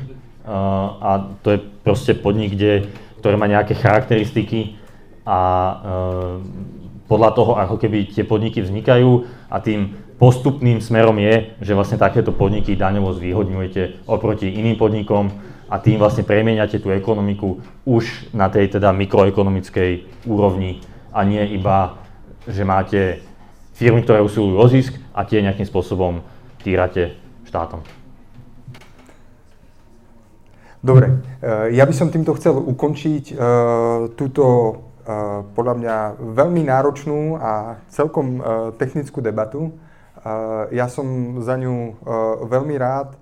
a 0.49 1.33
to 1.45 1.57
je 1.57 1.59
proste 1.61 2.17
podnik, 2.21 2.53
kde, 2.57 2.89
ktorý 3.21 3.37
má 3.37 3.49
nejaké 3.49 3.77
charakteristiky 3.77 4.77
a 5.25 5.39
podľa 7.09 7.31
toho, 7.33 7.57
ako 7.57 7.77
keby 7.81 8.13
tie 8.13 8.25
podniky 8.25 8.61
vznikajú 8.61 9.25
a 9.49 9.57
tým 9.65 9.97
postupným 10.19 10.83
smerom 10.83 11.17
je, 11.23 11.55
že 11.63 11.73
vlastne 11.79 11.97
takéto 11.97 12.35
podniky 12.35 12.75
daňovo 12.75 13.15
zvýhodňujete 13.15 14.11
oproti 14.11 14.51
iným 14.51 14.75
podnikom 14.75 15.31
a 15.71 15.79
tým 15.79 16.03
vlastne 16.03 16.27
premieňate 16.27 16.83
tú 16.83 16.91
ekonomiku 16.91 17.63
už 17.87 18.35
na 18.35 18.51
tej 18.51 18.77
teda 18.77 18.91
mikroekonomickej 18.91 20.27
úrovni 20.27 20.83
a 21.15 21.23
nie 21.23 21.55
iba, 21.55 22.03
že 22.51 22.67
máte 22.67 23.23
firmy, 23.79 24.03
ktoré 24.03 24.19
usilujú 24.19 24.59
o 24.59 24.67
zisk 24.67 24.99
a 25.15 25.23
tie 25.23 25.39
nejakým 25.39 25.65
spôsobom 25.65 26.21
týrate 26.67 27.15
štátom. 27.47 27.81
Dobre, 30.83 31.11
eh, 31.43 31.79
ja 31.79 31.87
by 31.87 31.95
som 31.95 32.11
týmto 32.11 32.35
chcel 32.39 32.55
ukončiť 32.59 33.35
uh, 33.35 34.11
túto 34.19 34.45
podľa 35.57 35.75
mňa 35.81 35.97
veľmi 36.37 36.69
náročnú 36.69 37.41
a 37.41 37.81
celkom 37.89 38.45
technickú 38.77 39.25
debatu. 39.25 39.73
Ja 40.75 40.91
som 40.91 41.39
za 41.45 41.55
ňu 41.61 42.03
veľmi 42.49 42.75
rád, 42.81 43.15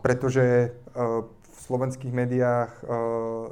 pretože 0.00 0.72
v 0.94 1.58
slovenských 1.68 2.14
médiách 2.14 2.72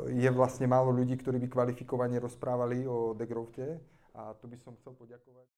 je 0.09 0.31
vlastne 0.31 0.65
málo 0.65 0.95
ľudí, 0.95 1.21
ktorí 1.21 1.43
by 1.43 1.49
kvalifikovane 1.53 2.17
rozprávali 2.23 2.89
o 2.89 3.13
degrowte 3.19 3.77
a 4.15 4.33
tu 4.39 4.49
by 4.49 4.57
som 4.63 4.73
chcel 4.79 4.97
poďakovať. 4.97 5.50